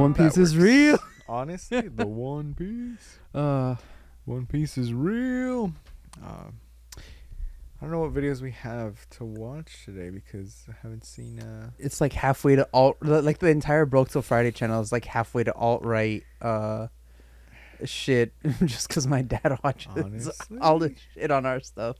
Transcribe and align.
One 0.00 0.14
Piece 0.14 0.36
is 0.38 0.54
works. 0.56 0.64
real. 0.64 0.98
Honestly, 1.28 1.80
the 1.94 2.06
One 2.06 2.54
Piece. 2.54 3.18
Uh, 3.34 3.76
One 4.24 4.46
Piece 4.46 4.78
is 4.78 4.92
real. 4.94 5.72
Uh, 6.24 6.46
I 6.96 7.82
don't 7.84 7.90
know 7.92 8.00
what 8.00 8.12
videos 8.12 8.40
we 8.42 8.50
have 8.52 9.08
to 9.10 9.24
watch 9.24 9.84
today 9.84 10.10
because 10.10 10.64
I 10.68 10.74
haven't 10.82 11.04
seen. 11.04 11.40
Uh, 11.40 11.70
it's 11.78 12.00
like 12.00 12.12
halfway 12.12 12.56
to 12.56 12.68
alt. 12.72 12.96
Like 13.02 13.38
the 13.38 13.48
entire 13.48 13.86
Broke 13.86 14.10
Till 14.10 14.22
Friday 14.22 14.50
channel 14.52 14.80
is 14.80 14.92
like 14.92 15.04
halfway 15.04 15.44
to 15.44 15.54
alt 15.54 15.84
right. 15.84 16.22
Uh, 16.42 16.88
shit. 17.84 18.32
Just 18.64 18.88
because 18.88 19.06
my 19.06 19.22
dad 19.22 19.58
watches 19.64 19.92
Honestly? 19.96 20.58
all 20.60 20.78
the 20.78 20.94
shit 21.14 21.30
on 21.30 21.46
our 21.46 21.60
stuff. 21.60 21.96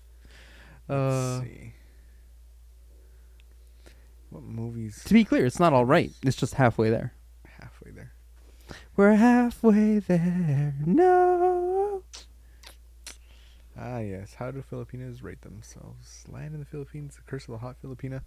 let's 0.88 1.00
Uh, 1.00 1.40
see. 1.42 1.72
What 4.30 4.42
movies? 4.44 5.02
to 5.04 5.12
be 5.14 5.24
clear, 5.24 5.44
it's 5.46 5.58
not 5.60 5.72
all 5.72 5.84
right. 5.84 6.10
It's 6.22 6.36
just 6.36 6.54
halfway 6.54 6.88
there. 6.88 7.12
We're 9.00 9.14
halfway 9.14 9.98
there. 9.98 10.74
No. 10.84 12.02
Ah, 13.74 14.00
yes. 14.00 14.34
How 14.34 14.50
do 14.50 14.60
Filipinos 14.60 15.22
rate 15.22 15.40
themselves? 15.40 16.26
Land 16.28 16.52
in 16.52 16.60
the 16.60 16.66
Philippines, 16.66 17.16
The 17.16 17.22
Curse 17.22 17.44
of 17.44 17.52
the 17.52 17.58
Hot 17.60 17.76
Filipina. 17.82 18.20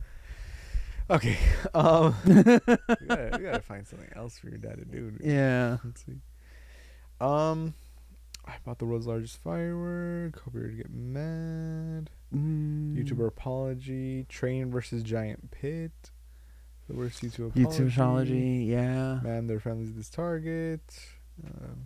Okay. 1.11 1.37
Um, 1.75 2.15
we, 2.25 2.33
gotta, 2.33 3.37
we 3.37 3.43
gotta 3.43 3.61
find 3.61 3.87
something 3.87 4.09
else 4.15 4.39
for 4.39 4.49
your 4.49 4.57
dad 4.57 4.79
to 4.79 4.85
do. 4.85 5.13
Yeah. 5.21 5.77
Let's 5.83 6.03
see. 6.03 6.15
Um, 7.21 7.75
I 8.47 8.53
bought 8.65 8.79
the 8.79 8.85
world's 8.85 9.05
largest 9.05 9.43
firework. 9.43 10.41
Hope 10.41 10.55
you're 10.55 10.69
to 10.69 10.75
get 10.75 10.91
mad. 10.91 12.09
Mm. 12.35 12.97
YouTuber 12.97 13.27
apology. 13.27 14.25
Train 14.27 14.71
versus 14.71 15.03
giant 15.03 15.51
pit. 15.51 15.91
The 16.89 16.95
worst 16.95 17.21
YouTube 17.23 17.47
apology. 17.47 17.83
YouTube 17.83 17.93
apology. 17.93 18.65
Yeah. 18.69 19.19
Man, 19.23 19.47
their 19.47 19.59
families 19.59 19.93
this 19.93 20.09
target. 20.09 20.81
Um, 21.45 21.85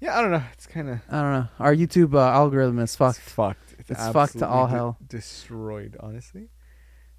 yeah, 0.00 0.18
I 0.18 0.22
don't 0.22 0.30
know. 0.30 0.42
It's 0.52 0.66
kind 0.66 0.90
of 0.90 1.00
I 1.08 1.22
don't 1.22 1.32
know. 1.32 1.48
Our 1.58 1.74
YouTube 1.74 2.14
uh, 2.14 2.18
algorithm 2.20 2.78
is 2.80 2.94
fucked. 2.96 3.18
fucked. 3.20 3.74
It's 3.88 4.08
fucked 4.08 4.38
to 4.38 4.46
all 4.48 4.66
hell. 4.66 4.98
destroyed, 5.06 5.96
honestly. 6.00 6.48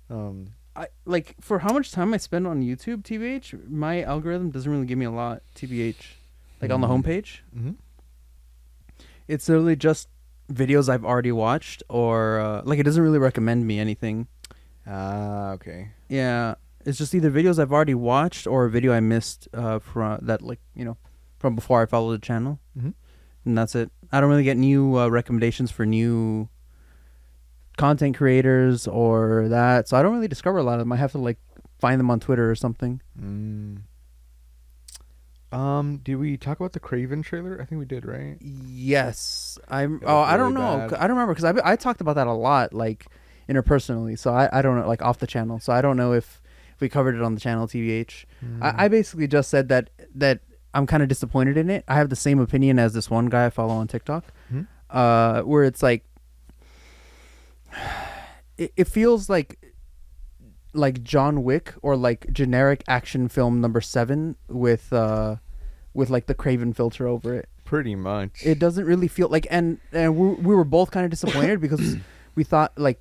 Um, 0.09 0.53
I 0.75 0.87
like 1.05 1.35
for 1.41 1.59
how 1.59 1.71
much 1.73 1.91
time 1.91 2.13
I 2.13 2.17
spend 2.17 2.45
on 2.47 2.61
YouTube, 2.61 3.03
TBH, 3.03 3.69
my 3.69 4.01
algorithm 4.03 4.49
doesn't 4.51 4.71
really 4.71 4.85
give 4.85 4.97
me 4.97 5.05
a 5.05 5.11
lot, 5.11 5.41
TBH. 5.55 5.95
Like 6.61 6.71
on 6.71 6.81
the 6.81 6.87
Mm. 6.87 7.03
homepage, 7.03 7.39
mhm. 7.55 7.75
it's 9.27 9.49
literally 9.49 9.75
just 9.75 10.07
videos 10.51 10.87
I've 10.89 11.03
already 11.05 11.31
watched, 11.31 11.83
or 11.89 12.39
uh, 12.39 12.61
like 12.63 12.79
it 12.79 12.83
doesn't 12.83 13.03
really 13.03 13.19
recommend 13.19 13.65
me 13.67 13.79
anything. 13.79 14.27
Ah, 14.87 15.51
okay. 15.51 15.91
Yeah, 16.09 16.55
it's 16.85 16.97
just 16.97 17.15
either 17.15 17.31
videos 17.31 17.59
I've 17.59 17.71
already 17.71 17.93
watched 17.95 18.45
or 18.47 18.65
a 18.65 18.69
video 18.69 18.93
I 18.93 18.99
missed 18.99 19.47
uh, 19.53 19.79
from 19.79 20.19
that, 20.23 20.41
like 20.41 20.59
you 20.75 20.83
know, 20.85 20.97
from 21.39 21.55
before 21.55 21.81
I 21.81 21.85
followed 21.85 22.13
the 22.13 22.25
channel, 22.25 22.59
Mhm. 22.77 22.93
and 23.45 23.57
that's 23.57 23.75
it. 23.75 23.91
I 24.11 24.19
don't 24.19 24.29
really 24.29 24.43
get 24.43 24.57
new 24.57 24.97
uh, 24.99 25.07
recommendations 25.07 25.71
for 25.71 25.85
new 25.85 26.49
content 27.77 28.15
creators 28.17 28.87
or 28.87 29.47
that, 29.49 29.87
so 29.87 29.97
I 29.97 30.03
don't 30.03 30.13
really 30.13 30.27
discover 30.27 30.57
a 30.59 30.63
lot 30.63 30.73
of 30.73 30.79
them. 30.79 30.91
I 30.91 30.97
have 30.97 31.11
to 31.13 31.17
like 31.17 31.39
find 31.79 31.99
them 31.99 32.11
on 32.11 32.19
Twitter 32.19 32.49
or 32.51 32.55
something. 32.55 33.01
Mm. 33.19 33.81
Um, 35.51 35.97
did 35.97 36.15
we 36.15 36.35
talk 36.37 36.59
about 36.59 36.73
the 36.73 36.79
Kraven 36.79 37.23
trailer? 37.23 37.59
I 37.61 37.65
think 37.65 37.77
we 37.79 37.85
did, 37.85 38.05
right? 38.05 38.37
Yes, 38.41 39.59
I'm. 39.67 40.01
Oh, 40.03 40.19
looked 40.19 40.31
I 40.31 40.37
don't 40.37 40.53
know. 40.55 40.87
bad. 40.89 40.93
I 40.95 41.01
don't 41.07 41.15
remember 41.15 41.33
because 41.35 41.45
I 41.63 41.71
I 41.73 41.75
talked 41.75 42.01
about 42.01 42.15
that 42.15 42.25
a 42.27 42.33
lot, 42.33 42.73
like 42.73 43.05
interpersonally. 43.49 44.17
So 44.17 44.33
I 44.33 44.49
I 44.51 44.61
don't 44.61 44.77
know, 44.79 44.87
like 44.87 45.01
off 45.01 45.19
the 45.19 45.27
channel. 45.27 45.59
So 45.59 45.73
I 45.73 45.81
don't 45.81 45.97
know 45.97 46.13
if 46.13 46.41
if 46.75 46.81
we 46.81 46.89
covered 46.89 47.15
it 47.15 47.21
on 47.21 47.35
the 47.35 47.39
channel, 47.41 47.67
TVH. 47.67 48.25
Mm. 48.43 48.61
I, 48.63 48.85
I 48.85 48.87
basically 48.87 49.27
just 49.27 49.49
said 49.49 49.69
that 49.69 49.89
that 50.15 50.39
I'm 50.73 50.87
kind 50.87 51.03
of 51.03 51.09
disappointed 51.09 51.55
in 51.57 51.69
it. 51.69 51.83
I 51.87 51.95
have 51.95 52.09
the 52.09 52.15
same 52.15 52.39
opinion 52.39 52.79
as 52.79 52.93
this 52.93 53.09
one 53.09 53.27
guy 53.27 53.45
I 53.45 53.49
follow 53.51 53.73
on 53.75 53.87
TikTok, 53.87 54.25
Mhm. 54.51 54.67
uh, 54.89 55.41
where 55.43 55.63
it's 55.63 55.83
like 55.83 56.03
it, 58.57 58.71
it 58.75 58.87
feels 58.87 59.29
like 59.29 59.59
like 60.73 61.03
John 61.03 61.43
Wick 61.43 61.73
or 61.83 61.95
like 61.95 62.31
generic 62.33 62.83
action 62.87 63.27
film 63.29 63.61
number 63.61 63.81
seven 63.81 64.35
with 64.47 64.91
uh 64.91 65.35
with 65.93 66.09
like 66.09 66.25
the 66.25 66.33
Kraven 66.35 66.75
filter 66.75 67.07
over 67.07 67.35
it. 67.35 67.47
pretty 67.65 67.95
much. 67.95 68.43
It 68.43 68.57
doesn't 68.59 68.85
really 68.85 69.07
feel 69.07 69.27
like 69.29 69.45
and 69.51 69.79
and 69.91 70.15
we, 70.17 70.27
we 70.35 70.55
were 70.55 70.63
both 70.63 70.89
kind 70.91 71.03
of 71.05 71.11
disappointed 71.11 71.61
because 71.61 71.97
we 72.35 72.43
thought 72.43 72.73
like 72.77 72.99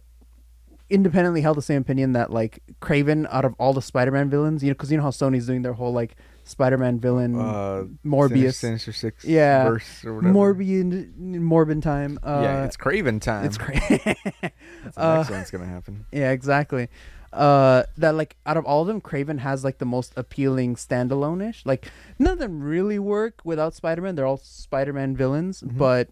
independently 0.92 1.41
held 1.41 1.56
the 1.56 1.62
same 1.62 1.80
opinion 1.82 2.12
that 2.12 2.30
like 2.30 2.60
Kraven 2.80 3.26
out 3.32 3.44
of 3.44 3.54
all 3.58 3.72
the 3.72 3.82
Spider-Man 3.82 4.30
villains, 4.30 4.62
you 4.62 4.69
know, 4.70 4.75
because 4.75 4.91
you 4.91 4.97
know 4.98 5.03
how 5.03 5.10
Sony's 5.10 5.47
doing 5.47 5.62
their 5.62 5.72
whole 5.72 5.92
like 5.92 6.14
Spider-Man 6.44 7.00
villain 7.00 7.34
uh, 7.38 7.84
Morbius, 8.04 8.54
Sinister, 8.54 8.92
Sinister 8.92 8.92
Six. 8.92 9.25
Yeah. 9.25 9.64
verse 9.64 10.04
or 10.04 10.14
whatever. 10.16 10.34
Morbin 10.34 11.82
time. 11.82 12.19
Uh, 12.22 12.41
yeah, 12.42 12.64
it's 12.64 12.76
Kraven 12.76 13.20
time. 13.20 13.44
it's 13.44 13.58
crazy. 13.58 13.98
That's 14.04 14.97
the 14.97 15.03
uh, 15.03 15.16
next 15.19 15.30
one's 15.30 15.50
gonna 15.50 15.66
happen. 15.66 16.04
yeah, 16.12 16.30
exactly. 16.30 16.88
Uh, 17.32 17.84
that 17.97 18.14
like 18.14 18.36
out 18.44 18.56
of 18.59 18.64
all 18.66 18.82
of 18.82 18.88
them, 18.88 19.00
Kraven 19.00 19.38
has 19.38 19.64
like 19.64 19.78
the 19.78 19.86
most 19.86 20.12
appealing 20.16 20.74
standalone-ish. 20.76 21.64
Like 21.64 21.91
none 22.19 22.34
of 22.34 22.38
them 22.38 22.60
really 22.62 22.98
work 22.98 23.41
without 23.44 23.74
Spider-Man. 23.74 24.16
They're 24.16 24.26
all 24.26 24.36
Spider-Man 24.42 25.16
villains, 25.16 25.62
Mhm. 25.62 25.78
but 25.78 26.09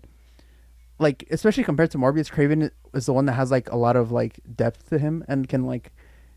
like 1.00 1.27
especially 1.31 1.65
compared 1.65 1.91
to 1.93 1.99
Morbius, 1.99 2.31
Kraven 2.31 2.71
is 2.94 3.06
the 3.06 3.12
one 3.12 3.25
that 3.27 3.33
has 3.33 3.50
like 3.50 3.71
a 3.72 3.77
lot 3.77 3.97
of 3.97 4.12
like 4.12 4.38
depth 4.55 4.91
to 4.91 4.99
him 4.99 5.25
and 5.27 5.49
can 5.49 5.66
like 5.66 5.91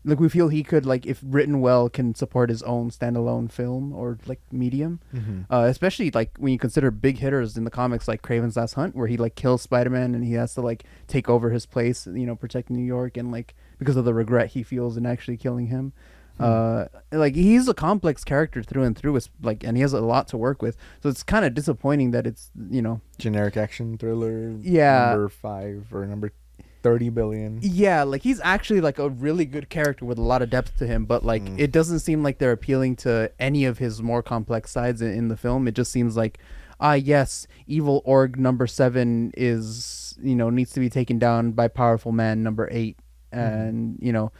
like 0.06 0.20
we 0.20 0.28
feel 0.28 0.48
he 0.48 0.62
could 0.62 0.84
like 0.84 1.06
if 1.06 1.20
written 1.22 1.60
well 1.60 1.88
can 1.88 2.14
support 2.14 2.50
his 2.50 2.62
own 2.62 2.90
standalone 2.90 3.50
film 3.50 3.92
or 3.92 4.18
like 4.26 4.40
medium. 4.50 5.00
Mm-hmm. 5.14 5.52
Uh, 5.52 5.64
especially 5.64 6.10
like 6.10 6.36
when 6.38 6.52
you 6.52 6.58
consider 6.58 6.90
big 6.90 7.18
hitters 7.18 7.56
in 7.56 7.64
the 7.64 7.70
comics 7.70 8.08
like 8.08 8.22
Kraven's 8.22 8.56
Last 8.56 8.74
Hunt, 8.74 8.96
where 8.96 9.06
he 9.06 9.16
like 9.16 9.34
kills 9.34 9.62
Spider 9.62 9.90
Man 9.90 10.14
and 10.14 10.24
he 10.24 10.32
has 10.34 10.54
to 10.54 10.60
like 10.60 10.84
take 11.06 11.28
over 11.28 11.50
his 11.50 11.66
place, 11.66 12.06
you 12.06 12.26
know, 12.26 12.36
protect 12.36 12.70
New 12.70 12.84
York 12.84 13.16
and 13.16 13.30
like 13.30 13.54
because 13.78 13.96
of 13.96 14.04
the 14.04 14.14
regret 14.14 14.48
he 14.48 14.62
feels 14.62 14.96
in 14.96 15.06
actually 15.06 15.36
killing 15.36 15.66
him. 15.66 15.92
Uh, 16.40 16.86
like 17.12 17.34
he's 17.34 17.68
a 17.68 17.74
complex 17.74 18.24
character 18.24 18.62
through 18.62 18.82
and 18.82 18.96
through. 18.98 19.14
It's 19.16 19.30
like, 19.42 19.62
and 19.64 19.76
he 19.76 19.82
has 19.82 19.92
a 19.92 20.00
lot 20.00 20.26
to 20.28 20.36
work 20.36 20.62
with. 20.62 20.76
So 21.02 21.08
it's 21.08 21.22
kind 21.22 21.44
of 21.44 21.54
disappointing 21.54 22.10
that 22.10 22.26
it's 22.26 22.50
you 22.70 22.82
know, 22.82 23.00
Generic 23.18 23.56
action 23.56 23.96
thriller. 23.98 24.54
Yeah. 24.62 25.10
Number 25.10 25.28
five 25.28 25.86
or 25.92 26.06
number 26.06 26.32
thirty 26.82 27.08
billion. 27.08 27.60
yeah, 27.62 28.02
like 28.02 28.20
he's 28.22 28.40
actually 28.42 28.80
like 28.82 28.98
a 28.98 29.08
really 29.08 29.46
good 29.46 29.70
character 29.70 30.04
with 30.04 30.18
a 30.18 30.22
lot 30.22 30.42
of 30.42 30.50
depth 30.50 30.76
to 30.78 30.86
him. 30.86 31.06
But 31.06 31.24
like, 31.24 31.42
Mm. 31.42 31.58
it 31.58 31.72
doesn't 31.72 32.00
seem 32.00 32.22
like 32.22 32.38
they're 32.38 32.52
appealing 32.52 32.96
to 32.96 33.30
any 33.38 33.64
of 33.64 33.78
his 33.78 34.02
more 34.02 34.22
complex 34.22 34.70
sides 34.70 35.00
in, 35.00 35.10
in 35.12 35.28
the 35.28 35.36
film. 35.36 35.66
It 35.66 35.74
just 35.74 35.90
seems 35.92 36.14
like, 36.16 36.38
ah, 36.80 36.92
yes, 36.92 37.46
evil 37.66 38.02
org 38.04 38.38
number 38.38 38.66
seven 38.66 39.32
is 39.36 40.18
you 40.22 40.34
know 40.34 40.50
needs 40.50 40.72
to 40.72 40.80
be 40.80 40.90
taken 40.90 41.18
down 41.18 41.52
by 41.52 41.68
powerful 41.68 42.12
man 42.12 42.42
number 42.42 42.68
eight, 42.70 42.98
and 43.32 43.96
you 44.02 44.12
know 44.12 44.30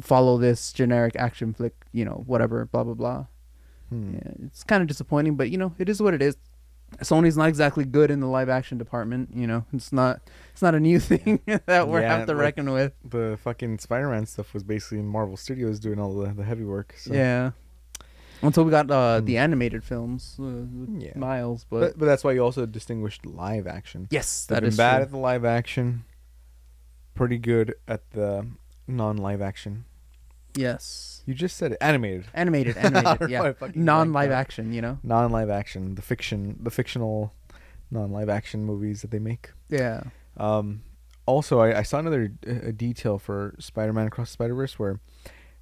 follow 0.00 0.38
this 0.38 0.72
generic 0.72 1.14
action 1.16 1.52
flick, 1.54 1.74
you 1.92 2.04
know 2.04 2.22
whatever, 2.26 2.64
blah 2.66 2.84
blah 2.84 2.94
blah. 2.94 3.26
Hmm. 3.90 4.14
Yeah, 4.14 4.32
it's 4.46 4.64
kind 4.64 4.80
of 4.82 4.88
disappointing, 4.88 5.36
but 5.36 5.50
you 5.50 5.58
know 5.58 5.74
it 5.78 5.88
is 5.88 6.00
what 6.02 6.14
it 6.14 6.22
is. 6.22 6.36
Sony's 6.98 7.36
not 7.36 7.48
exactly 7.48 7.84
good 7.84 8.08
in 8.10 8.20
the 8.20 8.26
live 8.28 8.48
action 8.48 8.78
department. 8.78 9.30
You 9.34 9.46
know, 9.48 9.64
it's 9.72 9.92
not 9.92 10.20
it's 10.52 10.62
not 10.62 10.74
a 10.74 10.80
new 10.80 11.00
thing 11.10 11.40
that 11.66 11.88
we 11.88 11.98
are 11.98 12.00
Yeah, 12.02 12.18
have 12.18 12.26
to 12.26 12.34
like- 12.34 12.40
reckon 12.42 12.70
with. 12.70 12.92
The 13.04 13.38
fucking 13.42 13.78
Spider-Man 13.78 14.26
stuff 14.26 14.54
was 14.54 14.62
basically 14.62 15.02
Marvel 15.02 15.36
Studios 15.36 15.80
doing 15.80 15.98
all 15.98 16.14
the, 16.16 16.32
the 16.32 16.44
heavy 16.44 16.64
work. 16.64 16.94
So. 16.98 17.12
Yeah. 17.12 17.50
Until 18.42 18.64
we 18.64 18.70
got 18.70 18.90
uh, 18.90 19.20
Hmm. 19.20 19.24
the 19.26 19.38
animated 19.38 19.82
films, 19.84 20.36
uh, 20.38 20.66
Yeah. 20.98 21.12
Miles, 21.16 21.64
but, 21.68 21.80
But, 21.80 21.98
but 22.00 22.06
that's 22.06 22.22
why 22.22 22.32
you 22.32 22.40
also 22.44 22.66
distinguished 22.66 23.24
live 23.26 23.66
action. 23.66 24.06
yes, 24.10 24.44
They've 24.46 24.56
that 24.56 24.60
been 24.60 24.68
is 24.68 24.76
bad 24.76 24.96
true. 24.96 25.02
at 25.04 25.10
the 25.12 25.16
live 25.18 25.44
action. 25.44 26.04
Pretty 27.14 27.38
good 27.38 27.74
at 27.88 28.10
the 28.10 28.46
non-live 28.86 29.40
action. 29.42 29.84
yes, 30.56 31.22
You 31.26 31.34
just 31.34 31.56
said 31.56 31.72
it. 31.72 31.78
Animated. 31.80 32.26
animated, 32.34 32.76
animated, 32.86 33.30
yeah, 33.30 33.52
non-live 33.74 34.30
action. 34.30 34.72
You 34.72 34.82
know, 34.82 34.98
Non-live 35.02 35.50
action. 35.50 35.94
The 35.94 36.02
fiction. 36.02 36.58
The 36.62 36.70
fictional 36.70 37.32
non-live 37.90 38.28
action 38.28 38.64
movies 38.64 39.02
that 39.02 39.10
they 39.10 39.18
make. 39.18 39.50
yeah, 39.68 40.02
Um, 40.36 40.82
also, 41.26 41.60
I, 41.60 41.78
I 41.78 41.82
saw 41.82 41.98
another 41.98 42.32
uh, 42.46 42.70
detail 42.76 43.18
for 43.18 43.54
Spider-Man 43.58 44.06
Across 44.08 44.28
the 44.28 44.32
Spider-Verse 44.32 44.78
where 44.78 45.00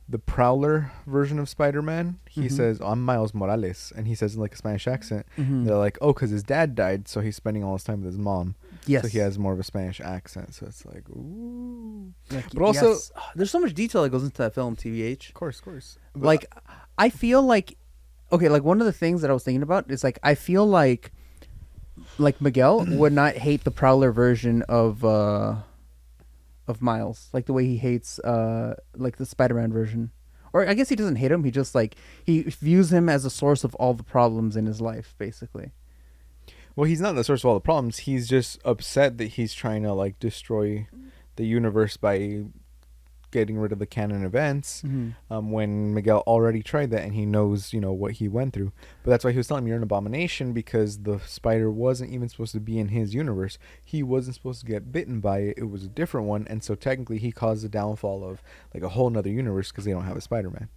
the 0.09 0.19
Prowler 0.19 0.91
version 1.07 1.39
of 1.39 1.49
Spider-Man, 1.49 2.19
he 2.29 2.43
Mhm. 2.49 2.53
says, 2.53 2.81
"I'm 2.81 3.05
Miles 3.05 3.33
Morales," 3.33 3.93
and 3.97 4.09
he 4.09 4.15
says 4.17 4.35
in 4.35 4.41
like 4.41 4.53
a 4.55 4.57
Spanish 4.57 4.89
accent. 4.89 5.25
Mhm. 5.39 5.65
They're 5.65 5.77
like, 5.77 5.97
"Oh, 6.01 6.13
because 6.13 6.31
his 6.31 6.43
dad 6.43 6.75
died, 6.75 7.07
so 7.07 7.21
he's 7.21 7.37
spending 7.37 7.63
all 7.63 7.75
his 7.75 7.85
time 7.85 8.01
with 8.03 8.07
his 8.13 8.19
mom, 8.19 8.57
yes. 8.87 9.03
so 9.03 9.09
he 9.09 9.19
has 9.19 9.39
more 9.39 9.53
of 9.53 9.61
a 9.61 9.65
Spanish 9.65 10.01
accent." 10.01 10.55
So 10.55 10.67
it's 10.67 10.85
like, 10.87 11.09
ooh, 11.11 12.13
Like, 12.31 12.51
but 12.53 12.63
also- 12.63 12.91
yes. 12.91 13.13
there's 13.35 13.51
so 13.51 13.61
much 13.61 13.75
detail 13.75 14.03
that 14.03 14.11
goes 14.11 14.25
into 14.25 14.39
that 14.39 14.55
film, 14.55 14.77
TVH. 14.77 15.29
of 15.29 15.35
course, 15.35 15.59
of 15.59 15.65
course. 15.65 15.99
But- 16.15 16.23
like 16.23 16.47
I 16.99 17.09
feel 17.11 17.43
like 17.43 17.77
okay, 18.33 18.49
like 18.49 18.63
one 18.65 18.81
of 18.81 18.87
the 18.87 18.93
things 18.93 19.21
that 19.23 19.31
I 19.31 19.35
was 19.35 19.45
thinking 19.45 19.63
about 19.63 19.91
is 19.91 20.03
like 20.03 20.19
I 20.23 20.35
feel 20.35 20.67
like 20.67 21.13
like 22.19 22.41
Miguel 22.41 22.85
would 22.89 23.13
not 23.13 23.35
hate 23.37 23.65
the 23.65 23.71
Prowler 23.71 24.13
version 24.13 24.63
of 24.69 25.05
uh 25.05 25.57
of 26.69 26.81
Miles, 26.81 27.29
like 27.33 27.47
the 27.47 27.53
way 27.53 27.65
he 27.67 27.77
hates 27.77 28.19
uh 28.21 28.75
like 28.97 29.17
the 29.17 29.27
Spider-Man 29.27 29.73
version. 29.73 30.11
or 30.53 30.67
I 30.67 30.75
guess 30.75 30.89
he 30.89 30.97
doesn't 30.97 31.17
hate 31.17 31.33
him. 31.33 31.45
He 31.45 31.51
just 31.51 31.75
like 31.75 31.97
he 32.25 32.43
views 32.43 32.93
him 32.93 33.09
as 33.09 33.25
a 33.25 33.31
source 33.31 33.65
of 33.65 33.75
all 33.77 33.95
the 33.95 34.03
problems 34.05 34.57
in 34.57 34.67
his 34.67 34.81
life, 34.81 35.15
basically. 35.19 35.73
Well, 36.77 36.89
he's 36.89 37.01
not 37.01 37.15
the 37.15 37.25
source 37.25 37.43
of 37.43 37.49
all 37.49 37.55
the 37.55 37.61
problems. 37.61 37.99
He's 37.99 38.29
just 38.29 38.59
upset 38.65 39.19
that 39.19 39.29
he's 39.33 39.53
trying 39.55 39.83
to 39.83 39.93
like 39.93 40.19
destroy 40.19 40.89
the 41.37 41.45
universe 41.45 41.97
by 41.97 42.45
getting 43.31 43.59
rid 43.59 43.73
of 43.73 43.79
the 43.79 43.87
canon 43.87 44.25
events. 44.25 44.83
Um, 45.31 45.51
when 45.53 45.95
Miguel 45.95 46.23
already 46.27 46.63
tried 46.63 46.91
that 46.91 47.03
and 47.03 47.15
he 47.15 47.25
knows, 47.25 47.73
you 47.73 47.81
know, 47.81 47.93
what 47.93 48.13
he 48.13 48.29
went 48.29 48.53
through. 48.53 48.73
But 49.03 49.11
that's 49.11 49.25
why 49.25 49.33
he 49.33 49.39
was 49.39 49.49
telling 49.49 49.65
me 49.65 49.71
you're 49.71 49.79
an 49.79 49.83
abomination 49.83 50.53
because 50.53 50.99
the 50.99 51.19
spider 51.21 51.71
wasn't 51.71 52.13
even 52.13 52.29
supposed 52.29 52.53
to 52.53 52.61
be 52.61 52.79
in 52.79 52.89
his 52.89 53.15
universe. 53.15 53.57
He 53.83 54.03
wasn't 54.03 54.37
supposed 54.37 54.61
to 54.61 54.67
get 54.67 54.93
bitten 54.93 55.21
by 55.21 55.39
it. 55.39 55.55
It 55.57 55.71
was 55.71 55.85
a 55.85 55.89
different 55.89 56.27
one, 56.27 56.47
and 56.49 56.63
so 56.63 56.75
technically 56.75 57.19
he 57.19 57.33
caused 57.33 57.65
the 57.65 57.71
downfall 57.71 58.23
of 58.23 58.43
like 58.75 58.83
a 58.83 58.91
whole 58.91 59.09
nother 59.09 59.31
universe 59.31 59.71
because 59.71 59.87
they 59.87 59.93
don't 59.93 60.05
have 60.05 60.17
a 60.19 60.21
Spider-Man. 60.21 60.69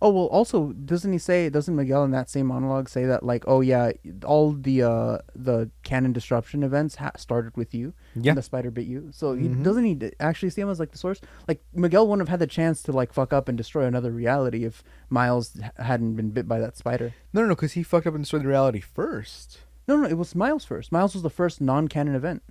Oh 0.00 0.10
well, 0.10 0.24
also 0.26 0.72
doesn't 0.72 1.12
he 1.12 1.18
say? 1.18 1.48
Doesn't 1.48 1.76
Miguel 1.76 2.02
in 2.04 2.10
that 2.12 2.28
same 2.30 2.46
monologue 2.46 2.88
say 2.88 3.04
that 3.04 3.22
like, 3.24 3.44
oh 3.46 3.60
yeah, 3.60 3.92
all 4.24 4.52
the 4.52 4.82
uh 4.82 5.18
the 5.36 5.70
canon 5.82 6.12
disruption 6.12 6.62
events 6.62 6.96
ha- 6.96 7.12
started 7.16 7.56
with 7.56 7.74
you. 7.74 7.92
Yeah. 8.14 8.34
the 8.34 8.42
spider 8.42 8.70
bit 8.70 8.86
you. 8.86 9.10
So 9.12 9.34
he, 9.34 9.48
Mhm. 9.48 9.62
doesn't 9.62 9.84
he 9.84 9.98
actually 10.20 10.50
see 10.50 10.60
him 10.60 10.70
as 10.70 10.80
like 10.80 10.92
the 10.92 10.98
source? 10.98 11.20
Like 11.46 11.62
Miguel 11.74 12.06
wouldn't 12.08 12.26
have 12.26 12.32
had 12.32 12.40
the 12.40 12.46
chance 12.46 12.82
to 12.84 12.92
like 12.92 13.12
fuck 13.12 13.32
up 13.32 13.48
and 13.48 13.56
destroy 13.58 13.84
another 13.84 14.10
reality 14.10 14.64
if 14.64 14.82
Miles 15.10 15.58
hadn't 15.76 16.14
been 16.16 16.30
bit 16.30 16.48
by 16.48 16.58
that 16.58 16.76
spider. 16.76 17.14
No, 17.32 17.42
no, 17.42 17.48
no, 17.48 17.54
because 17.54 17.72
he 17.72 17.82
fucked 17.82 18.06
up 18.06 18.14
and 18.14 18.24
destroyed 18.24 18.42
the 18.44 18.48
reality 18.48 18.80
first. 18.80 19.58
No, 19.88 19.96
no, 19.96 20.08
it 20.08 20.16
was 20.16 20.34
Miles 20.34 20.64
first. 20.64 20.90
Miles 20.92 21.12
was 21.14 21.22
the 21.22 21.30
first 21.30 21.60
non-canon 21.60 22.14
event. 22.14 22.42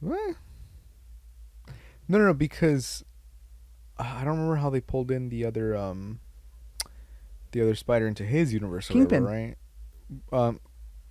What? 0.00 0.36
No, 2.08 2.18
no, 2.18 2.26
no, 2.26 2.34
because 2.34 3.04
I 3.98 4.20
don't 4.24 4.34
remember 4.34 4.56
how 4.56 4.70
they 4.70 4.80
pulled 4.80 5.10
in 5.10 5.28
the 5.28 5.44
other 5.44 5.76
um 5.76 6.20
the 7.52 7.62
other 7.62 7.74
spider 7.74 8.06
into 8.06 8.24
his 8.24 8.52
universe. 8.52 8.90
Or 8.90 8.94
Kingpin. 8.94 9.24
whatever, 9.24 9.54
right? 10.32 10.38
Um, 10.46 10.60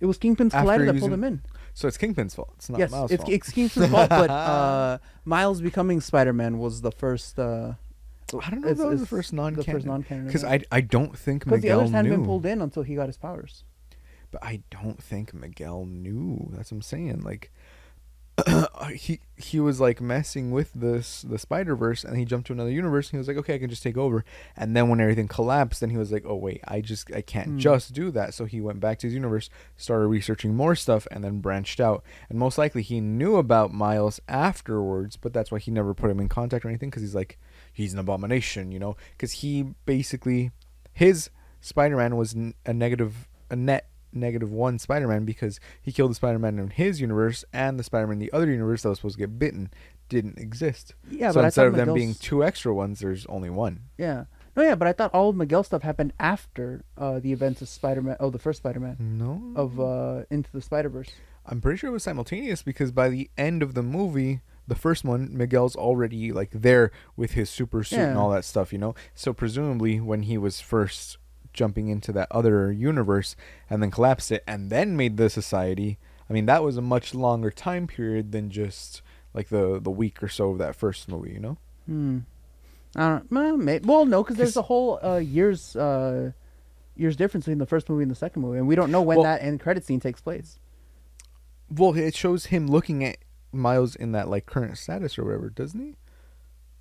It 0.00 0.06
was 0.06 0.18
Kingpin's 0.18 0.52
collider 0.54 0.86
that 0.86 0.98
pulled 1.00 1.12
him 1.12 1.24
in. 1.24 1.42
so 1.74 1.88
it's 1.88 1.96
Kingpin's 1.96 2.34
fault. 2.34 2.52
It's 2.56 2.70
not 2.70 2.78
yes, 2.78 2.90
Miles' 2.92 3.10
it's, 3.10 3.22
fault. 3.22 3.32
it's 3.32 3.50
Kingpin's 3.50 3.90
fault, 3.90 4.08
but 4.08 4.30
uh, 4.46 4.98
Miles 5.24 5.60
becoming 5.60 6.00
Spider-Man 6.00 6.58
was 6.58 6.80
the 6.82 6.92
first. 6.92 7.38
Uh, 7.38 7.74
I 8.42 8.50
don't 8.50 8.60
know 8.60 8.68
if 8.68 8.76
that 8.78 8.86
was 8.86 9.00
the 9.00 9.06
first 9.06 9.32
non-canon. 9.32 9.74
first 9.74 9.86
non-canon 9.86 10.26
Because. 10.26 10.44
I 10.44 10.60
I 10.70 10.80
don't 10.80 11.16
think 11.18 11.44
because 11.44 11.60
the 11.62 11.68
Miguel 11.68 11.80
others 11.80 11.90
hadn't 11.92 12.10
been 12.10 12.24
pulled 12.24 12.46
in 12.46 12.60
until 12.62 12.82
he 12.82 12.94
got 12.94 13.06
his 13.08 13.16
powers. 13.16 13.64
But 14.30 14.44
I 14.44 14.62
don't 14.70 15.02
think 15.02 15.32
Miguel 15.32 15.86
knew. 15.86 16.50
That's 16.52 16.70
what 16.70 16.76
I'm 16.76 16.82
saying. 16.82 17.20
Like 17.22 17.50
he 18.94 19.20
he 19.36 19.60
was 19.60 19.80
like 19.80 20.00
messing 20.00 20.50
with 20.50 20.72
this 20.72 21.22
the 21.22 21.38
Spider 21.38 21.74
Verse, 21.76 22.04
and 22.04 22.16
he 22.16 22.24
jumped 22.24 22.46
to 22.48 22.52
another 22.52 22.70
universe. 22.70 23.08
And 23.08 23.12
he 23.12 23.18
was 23.18 23.28
like, 23.28 23.36
okay, 23.38 23.54
I 23.54 23.58
can 23.58 23.70
just 23.70 23.82
take 23.82 23.96
over. 23.96 24.24
And 24.56 24.76
then 24.76 24.88
when 24.88 25.00
everything 25.00 25.28
collapsed, 25.28 25.80
then 25.80 25.90
he 25.90 25.96
was 25.96 26.12
like, 26.12 26.24
oh 26.26 26.36
wait, 26.36 26.60
I 26.66 26.80
just 26.80 27.12
I 27.14 27.20
can't 27.20 27.48
Hmm. 27.48 27.58
just 27.58 27.92
do 27.92 28.10
that. 28.12 28.34
So 28.34 28.44
he 28.44 28.60
went 28.60 28.80
back 28.80 28.98
to 29.00 29.06
his 29.06 29.14
universe, 29.14 29.50
started 29.76 30.06
researching 30.08 30.54
more 30.54 30.74
stuff, 30.74 31.06
and 31.10 31.22
then 31.24 31.40
branched 31.40 31.80
out. 31.80 32.04
And 32.28 32.38
most 32.38 32.58
likely 32.58 32.82
he 32.82 33.00
knew 33.00 33.36
about 33.36 33.72
Miles 33.72 34.20
afterwards, 34.28 35.16
but 35.16 35.32
that's 35.32 35.50
why 35.50 35.58
he 35.58 35.70
never 35.70 35.94
put 35.94 36.10
him 36.10 36.20
in 36.20 36.28
contact 36.28 36.64
or 36.64 36.68
anything. 36.68 36.90
Because 36.90 37.02
he's 37.02 37.14
like, 37.14 37.38
he's 37.72 37.92
an 37.92 37.98
abomination, 37.98 38.72
you 38.72 38.78
know. 38.78 38.96
Because 39.12 39.32
he 39.32 39.74
basically 39.86 40.50
his 40.92 41.30
Spider 41.60 41.96
Man 41.96 42.16
was 42.16 42.34
a 42.66 42.72
negative 42.72 43.28
a 43.50 43.56
net 43.56 43.88
negative 44.12 44.50
one 44.50 44.78
Spider-Man 44.78 45.24
because 45.24 45.60
he 45.80 45.92
killed 45.92 46.10
the 46.10 46.16
Spider-Man 46.16 46.58
in 46.58 46.70
his 46.70 47.00
universe 47.00 47.44
and 47.52 47.78
the 47.78 47.84
Spider-Man 47.84 48.14
in 48.14 48.18
the 48.18 48.32
other 48.32 48.50
universe 48.50 48.82
that 48.82 48.88
was 48.90 48.98
supposed 48.98 49.16
to 49.16 49.20
get 49.20 49.38
bitten 49.38 49.70
didn't 50.08 50.38
exist. 50.38 50.94
Yeah, 51.10 51.30
so 51.30 51.40
but 51.40 51.46
instead 51.46 51.66
of 51.66 51.74
them 51.74 51.94
being 51.94 52.14
two 52.14 52.42
extra 52.42 52.74
ones, 52.74 53.00
there's 53.00 53.26
only 53.26 53.50
one. 53.50 53.80
Yeah. 53.98 54.24
No, 54.56 54.62
yeah, 54.64 54.74
but 54.74 54.88
I 54.88 54.92
thought 54.92 55.14
all 55.14 55.28
of 55.28 55.36
Miguel 55.36 55.62
stuff 55.62 55.82
happened 55.82 56.12
after 56.18 56.84
uh, 56.96 57.20
the 57.20 57.32
events 57.32 57.62
of 57.62 57.68
Spider-Man. 57.68 58.16
Oh, 58.18 58.30
the 58.30 58.40
first 58.40 58.58
Spider-Man 58.58 58.96
No, 58.98 59.52
of 59.54 59.78
uh, 59.78 60.24
Into 60.30 60.50
the 60.50 60.60
Spider-Verse. 60.60 61.10
I'm 61.46 61.60
pretty 61.60 61.78
sure 61.78 61.90
it 61.90 61.92
was 61.92 62.02
simultaneous 62.02 62.62
because 62.62 62.90
by 62.90 63.08
the 63.08 63.30
end 63.38 63.62
of 63.62 63.74
the 63.74 63.82
movie, 63.82 64.40
the 64.66 64.74
first 64.74 65.04
one, 65.04 65.30
Miguel's 65.32 65.76
already 65.76 66.32
like 66.32 66.50
there 66.52 66.90
with 67.16 67.32
his 67.32 67.48
super 67.48 67.82
suit 67.84 68.00
and 68.00 68.18
all 68.18 68.30
that 68.30 68.44
stuff, 68.44 68.72
you 68.72 68.78
know. 68.78 68.94
So 69.14 69.32
presumably, 69.32 70.00
when 70.00 70.24
he 70.24 70.36
was 70.36 70.60
first 70.60 71.18
jumping 71.58 71.88
into 71.88 72.12
that 72.12 72.28
other 72.30 72.70
universe 72.72 73.34
and 73.68 73.82
then 73.82 73.90
collapsed 73.90 74.30
it 74.30 74.44
and 74.46 74.70
then 74.70 74.96
made 74.96 75.16
the 75.16 75.28
society, 75.28 75.98
I 76.30 76.32
mean, 76.32 76.46
that 76.46 76.62
was 76.62 76.76
a 76.76 76.82
much 76.82 77.14
longer 77.14 77.50
time 77.50 77.86
period 77.88 78.30
than 78.32 78.48
just 78.50 79.02
like 79.34 79.48
the 79.48 79.80
the 79.82 79.90
week 79.90 80.22
or 80.22 80.28
so 80.28 80.50
of 80.50 80.58
that 80.58 80.76
first 80.76 81.08
movie, 81.08 81.32
you 81.32 81.40
know. 81.40 81.58
Hmm. 81.86 82.18
I 82.96 83.08
don't. 83.08 83.30
Well, 83.30 83.56
may, 83.56 83.80
well 83.80 84.06
no, 84.06 84.22
because 84.22 84.36
there's 84.36 84.56
a 84.56 84.62
whole 84.62 84.98
uh, 85.04 85.16
years 85.16 85.74
uh, 85.76 86.30
years 86.96 87.16
difference 87.16 87.44
between 87.44 87.58
the 87.58 87.66
first 87.66 87.88
movie 87.88 88.02
and 88.02 88.10
the 88.10 88.16
second 88.16 88.42
movie, 88.42 88.58
and 88.58 88.68
we 88.68 88.76
don't 88.76 88.90
know 88.90 89.02
when 89.02 89.18
Well- 89.18 89.24
that 89.24 89.42
end 89.42 89.60
credit 89.60 89.84
scene 89.84 90.00
takes 90.00 90.20
place. 90.20 90.58
Well, 91.70 91.94
it 91.96 92.14
shows 92.14 92.46
him 92.46 92.66
looking 92.66 93.04
at 93.04 93.18
Miles 93.52 93.94
in 93.94 94.12
that 94.12 94.28
like 94.28 94.46
current 94.46 94.78
status 94.78 95.18
or 95.18 95.24
whatever, 95.24 95.50
doesn't 95.50 95.80
he? 95.80 95.96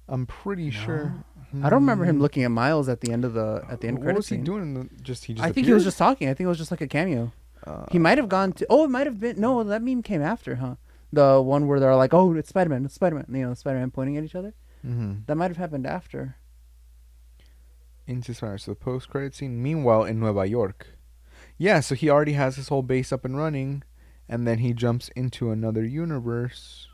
I'm 0.07 0.25
pretty 0.25 0.71
sure. 0.71 1.25
I 1.63 1.69
don't 1.69 1.79
remember 1.81 2.03
him 2.05 2.17
Hmm. 2.17 2.21
looking 2.21 2.43
at 2.43 2.51
Miles 2.51 2.89
at 2.89 3.01
the 3.01 3.11
end 3.11 3.23
of 3.25 3.33
the 3.33 3.63
at 3.69 3.79
the 3.81 3.87
end 3.87 3.97
credit. 3.99 4.13
What 4.13 4.17
was 4.17 4.27
he 4.29 4.35
scene. 4.35 4.43
doing? 4.43 4.61
In 4.63 4.73
the, 4.73 4.89
just 5.01 5.25
he 5.25 5.33
just. 5.33 5.45
I 5.45 5.51
think 5.51 5.65
he 5.67 5.73
was 5.73 5.83
just 5.85 5.97
talking. 5.97 6.27
I 6.29 6.33
think 6.33 6.45
it 6.45 6.49
was 6.49 6.57
just 6.57 6.71
like 6.71 6.81
a 6.81 6.87
cameo. 6.87 7.31
Uh, 7.65 7.85
He 7.91 7.99
might 7.99 8.17
have 8.17 8.29
gone 8.29 8.51
to. 8.53 8.65
Oh, 8.69 8.83
it 8.85 8.89
might 8.89 9.07
have 9.07 9.19
been. 9.19 9.39
No, 9.39 9.63
that 9.63 9.81
meme 9.81 10.03
came 10.03 10.21
after, 10.21 10.55
huh? 10.55 10.75
The 11.13 11.41
one 11.41 11.67
where 11.67 11.79
they're 11.79 11.95
like, 11.95 12.13
"Oh, 12.13 12.33
it's 12.35 12.49
Spider 12.49 12.69
Man, 12.69 12.83
it's 12.85 12.93
Spider 12.95 13.15
Man." 13.15 13.25
You 13.29 13.47
know, 13.47 13.53
Spider 13.53 13.79
Man 13.79 13.91
pointing 13.91 14.17
at 14.17 14.23
each 14.25 14.35
other. 14.35 14.53
mhm. 14.85 15.25
That 15.25 15.35
might 15.35 15.49
have 15.49 15.57
happened 15.57 15.85
after. 15.87 16.35
Into 18.05 18.33
Spider. 18.33 18.57
So 18.57 18.71
the 18.71 18.75
post 18.75 19.09
credit 19.09 19.33
scene. 19.35 19.61
Meanwhile, 19.63 20.03
in 20.05 20.19
Nueva 20.19 20.45
York, 20.45 20.87
yeah. 21.57 21.79
So 21.79 21.95
he 21.95 22.09
already 22.09 22.33
has 22.33 22.55
his 22.57 22.67
whole 22.67 22.83
base 22.83 23.11
up 23.11 23.23
and 23.25 23.37
running, 23.37 23.83
and 24.29 24.45
then 24.47 24.59
he 24.59 24.73
jumps 24.73 25.09
into 25.15 25.51
another 25.51 25.83
universe. 25.85 26.87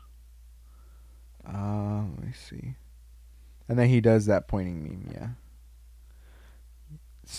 Uh, 1.46 2.02
let 2.16 2.24
me 2.26 2.32
see. 2.32 2.74
And 3.68 3.78
then 3.78 3.88
he 3.88 4.00
does 4.00 4.26
that 4.26 4.46
pointing 4.48 4.82
meme. 4.82 5.10
Yeah. 5.14 5.28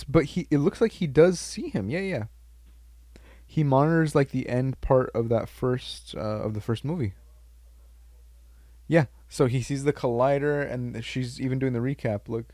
But 0.08 0.26
he, 0.26 0.48
it 0.50 0.58
looks 0.58 0.82
like 0.82 0.94
he 0.94 1.08
does 1.08 1.40
see 1.40 1.70
him. 1.70 1.90
Yeah, 1.90 2.00
yeah. 2.00 2.24
He 3.46 3.64
monitors 3.64 4.16
like 4.16 4.32
the 4.32 4.50
end 4.50 4.82
part 4.82 5.12
of 5.14 5.30
that 5.30 5.48
first 5.48 6.16
uh, 6.16 6.20
of 6.20 6.54
the 6.56 6.62
first 6.62 6.84
movie. 6.84 7.14
Yeah, 8.88 9.06
so 9.30 9.46
he 9.48 9.62
sees 9.62 9.84
the 9.84 9.94
collider, 9.94 10.70
and 10.70 11.04
she's 11.04 11.40
even 11.42 11.58
doing 11.60 11.74
the 11.74 11.80
recap. 11.80 12.28
Look, 12.28 12.54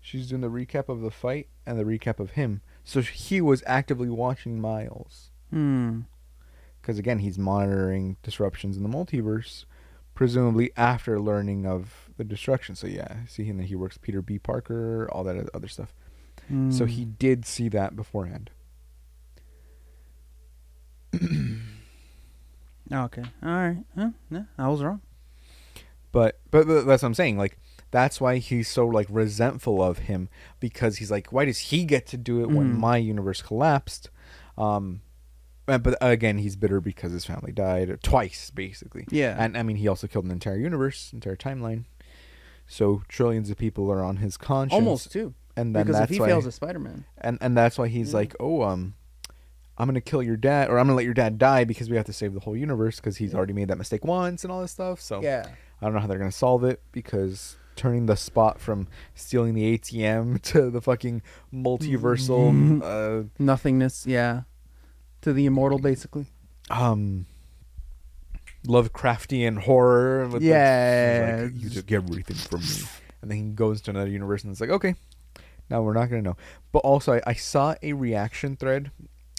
she's 0.00 0.28
doing 0.28 0.40
the 0.40 0.50
recap 0.50 0.88
of 0.88 1.00
the 1.00 1.10
fight 1.10 1.48
and 1.66 1.78
the 1.78 1.84
recap 1.84 2.20
of 2.20 2.32
him. 2.32 2.60
So 2.84 3.00
he 3.00 3.40
was 3.40 3.62
actively 3.66 4.08
watching 4.08 4.60
Miles, 4.60 5.30
Hmm. 5.50 6.00
because 6.80 6.98
again, 6.98 7.20
he's 7.20 7.38
monitoring 7.38 8.16
disruptions 8.22 8.76
in 8.76 8.82
the 8.82 8.88
multiverse, 8.88 9.64
presumably 10.14 10.70
after 10.76 11.20
learning 11.20 11.66
of 11.66 12.01
the 12.16 12.24
destruction. 12.24 12.74
So 12.74 12.86
yeah, 12.86 13.24
see, 13.28 13.48
and 13.48 13.58
then 13.58 13.66
he 13.66 13.74
works 13.74 13.98
Peter 13.98 14.22
B. 14.22 14.38
Parker, 14.38 15.08
all 15.12 15.24
that 15.24 15.48
other 15.54 15.68
stuff. 15.68 15.94
So 16.68 16.84
Hmm. 16.84 16.86
he 16.86 17.04
did 17.04 17.46
see 17.46 17.68
that 17.70 17.94
beforehand. 17.96 18.50
Okay. 22.92 23.22
All 23.42 23.48
right. 23.50 23.84
Huh? 23.96 24.10
Yeah, 24.30 24.42
I 24.58 24.68
was 24.68 24.82
wrong. 24.82 25.00
But 26.10 26.40
but 26.50 26.64
th- 26.64 26.84
that's 26.84 27.02
what 27.02 27.06
I'm 27.08 27.14
saying. 27.14 27.38
Like 27.38 27.56
that's 27.90 28.20
why 28.20 28.36
he's 28.38 28.68
so 28.68 28.86
like 28.86 29.06
resentful 29.08 29.82
of 29.82 29.98
him 30.00 30.28
because 30.60 30.98
he's 30.98 31.10
like, 31.10 31.32
why 31.32 31.44
does 31.46 31.58
he 31.58 31.84
get 31.84 32.06
to 32.08 32.16
do 32.18 32.42
it 32.42 32.50
when 32.50 32.66
Mhm. 32.74 32.78
my 32.78 32.96
universe 32.98 33.40
collapsed? 33.40 34.10
Um, 34.58 35.00
but 35.64 35.96
again, 36.02 36.38
he's 36.38 36.56
bitter 36.56 36.80
because 36.82 37.12
his 37.12 37.24
family 37.24 37.52
died 37.52 37.98
twice, 38.02 38.50
basically. 38.50 39.06
Yeah. 39.10 39.36
And 39.38 39.56
I 39.56 39.62
mean, 39.62 39.76
he 39.76 39.88
also 39.88 40.06
killed 40.06 40.26
an 40.26 40.30
entire 40.30 40.58
universe, 40.58 41.12
entire 41.14 41.36
timeline. 41.36 41.84
So 42.66 43.02
trillions 43.08 43.50
of 43.50 43.58
people 43.58 43.90
are 43.90 44.02
on 44.02 44.16
his 44.18 44.36
conscience. 44.36 44.74
Almost 44.74 45.12
too. 45.12 45.34
And 45.56 45.74
then 45.76 45.84
Because 45.84 45.98
that's 45.98 46.10
if 46.10 46.14
he 46.16 46.20
why, 46.20 46.28
fails 46.28 46.46
as 46.46 46.54
Spider 46.54 46.78
Man, 46.78 47.04
and 47.18 47.36
and 47.42 47.56
that's 47.56 47.76
why 47.78 47.88
he's 47.88 48.10
Yeah. 48.12 48.16
like, 48.18 48.34
oh, 48.40 48.62
um, 48.62 48.94
I'm 49.76 49.86
gonna 49.86 50.00
kill 50.00 50.22
your 50.22 50.36
dad, 50.38 50.70
or 50.70 50.78
I'm 50.78 50.86
gonna 50.86 50.96
let 50.96 51.04
your 51.04 51.12
dad 51.14 51.36
die 51.38 51.64
because 51.64 51.90
we 51.90 51.96
have 51.96 52.06
to 52.06 52.12
save 52.12 52.32
the 52.34 52.40
whole 52.40 52.56
universe 52.56 52.96
because 52.96 53.18
he's 53.18 53.34
already 53.34 53.52
made 53.52 53.68
that 53.68 53.76
mistake 53.78 54.04
once 54.04 54.44
and 54.44 54.52
all 54.52 54.62
this 54.62 54.70
stuff. 54.72 55.00
So 55.00 55.20
yeah. 55.22 55.46
I 55.80 55.84
don't 55.84 55.94
know 55.94 56.00
how 56.00 56.06
they're 56.06 56.18
gonna 56.18 56.32
solve 56.32 56.64
it 56.64 56.80
because 56.92 57.56
turning 57.76 58.06
the 58.06 58.16
spot 58.16 58.60
from 58.60 58.86
stealing 59.14 59.54
the 59.54 59.76
ATM 59.76 60.40
to 60.52 60.70
the 60.70 60.80
fucking 60.80 61.20
multiversal 61.52 62.82
uh, 62.82 63.26
Nothingness. 63.38 64.06
Yeah. 64.06 64.42
To 65.22 65.32
the 65.32 65.46
immortal, 65.46 65.78
basically. 65.78 66.26
um 66.70 67.26
Lovecraftian 68.66 69.58
horror. 69.58 70.28
With 70.28 70.42
Yeah, 70.42 71.42
like, 71.44 71.62
you 71.62 71.70
took 71.70 71.90
everything 71.92 72.36
from 72.36 72.60
me, 72.60 72.88
and 73.20 73.30
then 73.30 73.38
he 73.38 73.44
goes 73.50 73.80
to 73.82 73.90
another 73.90 74.10
universe, 74.10 74.42
and 74.44 74.52
it's 74.52 74.60
like, 74.60 74.70
okay, 74.70 74.94
now 75.70 75.82
we're 75.82 75.94
not 75.94 76.06
gonna 76.10 76.22
know. 76.22 76.36
But 76.70 76.80
also, 76.80 77.14
I, 77.14 77.22
I 77.26 77.32
saw 77.34 77.74
a 77.82 77.92
reaction 77.92 78.56
thread 78.56 78.90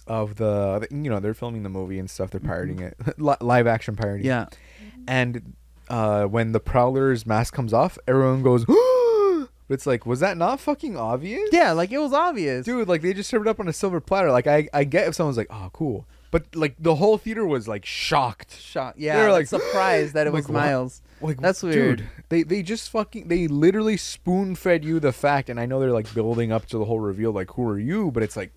of 0.08 0.36
the, 0.36 0.88
you 0.92 1.10
know, 1.10 1.20
they're 1.20 1.34
filming 1.34 1.64
the 1.64 1.70
movie 1.70 2.00
and 2.00 2.10
stuff. 2.10 2.32
They're 2.32 2.42
pirating 2.42 2.80
it, 2.80 2.98
Li- 3.18 3.36
live 3.40 3.68
action 3.68 3.96
parody. 3.96 4.26
Yeah. 4.26 4.48
And 5.08 5.54
uh, 5.90 6.26
when 6.26 6.52
the 6.52 6.60
Prowler's 6.60 7.26
mask 7.26 7.54
comes 7.54 7.74
off, 7.74 7.98
everyone 8.08 8.44
goes, 8.44 8.66
But 9.68 9.76
it's 9.76 9.86
like, 9.86 10.06
was 10.06 10.20
that 10.20 10.38
not 10.38 10.60
fucking 10.60 10.98
obvious? 10.98 11.50
Yeah, 11.52 11.72
like 11.72 11.92
it 11.92 11.98
was 11.98 12.12
obvious. 12.12 12.66
Dude, 12.66 12.88
like 12.88 13.02
they 13.02 13.14
just 13.14 13.30
served 13.30 13.48
it 13.48 13.50
up 13.50 13.60
on 13.60 13.68
a 13.68 13.74
silver 13.74 14.02
platter. 14.02 14.30
Like 14.30 14.46
I, 14.46 14.68
I 14.74 14.84
get 14.84 15.08
if 15.08 15.16
someone's 15.16 15.38
like, 15.38 15.48
oh, 15.50 15.70
cool. 15.72 16.06
But 16.34 16.56
like 16.56 16.74
the 16.80 16.96
whole 16.96 17.20
theater 17.20 17.46
was 17.46 17.68
like 17.68 17.86
shocked. 17.86 18.60
Shock. 18.60 18.96
Yeah, 18.98 19.18
They 19.18 19.24
were 19.28 19.32
like 19.32 19.46
surprised 19.46 20.16
that 20.16 20.26
it 20.26 20.34
was 20.34 20.50
like? 20.50 20.64
Miles. 20.66 21.04
Like 21.22 21.40
That's 21.40 21.62
weird. 21.62 22.00
Dude, 22.00 22.10
they 22.30 22.42
they 22.42 22.64
just 22.64 22.90
fucking 22.90 23.28
they 23.28 23.48
literally 23.48 23.98
spoon 23.98 24.56
fed 24.56 24.84
you 24.84 25.00
the 25.00 25.12
fact, 25.12 25.48
and 25.48 25.60
I 25.60 25.68
know 25.68 25.80
they're 25.80 25.92
like 25.92 26.12
building 26.16 26.52
up 26.52 26.66
to 26.70 26.80
the 26.80 26.86
whole 26.86 27.00
reveal, 27.00 27.32
like 27.32 27.52
who 27.52 27.70
are 27.70 27.78
you? 27.78 28.10
But 28.10 28.24
it's 28.24 28.36
like, 28.36 28.52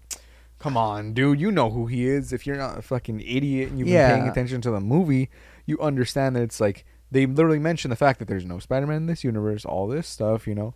come 0.58 0.74
on, 0.78 1.12
dude, 1.12 1.38
you 1.38 1.52
know 1.52 1.68
who 1.68 1.84
he 1.86 2.06
is. 2.08 2.32
If 2.32 2.46
you're 2.46 2.56
not 2.56 2.78
a 2.78 2.82
fucking 2.82 3.20
idiot 3.20 3.68
and 3.68 3.78
you've 3.78 3.88
been 4.08 4.20
paying 4.20 4.28
attention 4.30 4.62
to 4.62 4.70
the 4.70 4.80
movie, 4.80 5.28
you 5.66 5.78
understand 5.78 6.34
that 6.36 6.42
it's 6.44 6.60
like 6.62 6.86
they 7.10 7.26
literally 7.26 7.58
mention 7.58 7.90
the 7.90 7.96
fact 7.96 8.20
that 8.20 8.26
there's 8.26 8.46
no 8.46 8.58
Spider-Man 8.58 8.96
in 8.96 9.06
this 9.06 9.22
universe, 9.22 9.66
all 9.66 9.86
this 9.86 10.08
stuff, 10.08 10.46
you 10.46 10.54
know. 10.54 10.72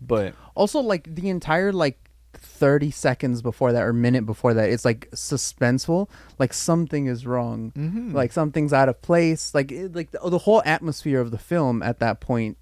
But 0.00 0.34
Also, 0.54 0.78
like 0.78 1.12
the 1.12 1.28
entire 1.28 1.72
like 1.72 1.98
thirty 2.42 2.90
seconds 2.90 3.40
before 3.42 3.72
that 3.72 3.82
or 3.82 3.92
minute 3.92 4.26
before 4.26 4.52
that, 4.54 4.68
it's 4.68 4.84
like 4.84 5.08
suspenseful. 5.12 6.08
Like 6.38 6.52
something 6.52 7.06
is 7.06 7.24
wrong. 7.26 7.72
mhm. 7.76 8.12
Like 8.12 8.32
something's 8.32 8.72
out 8.72 8.88
of 8.88 9.00
place. 9.00 9.54
Like 9.54 9.70
it, 9.72 9.94
like 9.94 10.10
the, 10.10 10.18
the 10.28 10.38
whole 10.38 10.62
atmosphere 10.66 11.20
of 11.20 11.30
the 11.30 11.38
film 11.38 11.82
at 11.82 11.98
that 12.00 12.20
point, 12.20 12.56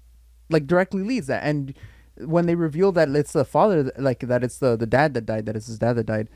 like 0.49 0.67
directly 0.67 1.03
leads 1.03 1.27
that. 1.27 1.43
And 1.43 1.73
when 2.17 2.45
they 2.45 2.55
reveal 2.55 2.91
that 2.93 3.09
it's 3.09 3.33
the 3.33 3.45
father, 3.45 3.91
like 3.97 4.19
that 4.21 4.43
it's 4.43 4.59
the 4.59 4.75
the 4.77 4.85
dad 4.87 5.13
that 5.15 5.25
died, 5.25 5.45
that 5.47 5.55
it's 5.55 5.67
his 5.67 5.79
dad 5.79 5.93
that 5.93 6.05
died. 6.05 6.29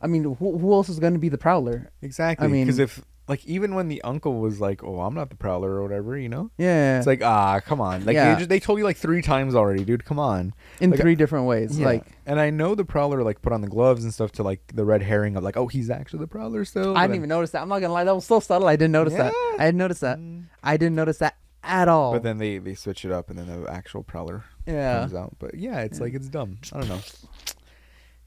I 0.00 0.06
mean, 0.08 0.24
who, 0.24 0.58
who 0.58 0.72
else 0.72 0.88
is 0.88 0.98
going 0.98 1.12
to 1.12 1.18
be 1.20 1.28
the 1.28 1.38
prowler? 1.38 1.90
exactly. 2.02 2.44
I 2.44 2.48
mean- 2.48 2.66
because 2.66 2.78
if 2.80 3.04
like 3.28 3.44
even 3.46 3.74
when 3.74 3.88
the 3.88 4.02
uncle 4.02 4.40
was 4.40 4.60
like, 4.60 4.82
"Oh, 4.82 5.00
I'm 5.00 5.14
not 5.14 5.30
the 5.30 5.36
Prowler" 5.36 5.70
or 5.70 5.82
whatever, 5.82 6.18
you 6.18 6.28
know, 6.28 6.50
Yeah, 6.58 6.98
it's 6.98 7.06
like, 7.06 7.22
ah, 7.22 7.60
come 7.60 7.80
on. 7.80 8.04
Like 8.04 8.14
Yeah. 8.14 8.34
they 8.34 8.38
just 8.40 8.48
they 8.48 8.60
told 8.60 8.78
you 8.78 8.84
like 8.84 8.96
three 8.96 9.22
times 9.22 9.54
already, 9.54 9.84
dude. 9.84 10.04
Come 10.04 10.18
on. 10.18 10.54
in 10.80 10.90
like, 10.90 11.00
three 11.00 11.14
different 11.14 11.46
ways. 11.46 11.78
Yeah. 11.78 11.86
Like 11.86 12.06
and 12.26 12.40
I 12.40 12.50
know 12.50 12.74
the 12.74 12.84
Prowler 12.84 13.22
like 13.22 13.40
put 13.40 13.52
on 13.52 13.60
the 13.60 13.68
gloves 13.68 14.02
and 14.04 14.12
stuff 14.12 14.32
to 14.32 14.42
like 14.42 14.60
the 14.74 14.84
red 14.84 15.02
herring 15.02 15.36
of 15.36 15.44
like, 15.44 15.56
oh, 15.56 15.68
he's 15.68 15.88
actually 15.88 16.20
the 16.20 16.26
Prowler 16.26 16.64
still. 16.64 16.96
I 16.96 17.02
didn't 17.02 17.16
even 17.16 17.28
notice 17.28 17.52
that. 17.52 17.62
I'm 17.62 17.68
not 17.68 17.80
gonna 17.80 17.92
lie, 17.92 18.04
that 18.04 18.14
was 18.14 18.26
so 18.26 18.40
subtle. 18.40 18.66
I 18.68 18.76
didn't 18.76 18.92
notice 18.92 19.14
that. 19.14 19.32
Yeah. 19.32 19.62
I 19.62 19.66
didn't 19.66 19.78
notice 19.78 20.00
that. 20.00 20.18
I 20.62 20.76
didn't 20.76 20.96
notice 20.96 21.18
that 21.18 21.36
at 21.62 21.88
all. 21.88 22.12
But 22.12 22.22
then 22.22 22.38
they 22.38 22.58
they 22.58 22.74
switch 22.74 23.04
it 23.04 23.12
up, 23.12 23.30
and 23.30 23.38
then 23.38 23.46
the 23.46 23.70
actual 23.70 24.02
Prowler 24.02 24.44
yeah, 24.66 25.00
comes 25.00 25.14
out. 25.14 25.36
But 25.38 25.54
yeah, 25.54 25.80
it's 25.80 26.00
like 26.00 26.14
it's 26.14 26.28
dumb. 26.28 26.58
I 26.72 26.80
don't 26.80 26.88
know. 26.88 27.00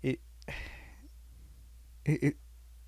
It, 0.02 0.20
it, 2.06 2.24
it 2.24 2.36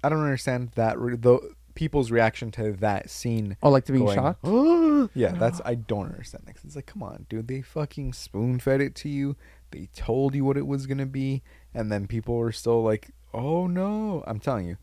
I 0.03 0.09
don't 0.09 0.21
understand 0.21 0.71
that 0.75 0.97
re- 0.99 1.17
the 1.17 1.39
people's 1.77 2.09
reaction 2.09 2.49
to 2.49 2.71
that 2.73 3.07
scene. 3.07 3.55
oh, 3.61 3.69
like 3.69 3.85
to 3.85 3.91
being 3.91 4.03
going, 4.03 4.15
shocked. 4.15 4.43
yeah, 5.15 5.31
that's 5.39 5.61
I 5.63 5.75
don't 5.75 6.07
understand 6.07 6.45
that. 6.47 6.55
It's 6.63 6.75
like, 6.75 6.87
come 6.87 7.03
on, 7.03 7.27
dude. 7.29 7.47
They 7.47 7.61
fucking 7.61 8.13
spoon 8.13 8.59
fed 8.59 8.81
it 8.81 8.95
to 8.95 9.09
you. 9.09 9.35
They 9.69 9.87
told 9.95 10.33
you 10.33 10.43
what 10.43 10.57
it 10.57 10.65
was 10.65 10.87
gonna 10.87 11.05
be, 11.05 11.43
and 11.75 11.91
then 11.91 12.07
people 12.07 12.35
were 12.35 12.51
still 12.51 12.81
like, 12.83 13.11
"Oh 13.31 13.67
no!" 13.67 14.23
I'm 14.25 14.39
telling 14.39 14.65
you, 14.65 14.77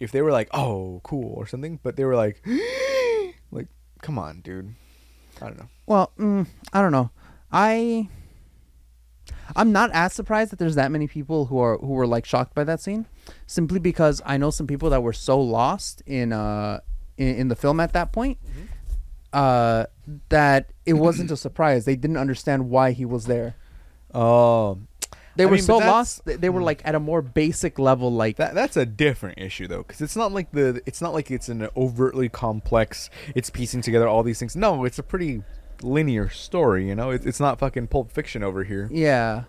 if 0.00 0.12
they 0.12 0.22
were 0.22 0.32
like, 0.32 0.48
"Oh, 0.52 1.02
cool" 1.04 1.34
or 1.36 1.46
something, 1.46 1.78
but 1.82 1.96
they 1.96 2.04
were 2.04 2.16
like, 2.16 2.42
"Like, 3.50 3.68
come 4.00 4.18
on, 4.18 4.40
dude." 4.40 4.74
I 5.42 5.46
don't 5.46 5.58
know. 5.58 5.68
Well, 5.86 6.12
mm, 6.18 6.46
I 6.72 6.80
don't 6.80 6.92
know. 6.92 7.10
I 7.52 8.08
I'm 9.54 9.72
not 9.72 9.90
as 9.92 10.12
surprised 10.14 10.52
that 10.52 10.58
there's 10.58 10.76
that 10.76 10.90
many 10.90 11.06
people 11.06 11.46
who 11.46 11.58
are 11.58 11.76
who 11.76 11.88
were 11.88 12.06
like 12.06 12.24
shocked 12.24 12.54
by 12.54 12.64
that 12.64 12.80
scene, 12.80 13.06
simply 13.46 13.78
because 13.78 14.20
I 14.24 14.36
know 14.36 14.50
some 14.50 14.66
people 14.66 14.90
that 14.90 15.02
were 15.02 15.12
so 15.12 15.40
lost 15.40 16.02
in 16.06 16.32
uh 16.32 16.80
in, 17.16 17.34
in 17.36 17.48
the 17.48 17.56
film 17.56 17.80
at 17.80 17.92
that 17.92 18.12
point, 18.12 18.38
uh 19.32 19.86
that 20.28 20.70
it 20.86 20.94
wasn't 20.94 21.30
a 21.30 21.36
surprise. 21.36 21.84
They 21.84 21.96
didn't 21.96 22.16
understand 22.16 22.68
why 22.70 22.92
he 22.92 23.04
was 23.04 23.26
there. 23.26 23.54
Oh, 24.12 24.78
They 25.36 25.44
I 25.44 25.46
were 25.46 25.52
mean, 25.52 25.62
so 25.62 25.78
lost. 25.78 26.24
They, 26.24 26.34
they 26.34 26.48
were 26.48 26.58
hmm. 26.60 26.66
like 26.66 26.82
at 26.84 26.96
a 26.96 27.00
more 27.00 27.22
basic 27.22 27.78
level. 27.78 28.12
Like 28.12 28.36
that 28.36 28.54
that's 28.54 28.76
a 28.76 28.84
different 28.84 29.38
issue 29.38 29.68
though, 29.68 29.84
because 29.84 30.00
it's 30.00 30.16
not 30.16 30.32
like 30.32 30.50
the 30.50 30.82
it's 30.84 31.00
not 31.00 31.14
like 31.14 31.30
it's 31.30 31.48
an 31.48 31.68
overtly 31.76 32.28
complex. 32.28 33.08
It's 33.36 33.50
piecing 33.50 33.82
together 33.82 34.08
all 34.08 34.22
these 34.24 34.40
things. 34.40 34.56
No, 34.56 34.84
it's 34.84 34.98
a 34.98 35.02
pretty 35.04 35.42
linear 35.82 36.28
story. 36.28 36.88
You 36.88 36.96
know, 36.96 37.10
it, 37.10 37.24
it's 37.24 37.38
not 37.40 37.58
fucking 37.60 37.86
Pulp 37.86 38.10
Fiction 38.10 38.42
over 38.42 38.64
here. 38.64 38.88
yeah, 38.92 39.44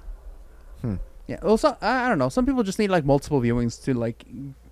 Hmm. 0.82 0.96
Yeah. 1.28 1.40
Well, 1.42 1.58
so, 1.58 1.78
I, 1.82 2.06
I 2.06 2.10
don't 2.10 2.20
know. 2.20 2.30
Some 2.30 2.46
people 2.46 2.64
just 2.64 2.80
need 2.80 2.90
like 2.90 3.06
multiple 3.06 3.42
viewings 3.42 3.84
to 3.86 3.94
like 3.94 4.26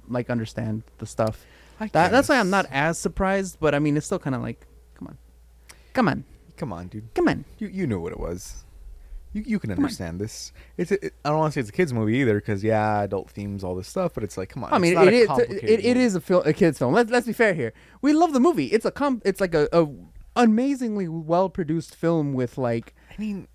like 0.07 0.29
understand 0.29 0.83
the 0.97 1.05
stuff. 1.05 1.45
That, 1.79 2.11
that's 2.11 2.27
why 2.27 2.39
I'm 2.39 2.49
not 2.49 2.65
as 2.71 2.97
surprised, 2.97 3.57
but 3.59 3.73
I 3.73 3.79
mean, 3.79 3.95
it's 3.95 4.05
still 4.05 4.19
kind 4.19 4.35
of 4.35 4.41
like, 4.41 4.65
come 4.95 5.07
on, 5.07 5.17
come 5.93 6.09
on, 6.09 6.25
Come 6.57 6.73
on, 6.73 6.87
dude. 6.87 7.13
come 7.13 7.29
on. 7.29 7.45
You 7.57 7.69
you 7.69 7.87
knew 7.87 8.01
what 8.01 8.11
it 8.11 8.19
was. 8.19 8.65
You 9.31 9.43
you 9.45 9.59
can 9.59 9.71
understand 9.71 10.19
this. 10.19 10.51
It's 10.75 10.91
a, 10.91 11.05
it, 11.05 11.13
I 11.23 11.29
don't 11.29 11.37
want 11.37 11.53
to 11.53 11.57
say 11.57 11.61
it's 11.61 11.69
a 11.69 11.73
kids 11.73 11.93
movie 11.93 12.17
either 12.17 12.33
because 12.33 12.63
yeah, 12.63 13.03
adult 13.03 13.29
themes, 13.29 13.63
all 13.63 13.75
this 13.75 13.87
stuff. 13.87 14.13
But 14.13 14.23
it's 14.25 14.37
like, 14.37 14.49
come 14.49 14.65
on. 14.65 14.73
I 14.73 14.77
mean, 14.77 14.97
it 14.97 15.29
a 15.29 15.35
it, 15.37 15.63
it 15.63 15.95
movie. 15.95 15.99
is 16.01 16.15
a 16.15 16.21
film, 16.21 16.43
a 16.45 16.51
kids 16.51 16.77
film. 16.77 16.93
Let's 16.93 17.11
let's 17.11 17.27
be 17.27 17.33
fair 17.33 17.53
here. 17.53 17.71
We 18.01 18.11
love 18.11 18.33
the 18.33 18.39
movie. 18.41 18.65
It's 18.67 18.85
a 18.85 18.91
com. 18.91 19.21
It's 19.23 19.39
like 19.39 19.53
a, 19.53 19.69
a 19.71 19.87
amazingly 20.35 21.07
well 21.07 21.47
produced 21.47 21.95
film 21.95 22.33
with 22.33 22.57
like 22.57 22.93
I 23.09 23.21
mean, 23.21 23.47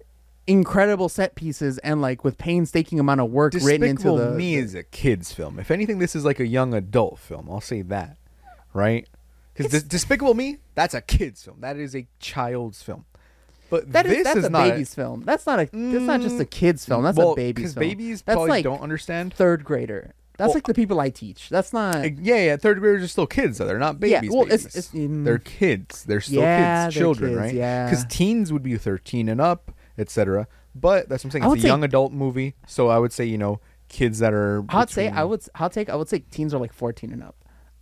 incredible 0.47 1.09
set 1.09 1.35
pieces 1.35 1.79
and 1.79 2.01
like 2.03 2.25
with 2.25 2.39
painstaking 2.39 3.01
amount 3.01 3.21
of 3.21 3.31
work 3.31 3.55
written 3.55 3.83
into 3.85 4.03
Despicable 4.05 4.17
the. 4.19 4.31
Me 4.33 4.57
is 4.57 4.75
a 4.75 4.83
kids 4.83 5.33
film. 5.33 5.59
If 5.59 5.71
anything, 5.71 5.99
this 5.99 6.15
is 6.15 6.25
like 6.25 6.41
a 6.41 6.47
young 6.47 6.75
adult 6.75 7.19
film. 7.19 7.49
I'll 7.51 7.61
say 7.61 7.83
that, 7.83 8.17
right? 8.73 9.09
Because 9.55 9.85
Despicable 9.85 10.35
Me, 10.35 10.59
that's 10.75 10.95
a 10.95 11.01
kids 11.01 11.43
film. 11.45 11.61
That 11.61 11.77
is 11.77 11.95
a 11.95 12.07
child's 12.19 12.83
film. 12.83 13.05
But 13.71 13.93
that 13.93 14.05
this 14.07 14.19
is 14.19 14.25
that's 14.25 14.39
is 14.41 14.45
a 14.45 14.51
baby's 14.51 14.95
film. 14.95 15.23
That's 15.25 15.47
not 15.47 15.59
a. 15.59 15.65
That's 15.67 16.05
not 16.05 16.21
just 16.21 16.41
a 16.41 16.45
Mm, 16.45 16.51
kids 16.51 16.85
film. 16.85 17.03
That's 17.03 17.17
well, 17.17 17.33
a 17.33 17.37
baby's 17.37 17.73
film. 17.75 17.81
Because 17.81 17.95
babies 17.97 18.23
That's 18.23 18.35
probably 18.37 18.51
like 18.51 18.65
don't 18.65 18.81
understand. 18.83 19.33
third 19.35 19.65
grader. 19.65 20.13
That's 20.37 20.49
Well, 20.49 20.55
like 20.57 20.67
the 20.67 20.75
people 20.75 20.99
I 21.01 21.11
teach. 21.11 21.49
That's 21.49 21.73
not. 21.73 22.19
Yeah, 22.19 22.37
yeah. 22.37 22.57
Third 22.57 22.81
graders 22.81 23.05
are 23.05 23.09
still 23.09 23.27
kids, 23.29 23.59
though. 23.59 23.67
They're 23.67 23.79
not 23.79 24.01
babies. 24.01 24.31
yeah. 24.31 24.31
Well, 24.37 24.45
babies. 24.45 24.67
it's, 24.67 24.77
it's 24.77 24.89
mm, 24.91 25.25
they're 25.25 25.39
kids. 25.39 26.03
They're 26.05 26.21
still 26.21 26.43
Yeah, 26.43 26.87
kids, 26.87 26.95
they're 26.97 27.01
children, 27.03 27.31
kids, 27.31 27.41
right? 27.41 27.55
yeah. 27.55 27.85
Because 27.89 28.05
teens 28.07 28.53
would 28.53 28.65
be 28.65 28.77
13 28.77 29.29
and 29.29 29.41
up, 29.41 29.71
etc. 29.99 30.47
But 30.75 31.09
that's 31.09 31.23
what 31.25 31.29
I'm 31.29 31.31
saying. 31.33 31.45
I 31.45 31.49
It's 31.53 31.59
a 31.59 31.63
say- 31.63 31.69
young 31.69 31.85
adult 31.85 32.13
movie, 32.13 32.55
so 32.67 32.89
I 32.89 32.99
would 32.99 33.13
say 33.13 33.25
you 33.25 33.39
know 33.39 33.61
kids 33.89 34.19
that 34.21 34.33
are. 34.35 34.65
I'd 34.69 34.91
say 34.91 35.09
I 35.09 35.25
would. 35.25 35.43
I'll 35.55 35.71
take. 35.71 35.89
I 35.89 35.97
would 35.97 36.09
say 36.09 36.21
teens 36.31 36.53
are 36.55 36.59
like 36.61 36.73
fourteen 36.73 37.13
and 37.13 37.23
up. 37.23 37.37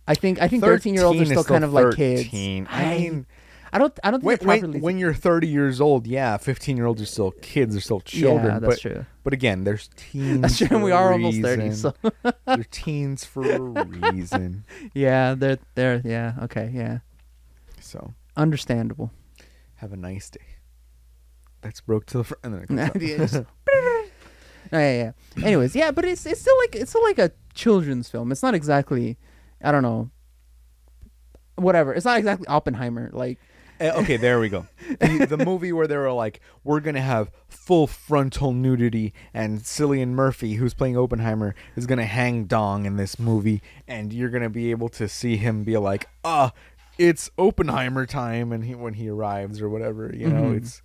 I 0.07 0.15
think. 0.15 0.41
I 0.41 0.47
think 0.47 0.63
thirteen 0.63 0.93
year 0.93 1.05
olds 1.05 1.17
are 1.19 1.23
13 1.25 1.37
is 1.37 1.43
still 1.43 1.53
kind 1.55 1.63
of 1.63 1.73
like 1.73 1.95
kids. 1.95 2.23
13. 2.23 2.67
I 2.69 2.97
mean, 2.97 3.25
I 3.71 3.79
don't. 3.79 3.97
I 4.03 4.11
don't 4.11 4.19
think 4.21 4.27
when, 4.27 4.37
they're 4.37 4.47
when, 4.47 4.59
properly. 4.59 4.79
when 4.81 4.97
you're 4.99 5.13
30 5.13 5.47
years 5.47 5.81
old, 5.81 6.05
yeah, 6.05 6.37
15 6.37 6.77
year 6.77 6.85
olds 6.85 7.01
are 7.01 7.05
still 7.07 7.31
kids. 7.41 7.73
They're 7.73 7.81
still 7.81 8.01
children. 8.01 8.53
Yeah, 8.53 8.59
that's 8.59 8.75
but, 8.83 8.91
true. 8.93 9.05
But 9.23 9.33
again, 9.33 9.63
there's 9.63 9.89
teens. 9.95 10.41
That's 10.41 10.57
true. 10.59 10.67
and 10.71 10.83
We 10.83 10.91
a 10.91 10.95
are 10.95 11.13
almost 11.13 11.41
thirty. 11.41 11.63
reason. 11.63 11.93
So 12.03 12.33
they're 12.45 12.65
teens 12.69 13.23
for 13.25 13.49
a 13.49 13.59
reason. 13.59 14.65
yeah, 14.93 15.33
they're 15.35 15.57
they're 15.73 16.01
yeah 16.05 16.33
okay 16.43 16.69
yeah 16.73 16.99
So 17.79 18.13
understandable. 18.35 19.11
have 19.75 19.93
a 19.93 19.97
nice 19.97 20.29
day. 20.29 20.41
That's 21.63 21.81
broke 21.81 22.05
to 22.07 22.19
the 22.19 22.23
front. 22.23 22.43
And 22.43 22.53
then 22.53 22.61
it 22.63 22.67
comes 22.67 22.79
out. 22.81 23.01
Yeah, 23.01 23.17
just- 23.17 23.35
Oh, 24.71 24.79
yeah, 24.79 25.11
yeah. 25.37 25.45
Anyways, 25.45 25.75
yeah, 25.75 25.91
but 25.91 26.03
it's 26.05 26.25
it's 26.25 26.41
still 26.41 26.57
like 26.59 26.75
it's 26.75 26.89
still 26.91 27.03
like 27.03 27.19
a 27.19 27.31
children's 27.53 28.09
film. 28.09 28.31
It's 28.31 28.41
not 28.43 28.55
exactly, 28.55 29.17
I 29.61 29.71
don't 29.71 29.83
know. 29.83 30.09
Whatever. 31.55 31.93
It's 31.93 32.05
not 32.05 32.17
exactly 32.17 32.47
Oppenheimer. 32.47 33.09
Like 33.13 33.37
Eh, 33.79 33.91
okay, 33.91 34.17
there 34.17 34.39
we 34.39 34.49
go. 34.49 34.67
The, 34.99 35.25
the 35.29 35.37
movie 35.45 35.71
where 35.73 35.87
they 35.87 35.97
were 35.97 36.11
like, 36.11 36.39
we're 36.63 36.79
gonna 36.79 37.01
have 37.01 37.31
full 37.49 37.85
frontal 37.87 38.53
nudity, 38.53 39.13
and 39.33 39.59
Cillian 39.61 40.09
Murphy, 40.09 40.53
who's 40.53 40.73
playing 40.73 40.95
Oppenheimer, 40.97 41.53
is 41.75 41.85
gonna 41.85 42.05
hang 42.05 42.45
dong 42.45 42.85
in 42.85 42.97
this 42.97 43.19
movie, 43.19 43.61
and 43.87 44.13
you're 44.13 44.29
gonna 44.29 44.49
be 44.49 44.71
able 44.71 44.89
to 44.89 45.07
see 45.09 45.37
him 45.37 45.63
be 45.63 45.75
like, 45.77 46.07
ah, 46.23 46.51
it's 46.97 47.29
Oppenheimer 47.37 48.05
time, 48.05 48.51
and 48.51 48.63
he 48.65 48.73
when 48.75 48.93
he 48.93 49.09
arrives 49.09 49.59
or 49.61 49.69
whatever. 49.69 50.11
You 50.15 50.29
know, 50.29 50.43
Mhm. 50.43 50.57
it's 50.57 50.81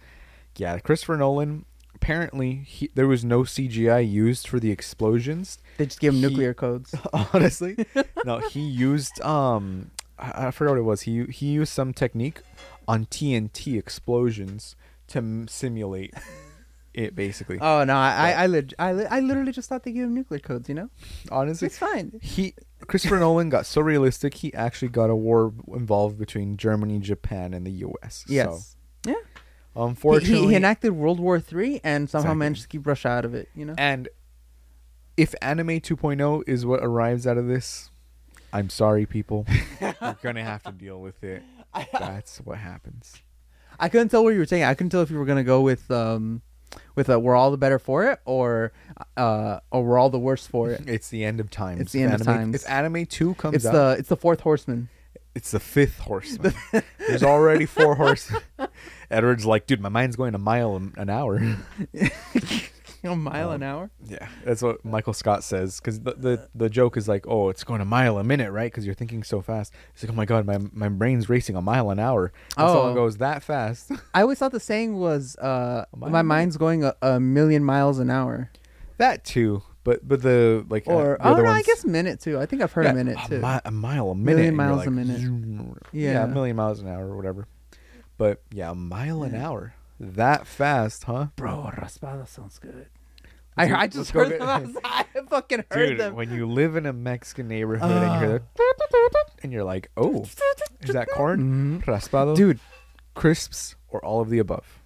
yeah. 0.58 0.78
Christopher 0.78 1.16
Nolan. 1.16 1.64
Apparently, 1.94 2.62
he, 2.64 2.90
there 2.94 3.08
was 3.08 3.24
no 3.24 3.42
CGI 3.42 4.08
used 4.08 4.46
for 4.46 4.60
the 4.60 4.70
explosions. 4.70 5.58
they 5.78 5.86
just 5.86 5.98
gave 5.98 6.12
him 6.12 6.20
He- 6.20 6.26
nuclear 6.28 6.54
codes. 6.64 6.94
honestly 7.32 7.74
no 8.24 8.38
he 8.38 8.60
used 8.60 9.20
um 9.22 9.90
I, 10.16 10.46
I 10.46 10.50
forgot 10.52 10.72
what 10.72 10.78
it 10.78 10.82
was 10.82 11.00
he 11.02 11.24
he 11.24 11.46
used 11.46 11.72
some 11.72 11.92
technique 11.92 12.40
on 12.86 13.06
tnt 13.06 13.76
explosions 13.76 14.76
to 15.08 15.18
m- 15.18 15.48
simulate 15.48 16.14
it 16.94 17.16
basically 17.16 17.58
Oh 17.60 17.82
no, 17.84 17.96
I 17.96 18.10
I 18.10 18.30
I, 18.44 18.46
leg- 18.46 18.74
I, 18.78 18.92
li- 18.92 19.06
I 19.10 19.18
literally 19.20 19.50
just 19.52 19.68
thought 19.68 19.82
they 19.82 19.90
gave 19.92 20.04
him 20.04 20.14
nuclear 20.14 20.38
codes. 20.40 20.68
You 20.68 20.76
know, 20.76 20.90
honestly 21.32 21.66
it's 21.66 21.78
fine. 21.78 22.12
he 22.22 22.54
christopher 22.86 23.18
nolan 23.18 23.48
got 23.48 23.66
so 23.66 23.80
realistic 23.80 24.34
he 24.34 24.54
actually 24.54 24.88
got 24.88 25.10
a 25.10 25.16
war 25.16 25.52
involved 25.74 26.16
between 26.16 26.56
germany 26.56 27.00
japan 27.00 27.52
and 27.54 27.66
the 27.66 27.72
us 28.04 28.24
Yes. 28.28 28.46
so 28.46 28.77
unfortunately 29.84 30.42
he, 30.46 30.48
he 30.50 30.54
enacted 30.56 30.92
World 30.92 31.20
War 31.20 31.40
Three 31.40 31.80
and 31.84 32.08
somehow 32.10 32.28
Exactly. 32.30 32.38
managed 32.38 32.62
to 32.62 32.68
keep 32.68 32.86
Russia 32.86 33.08
out 33.08 33.24
of 33.24 33.34
it. 33.34 33.48
You 33.54 33.64
know. 33.66 33.74
and 33.78 34.08
if 35.16 35.34
anime 35.42 35.80
2.0 35.80 36.42
is 36.46 36.64
what 36.64 36.78
arrives 36.82 37.26
out 37.26 37.36
of 37.36 37.48
this 37.48 37.90
i'm 38.52 38.70
sorry 38.70 39.04
people 39.04 39.44
you're 39.80 40.16
gonna 40.22 40.44
have 40.44 40.62
to 40.62 40.70
deal 40.70 41.00
with 41.00 41.24
it 41.24 41.42
that's 41.92 42.38
what 42.38 42.58
happens 42.58 43.20
I 43.80 43.88
couldn't 43.88 44.08
tell 44.08 44.24
where 44.24 44.32
you 44.32 44.40
were 44.40 44.44
saying. 44.44 44.64
I 44.64 44.74
couldn't 44.74 44.90
tell 44.90 45.02
if 45.02 45.10
you 45.10 45.18
were 45.18 45.24
gonna 45.24 45.44
go 45.44 45.60
with 45.60 45.88
um, 45.92 46.42
with 46.96 47.08
a 47.08 47.16
we're 47.16 47.36
all 47.36 47.52
the 47.52 47.56
better 47.56 47.78
for 47.78 48.10
it 48.10 48.18
or 48.24 48.72
uh 49.16 49.60
or 49.70 49.84
we're 49.84 49.98
all 49.98 50.10
the 50.10 50.18
worse 50.18 50.46
for 50.48 50.70
it. 50.70 50.82
It's 50.88 51.10
the 51.10 51.24
end 51.24 51.38
of 51.38 51.48
times. 51.48 51.80
It's 51.82 51.92
the 51.92 52.02
end 52.02 52.14
of 52.14 52.20
If 52.22 52.26
times. 52.26 52.54
If 52.56 52.68
anime 52.68 53.06
two 53.06 53.34
comes 53.34 53.54
It's 53.54 53.66
out, 53.66 53.72
the 53.72 53.96
it's 54.00 54.08
the 54.08 54.16
fourth 54.16 54.40
horseman. 54.40 54.88
it's 55.36 55.52
the 55.52 55.60
fifth 55.60 55.98
horseman. 55.98 56.54
There's 57.06 57.22
already 57.22 57.66
four 57.66 57.94
horses. 57.94 58.36
Edward's 59.10 59.46
like, 59.46 59.66
dude, 59.66 59.80
my 59.80 59.88
mind's 59.88 60.16
going 60.16 60.34
a 60.34 60.38
mile 60.38 60.76
an 60.76 60.92
an 60.96 61.08
hour. 61.10 61.40
A 63.04 63.14
mile 63.14 63.52
an 63.52 63.62
Um, 63.62 63.68
hour. 63.68 63.90
Yeah, 64.04 64.26
that's 64.44 64.60
what 64.60 64.84
Michael 64.84 65.12
Scott 65.12 65.44
says. 65.44 65.78
Because 65.78 66.00
the, 66.00 66.14
the 66.14 66.48
the 66.52 66.68
joke 66.68 66.96
is 66.96 67.06
like, 67.06 67.26
oh, 67.28 67.48
it's 67.48 67.62
going 67.62 67.80
a 67.80 67.84
mile 67.84 68.18
a 68.18 68.24
minute, 68.24 68.50
right? 68.50 68.70
Because 68.72 68.84
you're 68.84 68.94
thinking 68.96 69.22
so 69.22 69.40
fast. 69.40 69.72
He's 69.94 70.02
like, 70.02 70.10
oh 70.12 70.16
my 70.16 70.24
god, 70.24 70.44
my 70.46 70.58
my 70.72 70.88
brain's 70.88 71.28
racing 71.28 71.54
a 71.54 71.62
mile 71.62 71.90
an 71.90 72.00
hour. 72.00 72.32
And 72.56 72.68
someone 72.68 72.90
Oh. 72.92 72.94
goes 72.94 73.18
that 73.18 73.44
fast. 73.44 73.92
I 74.14 74.22
always 74.22 74.40
thought 74.40 74.50
the 74.50 74.58
saying 74.58 74.98
was 74.98 75.36
uh 75.36 75.84
my 75.96 76.18
an 76.20 76.26
mind's 76.26 76.56
going 76.56 76.82
a, 76.82 76.96
a 77.00 77.20
million 77.20 77.62
miles 77.62 78.00
an 78.00 78.10
hour. 78.10 78.50
that 78.96 79.24
too, 79.24 79.62
but 79.84 80.06
but 80.06 80.20
the 80.22 80.66
like 80.68 80.88
uh, 80.88 80.92
Or 80.92 81.18
the 81.22 81.28
oh 81.28 81.36
no, 81.40 81.50
I 81.50 81.62
guess 81.62 81.84
minute 81.84 82.18
too. 82.18 82.40
I 82.40 82.46
think 82.46 82.62
I've 82.62 82.72
heard 82.72 82.86
Yeah, 82.86 82.90
a 82.90 82.94
minute 82.94 83.16
a, 83.24 83.28
too. 83.28 83.38
mi- 83.40 83.60
a 83.64 83.70
mile 83.70 84.10
a 84.10 84.14
minute. 84.16 84.36
Million 84.38 84.56
miles 84.56 84.78
like, 84.78 84.88
a 84.88 84.90
minute. 84.90 85.20
zoom. 85.20 85.78
Yeah. 85.92 86.12
yeah, 86.12 86.24
a 86.24 86.26
million 86.28 86.56
miles 86.56 86.80
an 86.80 86.88
hour 86.88 87.06
or 87.06 87.16
whatever. 87.16 87.46
But 88.18 88.42
yeah, 88.52 88.70
a 88.70 88.74
mile 88.74 89.22
an 89.22 89.34
hour. 89.34 89.74
That 90.00 90.46
fast, 90.46 91.04
huh? 91.04 91.28
Bro, 91.36 91.70
raspada 91.76 92.28
sounds 92.28 92.58
good. 92.58 92.86
I, 93.56 93.72
I 93.74 93.86
just 93.88 94.12
heard 94.12 94.38
them. 94.40 94.76
I, 94.84 95.04
I 95.16 95.20
fucking 95.28 95.64
heard 95.70 95.88
Dude, 95.90 95.98
them. 96.00 96.14
when 96.14 96.30
you 96.32 96.46
live 96.46 96.76
in 96.76 96.86
a 96.86 96.92
Mexican 96.92 97.48
neighborhood 97.48 97.90
and 97.90 98.12
you 98.22 98.28
hear 98.28 98.38
that, 98.38 99.24
and 99.42 99.52
you're 99.52 99.64
like, 99.64 99.90
oh, 99.96 100.22
is 100.80 100.92
that 100.92 101.08
corn? 101.08 101.80
Mhm. 101.82 101.84
Raspado? 101.84 102.36
Dude, 102.36 102.60
crisps 103.14 103.74
or 103.88 104.04
all 104.04 104.20
of 104.20 104.30
the 104.30 104.38
above. 104.38 104.78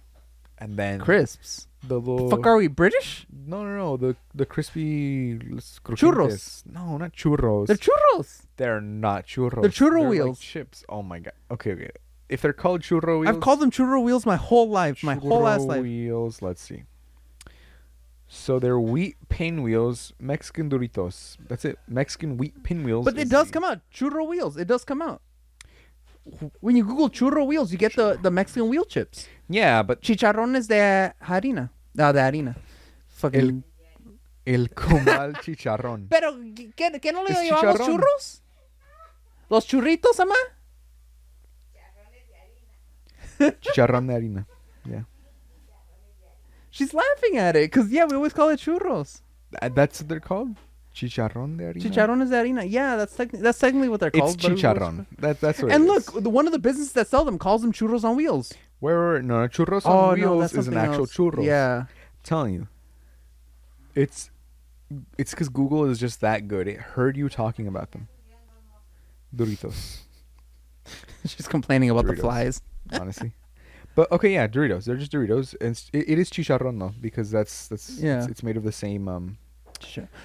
And 0.57 0.77
then 0.77 0.99
crisps. 0.99 1.67
the 1.83 1.99
little 1.99 2.29
Fuck, 2.29 2.45
are 2.47 2.55
we 2.55 2.67
British? 2.67 3.27
no 3.45 3.63
no 3.63 3.75
no 3.77 3.97
the 3.97 4.15
the 4.33 4.45
crispy 4.45 5.37
los 5.49 5.79
Churros. 5.83 6.65
No, 6.65 6.97
not 6.97 7.11
churros. 7.13 7.67
They're 7.67 7.75
churros. 7.75 8.43
They're 8.57 8.79
not 8.81 9.25
churros. 9.27 9.61
They're 9.61 9.69
churro 9.69 10.01
like 10.03 10.09
wheels. 10.09 10.39
chips. 10.39 10.85
Oh 10.87 11.03
my 11.03 11.19
god. 11.19 11.33
Okay, 11.51 11.73
okay. 11.73 11.89
If 12.29 12.41
they're 12.41 12.53
called 12.53 12.81
churro 12.81 13.19
wheels, 13.19 13.35
I've 13.35 13.41
called 13.41 13.59
them 13.59 13.69
churro 13.71 14.01
wheels 14.03 14.25
my 14.25 14.35
whole 14.37 14.69
life, 14.69 15.03
my 15.03 15.15
whole 15.15 15.47
ass 15.47 15.61
churro 15.61 15.67
life. 15.67 15.81
wheels. 15.83 16.41
Let's 16.41 16.61
see. 16.61 16.83
So 18.27 18.57
they're 18.59 18.79
wheat 18.79 19.15
pinwheels, 19.29 20.13
Mexican 20.19 20.69
Doritos. 20.69 21.37
That's 21.47 21.65
it. 21.65 21.77
Mexican 21.87 22.37
wheat 22.37 22.63
pinwheels. 22.63 23.05
But 23.05 23.15
it 23.17 23.23
is 23.23 23.29
does 23.29 23.47
the- 23.47 23.53
come 23.53 23.63
out 23.63 23.81
churro 23.93 24.27
wheels. 24.27 24.57
It 24.57 24.67
does 24.67 24.83
come 24.83 25.01
out. 25.01 25.21
When 26.61 26.75
you 26.77 26.85
Google 26.85 27.09
churro 27.09 27.45
wheels, 27.45 27.71
you 27.71 27.77
get 27.77 27.95
the, 27.95 28.17
the 28.21 28.31
Mexican 28.31 28.69
wheel 28.69 28.85
chips. 28.85 29.27
Yeah, 29.49 29.83
but 29.83 30.01
Chicharrones 30.01 30.67
de 30.67 31.13
harina. 31.21 31.69
No, 31.93 32.11
de 32.13 32.19
harina. 32.21 32.55
Fucking. 33.09 33.63
el 34.45 34.69
comal 34.69 35.33
chicharrón. 35.41 36.07
Pero, 36.09 36.33
¿qué, 36.75 36.99
qué 37.01 37.11
no 37.11 37.23
le 37.23 37.31
Es 37.33 37.37
llamamos 37.49 37.75
chicharrón. 37.75 37.87
churros? 37.87 38.41
¿Los 39.49 39.67
churritos, 39.67 40.19
ama? 40.19 40.33
Chicharrón 43.51 44.07
de 44.07 44.13
harina. 44.13 44.45
Yeah. 44.89 45.03
She's 46.69 46.93
laughing 46.93 47.37
at 47.37 47.55
it 47.55 47.69
because, 47.71 47.91
yeah, 47.91 48.05
we 48.05 48.15
always 48.15 48.33
call 48.33 48.49
it 48.49 48.59
churros. 48.59 49.21
Th- 49.59 49.71
That's 49.73 50.01
what 50.01 50.09
they're 50.09 50.19
called? 50.19 50.55
Chicharrón 50.95 51.57
de 51.57 51.63
harina. 51.65 51.81
Chicharrones 51.83 52.29
de 52.29 52.35
harina. 52.35 52.65
Yeah, 52.69 52.95
that's, 52.97 53.15
techni- 53.15 53.39
that's 53.41 53.59
technically 53.59 53.89
what 53.89 53.99
they're 53.99 54.09
It's 54.13 54.19
called. 54.19 54.37
but 54.41 54.45
always- 54.45 54.61
chicharrón. 54.63 55.05
That, 55.19 55.39
that's 55.41 55.61
what 55.61 55.71
And 55.71 55.83
it 55.85 55.87
look, 55.87 56.15
is. 56.15 56.23
the, 56.23 56.29
one 56.29 56.45
of 56.47 56.51
the 56.51 56.59
businesses 56.59 56.93
that 56.93 57.07
sell 57.07 57.25
them 57.25 57.37
calls 57.37 57.61
them 57.61 57.71
churros 57.71 58.03
on 58.03 58.15
wheels. 58.15 58.53
Where 58.79 58.97
were 58.97 59.21
no 59.21 59.41
no, 59.41 59.47
churros 59.47 59.83
oh, 59.85 60.09
on 60.11 60.19
no, 60.19 60.37
wheels 60.37 60.51
is 60.51 60.57
an 60.57 60.63
something 60.73 60.79
actual 60.79 60.99
else. 61.01 61.13
churros. 61.15 61.45
Yeah. 61.45 61.85
telling 62.23 62.53
you. 62.55 62.67
It's 63.95 64.29
it's 65.17 65.31
because 65.31 65.49
Google 65.49 65.85
is 65.85 65.99
just 65.99 66.19
that 66.21 66.47
good. 66.47 66.67
It 66.67 66.77
heard 66.79 67.15
you 67.17 67.29
talking 67.29 67.67
about 67.67 67.91
them. 67.91 68.07
Doritos, 69.35 69.99
She's 71.25 71.47
complaining 71.47 71.89
about 71.89 72.05
the 72.05 72.13
Doritos. 72.13 72.19
flies. 72.21 72.61
Honestly. 72.99 73.33
but 73.95 74.11
okay, 74.11 74.33
yeah, 74.33 74.47
Doritos. 74.47 74.85
They're 74.85 74.97
just 74.97 75.11
Doritos, 75.11 75.55
and 75.61 75.81
it, 75.93 76.09
it 76.09 76.19
is 76.19 76.29
chicharrón 76.29 76.79
though 76.79 76.93
because 76.99 77.31
that's 77.31 77.67
that's 77.67 77.99
Yeah. 77.99 78.19
It's, 78.19 78.27
it's 78.27 78.43
made 78.43 78.57
of 78.57 78.63
the 78.63 78.71
same 78.71 79.07
um. 79.07 79.37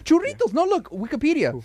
Churritos. 0.04 0.52
No, 0.52 0.64
look, 0.64 0.88
Wikipedia. 0.90 1.54
Ooh. 1.54 1.64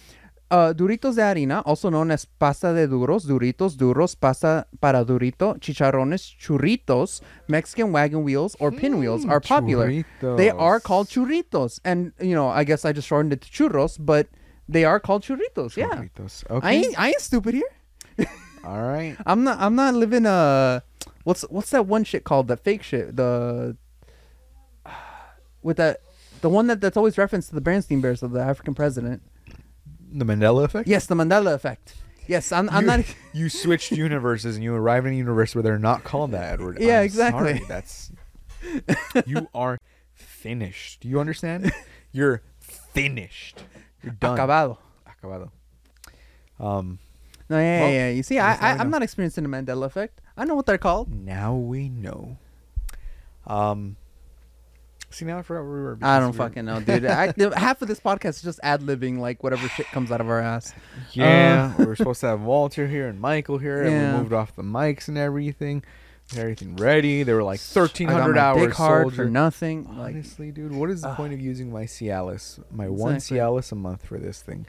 Uh, 0.52 0.72
duritos 0.72 1.16
de 1.16 1.22
harina, 1.22 1.64
also 1.66 1.90
known 1.90 2.12
as 2.12 2.26
pasta 2.26 2.74
de 2.74 2.88
duros, 2.88 3.26
duritos, 3.26 3.76
duros, 3.76 4.14
pasta 4.20 4.68
para 4.80 5.04
durito, 5.04 5.58
chicharrones, 5.60 6.36
churritos, 6.40 7.22
Mexican 7.48 7.92
wagon 7.92 8.24
wheels, 8.24 8.56
or 8.60 8.72
pinwheels 8.72 9.26
are 9.26 9.40
popular. 9.40 10.04
They 10.22 10.52
are 10.52 10.80
called 10.80 11.08
churritos. 11.08 11.80
And, 11.84 12.14
you 12.20 12.36
know, 12.36 12.50
I 12.50 12.66
guess 12.66 12.86
I 12.86 12.94
just 12.94 13.08
shortened 13.08 13.34
it 13.34 13.42
to 13.42 13.50
churros, 13.50 13.98
but 14.00 14.28
they 14.70 14.86
are 14.86 15.00
called 15.00 15.24
churritos. 15.24 15.76
Yeah. 15.76 15.88
Churritos. 15.88 16.44
Okay. 16.50 16.68
I 16.68 16.72
ain't, 16.74 17.00
I 17.00 17.08
ain't 17.08 17.22
stupid 17.22 17.56
here. 17.56 17.72
All 18.64 18.82
right. 18.82 19.18
I'm 19.26 19.44
not 19.44 19.60
I'm 19.60 19.76
not 19.76 19.94
living 19.96 20.26
uh 20.26 20.82
what's 21.24 21.44
what's 21.44 21.70
that 21.72 21.86
one 21.86 22.04
shit 22.04 22.24
called 22.24 22.48
that 22.48 22.64
fake 22.64 22.84
shit 22.84 23.16
the 23.16 23.78
with 25.64 25.78
that 25.78 26.00
the 26.44 26.50
one 26.50 26.68
that 26.68 26.82
that's 26.82 26.98
always 26.98 27.18
referenced 27.18 27.50
to 27.50 27.56
the 27.56 27.62
Bernstein 27.62 28.02
Bears 28.02 28.22
of 28.22 28.32
the 28.32 28.42
African 28.42 28.76
president. 28.76 29.24
The 30.12 30.26
Mandela 30.26 30.66
effect. 30.66 30.88
Yes, 30.88 31.06
the 31.08 31.16
Mandela 31.16 31.54
effect. 31.54 31.96
Yes, 32.28 32.52
I'm 32.52 32.70
I'm 32.70 32.82
you, 32.82 32.88
not 32.88 33.16
You 33.34 33.50
switched 33.50 33.92
universes 33.92 34.56
and 34.56 34.64
you 34.64 34.76
arrive 34.76 35.06
in 35.06 35.14
a 35.14 35.16
universe 35.16 35.56
where 35.56 35.64
they're 35.64 35.80
not 35.80 36.04
called 36.04 36.32
that, 36.32 36.54
Edward. 36.54 36.78
Yeah, 36.80 37.00
I'm 37.00 37.06
exactly. 37.06 37.58
sorry, 37.58 37.66
That's 37.68 38.12
you 39.26 39.48
are 39.56 39.80
finished. 40.14 41.02
Do 41.02 41.08
you 41.08 41.20
understand? 41.20 41.72
You're 42.12 42.44
finished. 42.60 43.64
You're 44.04 44.14
done. 44.14 44.38
acabado. 44.38 44.78
Acabado. 45.08 45.50
Um. 46.60 47.00
No, 47.50 47.58
yeah, 47.58 47.82
Well, 47.82 47.90
yeah, 47.90 47.96
yeah. 47.96 48.10
You 48.12 48.24
see, 48.24 48.40
I, 48.40 48.54
I, 48.54 48.78
I'm 48.78 48.90
not 48.90 49.02
experiencing 49.02 49.44
the 49.44 49.50
Mandela 49.50 49.86
effect. 49.86 50.22
I 50.38 50.46
know 50.46 50.56
what 50.56 50.66
they're 50.66 50.78
called. 50.78 51.14
Now 51.14 51.56
we 51.56 51.90
know. 51.90 52.38
Um. 53.46 53.98
See 55.10 55.26
now 55.26 55.38
I 55.38 55.42
forgot 55.44 55.62
where 55.62 55.72
we 55.74 55.82
were. 55.82 55.98
I 56.02 56.20
don't 56.20 56.32
we 56.32 56.38
were- 56.40 56.44
fucking 56.46 56.66
know, 56.66 56.80
dude. 56.82 57.06
I, 57.06 57.34
half 57.56 57.84
of 57.84 57.88
this 57.88 58.00
podcast 58.00 58.30
is 58.30 58.42
just 58.42 58.60
ad 58.64 58.82
libbing 58.82 59.20
like 59.20 59.44
whatever 59.44 59.68
shit 59.68 59.86
comes 59.88 60.12
out 60.12 60.22
of 60.22 60.28
our 60.28 60.40
ass. 60.40 60.74
Yeah, 61.12 61.72
Uh, 61.76 61.78
we 61.78 61.86
were 61.86 61.96
supposed 61.96 62.22
to 62.22 62.28
have 62.28 62.42
Walter 62.42 62.88
here 62.88 63.08
and 63.08 63.20
Michael 63.22 63.60
here, 63.60 63.84
and 63.84 64.14
we 64.14 64.20
moved 64.20 64.34
off 64.34 64.56
the 64.56 64.64
mics 64.64 65.08
and 65.08 65.18
everything. 65.18 65.84
Everything 66.36 66.78
ready. 66.78 67.22
They 67.22 67.34
were 67.34 67.44
like 67.44 67.60
thirteen 67.60 68.10
I 68.10 68.14
got 68.14 68.22
hundred 68.22 68.36
my 68.38 68.42
hours. 68.42 68.62
dick 68.68 68.74
hard 68.74 69.04
soldier. 69.04 69.16
for 69.26 69.30
nothing. 69.30 69.84
Like, 70.00 70.16
Honestly, 70.16 70.52
dude, 70.52 70.72
what 70.72 70.90
is 70.90 71.02
the 71.02 71.10
Ugh. 71.10 71.18
point 71.18 71.34
of 71.34 71.42
using 71.42 71.72
my 71.72 71.84
Cialis, 71.84 72.64
my 72.72 72.88
one 72.90 73.16
Exactly. 73.16 73.38
Cialis 73.38 73.72
a 73.72 73.76
month 73.76 74.06
for 74.08 74.18
this 74.18 74.42
thing? 74.42 74.66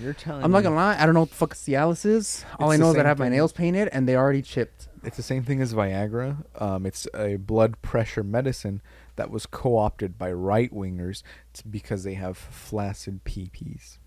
You're 0.00 0.12
telling 0.12 0.44
I'm 0.44 0.52
not 0.52 0.62
gonna 0.62 0.76
lie. 0.76 0.96
I 1.00 1.04
don't 1.04 1.14
know 1.14 1.20
what 1.20 1.30
the 1.30 1.34
fuck 1.36 1.54
Cialis 1.54 2.06
is. 2.06 2.44
All 2.60 2.70
It's 2.70 2.78
I 2.78 2.80
know 2.80 2.90
is 2.90 2.96
that 2.96 3.06
I 3.06 3.08
have 3.08 3.18
my 3.18 3.28
nails 3.30 3.52
painted 3.52 3.88
and 3.90 4.06
they 4.06 4.14
already 4.14 4.42
chipped. 4.42 4.86
It's 5.02 5.16
the 5.16 5.22
same 5.22 5.42
thing 5.42 5.60
as 5.60 5.74
Viagra. 5.74 6.44
Um, 6.60 6.86
it's 6.86 7.06
a 7.14 7.36
blood 7.36 7.80
pressure 7.82 8.22
medicine 8.22 8.82
that 9.16 9.30
was 9.30 9.46
co-opted 9.46 10.18
by 10.18 10.32
right 10.32 10.72
wingers 10.72 11.22
because 11.68 12.04
they 12.04 12.14
have 12.14 12.36
flaccid 12.36 13.24
PPs. 13.24 13.98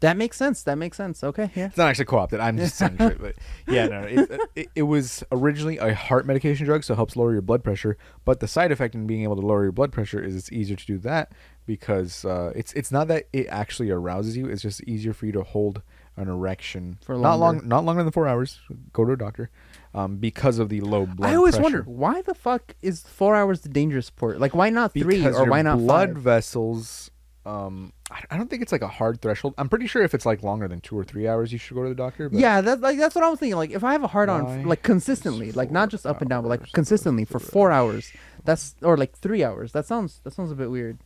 That 0.00 0.16
makes 0.16 0.36
sense. 0.36 0.62
That 0.62 0.76
makes 0.76 0.96
sense. 0.96 1.24
Okay, 1.24 1.50
yeah. 1.56 1.66
It's 1.66 1.76
not 1.76 1.88
actually 1.88 2.04
co-opted. 2.04 2.38
I'm 2.38 2.56
just 2.56 2.76
saying 2.76 2.98
shit, 2.98 3.20
but 3.20 3.34
yeah, 3.68 3.88
no, 3.88 4.02
it, 4.02 4.40
it, 4.54 4.68
it 4.76 4.82
was 4.82 5.24
originally 5.32 5.78
a 5.78 5.92
heart 5.92 6.24
medication 6.24 6.66
drug, 6.66 6.84
so 6.84 6.92
it 6.92 6.96
helps 6.96 7.16
lower 7.16 7.32
your 7.32 7.42
blood 7.42 7.64
pressure. 7.64 7.96
But 8.24 8.38
the 8.38 8.46
side 8.46 8.70
effect 8.70 8.94
in 8.94 9.08
being 9.08 9.24
able 9.24 9.34
to 9.36 9.44
lower 9.44 9.64
your 9.64 9.72
blood 9.72 9.90
pressure 9.90 10.22
is 10.22 10.36
it's 10.36 10.52
easier 10.52 10.76
to 10.76 10.86
do 10.86 10.98
that 10.98 11.32
because 11.66 12.24
uh, 12.24 12.52
it's 12.54 12.72
it's 12.74 12.92
not 12.92 13.08
that 13.08 13.24
it 13.32 13.48
actually 13.48 13.90
arouses 13.90 14.36
you. 14.36 14.46
It's 14.46 14.62
just 14.62 14.84
easier 14.84 15.12
for 15.12 15.26
you 15.26 15.32
to 15.32 15.42
hold 15.42 15.82
an 16.16 16.28
erection 16.28 16.98
For 17.02 17.16
not 17.16 17.38
long, 17.38 17.66
not 17.66 17.84
longer 17.84 18.02
than 18.02 18.12
four 18.12 18.28
hours. 18.28 18.60
Go 18.92 19.04
to 19.04 19.12
a 19.12 19.16
doctor, 19.16 19.50
um, 19.98 20.16
because 20.16 20.58
of 20.58 20.68
the 20.68 20.80
low 20.80 21.06
blood. 21.06 21.30
I 21.30 21.34
always 21.34 21.54
pressure. 21.56 21.62
wonder 21.62 21.82
why 21.82 22.22
the 22.22 22.34
fuck 22.34 22.74
is 22.82 23.02
four 23.02 23.34
hours 23.34 23.60
the 23.62 23.68
dangerous 23.68 24.10
port? 24.10 24.38
Like, 24.38 24.54
why 24.54 24.70
not 24.70 24.92
three 24.92 25.18
because 25.18 25.36
or 25.36 25.44
why 25.46 25.62
not 25.62 25.78
blood 25.78 26.14
five? 26.14 26.22
vessels. 26.22 27.10
Um, 27.44 27.94
I, 28.30 28.36
don't 28.36 28.48
think 28.50 28.60
it's 28.62 28.72
like 28.72 28.82
a 28.82 28.88
hard 28.88 29.22
threshold. 29.22 29.54
I'm 29.56 29.70
pretty 29.70 29.86
sure 29.86 30.02
if 30.02 30.12
it's 30.12 30.26
like 30.26 30.42
longer 30.42 30.68
than 30.68 30.80
two 30.80 30.98
or 30.98 31.02
three 31.04 31.26
hours, 31.26 31.50
you 31.50 31.58
should 31.58 31.74
go 31.74 31.82
to 31.82 31.88
the 31.88 31.94
doctor. 31.94 32.28
But 32.28 32.38
Yeah, 32.38 32.60
that's 32.60 32.82
like 32.82 32.98
that's 32.98 33.14
what 33.14 33.24
I 33.24 33.30
was 33.30 33.38
thinking. 33.40 33.56
Like, 33.56 33.70
if 33.70 33.82
I 33.82 33.92
have 33.92 34.04
a 34.04 34.06
hard 34.08 34.28
on, 34.28 34.64
like 34.64 34.82
consistently, 34.82 35.52
like 35.52 35.70
not 35.70 35.88
just 35.88 36.04
up 36.06 36.20
and 36.20 36.28
down, 36.28 36.42
but 36.42 36.50
like 36.50 36.72
consistently 36.72 37.24
for 37.24 37.38
four 37.38 37.72
hours. 37.72 38.12
That's 38.44 38.74
or 38.82 38.96
like 38.98 39.16
three 39.16 39.42
hours. 39.42 39.72
That 39.72 39.86
sounds 39.86 40.20
that 40.24 40.32
sounds 40.34 40.50
a 40.50 40.54
bit 40.54 40.70
weird. 40.70 40.98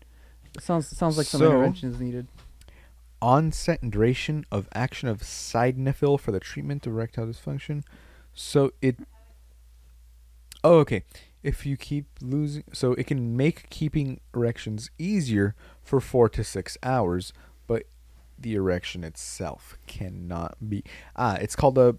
It 0.57 0.63
sounds 0.63 0.89
sounds 0.89 1.17
like 1.17 1.27
some 1.29 1.39
So- 1.41 1.47
intervention 1.51 1.91
is 1.91 2.01
needed. 2.01 2.27
onset 3.21 3.81
and 3.83 3.93
duration 3.93 4.45
of 4.51 4.69
action 4.75 5.09
of 5.09 5.21
sildenafil 5.23 6.19
for 6.19 6.33
the 6.33 6.41
treatment 6.41 6.87
of 6.89 6.93
erectile 6.93 7.27
dysfunction. 7.27 7.85
So 8.35 8.73
it. 8.81 8.99
Oh, 10.65 10.79
okay. 10.79 11.05
If 11.43 11.67
you 11.67 11.77
keep 11.77 12.07
losing, 12.21 12.63
so 12.73 12.93
it 12.93 13.07
can 13.09 13.37
make 13.37 13.69
keeping 13.69 14.21
erections 14.35 14.91
easier 14.97 15.57
for 15.83 16.01
four 16.01 16.29
to 16.29 16.45
six 16.45 16.79
hours, 16.85 17.33
but 17.67 17.85
the 18.39 18.55
erection 18.55 19.03
itself 19.03 19.77
cannot 19.87 20.57
be. 20.69 20.85
Ah, 21.17 21.35
it's 21.41 21.57
called 21.57 21.79
a 21.79 21.97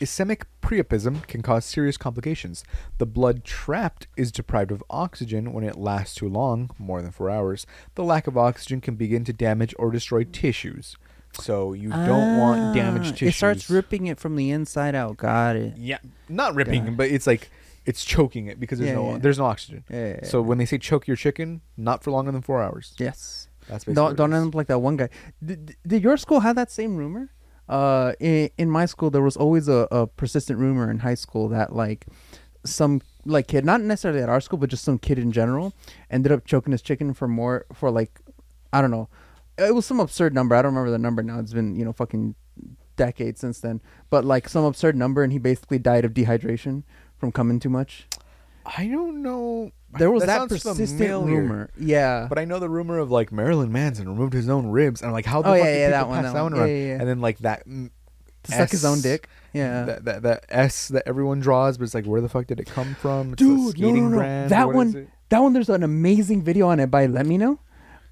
Ischemic 0.00 0.44
priapism 0.62 1.26
can 1.26 1.42
cause 1.42 1.64
serious 1.64 1.96
complications. 1.96 2.62
The 2.98 3.06
blood 3.06 3.44
trapped 3.44 4.06
is 4.16 4.30
deprived 4.30 4.70
of 4.70 4.84
oxygen 4.88 5.52
when 5.52 5.64
it 5.64 5.76
lasts 5.76 6.14
too 6.14 6.28
long, 6.28 6.70
more 6.78 7.02
than 7.02 7.10
four 7.10 7.28
hours. 7.28 7.66
The 7.96 8.04
lack 8.04 8.28
of 8.28 8.38
oxygen 8.38 8.80
can 8.80 8.94
begin 8.94 9.24
to 9.24 9.32
damage 9.32 9.74
or 9.76 9.90
destroy 9.90 10.22
tissues. 10.22 10.96
So 11.40 11.72
you 11.72 11.90
don't 11.90 12.38
want 12.38 12.74
damaged 12.74 13.06
Ah, 13.06 13.10
tissues. 13.12 13.28
It 13.28 13.36
starts 13.36 13.70
ripping 13.70 14.06
it 14.06 14.18
from 14.18 14.36
the 14.36 14.50
inside 14.50 14.94
out. 14.94 15.16
Got 15.16 15.56
it. 15.56 15.76
Yeah, 15.76 15.98
not 16.28 16.54
ripping, 16.54 16.84
Got 16.84 16.88
it. 16.92 16.96
but 16.96 17.08
it's 17.10 17.26
like 17.26 17.50
it's 17.86 18.04
choking 18.04 18.46
it 18.46 18.58
because 18.60 18.78
there's 18.78 18.90
Yeah, 18.90 18.96
no 18.96 19.10
yeah. 19.12 19.18
there's 19.18 19.38
no 19.38 19.46
oxygen. 19.46 19.84
Yeah, 19.90 20.08
yeah, 20.20 20.24
So 20.24 20.42
when 20.42 20.58
they 20.58 20.66
say 20.66 20.78
choke 20.78 21.06
your 21.06 21.16
chicken, 21.16 21.60
not 21.76 22.02
for 22.02 22.10
longer 22.10 22.32
than 22.32 22.42
four 22.42 22.62
hours. 22.62 22.94
yes, 22.98 23.48
That's 23.68 23.84
basically 23.84 23.94
don't 23.94 24.04
what 24.04 24.12
it 24.12 24.16
don't 24.16 24.32
is. 24.32 24.36
end 24.42 24.48
up 24.48 24.54
like 24.54 24.66
that 24.66 24.78
one 24.80 24.96
guy. 24.96 25.08
Did, 25.44 25.76
did 25.86 26.02
your 26.02 26.16
school 26.16 26.40
have 26.40 26.56
that 26.56 26.70
same 26.70 26.96
rumor? 26.96 27.30
Uh, 27.68 28.12
in, 28.18 28.48
in 28.58 28.70
my 28.70 28.86
school, 28.86 29.10
there 29.10 29.22
was 29.22 29.36
always 29.36 29.68
a, 29.68 29.86
a 29.90 30.06
persistent 30.06 30.58
rumor 30.58 30.90
in 30.90 31.00
high 31.00 31.14
school 31.14 31.48
that 31.48 31.74
like 31.74 32.06
some 32.64 33.00
like 33.24 33.46
kid, 33.46 33.64
not 33.64 33.80
necessarily 33.82 34.22
at 34.22 34.28
our 34.28 34.40
school, 34.40 34.58
but 34.58 34.70
just 34.70 34.84
some 34.84 34.98
kid 34.98 35.18
in 35.18 35.32
general, 35.32 35.72
ended 36.10 36.32
up 36.32 36.44
choking 36.46 36.72
his 36.72 36.80
chicken 36.82 37.12
for 37.14 37.28
more 37.28 37.66
for 37.74 37.90
like, 37.90 38.20
I 38.72 38.80
don't 38.80 38.90
know, 38.90 39.08
it 39.58 39.74
was 39.74 39.84
some 39.86 40.00
absurd 40.00 40.34
number. 40.34 40.54
I 40.54 40.62
don't 40.62 40.72
remember 40.74 40.90
the 40.90 40.98
number 40.98 41.22
now. 41.22 41.38
It's 41.40 41.52
been 41.52 41.76
you 41.76 41.84
know 41.84 41.92
fucking 41.92 42.34
decades 42.96 43.40
since 43.40 43.60
then, 43.60 43.80
but 44.10 44.24
like 44.24 44.48
some 44.48 44.64
absurd 44.64 44.96
number, 44.96 45.22
and 45.22 45.32
he 45.32 45.38
basically 45.38 45.78
died 45.78 46.04
of 46.04 46.14
dehydration 46.14 46.82
from 47.16 47.32
coming 47.32 47.60
too 47.60 47.68
much. 47.70 48.06
I 48.66 48.86
don't 48.88 49.22
know. 49.22 49.70
There 49.98 50.10
was 50.10 50.24
that, 50.26 50.36
sounds 50.48 50.52
persistent 50.52 50.98
familiar. 51.00 51.40
rumor. 51.40 51.70
Yeah. 51.78 52.26
But 52.28 52.38
I 52.38 52.44
know 52.44 52.58
the 52.58 52.68
rumor 52.68 52.98
of 52.98 53.10
like 53.10 53.32
Marilyn 53.32 53.72
Manson 53.72 54.06
removed 54.08 54.34
his 54.34 54.48
own 54.48 54.66
ribs, 54.66 55.00
and 55.00 55.08
I'm 55.08 55.14
like, 55.14 55.24
how 55.24 55.40
the 55.40 55.48
Oh, 55.48 55.52
fuck 55.54 55.64
yeah, 55.64 55.72
did 55.72 55.78
yeah, 55.80 55.90
that 55.90 56.08
one, 56.08 56.22
pass 56.24 56.32
that 56.34 56.42
one. 56.42 56.52
around? 56.54 56.68
Yeah, 56.68 56.74
yeah. 56.74 56.92
And 57.00 57.08
then 57.08 57.20
like 57.20 57.38
that, 57.38 57.66
mm, 57.66 57.90
to 58.42 58.52
suck 58.52 58.70
his 58.70 58.84
own 58.84 59.00
dick. 59.00 59.28
Yeah. 59.54 59.84
that, 59.84 60.04
that 60.04 60.22
that 60.24 60.44
S 60.50 60.88
that 60.88 61.04
everyone 61.06 61.40
draws, 61.40 61.78
but 61.78 61.84
it's 61.84 61.94
like, 61.94 62.04
where 62.04 62.20
the 62.20 62.28
fuck 62.28 62.46
did 62.46 62.60
it 62.60 62.66
come 62.66 62.94
from? 62.96 63.32
It's 63.32 63.38
Dude, 63.38 63.78
no, 63.80 63.90
no, 63.92 64.08
no. 64.08 64.48
That 64.48 64.72
one- 64.72 65.08
That 65.30 65.40
one, 65.40 65.52
there's 65.54 65.68
an 65.70 65.82
amazing 65.82 66.42
video 66.42 66.68
on 66.68 66.80
it 66.80 66.90
by 66.90 67.06
LEMMiNO. 67.06 67.58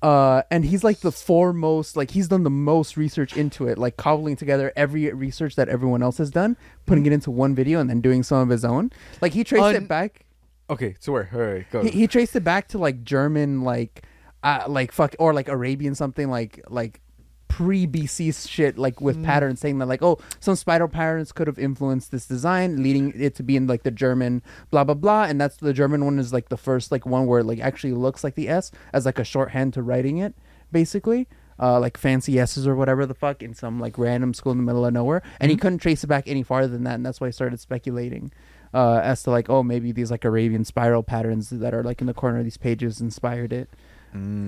Uh, 0.03 0.43
and 0.51 0.65
he's 0.65 0.85
like 0.85 1.01
the 1.01 1.11
foremost, 1.13 1.97
like 1.97 2.11
he's 2.11 2.29
done 2.29 2.43
the 2.43 2.51
most 2.51 2.97
research 2.97 3.37
into 3.37 3.67
it, 3.67 3.79
like 3.79 3.97
cobbling 3.97 4.37
together 4.37 4.73
every 4.77 5.11
research 5.13 5.57
that 5.57 5.69
everyone 5.69 6.03
else 6.03 6.19
has 6.19 6.31
done, 6.31 6.57
putting 6.85 7.07
it 7.07 7.13
into 7.13 7.31
one 7.31 7.55
video, 7.55 7.81
and 7.81 7.89
then 7.89 8.01
doing 8.01 8.23
some 8.23 8.39
of 8.39 8.49
his 8.49 8.65
own. 8.65 8.91
Like 9.21 9.33
he 9.33 9.43
traced 9.43 9.65
Un- 9.65 9.77
it 9.77 9.89
back. 9.89 10.27
Okay, 10.69 10.97
so 10.99 11.13
where? 11.13 11.31
All 11.33 11.41
right, 11.41 11.71
go. 11.71 11.83
He, 11.83 11.91
he 11.91 12.07
traced 12.07 12.37
it 12.37 12.45
back 12.45 12.69
to 12.69 12.79
like 12.79 13.05
German, 13.05 13.63
like, 13.63 14.03
uh, 14.43 14.65
like 14.69 14.93
fuck, 14.93 15.15
or 15.19 15.33
like 15.33 15.49
Arabian 15.49 15.95
something, 15.95 16.29
like 16.29 16.61
like 16.69 17.01
pre 17.49 17.87
BC 17.87 18.33
shit, 18.49 18.77
like 18.79 19.01
with 19.01 19.17
Mm. 19.19 19.25
patterns 19.25 19.61
saying 19.61 19.79
that 19.79 19.87
like, 19.87 20.03
oh, 20.03 20.19
some 20.41 20.57
spiral 20.57 20.89
patterns 20.89 21.33
could 21.33 21.47
have 21.47 21.59
influenced 21.59 22.11
this 22.11 22.27
design, 22.27 22.83
leading 22.83 23.13
it 23.15 23.35
to 23.37 23.43
be 23.43 23.57
in 23.57 23.67
like 23.67 23.83
the 23.83 23.91
German 23.91 24.43
blah 24.71 24.85
blah 24.85 24.95
blah, 24.95 25.25
and 25.25 25.41
that's 25.41 25.57
the 25.57 25.73
German 25.73 26.05
one 26.05 26.19
is 26.19 26.33
like 26.33 26.49
the 26.49 26.57
first 26.57 26.91
like 26.93 27.07
one 27.07 27.27
where 27.27 27.41
it 27.41 27.45
like 27.45 27.61
actually 27.61 27.93
looks 27.93 28.23
like 28.25 28.35
the 28.35 28.49
S 28.49 28.71
as 28.93 29.07
like 29.07 29.19
a 29.19 29.25
shorthand 29.25 29.73
to 29.75 29.83
writing 29.83 30.19
it, 30.19 30.35
basically. 30.73 31.29
Uh, 31.59 31.81
like 31.81 31.97
fancy 31.97 32.39
S's 32.39 32.67
or 32.67 32.77
whatever 32.77 33.07
the 33.07 33.15
fuck 33.15 33.43
in 33.43 33.55
some 33.55 33.81
like 33.81 33.97
random 33.97 34.35
school 34.35 34.53
in 34.53 34.59
the 34.59 34.65
middle 34.65 34.85
of 34.85 34.93
nowhere, 34.93 35.23
and 35.41 35.51
he 35.51 35.57
couldn't 35.57 35.79
trace 35.79 36.05
it 36.05 36.07
back 36.07 36.25
any 36.29 36.43
farther 36.43 36.69
than 36.69 36.85
that, 36.85 36.97
and 36.97 37.07
that's 37.07 37.19
why 37.19 37.29
he 37.29 37.33
started 37.33 37.59
speculating 37.59 38.31
uh, 38.75 39.01
as 39.03 39.23
to 39.23 39.31
like, 39.31 39.49
oh, 39.49 39.63
maybe 39.63 39.91
these 39.91 40.11
like 40.11 40.27
Arabian 40.27 40.67
spiral 40.67 41.03
patterns 41.03 41.49
that 41.49 41.73
are 41.73 41.83
like 41.83 42.03
in 42.03 42.07
the 42.07 42.13
corner 42.13 42.37
of 42.41 42.45
these 42.45 42.59
pages 42.59 43.01
inspired 43.01 43.55
it. 43.55 43.71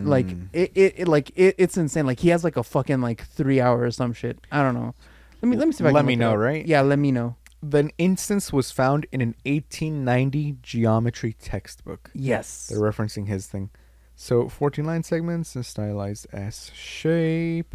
Like 0.07 0.27
Mm. 0.27 0.49
it, 0.53 0.73
it, 0.75 0.95
it 0.99 1.09
like 1.09 1.31
it, 1.37 1.55
it's 1.59 1.77
insane. 1.77 2.07
Like 2.07 2.21
he 2.21 2.29
has 2.31 2.45
like 2.45 2.57
a 2.57 2.63
fucking 2.63 3.01
like 3.01 3.25
three 3.27 3.61
hour 3.61 3.83
or 3.83 3.91
some 3.91 4.13
shit. 4.13 4.39
I 4.51 4.63
don't 4.63 4.75
know. 4.75 4.95
Let 5.43 5.49
me 5.49 5.57
let 5.57 5.67
me 5.69 5.73
see 5.73 5.85
if 5.85 5.95
I 5.95 6.01
LEMMiNO, 6.01 6.39
right? 6.39 6.67
Yeah, 6.67 6.83
LEMMiNO. 6.83 7.37
the 7.63 7.91
instance 7.99 8.53
was 8.53 8.71
found 8.71 9.07
in 9.13 9.21
an 9.21 9.35
1890 9.45 10.57
geometry 10.63 11.33
textbook. 11.35 12.11
Yes. 12.15 12.67
They're 12.69 12.79
referencing 12.81 13.27
his 13.29 13.47
thing. 13.47 13.71
So 14.17 14.49
14 14.49 14.85
line 14.85 15.03
segments 15.05 15.55
and 15.55 15.65
stylized 15.65 16.27
S 16.33 16.71
shape. 16.75 17.75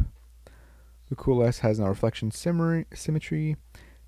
The 1.10 1.16
cool 1.16 1.44
S 1.44 1.60
has 1.60 1.80
no 1.80 1.86
reflection 1.88 2.32
simmer- 2.32 2.86
symmetry. 2.94 3.58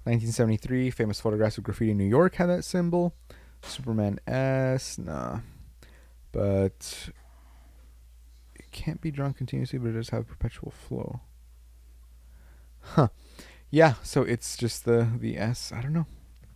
1973, 0.05 0.91
famous 0.91 1.19
photographs 1.19 1.57
of 1.57 1.63
graffiti 1.63 1.91
in 1.91 1.97
New 1.97 2.05
York 2.05 2.35
had 2.35 2.47
that 2.47 2.63
symbol. 2.63 3.15
Superman 3.63 4.19
S, 4.27 4.97
nah. 4.97 5.39
But 6.31 7.09
can't 8.75 9.01
be 9.01 9.09
drawn 9.11 9.33
continuously, 9.33 9.79
but 9.79 9.89
it 9.89 9.93
does 9.93 10.09
have 10.09 10.27
perpetual 10.27 10.71
flow. 10.71 11.21
Huh. 12.81 13.07
Yeah, 13.71 13.93
so 14.03 14.21
it's 14.23 14.55
just 14.57 14.85
the 14.85 15.07
the 15.17 15.37
S. 15.37 15.71
I 15.75 15.81
don't 15.81 15.93
know. 15.93 16.05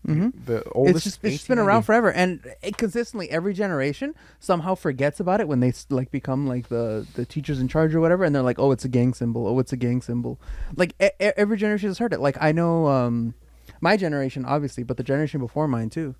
hmm 0.05 0.29
The 0.45 0.63
oldest. 0.71 0.95
It's 0.97 1.03
just 1.05 1.23
it's 1.23 1.47
been 1.47 1.57
around 1.59 1.83
forever, 1.83 2.11
and 2.11 2.39
it 2.61 2.77
consistently 2.77 3.29
every 3.31 3.53
generation 3.53 4.13
somehow 4.39 4.75
forgets 4.75 5.19
about 5.19 5.41
it 5.41 5.47
when 5.47 5.59
they 5.59 5.73
like 5.89 6.11
become 6.11 6.45
like 6.47 6.69
the 6.69 7.05
the 7.15 7.25
teachers 7.25 7.59
in 7.59 7.67
charge 7.67 7.95
or 7.95 7.99
whatever, 7.99 8.23
and 8.23 8.33
they're 8.35 8.43
like, 8.43 8.59
oh, 8.59 8.71
it's 8.71 8.85
a 8.85 8.89
gang 8.89 9.13
symbol. 9.13 9.47
Oh, 9.47 9.59
it's 9.59 9.73
a 9.73 9.77
gang 9.77 10.01
symbol. 10.01 10.39
Like 10.75 10.93
e- 11.01 11.09
every 11.19 11.57
generation 11.57 11.89
has 11.89 11.97
heard 11.97 12.13
it. 12.13 12.19
Like 12.19 12.37
I 12.39 12.51
know 12.51 12.87
um 12.87 13.33
my 13.81 13.97
generation 13.97 14.45
obviously, 14.45 14.83
but 14.83 14.97
the 14.97 15.03
generation 15.03 15.39
before 15.39 15.67
mine 15.67 15.89
too. 15.89 16.15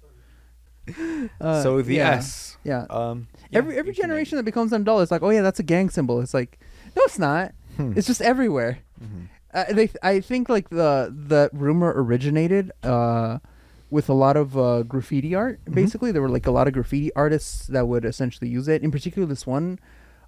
Uh, 1.42 1.64
so 1.64 1.82
the 1.82 1.96
yeah, 1.96 2.12
S. 2.12 2.58
Yeah. 2.64 2.86
Um, 2.90 3.28
every 3.54 3.78
every 3.78 3.94
generation 3.94 4.36
that 4.38 4.44
becomes 4.44 4.74
an 4.74 4.82
adult 4.82 5.04
is 5.04 5.12
like, 5.12 5.22
oh 5.24 5.30
yeah, 5.30 5.42
that's 5.42 5.60
a 5.60 5.64
gang 5.64 5.90
symbol. 5.90 6.20
It's 6.22 6.34
like, 6.34 6.60
no, 6.96 7.02
it's 7.04 7.20
not. 7.20 7.54
Hmm. 7.78 7.94
It's 7.96 8.08
just 8.08 8.22
everywhere. 8.22 8.80
Mhm. 9.02 9.28
Uh, 9.54 9.66
they, 9.74 9.90
I 10.04 10.20
think 10.20 10.50
like 10.50 10.70
the 10.70 11.14
the 11.14 11.50
rumor 11.54 11.94
originated 11.96 12.72
uh, 12.84 13.40
with 13.90 14.10
a 14.10 14.14
lot 14.14 14.36
of 14.38 14.58
uh, 14.58 14.84
graffiti 14.84 15.34
art. 15.36 15.60
Mhm. 15.66 15.76
Basically, 15.76 16.12
there 16.12 16.22
were 16.22 16.30
like 16.30 16.46
a 16.48 16.52
lot 16.52 16.68
of 16.68 16.74
graffiti 16.74 17.14
artists 17.16 17.68
that 17.68 17.88
would 17.88 18.06
essentially 18.06 18.50
use 18.50 18.68
it. 18.68 18.84
In 18.84 18.92
particular, 18.92 19.28
this 19.28 19.48
one. 19.48 19.80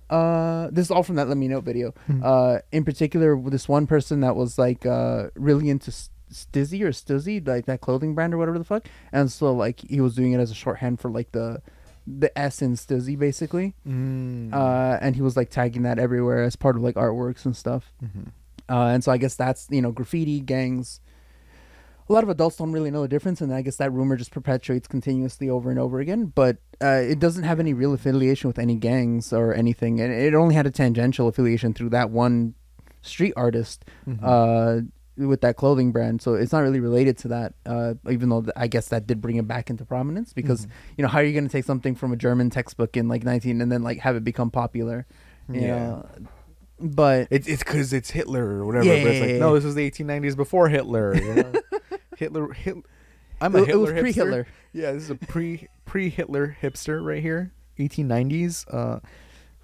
Uh, 0.10 0.68
this 0.72 0.86
is 0.88 0.92
all 0.92 1.04
from 1.04 1.16
that 1.16 1.28
LEMMiNO 1.28 1.64
video. 1.64 1.94
Mhm. 2.10 2.22
Uh, 2.24 2.60
in 2.72 2.84
particular, 2.84 3.40
this 3.50 3.70
one 3.70 3.88
person 3.88 4.20
that 4.22 4.36
was 4.36 4.58
like 4.58 4.86
uh 4.86 5.30
really 5.36 5.70
into 5.70 5.92
Stizzy 6.32 6.82
or 6.82 6.90
Stizzy, 6.92 7.46
like 7.46 7.66
that 7.66 7.82
clothing 7.82 8.16
brand 8.16 8.34
or 8.34 8.38
whatever 8.38 8.58
the 8.58 8.64
fuck, 8.66 8.88
and 9.12 9.32
so 9.32 9.52
like 9.54 9.82
he 9.82 10.00
was 10.02 10.16
doing 10.16 10.32
it 10.34 10.40
as 10.40 10.52
a 10.52 10.56
shorthand 10.56 11.00
for 11.00 11.10
like 11.10 11.32
the 11.34 11.62
the 12.08 12.36
S 12.38 12.62
in 12.62 12.74
Stizzy 12.76 13.18
basically. 13.18 13.76
Mm. 13.88 14.52
Uh, 14.54 14.98
and 15.02 15.16
he 15.16 15.22
was 15.22 15.38
like 15.38 15.50
tagging 15.50 15.84
that 15.84 16.00
everywhere 16.00 16.42
as 16.44 16.56
part 16.56 16.76
of 16.76 16.82
like 16.82 16.96
artworks 16.96 17.46
and 17.46 17.56
stuff. 17.56 17.94
Mhm. 18.04 18.28
Uh, 18.70 18.88
and 18.88 19.04
so 19.04 19.12
I 19.12 19.18
guess 19.18 19.36
that's 19.36 19.68
you 19.70 19.82
know 19.82 19.92
graffiti 19.92 20.40
gangs. 20.40 21.00
A 22.10 22.14
lot 22.14 22.24
of 22.24 22.30
adults 22.30 22.58
don't 22.58 22.72
really 22.74 22.92
know 22.92 23.04
the 23.04 23.08
difference, 23.08 23.40
and 23.40 23.54
I 23.54 23.62
guess 23.62 23.78
that 23.78 23.94
rumor 23.94 24.18
just 24.18 24.32
perpetuates 24.32 24.88
continuously 24.88 25.50
over 25.50 25.70
and 25.70 25.80
over 25.80 26.00
again. 26.00 26.26
But 26.26 26.58
uh, 26.82 26.88
it 27.04 27.20
doesn't 27.20 27.44
have 27.44 27.60
any 27.60 27.74
real 27.74 27.94
affiliation 27.94 28.48
with 28.50 28.60
any 28.60 28.76
gangs 28.76 29.32
or 29.32 29.54
anything, 29.54 30.02
and 30.02 30.12
it 30.12 30.34
only 30.34 30.56
had 30.56 30.66
a 30.66 30.72
tangential 30.72 31.28
affiliation 31.28 31.74
through 31.74 31.90
that 31.92 32.10
one 32.10 32.56
street 33.02 33.34
artist 33.38 33.86
Mhm. 34.08 34.20
uh, 34.22 34.82
with 35.28 35.42
that 35.42 35.56
clothing 35.58 35.92
brand. 35.92 36.22
So 36.22 36.34
it's 36.36 36.52
not 36.52 36.60
really 36.60 36.80
related 36.80 37.18
to 37.20 37.28
that. 37.30 37.54
Uh, 37.66 37.94
even 38.10 38.30
though 38.30 38.42
th- 38.42 38.54
I 38.56 38.68
guess 38.68 38.88
that 38.90 39.08
did 39.08 39.22
bring 39.22 39.38
it 39.38 39.48
back 39.48 39.70
into 39.70 39.86
prominence 39.86 40.34
because 40.34 40.66
Mhm. 40.66 40.70
you 40.98 41.02
know 41.04 41.08
how 41.08 41.20
are 41.20 41.24
you 41.24 41.34
going 41.34 41.46
to 41.48 41.52
take 41.52 41.66
something 41.66 41.96
from 41.96 42.12
a 42.12 42.16
German 42.16 42.50
textbook 42.50 42.96
in 42.98 43.08
like 43.08 43.24
19 43.24 43.62
and 43.62 43.72
then 43.72 43.84
like 43.84 44.00
have 44.00 44.16
it 44.16 44.24
become 44.24 44.52
popular? 44.52 45.06
Yeah. 45.52 45.78
know? 45.78 46.10
But 46.80 47.28
It's 47.30 47.48
it's 47.48 47.64
because 47.64 47.94
it's 47.94 48.10
Hitler 48.10 48.44
or 48.44 48.66
whatever. 48.66 48.86
Yeah, 48.86 49.04
but 49.04 49.12
it's 49.12 49.22
like 49.22 49.30
yeah, 49.32 49.38
no, 49.40 49.54
this 49.56 49.64
was 49.64 49.76
the 49.76 49.90
1890s 49.90 50.36
before 50.36 50.68
Hitler. 50.70 51.16
You 51.16 51.34
know? 51.36 51.54
Hitler, 52.18 52.52
Hitler. 52.54 52.84
I'm 53.40 53.56
a 53.56 53.64
it, 53.64 53.70
it 53.70 53.76
was 53.76 53.92
pre-Hitler. 53.92 54.48
Yeah, 54.74 54.92
this 54.94 55.04
is 55.04 55.10
a 55.12 55.16
pre 55.16 55.68
pre 55.86 56.10
Hitler 56.10 56.58
hipster 56.62 57.04
right 57.04 57.22
here. 57.22 57.52
1890s. 57.80 58.66
Uh, 58.74 59.00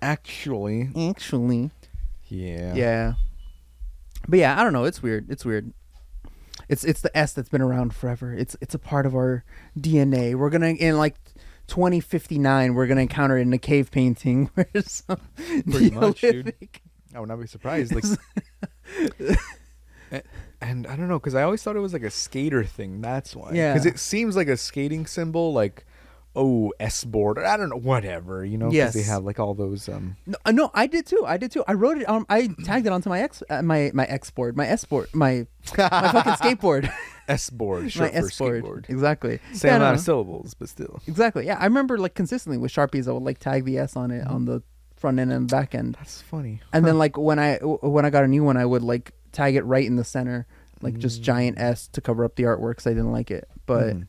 actually, 0.02 0.90
Actually, 1.10 1.72
yeah. 2.28 2.74
yeah. 2.76 3.14
But 4.28 4.40
yeah, 4.40 4.60
I 4.60 4.64
don't 4.64 4.74
know. 4.74 4.84
It's 4.86 5.02
weird. 5.02 5.30
It's 5.30 5.46
weird. 5.46 5.74
It's 6.70 6.84
it's 6.84 7.02
the 7.02 7.16
S 7.18 7.34
that's 7.34 7.50
been 7.50 7.62
around 7.62 7.96
forever. 7.96 8.34
It's 8.34 8.56
it's 8.62 8.76
a 8.76 8.80
part 8.80 9.06
of 9.06 9.16
our 9.16 9.46
DNA. 9.80 10.36
We're 10.36 10.50
gonna 10.50 10.68
in 10.70 10.98
like 10.98 11.16
2059, 11.68 12.74
we're 12.74 12.88
gonna 12.88 13.02
encounter 13.02 13.38
it 13.38 13.42
in 13.42 13.54
a 13.54 13.58
cave 13.58 13.92
painting 13.92 14.50
where 14.56 14.68
some 14.86 15.20
Pretty 15.36 15.92
much, 15.92 16.22
dude. 16.22 16.54
I 17.16 17.20
would 17.20 17.30
not 17.30 17.40
be 17.40 17.48
surprised. 17.48 17.94
Like, 17.96 18.04
A- 20.12 20.24
and 20.62 20.88
I 20.88 20.96
don't 20.96 21.08
know 21.08 21.20
because 21.20 21.36
I 21.36 21.44
always 21.44 21.62
thought 21.62 21.76
it 21.76 21.80
was 21.80 21.94
like 21.94 22.04
a 22.04 22.10
skater 22.10 22.64
thing. 22.64 23.02
That's 23.02 23.36
why. 23.36 23.52
Yeah. 23.54 23.74
Because 23.74 23.86
it 23.86 24.00
seems 24.00 24.36
like 24.36 24.48
a 24.48 24.58
skating 24.58 25.06
symbol, 25.06 25.54
like 25.54 25.86
oh 26.38 26.72
S 26.80 27.04
board. 27.04 27.38
I 27.40 27.58
don't 27.58 27.70
know, 27.70 27.76
whatever. 27.78 28.46
You 28.46 28.58
know, 28.58 28.70
because 28.70 28.94
they 28.94 29.02
have 29.02 29.24
like 29.26 29.40
all 29.40 29.54
those. 29.54 29.90
Um. 29.90 30.16
No, 30.26 30.38
uh, 30.46 30.52
no, 30.52 30.72
I 30.74 30.88
did 30.88 31.06
too. 31.06 31.24
I 31.26 31.36
did 31.38 31.52
too. 31.52 31.64
I 31.68 31.74
wrote 31.74 31.98
it. 31.98 32.08
Um, 32.08 32.26
I 32.30 32.48
tagged 32.64 32.86
it 32.86 32.94
onto 32.94 33.10
my 33.10 33.20
ex, 33.22 33.44
uh, 33.50 33.62
my 33.62 33.92
my 33.94 34.06
X 34.06 34.30
board, 34.32 34.56
my 34.56 34.68
S 34.68 34.86
board, 34.86 35.10
my 35.14 35.46
my 35.78 35.90
fucking 35.90 36.34
skateboard, 36.42 36.90
S 37.28 37.50
board, 37.50 37.84
my 37.84 37.90
short 37.90 38.14
S 38.14 38.38
board. 38.38 38.64
skateboard. 38.64 38.90
Exactly. 38.90 39.40
Same 39.52 39.70
Yeah, 39.72 39.76
amount 39.78 39.96
of 39.98 40.02
syllables, 40.02 40.54
but 40.54 40.70
still. 40.70 41.02
Exactly. 41.08 41.46
Yeah, 41.48 41.58
I 41.60 41.66
remember 41.66 41.98
like 41.98 42.14
consistently 42.14 42.58
with 42.58 42.72
sharpies, 42.72 43.08
I 43.08 43.12
would 43.12 43.24
like 43.24 43.40
tag 43.40 43.66
the 43.66 43.80
S 43.80 43.96
on 43.98 44.12
it 44.12 44.26
on 44.28 44.46
the 44.46 44.62
front 44.96 45.20
end 45.20 45.32
and 45.34 45.50
back 45.50 45.76
end, 45.76 45.96
That's 46.00 46.22
funny. 46.22 46.60
and 46.74 46.86
then 46.86 46.98
like 46.98 47.18
when 47.18 47.38
I 47.40 47.58
w- 47.58 47.78
when 47.82 48.06
I 48.06 48.10
got 48.10 48.24
a 48.24 48.28
new 48.28 48.44
one, 48.44 48.58
I 48.58 48.66
would 48.66 48.82
like 48.84 49.12
tag 49.32 49.56
it 49.56 49.64
right 49.64 49.86
in 49.86 49.96
the 49.96 50.04
center, 50.04 50.48
like 50.82 50.98
just 50.98 51.22
giant 51.22 51.60
S 51.60 51.88
to 51.90 52.02
cover 52.02 52.24
up 52.26 52.36
the 52.36 52.44
artwork. 52.44 52.78
'cause 52.78 52.88
I 52.88 52.92
didn't 52.92 53.12
like 53.12 53.30
it, 53.32 53.48
but. 53.66 53.96
Mhm. 53.96 54.08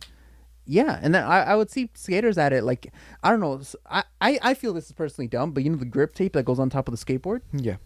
Yeah, 0.71 1.01
and 1.03 1.15
then 1.15 1.25
I, 1.25 1.45
I 1.45 1.57
would 1.57 1.71
see 1.71 1.89
skaters 1.95 2.37
at 2.37 2.53
it 2.53 2.63
like 2.63 2.93
I 3.23 3.31
don't 3.31 3.41
know. 3.41 3.61
I, 3.89 4.05
I 4.21 4.39
I 4.43 4.55
feel 4.55 4.75
this 4.75 4.87
is 4.87 4.93
personally 4.93 5.27
dumb, 5.27 5.53
but 5.53 5.65
you 5.65 5.71
know 5.71 5.77
the 5.77 5.87
grip 5.87 6.15
tape 6.15 6.35
that 6.35 6.45
goes 6.45 6.59
on 6.59 6.69
top 6.69 6.89
of 6.89 6.97
the 6.97 7.05
skateboard. 7.05 7.41
yeah. 7.53 7.77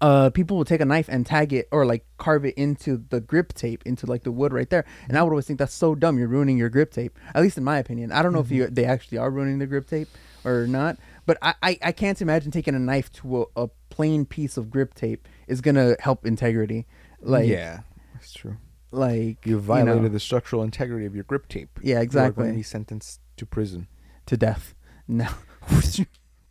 Uh, 0.00 0.30
people 0.30 0.56
would 0.56 0.68
take 0.68 0.80
a 0.80 0.84
knife 0.84 1.08
and 1.08 1.26
tag 1.26 1.52
it 1.52 1.66
or 1.72 1.84
like 1.84 2.06
carve 2.18 2.44
it 2.44 2.54
into 2.54 3.02
the 3.10 3.20
grip 3.20 3.52
tape 3.52 3.82
into 3.84 4.06
like 4.06 4.22
the 4.22 4.30
wood 4.30 4.52
right 4.52 4.70
there, 4.70 4.84
and 5.08 5.18
I 5.18 5.22
would 5.24 5.30
always 5.30 5.44
think 5.46 5.58
that's 5.58 5.74
so 5.74 5.96
dumb. 5.96 6.20
You're 6.20 6.28
ruining 6.28 6.56
your 6.56 6.68
grip 6.68 6.92
tape. 6.92 7.18
At 7.34 7.42
least 7.42 7.58
in 7.58 7.64
my 7.64 7.78
opinion. 7.78 8.12
I 8.12 8.22
don't 8.22 8.32
know 8.32 8.38
if 8.38 8.52
you 8.52 8.68
they 8.68 8.84
actually 8.84 9.18
are 9.18 9.28
ruining 9.28 9.58
the 9.58 9.66
grip 9.66 9.88
tape 9.88 10.06
or 10.44 10.68
not, 10.68 10.98
but 11.26 11.36
I 11.42 11.54
I, 11.62 11.78
I 11.82 11.92
can't 11.92 12.22
imagine 12.22 12.52
taking 12.52 12.76
a 12.76 12.78
knife 12.78 13.10
to 13.14 13.42
a, 13.56 13.64
a 13.64 13.68
plain 13.90 14.24
piece 14.24 14.56
of 14.56 14.70
grip 14.70 14.94
tape 14.94 15.26
is 15.48 15.60
gonna 15.60 15.96
help 15.98 16.24
integrity. 16.24 16.86
Like 17.20 17.48
yeah, 17.48 17.80
that's 18.14 18.32
true. 18.32 18.56
Like 18.90 19.44
You 19.46 19.58
violated 19.58 20.02
know, 20.02 20.08
the 20.08 20.20
structural 20.20 20.62
integrity 20.62 21.06
of 21.06 21.14
your 21.14 21.24
grip 21.24 21.48
tape. 21.48 21.78
Yeah, 21.82 21.94
You 21.94 22.00
are 22.00 22.02
exactly. 22.02 22.42
going 22.42 22.54
to 22.54 22.58
be 22.58 22.62
sentenced 22.62 23.20
to 23.36 23.46
prison. 23.46 23.88
to 24.26 24.36
death. 24.36 24.74
No. 25.06 25.28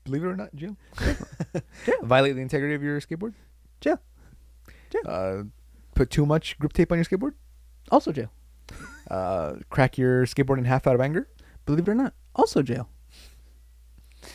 Believe 0.04 0.24
it 0.24 0.28
or 0.28 0.36
not, 0.38 0.56
jail. 0.56 0.78
Yeah, 1.54 1.94
violate 2.04 2.36
the 2.36 2.42
integrity 2.42 2.74
of 2.76 2.82
your 2.84 3.00
skateboard. 3.02 3.34
Jail. 3.82 4.00
Jail. 4.90 5.02
Uh, 5.06 5.44
put 5.96 6.10
too 6.10 6.26
much 6.26 6.58
grip 6.60 6.74
tape 6.74 6.92
on 6.92 6.98
your 6.98 7.06
skateboard. 7.06 7.34
Also 7.92 8.12
jail. 8.12 8.32
Uh, 9.10 9.56
crack 9.70 9.98
your 9.98 10.26
skateboard 10.26 10.58
in 10.58 10.66
half 10.66 10.86
out 10.86 10.94
of 10.94 11.00
anger. 11.00 11.30
Believe 11.66 11.88
it 11.88 11.92
or 11.92 11.96
not, 11.96 12.14
also 12.36 12.62
jail. 12.62 12.90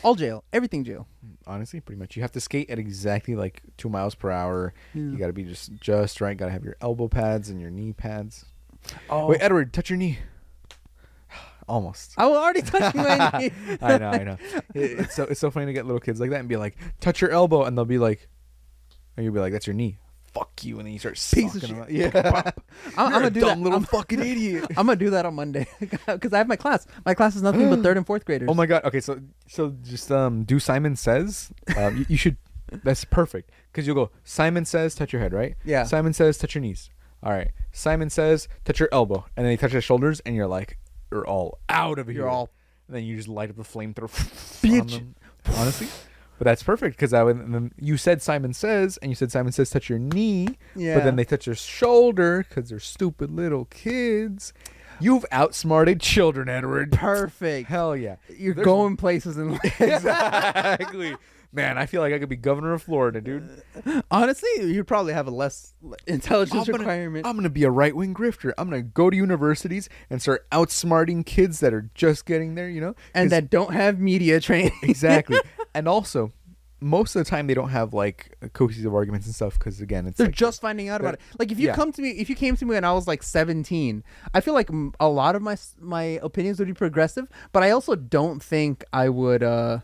All 0.03 0.15
jail. 0.15 0.43
Everything 0.51 0.83
jail. 0.83 1.07
Honestly, 1.45 1.79
pretty 1.81 1.99
much. 1.99 2.15
You 2.15 2.21
have 2.21 2.31
to 2.33 2.39
skate 2.39 2.69
at 2.69 2.79
exactly 2.79 3.35
like 3.35 3.61
two 3.77 3.89
miles 3.89 4.15
per 4.15 4.31
hour. 4.31 4.73
Yeah. 4.93 5.01
You 5.01 5.17
got 5.17 5.27
to 5.27 5.33
be 5.33 5.43
just 5.43 5.73
just 5.75 6.21
right. 6.21 6.37
Got 6.37 6.45
to 6.45 6.51
have 6.51 6.63
your 6.63 6.77
elbow 6.81 7.07
pads 7.07 7.49
and 7.49 7.59
your 7.59 7.69
knee 7.71 7.93
pads. 7.93 8.45
Oh, 9.09 9.27
Wait, 9.27 9.41
Edward, 9.41 9.73
touch 9.73 9.89
your 9.89 9.97
knee. 9.97 10.19
Almost. 11.67 12.13
I 12.17 12.25
was 12.27 12.37
already 12.37 12.61
touching 12.61 13.01
my 13.01 13.29
knee. 13.39 13.51
I 13.81 13.97
know, 13.97 14.09
I 14.09 14.23
know. 14.23 14.37
It- 14.73 14.99
it's 14.99 15.15
so 15.15 15.23
it's 15.23 15.39
so 15.39 15.49
funny 15.51 15.65
to 15.67 15.73
get 15.73 15.85
little 15.85 15.99
kids 16.01 16.19
like 16.19 16.29
that 16.31 16.39
and 16.39 16.49
be 16.49 16.57
like, 16.57 16.75
touch 16.99 17.21
your 17.21 17.31
elbow, 17.31 17.63
and 17.63 17.77
they'll 17.77 17.85
be 17.85 17.97
like, 17.97 18.27
and 19.15 19.23
you'll 19.23 19.33
be 19.33 19.39
like, 19.39 19.53
that's 19.53 19.67
your 19.67 19.73
knee. 19.75 19.97
Fuck 20.33 20.63
you, 20.63 20.79
and 20.79 20.87
then 20.87 20.93
you 20.93 20.99
start 20.99 21.13
Piece 21.33 21.55
of 21.55 21.61
shit. 21.63 21.89
Yeah, 21.91 22.09
I'm, 22.97 23.05
I'm 23.05 23.11
gonna 23.11 23.27
a 23.27 23.29
do 23.29 23.39
dumb 23.41 23.59
that. 23.59 23.63
little 23.63 23.77
I'm, 23.79 23.85
fucking 23.85 24.19
idiot. 24.31 24.65
I'm 24.71 24.87
gonna 24.87 24.95
do 24.95 25.11
that 25.11 25.25
on 25.25 25.35
Monday 25.35 25.67
because 25.79 26.33
I 26.33 26.39
have 26.39 26.47
my 26.47 26.55
class. 26.55 26.87
My 27.05 27.13
class 27.13 27.35
is 27.35 27.43
nothing 27.43 27.69
but 27.69 27.83
third 27.83 27.97
and 27.97 28.05
fourth 28.07 28.25
graders. 28.25 28.47
Oh 28.51 28.53
my 28.55 28.65
god. 28.65 28.83
Okay, 28.85 28.99
so 28.99 29.19
so 29.47 29.75
just 29.83 30.11
um 30.11 30.43
do 30.43 30.59
Simon 30.59 30.95
says. 30.95 31.51
Um, 31.77 31.97
you, 31.97 32.05
you 32.09 32.17
should. 32.17 32.37
That's 32.83 33.05
perfect 33.05 33.51
because 33.71 33.85
you'll 33.85 33.95
go. 33.95 34.09
Simon 34.23 34.65
says, 34.65 34.95
touch 34.95 35.13
your 35.13 35.21
head, 35.21 35.33
right? 35.33 35.55
Yeah. 35.63 35.83
Simon 35.83 36.13
says, 36.13 36.39
touch 36.39 36.55
your 36.55 36.63
knees. 36.63 36.89
All 37.21 37.31
right. 37.31 37.51
Simon 37.71 38.09
says, 38.09 38.47
touch 38.65 38.79
your 38.79 38.89
elbow, 38.91 39.25
and 39.37 39.45
then 39.45 39.51
you 39.51 39.57
touch 39.57 39.73
your 39.73 39.81
shoulders, 39.81 40.19
and 40.21 40.35
you're 40.35 40.47
like, 40.47 40.79
you're 41.11 41.27
all 41.27 41.59
out 41.69 41.99
of 41.99 42.07
here. 42.07 42.15
You're 42.21 42.29
all- 42.29 42.49
And 42.87 42.97
then 42.97 43.03
you 43.03 43.15
just 43.15 43.27
light 43.27 43.51
up 43.51 43.55
the 43.57 43.61
flamethrower. 43.63 44.09
Bitch. 44.63 45.05
Honestly. 45.55 45.87
But 46.43 46.49
that's 46.49 46.63
perfect 46.63 46.97
because 46.97 47.13
I 47.13 47.23
would. 47.23 47.71
you 47.79 47.95
said 47.95 48.21
Simon 48.21 48.51
says, 48.51 48.97
and 48.97 49.09
you 49.09 49.15
said 49.15 49.31
Simon 49.31 49.53
says 49.53 49.69
touch 49.69 49.87
your 49.87 49.97
knee, 49.97 50.57
Yeah. 50.75 50.95
but 50.95 51.05
then 51.05 51.15
they 51.15 51.23
touch 51.23 51.45
your 51.45 51.55
shoulder 51.55 52.45
because 52.49 52.67
they're 52.69 52.81
stupid 52.81 53.31
little 53.31 53.63
kids. 53.63 54.51
You've 54.99 55.25
outsmarted 55.31 56.01
children, 56.01 56.49
Edward. 56.49 56.91
Perfect. 56.91 57.69
Hell 57.69 57.95
yeah. 57.95 58.17
You're 58.27 58.55
There's- 58.55 58.65
going 58.65 58.97
places 58.97 59.37
in 59.37 59.51
life. 59.53 59.79
exactly. 59.81 61.15
Man, 61.55 61.77
I 61.77 61.85
feel 61.85 62.01
like 62.01 62.11
I 62.11 62.19
could 62.19 62.29
be 62.29 62.35
governor 62.35 62.73
of 62.73 62.81
Florida, 62.81 63.21
dude. 63.21 63.47
Uh, 63.85 64.01
honestly, 64.11 64.49
you'd 64.59 64.87
probably 64.87 65.13
have 65.13 65.27
a 65.27 65.31
less 65.31 65.75
intelligence 66.07 66.67
I'm 66.67 66.71
gonna, 66.71 66.79
requirement. 66.79 67.25
I'm 67.27 67.35
gonna 67.37 67.49
be 67.51 67.63
a 67.63 67.69
right 67.69 67.95
wing 67.95 68.13
grifter. 68.13 68.51
I'm 68.57 68.69
gonna 68.69 68.81
go 68.81 69.09
to 69.11 69.15
universities 69.15 69.87
and 70.09 70.19
start 70.21 70.49
outsmarting 70.49 71.25
kids 71.25 71.59
that 71.61 71.71
are 71.73 71.89
just 71.93 72.25
getting 72.25 72.55
there. 72.55 72.67
You 72.69 72.81
know, 72.81 72.95
and 73.13 73.25
'Cause- 73.25 73.29
that 73.31 73.49
don't 73.51 73.71
have 73.73 73.99
media 73.99 74.39
training. 74.41 74.73
exactly. 74.83 75.39
and 75.73 75.87
also, 75.87 76.31
most 76.79 77.15
of 77.15 77.23
the 77.23 77.29
time 77.29 77.47
they 77.47 77.53
don't 77.53 77.69
have 77.69 77.93
like 77.93 78.35
cohesive 78.53 78.93
arguments 78.93 79.25
and 79.25 79.33
stuff 79.33 79.57
because 79.57 79.79
again, 79.79 80.05
it's 80.05 80.17
They're 80.17 80.27
like, 80.27 80.35
just 80.35 80.61
finding 80.61 80.89
out 80.89 81.01
about 81.01 81.15
it. 81.15 81.21
Like 81.39 81.51
if 81.51 81.59
you 81.59 81.67
yeah. 81.67 81.75
come 81.75 81.91
to 81.93 82.01
me, 82.01 82.09
if 82.11 82.29
you 82.29 82.35
came 82.35 82.55
to 82.57 82.65
me 82.65 82.75
when 82.75 82.83
I 82.83 82.91
was 82.91 83.07
like 83.07 83.23
17, 83.23 84.03
I 84.33 84.41
feel 84.41 84.53
like 84.53 84.69
a 84.99 85.07
lot 85.07 85.35
of 85.35 85.41
my 85.41 85.57
my 85.79 86.19
opinions 86.21 86.59
would 86.59 86.67
be 86.67 86.73
progressive, 86.73 87.29
but 87.51 87.63
I 87.63 87.71
also 87.71 87.95
don't 87.95 88.43
think 88.43 88.83
I 88.91 89.09
would. 89.09 89.43
uh 89.43 89.79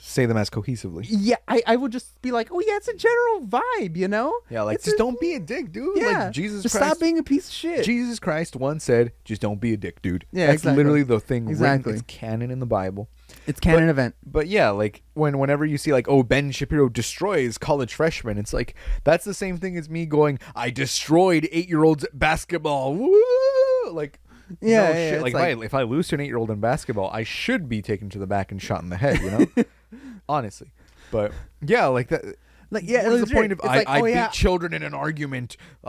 say 0.00 0.26
them 0.26 0.36
as 0.36 0.48
cohesively. 0.48 1.06
Yeah, 1.08 1.36
I, 1.48 1.62
I 1.66 1.76
would 1.76 1.92
just 1.92 2.20
be 2.22 2.30
like, 2.32 2.48
oh 2.52 2.60
yeah, 2.60 2.76
it's 2.76 2.88
a 2.88 2.94
general 2.94 3.46
vibe, 3.46 3.96
you 3.96 4.08
know? 4.08 4.32
Yeah, 4.48 4.62
like 4.62 4.76
It's 4.76 4.84
just 4.84 4.94
a- 4.94 4.98
don't 4.98 5.20
be 5.20 5.34
a 5.34 5.40
dick, 5.40 5.72
dude. 5.72 5.96
Yeah, 5.98 6.24
like 6.24 6.32
Jesus 6.32 6.62
just 6.62 6.74
Christ. 6.76 6.86
stop 6.92 7.00
being 7.00 7.18
a 7.18 7.22
piece 7.22 7.48
of 7.48 7.54
shit. 7.54 7.84
Jesus 7.84 8.18
Christ 8.18 8.56
once 8.56 8.84
said, 8.84 9.12
"Just 9.24 9.40
don't 9.42 9.60
be 9.60 9.72
a 9.72 9.76
dick, 9.76 10.00
dude." 10.02 10.24
Yeah, 10.32 10.46
that's 10.46 10.60
exactly. 10.62 10.76
literally 10.84 11.02
the 11.02 11.20
thing. 11.20 11.48
Exactly. 11.48 11.92
Written, 11.92 12.04
it's 12.06 12.14
canon 12.16 12.50
in 12.50 12.60
the 12.60 12.66
Bible. 12.66 13.08
It's 13.46 13.60
canon 13.60 13.88
event. 13.88 14.14
But 14.24 14.46
yeah, 14.48 14.70
like 14.70 15.02
when 15.14 15.38
whenever 15.38 15.64
you 15.66 15.76
see 15.78 15.92
like 15.92 16.08
oh 16.08 16.22
Ben 16.22 16.50
Shapiro 16.50 16.88
destroys 16.88 17.58
college 17.58 17.92
freshmen, 17.94 18.38
it's 18.38 18.52
like 18.54 18.74
that's 19.04 19.24
the 19.24 19.34
same 19.34 19.58
thing 19.58 19.76
as 19.76 19.90
me 19.90 20.06
going 20.06 20.38
I 20.54 20.70
destroyed 20.70 21.48
eight 21.52 21.68
year 21.68 21.84
olds 21.84 22.04
at 22.04 22.18
basketball. 22.18 22.94
Woo! 22.94 23.90
Like 23.90 24.18
Yeah, 24.60 24.82
no 24.82 24.88
yeah, 24.88 24.94
shit. 24.94 25.14
it's 25.14 25.22
Like, 25.22 25.34
if, 25.34 25.40
I, 25.40 25.64
if 25.64 25.74
I 25.74 25.82
lose 25.82 26.08
to 26.08 26.14
an 26.14 26.20
eight 26.22 26.26
year 26.26 26.38
old 26.38 26.50
in 26.50 26.60
basketball, 26.60 27.10
I 27.12 27.22
should 27.22 27.68
be 27.68 27.82
taken 27.82 28.08
to 28.10 28.18
the 28.18 28.26
back 28.26 28.50
and 28.50 28.60
shot 28.62 28.82
in 28.82 28.88
the 28.88 28.96
head. 28.96 29.20
You 29.20 29.30
know, 29.30 29.46
honestly. 30.28 30.72
But 31.10 31.32
yeah, 31.60 31.86
like 31.86 32.08
that. 32.08 32.24
Like, 32.70 32.84
yeah, 32.86 33.04
what 33.04 33.12
is 33.14 33.28
the 33.28 33.34
point 33.34 33.50
of 33.50 33.60
It's 33.60 33.66
I, 33.68 33.76
like, 33.78 33.88
I 33.88 34.00
oh, 34.00 34.04
beat 34.04 34.10
yeah. 34.10 34.28
children 34.28 34.74
in 34.74 34.82
an 34.82 34.92
argument? 34.92 35.56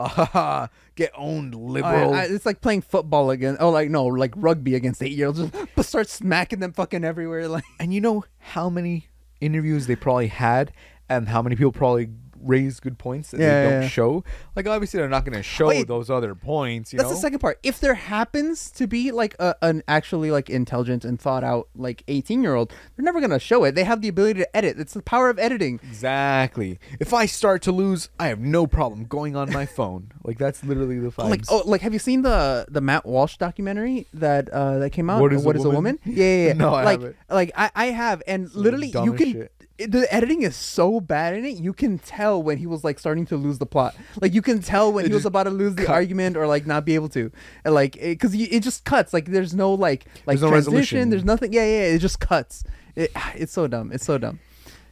Get 0.96 1.12
owned, 1.14 1.54
Oh, 1.54 1.58
liberal. 1.58 2.14
I- 2.14 2.24
it's 2.24 2.46
like 2.46 2.62
playing 2.62 2.80
football 2.80 3.30
against, 3.30 3.60
oh, 3.60 3.68
like 3.68 3.90
no, 3.90 4.06
like 4.06 4.32
rugby 4.34 4.74
against 4.74 5.02
eight 5.02 5.12
year 5.12 5.26
olds. 5.26 5.40
Just 5.76 5.88
start 5.90 6.08
smacking 6.08 6.60
them 6.60 6.72
fucking 6.72 7.04
everywhere. 7.04 7.48
Like, 7.48 7.64
And 7.78 7.92
you 7.92 8.00
know 8.00 8.24
how 8.38 8.70
many 8.70 9.08
interviews 9.42 9.86
they 9.88 9.96
probably 9.96 10.28
had, 10.28 10.72
and 11.08 11.28
how 11.28 11.42
many 11.42 11.54
people 11.54 11.72
probably 11.72 12.08
raised 12.42 12.82
good 12.82 12.98
points 12.98 13.30
that 13.30 13.40
Yeah, 13.40 13.62
they 13.64 13.70
don't 13.70 13.82
yeah. 13.82 13.88
show. 13.88 14.24
Like 14.56 14.66
obviously 14.66 14.98
they're 14.98 15.08
not 15.08 15.24
going 15.24 15.36
to 15.36 15.42
show 15.42 15.82
those 15.84 16.10
other 16.10 16.34
points. 16.34 16.92
You 16.92 16.98
that's 16.98 17.10
know, 17.10 17.14
the 17.14 17.20
second 17.20 17.38
part. 17.40 17.58
If 17.62 17.80
there 17.80 17.94
happens 17.94 18.70
to 18.72 18.86
be 18.86 19.12
like 19.12 19.34
a, 19.38 19.54
an 19.62 19.82
actually 19.88 20.30
like 20.30 20.50
intelligent 20.50 21.04
and 21.04 21.20
thought 21.20 21.44
out 21.44 21.68
like 21.74 22.02
eighteen 22.08 22.42
year 22.42 22.54
old, 22.54 22.70
they're 22.96 23.04
never 23.04 23.20
gonna 23.20 23.38
show 23.38 23.64
it. 23.64 23.74
They 23.74 23.84
have 23.84 24.00
the 24.02 24.08
ability 24.08 24.40
to 24.40 24.56
edit. 24.56 24.78
It's 24.78 24.94
the 24.94 25.02
power 25.02 25.28
of 25.30 25.38
editing. 25.38 25.80
exactly. 25.82 26.78
If 26.98 27.12
I 27.14 27.26
start 27.26 27.62
to 27.62 27.72
lose, 27.72 28.08
I 28.18 28.28
have 28.28 28.40
no 28.40 28.66
problem 28.66 29.04
going 29.04 29.36
on 29.36 29.52
my 29.52 29.66
phone. 29.66 30.12
Like 30.22 30.38
that's 30.38 30.62
literally 30.62 30.98
the 31.00 31.08
vibes. 31.10 31.30
Like 31.30 31.42
oh, 31.50 31.62
like 31.64 31.80
have 31.80 31.92
you 31.92 31.98
seen 31.98 32.22
the 32.22 32.66
the 32.68 32.80
Matt 32.80 33.04
Walsh 33.06 33.36
documentary 33.38 34.06
that 34.14 34.48
uh 34.50 34.78
that 34.78 34.90
came 34.90 35.10
out? 35.10 35.20
What 35.20 35.32
is 35.32 35.42
a 35.42 35.46
what 35.46 35.56
is 35.56 35.64
a 35.64 35.70
Woman? 35.70 35.98
woman? 36.04 36.16
Yeah, 36.16 36.24
yeah, 36.24 36.46
yeah. 36.48 36.52
No, 36.60 36.74
I 36.74 36.84
like 36.84 37.00
haven't. 37.00 37.16
like 37.28 37.50
I 37.56 37.70
I 37.74 37.86
have, 37.86 38.22
and 38.26 38.54
literally 38.54 38.88
you 38.88 39.14
can. 39.14 39.32
shit. 39.32 39.52
It- 39.80 39.90
the 39.92 40.12
editing 40.14 40.42
is 40.42 40.54
so 40.56 41.00
bad 41.00 41.34
in 41.34 41.44
it. 41.44 41.56
You 41.56 41.72
can 41.72 41.98
tell 41.98 42.42
when 42.42 42.58
he 42.58 42.66
was 42.66 42.84
like 42.84 42.98
starting 42.98 43.26
to 43.26 43.36
lose 43.36 43.58
the 43.58 43.66
plot. 43.66 43.94
Like 44.20 44.34
you 44.34 44.42
can 44.42 44.60
tell 44.60 44.92
when 44.92 45.04
It 45.04 45.08
he 45.08 45.14
was 45.14 45.24
about 45.26 45.44
to 45.44 45.50
lose 45.50 45.74
the 45.74 45.84
cut. 45.86 45.92
argument 45.94 46.36
or 46.36 46.46
like 46.46 46.66
not 46.66 46.84
be 46.84 46.94
able 46.94 47.08
to. 47.10 47.30
And 47.64 47.74
like 47.74 47.92
because 48.00 48.34
it, 48.34 48.52
it 48.52 48.62
just 48.62 48.84
cuts. 48.84 49.12
Like 49.12 49.26
there's 49.26 49.54
no 49.54 49.72
like 49.74 50.06
like 50.26 50.38
There's 50.38 50.42
no 50.42 50.48
transition. 50.50 50.74
resolution. 50.74 51.10
There's 51.10 51.24
nothing. 51.24 51.52
Yeah, 51.52 51.64
yeah. 51.64 51.94
It 51.94 51.98
just 51.98 52.20
cuts. 52.20 52.64
It, 52.96 53.10
it's 53.34 53.52
so 53.52 53.66
dumb. 53.66 53.90
It's 53.92 54.04
so 54.04 54.18
dumb. 54.18 54.38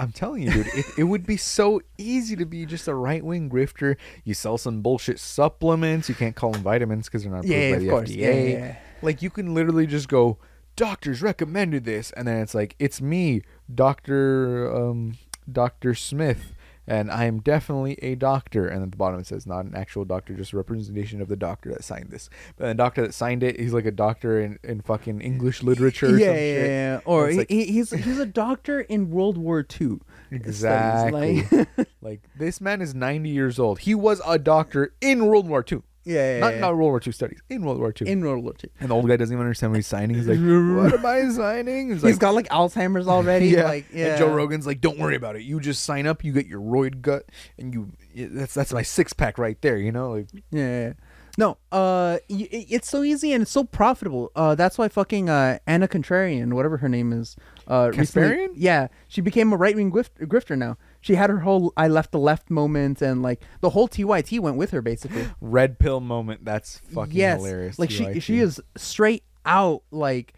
I'm 0.00 0.12
telling 0.12 0.42
you, 0.44 0.52
dude, 0.52 0.66
it, 0.68 0.86
it 0.98 1.02
would 1.04 1.26
be 1.26 1.36
so 1.36 1.80
easy 1.98 2.36
to 2.36 2.46
be 2.46 2.64
just 2.66 2.86
a 2.86 2.94
right 2.94 3.24
wing 3.24 3.50
grifter. 3.50 3.96
You 4.22 4.32
sell 4.32 4.56
some 4.56 4.80
bullshit 4.80 5.18
supplements. 5.18 6.08
You 6.08 6.14
can't 6.14 6.36
call 6.36 6.52
them 6.52 6.62
vitamins 6.62 7.06
because 7.06 7.24
they're 7.24 7.32
not 7.32 7.38
approved 7.40 7.52
Yeah, 7.52 7.72
by 7.72 7.78
the 7.80 7.88
course. 7.90 8.10
FDA. 8.10 8.16
Yeah, 8.16 8.30
yeah, 8.32 8.48
yeah. 8.58 8.76
Like 9.02 9.22
you 9.22 9.30
can 9.30 9.54
literally 9.54 9.88
just 9.88 10.08
go, 10.08 10.38
doctors 10.76 11.20
recommended 11.20 11.84
this, 11.84 12.12
and 12.12 12.28
then 12.28 12.40
it's 12.40 12.54
like, 12.54 12.76
it's 12.78 13.00
me, 13.00 13.42
Doctor 13.72 14.74
um, 14.74 15.18
Doctor 15.50 15.94
Smith, 15.94 16.52
and 16.86 17.10
I 17.10 17.24
am 17.24 17.40
definitely 17.40 17.98
a 18.02 18.14
doctor. 18.14 18.66
And 18.66 18.82
at 18.82 18.90
the 18.90 18.96
bottom 18.96 19.20
it 19.20 19.26
says 19.26 19.46
not 19.46 19.64
an 19.64 19.74
actual 19.74 20.04
doctor, 20.04 20.34
just 20.34 20.52
a 20.52 20.56
representation 20.56 21.20
of 21.20 21.28
the 21.28 21.36
doctor 21.36 21.70
that 21.70 21.84
signed 21.84 22.10
this. 22.10 22.30
But 22.56 22.66
the 22.68 22.74
doctor 22.74 23.02
that 23.02 23.14
signed 23.14 23.42
it, 23.42 23.58
he's 23.58 23.72
like 23.72 23.86
a 23.86 23.90
doctor 23.90 24.40
in, 24.40 24.58
in 24.64 24.80
fucking 24.80 25.20
English 25.20 25.62
literature. 25.62 26.06
Or 26.06 26.18
yeah, 26.18 26.26
some 26.26 26.34
yeah, 26.34 26.34
shit. 26.34 26.66
yeah. 26.70 27.00
Or 27.04 27.28
he, 27.28 27.38
like- 27.38 27.50
he's 27.50 27.90
he's 27.90 28.18
a 28.18 28.26
doctor 28.26 28.80
in 28.80 29.10
World 29.10 29.36
War 29.38 29.66
II. 29.80 29.98
Exactly. 30.30 31.46
Like, 31.50 31.88
like 32.02 32.20
this 32.36 32.60
man 32.60 32.80
is 32.82 32.94
90 32.94 33.28
years 33.28 33.58
old. 33.58 33.80
He 33.80 33.94
was 33.94 34.20
a 34.26 34.38
doctor 34.38 34.92
in 35.00 35.26
World 35.26 35.48
War 35.48 35.64
II. 35.70 35.82
Yeah, 36.08 36.34
yeah, 36.34 36.40
Not 36.40 36.54
yeah. 36.54 36.60
not 36.60 36.68
World 36.76 36.90
War 36.90 37.00
II 37.06 37.12
studies. 37.12 37.40
In 37.50 37.62
World 37.62 37.78
War 37.78 37.92
II. 38.00 38.08
in 38.08 38.20
World 38.24 38.42
War 38.42 38.54
II. 38.62 38.70
and 38.80 38.90
the 38.90 38.94
old 38.94 39.06
guy 39.08 39.16
doesn't 39.16 39.32
even 39.34 39.44
understand 39.44 39.72
what 39.72 39.76
he's 39.76 39.86
signing. 39.86 40.16
He's 40.16 40.26
like, 40.26 40.38
"What 40.92 40.98
am 40.98 41.06
I 41.06 41.28
signing?" 41.30 41.88
He's 41.90 41.96
He's 42.02 42.04
like, 42.14 42.18
got 42.18 42.34
like 42.34 42.48
Alzheimer's 42.48 43.06
already. 43.08 43.46
yeah. 43.56 43.64
Like, 43.64 43.86
yeah. 43.92 44.06
And 44.08 44.18
Joe 44.18 44.32
Rogan's 44.34 44.66
like, 44.66 44.80
"Don't 44.80 44.98
worry 44.98 45.16
about 45.16 45.36
it. 45.36 45.42
You 45.42 45.60
just 45.60 45.82
sign 45.84 46.06
up. 46.06 46.24
You 46.24 46.32
get 46.32 46.46
your 46.46 46.60
roid 46.60 47.00
gut, 47.02 47.24
and 47.58 47.72
you 47.74 47.92
that's 48.16 48.54
that's 48.54 48.72
my 48.72 48.82
six 48.82 49.12
pack 49.12 49.38
right 49.38 49.60
there. 49.62 49.76
You 49.76 49.92
know, 49.92 50.10
like 50.12 50.26
Yeah, 50.32 50.40
yeah, 50.62 50.80
yeah. 50.88 50.92
No, 51.36 51.50
uh, 51.70 52.18
y- 52.28 52.48
it's 52.50 52.90
so 52.90 53.04
easy 53.04 53.32
and 53.32 53.42
it's 53.42 53.50
so 53.52 53.62
profitable. 53.62 54.32
Uh, 54.34 54.56
that's 54.56 54.76
why 54.76 54.88
fucking 54.88 55.30
uh, 55.30 55.58
Anna 55.68 55.86
Contrarian, 55.86 56.52
whatever 56.54 56.78
her 56.78 56.88
name 56.88 57.12
is, 57.12 57.36
uh, 57.68 57.92
recently- 57.96 58.28
Kasparian? 58.30 58.48
yeah, 58.56 58.88
she 59.06 59.20
became 59.20 59.52
a 59.52 59.56
right 59.56 59.76
wing 59.76 59.92
grift- 59.92 60.18
grifter 60.26 60.58
now. 60.58 60.76
She 61.08 61.14
had 61.14 61.30
her 61.30 61.38
whole 61.38 61.72
I 61.74 61.88
left 61.88 62.12
the 62.12 62.18
left 62.18 62.50
moment 62.50 63.00
and 63.00 63.22
like 63.22 63.40
the 63.62 63.70
whole 63.70 63.88
TYT 63.88 64.40
went 64.40 64.58
with 64.58 64.72
her 64.72 64.82
basically. 64.82 65.26
Red 65.40 65.78
pill 65.78 66.00
moment. 66.00 66.44
That's 66.44 66.80
fucking 66.92 67.14
yes, 67.16 67.38
hilarious. 67.38 67.78
like 67.78 67.90
she 67.90 68.04
TYT. 68.04 68.22
she 68.22 68.40
is 68.40 68.60
straight 68.76 69.24
out 69.46 69.84
like 69.90 70.34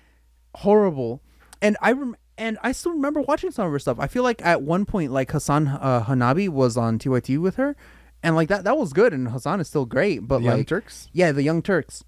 horrible, 0.55 1.23
and 1.61 1.77
I 1.83 1.91
rem- 1.91 2.17
and 2.39 2.57
I 2.63 2.71
still 2.71 2.93
remember 2.93 3.21
watching 3.21 3.51
some 3.51 3.67
of 3.67 3.73
her 3.73 3.81
stuff. 3.81 3.99
I 3.99 4.07
feel 4.07 4.23
like 4.23 4.47
at 4.47 4.63
one 4.63 4.85
point 4.87 5.11
like 5.11 5.33
Hasan 5.33 5.67
uh, 5.67 6.05
Hanabi 6.05 6.49
was 6.49 6.77
on 6.77 7.01
TYT 7.01 7.39
with 7.39 7.57
her, 7.57 7.75
and 8.23 8.37
like 8.37 8.47
that 8.49 8.63
that 8.63 8.79
was 8.79 8.93
good, 8.93 9.13
and 9.13 9.31
Hasan 9.33 9.59
is 9.59 9.67
still 9.67 9.87
great, 9.87 10.21
but 10.29 10.39
The 10.39 10.45
Young 10.45 10.59
like 10.59 10.69
Turks. 10.69 11.09
yeah, 11.13 11.33
the 11.33 11.43
Young 11.43 11.63
Turks. 11.63 12.05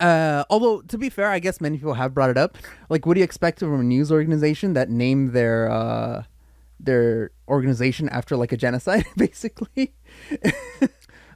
Uh, 0.00 0.44
although 0.50 0.82
to 0.82 0.98
be 0.98 1.08
fair, 1.08 1.28
I 1.28 1.38
guess 1.38 1.62
many 1.62 1.78
people 1.78 1.94
have 1.94 2.12
brought 2.12 2.28
it 2.28 2.36
up. 2.36 2.58
Like, 2.90 3.06
what 3.06 3.14
do 3.14 3.20
you 3.20 3.24
expect 3.24 3.60
from 3.60 3.80
a 3.80 3.82
news 3.82 4.12
organization 4.12 4.74
that 4.74 4.90
named 4.90 5.32
their 5.32 5.70
uh, 5.70 6.24
their 6.84 7.30
organization 7.48 8.08
after 8.08 8.36
like 8.36 8.52
a 8.52 8.56
genocide, 8.56 9.06
basically? 9.16 9.94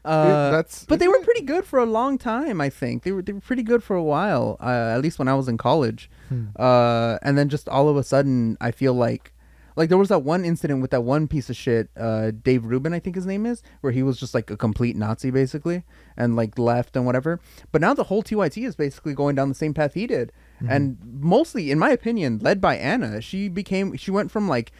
uh, 0.04 0.50
that's 0.50 0.84
but 0.84 0.98
they 0.98 1.08
were 1.08 1.20
pretty 1.20 1.42
good 1.42 1.64
for 1.64 1.78
a 1.78 1.86
long 1.86 2.18
time. 2.18 2.60
I 2.60 2.70
think 2.70 3.02
they 3.02 3.12
were 3.12 3.22
they 3.22 3.32
were 3.32 3.40
pretty 3.40 3.62
good 3.62 3.82
for 3.82 3.96
a 3.96 4.02
while. 4.02 4.56
Uh, 4.60 4.94
at 4.94 5.00
least 5.02 5.18
when 5.18 5.28
I 5.28 5.34
was 5.34 5.48
in 5.48 5.56
college. 5.58 6.10
Hmm. 6.28 6.46
Uh, 6.56 7.18
and 7.22 7.36
then 7.38 7.48
just 7.48 7.68
all 7.68 7.88
of 7.88 7.96
a 7.96 8.02
sudden, 8.02 8.56
I 8.60 8.70
feel 8.70 8.94
like, 8.94 9.32
like 9.76 9.88
there 9.88 9.98
was 9.98 10.08
that 10.08 10.20
one 10.20 10.44
incident 10.44 10.82
with 10.82 10.90
that 10.90 11.02
one 11.02 11.28
piece 11.28 11.50
of 11.50 11.56
shit, 11.56 11.90
uh, 11.96 12.30
Dave 12.30 12.64
Rubin, 12.64 12.92
I 12.92 12.98
think 12.98 13.14
his 13.14 13.26
name 13.26 13.46
is, 13.46 13.62
where 13.80 13.92
he 13.92 14.02
was 14.02 14.18
just 14.18 14.34
like 14.34 14.50
a 14.50 14.56
complete 14.56 14.96
Nazi 14.96 15.30
basically, 15.30 15.84
and 16.16 16.34
like 16.34 16.58
left 16.58 16.96
and 16.96 17.06
whatever. 17.06 17.40
But 17.72 17.80
now 17.80 17.94
the 17.94 18.04
whole 18.04 18.22
TYT 18.22 18.64
is 18.64 18.74
basically 18.74 19.14
going 19.14 19.36
down 19.36 19.48
the 19.48 19.54
same 19.54 19.74
path 19.74 19.94
he 19.94 20.06
did, 20.06 20.32
and 20.68 20.98
mostly, 21.02 21.70
in 21.70 21.78
my 21.78 21.90
opinion, 21.90 22.38
led 22.38 22.60
by 22.60 22.76
Ana. 22.76 23.20
She 23.20 23.48
became, 23.48 23.96
she 23.96 24.10
went 24.10 24.30
from 24.30 24.48
like. 24.48 24.72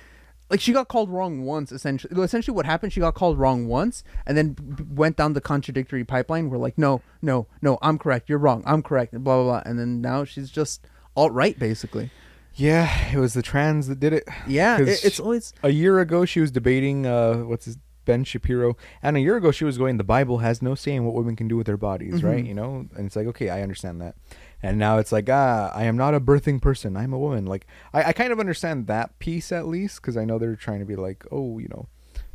Like 0.49 0.61
she 0.61 0.73
got 0.73 0.89
called 0.89 1.11
wrong 1.11 1.43
once, 1.45 1.73
essentially. 1.73 2.23
Essentially, 2.23 2.55
what 2.55 2.67
happened? 2.67 2.93
She 2.93 3.01
got 3.01 3.15
called 3.15 3.39
wrong 3.39 3.67
once, 3.67 4.05
and 4.27 4.37
then 4.37 4.51
b- 4.53 4.85
went 4.89 5.17
down 5.17 5.33
the 5.33 5.41
contradictory 5.41 6.05
pipeline. 6.05 6.51
Where 6.51 6.59
like, 6.59 6.79
no, 6.79 7.03
no, 7.21 7.49
no, 7.61 7.79
I'm 7.83 7.99
correct. 7.99 8.29
You're 8.29 8.39
wrong. 8.39 8.63
I'm 8.65 8.83
correct. 8.83 9.13
Blah 9.13 9.21
blah 9.21 9.45
blah. 9.45 9.63
And 9.67 9.79
then 9.79 10.01
now 10.01 10.25
she's 10.25 10.51
just 10.51 10.87
alt 11.17 11.33
right, 11.33 11.59
basically. 11.59 12.11
Yeah, 12.55 13.13
it 13.13 13.19
was 13.19 13.35
the 13.35 13.43
trans 13.43 13.87
that 13.89 14.01
did 14.01 14.15
it. 14.15 14.25
yeah 14.47 14.81
it, 14.81 15.05
it's 15.05 15.21
always 15.21 15.53
A 15.63 15.69
year 15.71 16.01
ago, 16.01 16.25
she 16.25 16.41
was 16.41 16.51
debating 16.51 17.05
uh, 17.07 17.39
what's 17.39 17.67
his 17.67 17.77
Ben 18.07 18.25
Shapiro, 18.25 18.75
and 19.03 19.19
a 19.19 19.21
year 19.21 19.37
ago 19.37 19.51
she 19.51 19.67
was 19.67 19.77
going, 19.77 19.99
"The 19.99 20.05
Bible 20.05 20.39
has 20.39 20.63
no 20.63 20.75
say 20.75 20.95
in 20.95 21.05
what 21.05 21.15
women 21.15 21.37
can 21.37 21.47
do 21.49 21.57
with 21.59 21.67
their 21.67 21.77
bodies, 21.77 22.23
right?" 22.23 22.43
Mhm. 22.43 22.49
You 22.49 22.55
know, 22.55 22.87
and 22.97 23.05
it's 23.07 23.17
like, 23.17 23.27
okay, 23.27 23.51
I 23.51 23.61
understand 23.61 24.01
that, 24.01 24.15
and 24.63 24.79
now 24.79 24.97
it's 24.97 25.13
like, 25.13 25.29
ah, 25.31 25.71
I 25.75 25.85
am 25.85 25.99
not 25.99 26.15
a 26.15 26.21
birthing 26.21 26.63
person, 26.63 26.97
I'm 26.97 27.13
a 27.13 27.19
woman. 27.19 27.45
Like, 27.45 27.67
I, 27.93 28.05
I 28.05 28.13
kind 28.15 28.33
of 28.33 28.41
understand 28.41 28.87
that 28.87 29.19
piece 29.19 29.53
at 29.53 29.67
least 29.69 30.01
because 30.01 30.17
I 30.17 30.25
know 30.25 30.39
they're 30.39 30.57
trying 30.57 30.79
to 30.81 30.87
be 30.87 30.97
like, 30.97 31.27
oh, 31.31 31.59
you 31.59 31.69
know, 31.69 31.89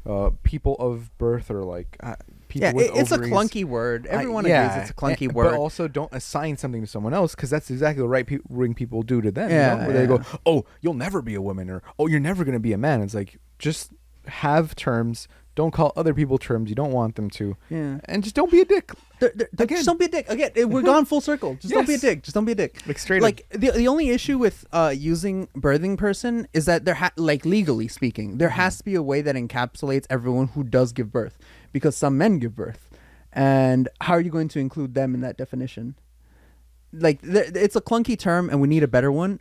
uh, 0.06 0.32
people 0.44 0.76
of 0.80 1.16
birth 1.18 1.50
are 1.52 1.64
like 1.64 1.96
uh, 2.02 2.16
people 2.48 2.68
yeah. 2.70 2.74
with 2.74 2.88
It, 2.88 2.96
it's 2.98 3.12
a 3.12 3.20
clunky 3.20 3.64
word. 3.64 4.08
I- 4.10 4.16
Everyone 4.16 4.46
yeah, 4.46 4.66
agrees 4.66 4.82
it's 4.82 4.90
a 4.92 4.94
clunky 4.96 5.26
and- 5.28 5.34
word. 5.34 5.52
But 5.52 5.54
also, 5.54 5.88
don't 5.88 6.12
assign 6.12 6.58
something 6.58 6.82
to 6.82 6.88
someone 6.88 7.14
else 7.14 7.36
because 7.36 7.52
that's 7.52 7.70
exactly 7.70 8.02
the 8.02 8.08
right 8.10 8.26
pe- 8.26 8.40
ring 8.50 8.74
people 8.74 9.04
do 9.04 9.22
to 9.22 9.32
them. 9.32 9.50
Yeah, 9.52 9.76
you 9.76 9.82
know? 9.82 9.88
Where 9.88 9.98
they 9.98 10.08
go, 10.08 10.22
"Oh, 10.46 10.66
you'll 10.82 10.96
never 10.96 11.22
be 11.22 11.36
a 11.36 11.42
woman," 11.42 11.70
or 11.70 11.84
"Oh, 12.00 12.08
you're 12.08 12.20
never 12.20 12.44
going 12.44 12.54
to 12.54 12.60
be 12.60 12.74
a 12.74 12.80
man." 12.80 13.02
It's 13.04 13.14
like 13.14 13.38
just 13.60 13.92
have 14.26 14.76
terms. 14.76 15.28
Don't 15.54 15.72
call 15.72 15.92
other 15.98 16.14
people 16.14 16.38
terms 16.38 16.70
you 16.70 16.76
don't 16.76 16.94
want 16.94 17.16
them 17.16 17.30
to, 17.32 17.58
yeah. 17.70 18.00
and 18.06 18.24
just 18.24 18.36
don't 18.36 18.50
be 18.50 18.62
a 18.62 18.66
dick. 18.66 18.92
Again. 19.22 19.68
just 19.68 19.86
don't 19.86 20.00
be 20.00 20.06
a 20.06 20.10
dick. 20.10 20.26
Again, 20.30 20.52
it- 20.56 20.70
we're 20.70 20.82
gone 20.82 21.04
full 21.04 21.20
circle. 21.20 21.56
Just 21.56 21.74
don't 21.74 21.86
be 21.86 21.92
a 21.94 21.96
Yes. 21.96 22.02
dick. 22.02 22.24
Just 22.24 22.34
don't 22.36 22.46
be 22.46 22.54
a 22.54 22.56
dick. 22.56 22.82
Like 22.88 22.98
straight 22.98 23.22
like 23.22 23.46
the 23.50 23.72
the 23.72 23.88
only 23.90 24.10
issue 24.12 24.38
with 24.38 24.66
uh 24.72 24.94
using 24.98 25.48
birthing 25.56 25.98
person 25.98 26.48
is 26.54 26.66
that 26.66 26.86
there 26.86 26.96
ha- 26.96 27.12
like 27.18 27.46
legally 27.46 27.90
speaking 27.90 28.38
there 28.38 28.50
has 28.50 28.78
to 28.78 28.84
be 28.86 28.96
a 28.96 29.04
way 29.04 29.22
that 29.22 29.36
encapsulates 29.36 30.06
everyone 30.10 30.48
who 30.48 30.64
does 30.64 30.94
give 30.94 31.12
birth 31.12 31.38
because 31.74 31.98
some 31.98 32.18
men 32.18 32.40
give 32.40 32.56
birth 32.56 32.90
and 33.34 33.90
how 34.02 34.14
are 34.14 34.22
you 34.22 34.32
going 34.32 34.48
to 34.48 34.60
include 34.60 34.94
them 34.94 35.14
in 35.14 35.20
that 35.22 35.38
definition 35.38 35.96
like 36.94 37.22
th- 37.22 37.52
it's 37.56 37.76
a 37.76 37.82
clunky 37.82 38.18
term 38.18 38.50
and 38.50 38.60
we 38.62 38.68
need 38.70 38.84
a 38.84 38.88
better 38.88 39.12
one 39.12 39.40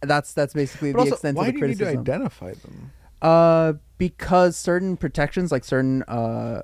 that's 0.00 0.32
that's 0.32 0.54
basically 0.54 0.92
But 0.92 0.98
the 0.98 1.02
also, 1.04 1.12
extent 1.14 1.36
why 1.36 1.48
of 1.48 1.54
do 1.54 1.60
the 1.60 1.66
you 1.66 1.68
need 1.68 1.78
to 1.78 1.84
criticism 1.84 2.00
identify 2.14 2.52
them? 2.54 2.90
uh 3.22 3.72
because 3.98 4.56
certain 4.56 4.96
protections 4.96 5.50
like 5.52 5.64
certain 5.64 6.02
uh, 6.04 6.62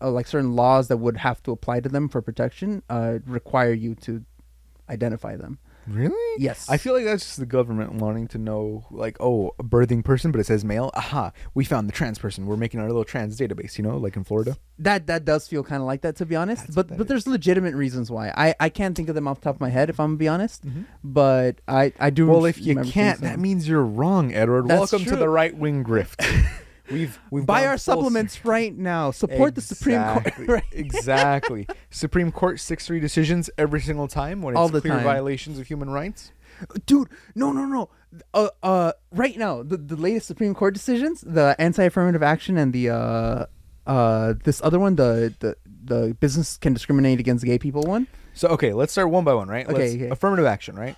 uh 0.00 0.10
like 0.10 0.26
certain 0.26 0.54
laws 0.54 0.88
that 0.88 0.96
would 0.98 1.16
have 1.18 1.42
to 1.42 1.50
apply 1.52 1.80
to 1.80 1.88
them 1.88 2.08
for 2.08 2.22
protection 2.22 2.82
uh 2.88 3.18
require 3.26 3.72
you 3.72 3.94
to 3.94 4.24
identify 4.88 5.36
them 5.36 5.58
Really? 5.86 6.42
yes 6.42 6.68
I 6.68 6.76
feel 6.76 6.92
like 6.92 7.04
that's 7.06 7.24
just 7.24 7.38
the 7.38 7.46
government 7.46 7.94
wanting 7.94 8.28
to 8.28 8.38
know, 8.38 8.84
like, 8.90 9.16
oh, 9.20 9.54
a 9.58 9.64
birthing 9.64 10.04
person, 10.04 10.30
but 10.30 10.38
it 10.38 10.44
says 10.44 10.62
male. 10.62 10.90
Aha, 10.92 11.32
we 11.54 11.64
found 11.64 11.88
the 11.88 11.94
trans 11.94 12.18
person. 12.18 12.44
We're 12.44 12.58
making 12.58 12.78
our 12.80 12.86
little 12.88 13.04
trans 13.04 13.38
database, 13.38 13.78
you 13.78 13.84
know, 13.84 13.96
like 13.96 14.14
in 14.14 14.22
Florida. 14.22 14.58
That 14.78 15.06
that 15.06 15.24
does 15.24 15.48
feel 15.48 15.64
kind 15.64 15.80
of 15.80 15.86
like 15.86 16.02
that 16.02 16.14
to 16.16 16.26
be 16.26 16.36
honest, 16.36 16.64
That's 16.64 16.74
but 16.74 16.98
but 16.98 17.08
there's 17.08 17.26
legitimate 17.26 17.74
reasons 17.74 18.10
why. 18.10 18.28
I 18.36 18.54
I 18.60 18.68
can't 18.68 18.94
think 18.94 19.08
of 19.08 19.14
them 19.14 19.26
off 19.26 19.40
the 19.40 19.44
top 19.44 19.54
of 19.54 19.60
my 19.62 19.70
head 19.70 19.88
if 19.88 19.98
I'm 19.98 20.08
gonna 20.08 20.16
be 20.18 20.28
honest, 20.28 20.66
Mhm. 20.66 20.84
but 21.02 21.62
I 21.66 21.94
I 21.98 22.10
do. 22.10 22.26
Well, 22.26 22.44
if 22.44 22.60
you 22.60 22.76
can't, 22.82 23.22
that 23.22 23.38
means 23.38 23.66
you're 23.66 23.82
wrong, 23.82 24.34
Edward. 24.34 24.68
That's 24.68 24.92
Welcome 24.92 25.06
to 25.06 25.16
the 25.16 25.30
right 25.30 25.56
wing 25.56 25.84
grift. 25.84 26.22
We've 26.90 27.18
we've 27.30 27.46
buy 27.46 27.66
our 27.66 27.78
supplements 27.78 28.44
right 28.44 28.76
now. 28.76 29.10
Support 29.10 29.54
the 29.54 29.60
Supreme 29.60 30.02
Court. 30.02 30.26
Exactly. 30.26 30.46
Right. 30.46 30.64
exactly. 30.72 31.66
Supreme 31.90 32.32
Court 32.32 32.60
six 32.60 32.86
three 32.86 33.00
decisions 33.00 33.50
every 33.58 33.80
single 33.80 34.08
time 34.08 34.42
when 34.42 34.54
it's 34.54 34.58
All 34.58 34.68
the 34.68 34.80
clear 34.80 34.94
time. 34.94 35.04
violations 35.04 35.58
of 35.58 35.66
human 35.66 35.90
rights. 35.90 36.32
Dude, 36.86 37.08
no, 37.34 37.52
no, 37.52 37.64
no. 37.66 37.90
Uh, 38.34 38.48
uh, 38.62 38.92
right 39.12 39.36
now, 39.36 39.62
the 39.62 39.76
the 39.76 39.96
latest 39.96 40.26
Supreme 40.26 40.54
Court 40.54 40.74
decisions, 40.74 41.20
the 41.20 41.54
anti-affirmative 41.58 42.22
action 42.22 42.56
and 42.56 42.72
the 42.72 42.90
uh, 42.90 43.46
uh, 43.86 44.34
this 44.44 44.60
other 44.62 44.78
one, 44.78 44.96
the 44.96 45.34
the 45.40 45.56
the 45.84 46.16
business 46.20 46.56
can 46.56 46.72
discriminate 46.74 47.20
against 47.20 47.44
gay 47.44 47.58
people 47.58 47.82
one. 47.82 48.06
So 48.34 48.48
okay, 48.48 48.72
let's 48.72 48.92
start 48.92 49.10
one 49.10 49.24
by 49.24 49.34
one, 49.34 49.48
right? 49.48 49.68
Okay, 49.68 49.94
okay. 49.94 50.08
Affirmative 50.08 50.46
action, 50.46 50.74
right? 50.76 50.96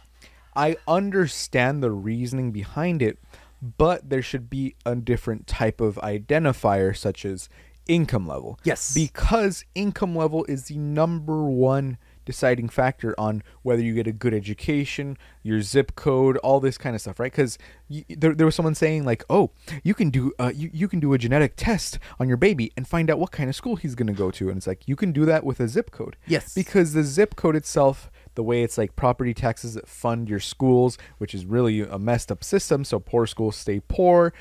I 0.57 0.77
understand 0.89 1.83
the 1.83 1.91
reasoning 1.91 2.53
behind 2.53 3.03
it, 3.03 3.19
but 3.63 4.09
there 4.09 4.23
should 4.23 4.49
be 4.49 4.75
a 4.87 4.97
different 4.97 5.47
type 5.47 5.81
of 5.81 5.97
identifier, 5.97 6.97
such 6.97 7.25
as 7.25 7.49
income 7.87 8.27
level. 8.27 8.59
Yes. 8.65 8.95
Because 8.95 9.65
income 9.75 10.15
level 10.17 10.45
is 10.45 10.65
the 10.67 10.77
number 10.79 11.45
one 11.45 11.99
deciding 12.27 12.69
factor 12.69 13.13
on 13.19 13.43
whether 13.63 13.83
you 13.83 13.93
get 13.95 14.07
a 14.07 14.13
good 14.13 14.33
education, 14.33 15.17
your 15.43 15.61
zip 15.63 15.97
code, 15.97 16.37
all 16.39 16.61
this 16.61 16.79
kind 16.79 16.95
of 16.95 17.01
stuff, 17.01 17.19
right? 17.19 17.33
Because 17.33 17.59
there, 18.09 18.35
there 18.35 18.47
was 18.47 18.55
someone 18.55 18.75
saying 18.77 19.05
like, 19.05 19.25
oh, 19.29 19.51
you 19.83 19.95
can 19.95 20.11
do 20.11 20.33
uh, 20.39 20.53
you, 20.55 20.71
you 20.73 20.87
can 20.87 21.01
do 21.01 21.13
a 21.13 21.19
genetic 21.19 21.55
test 21.57 21.99
on 22.21 22.29
your 22.29 22.37
baby 22.37 22.73
and 22.77 22.87
find 22.87 23.11
out 23.11 23.19
what 23.19 23.33
kind 23.33 23.49
of 23.51 23.57
school 23.57 23.77
he's 23.77 23.97
going 23.97 24.07
to 24.07 24.13
go 24.13 24.31
to, 24.31 24.49
and 24.49 24.59
it's 24.59 24.67
like 24.67 24.87
you 24.87 24.95
can 24.95 25.11
do 25.11 25.25
that 25.25 25.45
with 25.45 25.59
a 25.59 25.67
zip 25.67 25.91
code 25.91 26.17
Yes. 26.27 26.55
because 26.55 26.93
the 26.93 27.03
zip 27.03 27.35
code 27.35 27.57
itself 27.57 28.11
the 28.41 28.45
way 28.45 28.63
it's 28.63 28.79
like 28.79 28.97
property 28.97 29.35
taxes 29.35 29.75
that 29.75 29.87
fund 29.87 30.27
your 30.27 30.41
schools 30.41 30.97
which 31.19 31.35
is 31.35 31.45
really 31.45 31.81
a 31.83 31.99
messed 31.99 32.33
up 32.33 32.43
system 32.43 32.85
so 32.87 32.99
poor 32.99 33.27
schools 33.27 33.55
stay 33.55 33.81
poor 33.87 34.33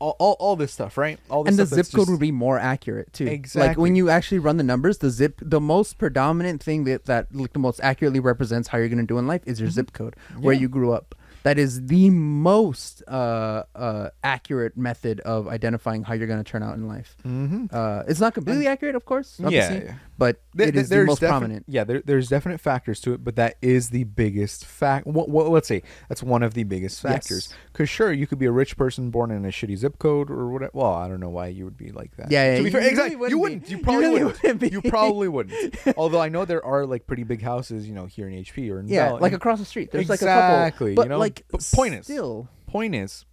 all, 0.00 0.14
all, 0.18 0.36
all 0.38 0.54
this 0.54 0.70
stuff 0.70 0.98
right 0.98 1.18
all 1.30 1.44
this 1.44 1.52
and 1.52 1.58
the 1.58 1.64
zip 1.64 1.86
code 1.86 2.00
just- 2.00 2.10
would 2.10 2.20
be 2.20 2.30
more 2.30 2.58
accurate 2.58 3.10
too. 3.14 3.26
Exactly. 3.26 3.68
Like 3.68 3.78
when 3.78 3.96
you 3.96 4.10
actually 4.10 4.38
run 4.38 4.58
the 4.58 4.62
numbers, 4.62 4.98
the 4.98 5.10
zip, 5.10 5.40
the 5.40 5.60
most 5.60 5.96
predominant 5.98 6.62
thing 6.62 6.84
that 6.84 7.06
that 7.06 7.34
like, 7.34 7.54
the 7.54 7.58
most 7.58 7.80
accurately 7.82 8.20
represents 8.20 8.68
how 8.68 8.76
you're 8.78 8.88
going 8.88 8.98
to 8.98 9.06
do 9.06 9.18
in 9.18 9.26
life 9.26 9.42
is 9.46 9.58
your 9.58 9.68
mm-hmm. 9.68 9.74
zip 9.74 9.92
code, 9.94 10.14
where 10.38 10.52
Yeah. 10.54 10.60
you 10.60 10.68
grew 10.68 10.92
up. 10.92 11.14
That 11.44 11.58
is 11.58 11.86
the 11.86 12.10
most 12.10 13.02
uh, 13.08 13.62
uh, 13.74 14.10
accurate 14.24 14.76
method 14.76 15.20
of 15.20 15.48
identifying 15.48 16.02
how 16.02 16.14
you're 16.14 16.26
going 16.26 16.42
to 16.42 16.50
turn 16.50 16.62
out 16.62 16.74
in 16.76 16.88
life. 16.88 17.16
Mhm. 17.26 17.72
Uh, 17.72 18.02
it's 18.08 18.20
not 18.20 18.34
completely 18.34 18.66
accurate, 18.66 18.94
of 18.94 19.04
course, 19.04 19.40
yeah, 19.48 19.94
but 20.18 20.40
Th- 20.56 20.68
it 20.70 20.72
th- 20.72 20.82
is 20.82 20.88
the 20.88 21.04
most 21.04 21.20
defi- 21.20 21.30
prominent. 21.30 21.64
Yeah, 21.68 21.84
there, 21.84 22.02
there's 22.04 22.28
definite 22.28 22.60
factors 22.60 23.00
to 23.02 23.12
it, 23.14 23.22
but 23.24 23.36
that 23.36 23.56
is 23.62 23.90
the 23.90 24.04
biggest 24.04 24.64
fact. 24.66 25.06
Well, 25.06 25.26
well, 25.28 25.50
let's 25.50 25.68
say 25.68 25.82
that's 26.08 26.22
one 26.22 26.42
of 26.42 26.54
the 26.54 26.64
biggest 26.64 27.00
factors. 27.00 27.48
Yes. 27.50 27.58
Because 27.72 27.88
sure, 27.88 28.12
you 28.12 28.26
could 28.26 28.38
be 28.38 28.46
a 28.46 28.52
rich 28.52 28.76
person 28.76 29.10
born 29.10 29.30
in 29.30 29.44
a 29.44 29.48
shitty 29.48 29.76
zip 29.76 29.98
code 29.98 30.30
or 30.30 30.48
whatever. 30.50 30.72
Well, 30.74 30.92
I 30.92 31.08
don't 31.08 31.20
know 31.20 31.28
why 31.30 31.46
you 31.48 31.64
would 31.64 31.76
be 31.76 31.92
like 31.92 32.16
that. 32.16 32.30
Yeah, 32.30 32.44
yeah, 32.52 32.56
To 32.56 32.62
be 32.62 32.64
you 32.66 32.70
fair, 32.72 32.80
really 32.80 32.90
exactly. 32.90 33.16
wouldn't 33.16 33.30
you 33.30 33.36
be. 33.36 33.40
wouldn't. 33.40 33.70
You 33.70 33.76
You 33.78 33.82
probably 33.84 34.00
really 34.06 34.24
wouldn't. 34.24 34.42
wouldn't. 34.42 34.72
You 34.72 34.82
probably 34.82 35.28
wouldn't. 35.28 35.76
Although 35.96 36.20
I 36.20 36.28
know 36.28 36.44
there 36.44 36.64
are 36.64 36.84
like 36.86 37.06
pretty 37.06 37.22
big 37.24 37.42
houses, 37.42 37.86
you 37.86 37.94
know, 37.94 38.06
here 38.06 38.28
in 38.28 38.34
HP 38.44 38.70
or 38.70 38.80
in 38.80 38.88
Yeah, 38.88 39.10
Bell, 39.10 39.18
like 39.20 39.32
and- 39.32 39.40
across 39.40 39.58
the 39.60 39.64
street. 39.64 39.90
There's 39.92 40.10
Exactly, 40.10 40.26
like 40.28 40.36
a 40.36 40.70
couple, 40.72 40.94
but 40.96 41.02
you 41.04 41.08
know, 41.10 41.18
like 41.18 41.27
but 41.50 41.70
point 41.74 41.94
is- 41.94 42.04
still, 42.06 42.48
point 42.66 42.94
is 42.94 43.24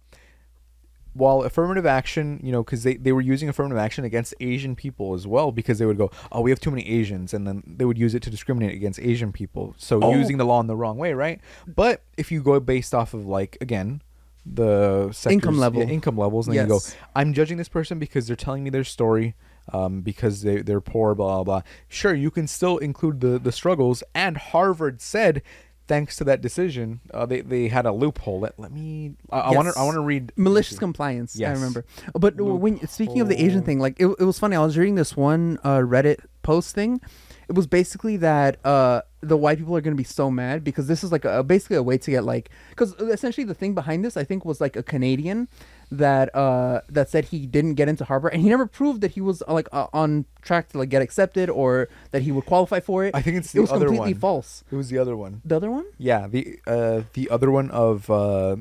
while 1.12 1.42
affirmative 1.44 1.86
action 1.86 2.38
you 2.42 2.52
know 2.52 2.62
because 2.62 2.82
they, 2.82 2.94
they 2.96 3.10
were 3.10 3.22
using 3.22 3.48
affirmative 3.48 3.78
action 3.78 4.04
against 4.04 4.34
asian 4.40 4.76
people 4.76 5.14
as 5.14 5.26
well 5.26 5.50
because 5.50 5.78
they 5.78 5.86
would 5.86 5.96
go 5.96 6.10
oh 6.30 6.42
we 6.42 6.50
have 6.50 6.60
too 6.60 6.70
many 6.70 6.86
asians 6.86 7.32
and 7.32 7.46
then 7.46 7.62
they 7.66 7.86
would 7.86 7.96
use 7.96 8.14
it 8.14 8.22
to 8.22 8.28
discriminate 8.28 8.74
against 8.74 9.00
asian 9.00 9.32
people. 9.32 9.74
So 9.78 9.98
Oh. 10.02 10.14
using 10.14 10.36
the 10.36 10.44
law 10.44 10.60
in 10.60 10.66
the 10.66 10.76
wrong 10.76 10.98
way 10.98 11.14
right? 11.14 11.40
But 11.66 12.02
if 12.18 12.30
you 12.30 12.42
go 12.42 12.60
based 12.60 12.94
off 12.94 13.14
of 13.14 13.24
like 13.26 13.56
again 13.62 14.02
the 14.44 15.10
sectors, 15.12 15.32
Income 15.32 15.58
level. 15.58 15.82
yeah, 15.82 15.88
income 15.88 16.18
levels 16.18 16.46
and 16.48 16.56
then 16.56 16.66
you 16.66 16.74
go 16.74 16.80
i'm 17.16 17.32
judging 17.32 17.56
this 17.56 17.68
person 17.68 17.98
because 17.98 18.26
they're 18.26 18.36
telling 18.36 18.62
me 18.62 18.70
their 18.70 18.84
story 18.84 19.34
um, 19.72 20.02
because 20.02 20.42
they, 20.42 20.62
they're 20.62 20.80
poor 20.80 21.14
blah 21.16 21.42
blah 21.42 21.44
blah. 21.44 21.62
Sure 21.88 22.14
you 22.14 22.30
can 22.30 22.46
still 22.46 22.76
include 22.78 23.20
the, 23.20 23.38
the 23.40 23.50
struggles 23.50 24.04
and 24.14 24.36
harvard 24.36 25.00
said 25.00 25.42
thanks 25.86 26.16
to 26.16 26.24
that 26.24 26.40
decision, 26.40 27.00
uh, 27.14 27.26
they 27.26 27.40
they 27.40 27.68
had 27.68 27.86
a 27.86 27.92
loophole. 27.92 28.40
Let, 28.40 28.58
let 28.58 28.72
me. 28.72 29.14
I- 29.30 29.50
want 29.52 29.72
to. 29.72 29.78
I 29.78 29.84
want 29.84 29.94
to 29.96 30.00
read 30.00 30.32
malicious 30.36 30.78
compliance. 30.78 31.34
I 31.50 31.52
remember. 31.52 31.84
But 32.14 32.36
when 32.40 32.86
speaking 32.88 33.20
of 33.20 33.28
the 33.28 33.40
Asian 33.42 33.62
thing, 33.62 33.78
like 33.78 33.98
it, 33.98 34.06
it 34.06 34.24
was 34.24 34.38
funny. 34.38 34.56
I 34.56 34.64
was 34.64 34.76
reading 34.76 34.94
this 34.96 35.16
one 35.16 35.58
uh, 35.64 35.78
Reddit 35.78 36.18
post 36.42 36.74
thing. 36.74 37.00
It 37.48 37.54
was 37.54 37.68
basically 37.68 38.16
that 38.18 38.64
uh, 38.64 39.02
the 39.20 39.36
white 39.36 39.58
people 39.58 39.76
are 39.76 39.80
going 39.80 39.94
to 39.96 40.00
be 40.00 40.04
so 40.04 40.30
mad 40.30 40.64
because 40.64 40.88
this 40.88 41.04
is 41.04 41.12
like 41.12 41.24
a, 41.24 41.44
basically 41.44 41.76
a 41.76 41.82
way 41.82 41.96
to 41.98 42.10
get 42.10 42.24
like 42.24 42.50
because 42.70 42.92
essentially 42.94 43.44
the 43.44 43.54
thing 43.54 43.74
behind 43.74 44.04
this 44.04 44.16
I 44.16 44.24
think 44.24 44.44
was 44.44 44.60
like 44.60 44.74
a 44.76 44.82
Canadian 44.82 45.48
that 45.90 46.34
uh 46.34 46.80
that 46.88 47.08
said 47.08 47.26
he 47.26 47.46
didn't 47.46 47.74
get 47.74 47.88
into 47.88 48.04
Harvard 48.04 48.32
and 48.32 48.42
he 48.42 48.48
never 48.48 48.66
proved 48.66 49.00
that 49.02 49.12
he 49.12 49.20
was 49.20 49.42
uh, 49.46 49.52
like 49.52 49.68
uh, 49.72 49.86
on 49.92 50.24
track 50.42 50.68
to 50.70 50.78
like 50.78 50.88
get 50.88 51.00
accepted 51.02 51.48
or 51.48 51.88
that 52.10 52.22
he 52.22 52.32
would 52.32 52.44
qualify 52.44 52.80
for 52.80 53.04
it. 53.04 53.14
I 53.14 53.22
think 53.22 53.36
it's 53.36 53.50
it 53.54 53.58
the 53.58 53.60
was 53.62 53.70
other 53.72 53.86
completely 53.86 54.14
one. 54.14 54.20
false. 54.20 54.64
It 54.70 54.76
was 54.76 54.88
the 54.88 54.98
other 54.98 55.16
one. 55.16 55.42
The 55.44 55.56
other 55.56 55.70
one? 55.70 55.86
Yeah, 55.98 56.26
the 56.26 56.58
uh 56.66 57.02
the 57.12 57.30
other 57.30 57.50
one 57.50 57.70
of 57.70 58.10
uh 58.10 58.56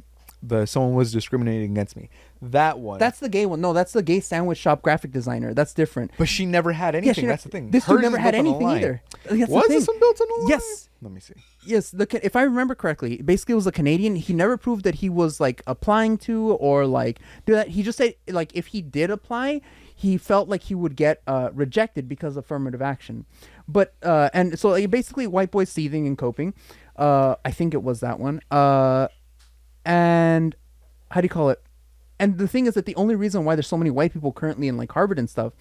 the 0.47 0.65
someone 0.65 0.93
was 0.93 1.11
discriminating 1.11 1.71
against 1.71 1.95
me. 1.95 2.09
That 2.41 2.79
one. 2.79 2.99
That's 2.99 3.19
the 3.19 3.29
gay 3.29 3.45
one. 3.45 3.61
No, 3.61 3.73
that's 3.73 3.93
the 3.93 4.03
gay 4.03 4.19
sandwich 4.19 4.57
shop 4.57 4.81
graphic 4.81 5.11
designer. 5.11 5.53
That's 5.53 5.73
different. 5.73 6.11
But 6.17 6.27
she 6.27 6.45
never 6.45 6.71
had 6.73 6.93
Yeah, 6.93 6.99
anything. 6.99 7.23
she 7.23 7.27
That's 7.27 7.43
the 7.43 7.49
thing. 7.49 7.71
This 7.71 7.85
Hers 7.85 7.95
dude 7.95 8.03
never 8.03 8.17
had 8.17 8.33
built 8.33 8.45
on 8.45 8.53
a 8.53 8.55
anything 8.57 8.67
either. 8.69 9.01
That's 9.29 9.51
Was 9.51 9.67
this 9.67 9.87
one 9.87 9.99
built 9.99 10.21
on 10.21 10.27
a 10.29 10.41
line? 10.41 10.49
Yes. 10.49 10.89
Let 11.01 11.11
me 11.11 11.19
see. 11.19 11.33
Yes, 11.65 11.91
the 11.91 12.07
if 12.23 12.35
I 12.35 12.41
remember 12.43 12.73
correctly, 12.73 13.17
basically 13.17 13.53
it 13.53 13.57
was 13.57 13.67
a 13.67 13.71
Canadian. 13.71 14.15
He 14.15 14.33
never 14.33 14.57
proved 14.57 14.83
that 14.85 14.95
he 14.95 15.09
was 15.09 15.39
like 15.39 15.61
applying 15.67 16.17
to 16.19 16.53
or 16.53 16.85
like 16.87 17.19
do 17.45 17.53
that. 17.53 17.69
He 17.69 17.83
just 17.83 17.97
said 17.97 18.15
like 18.27 18.51
if 18.55 18.67
he 18.67 18.81
did 18.81 19.11
apply, 19.11 19.61
he 19.95 20.17
felt 20.17 20.49
like 20.49 20.63
he 20.63 20.75
would 20.75 20.95
get 20.95 21.21
uh, 21.27 21.49
rejected 21.53 22.07
because 22.09 22.37
of 22.37 22.45
affirmative 22.45 22.81
action. 22.81 23.25
But 23.67 23.93
uh, 24.03 24.29
and 24.33 24.57
so 24.57 24.69
like, 24.69 24.89
basically, 24.89 25.27
white 25.27 25.51
boys 25.51 25.69
seething 25.69 26.07
and 26.07 26.17
coping. 26.17 26.53
Uh, 26.95 27.35
I 27.43 27.51
think 27.51 27.73
it 27.73 27.83
was 27.83 27.99
that 27.99 28.19
one. 28.19 28.41
Uh, 28.49 29.07
and 29.85 30.55
how 31.11 31.21
do 31.21 31.25
you 31.25 31.29
call 31.29 31.49
it? 31.49 31.61
And 32.19 32.37
the 32.37 32.47
thing 32.47 32.65
is 32.65 32.73
that 32.75 32.85
the 32.85 32.95
only 32.95 33.15
reason 33.15 33.45
why 33.45 33.55
there's 33.55 33.67
so 33.67 33.77
many 33.77 33.91
white 33.91 34.13
people 34.13 34.31
currently 34.31 34.67
in 34.67 34.77
like 34.77 34.91
Harvard 34.91 35.19
and 35.19 35.29
stuff 35.29 35.53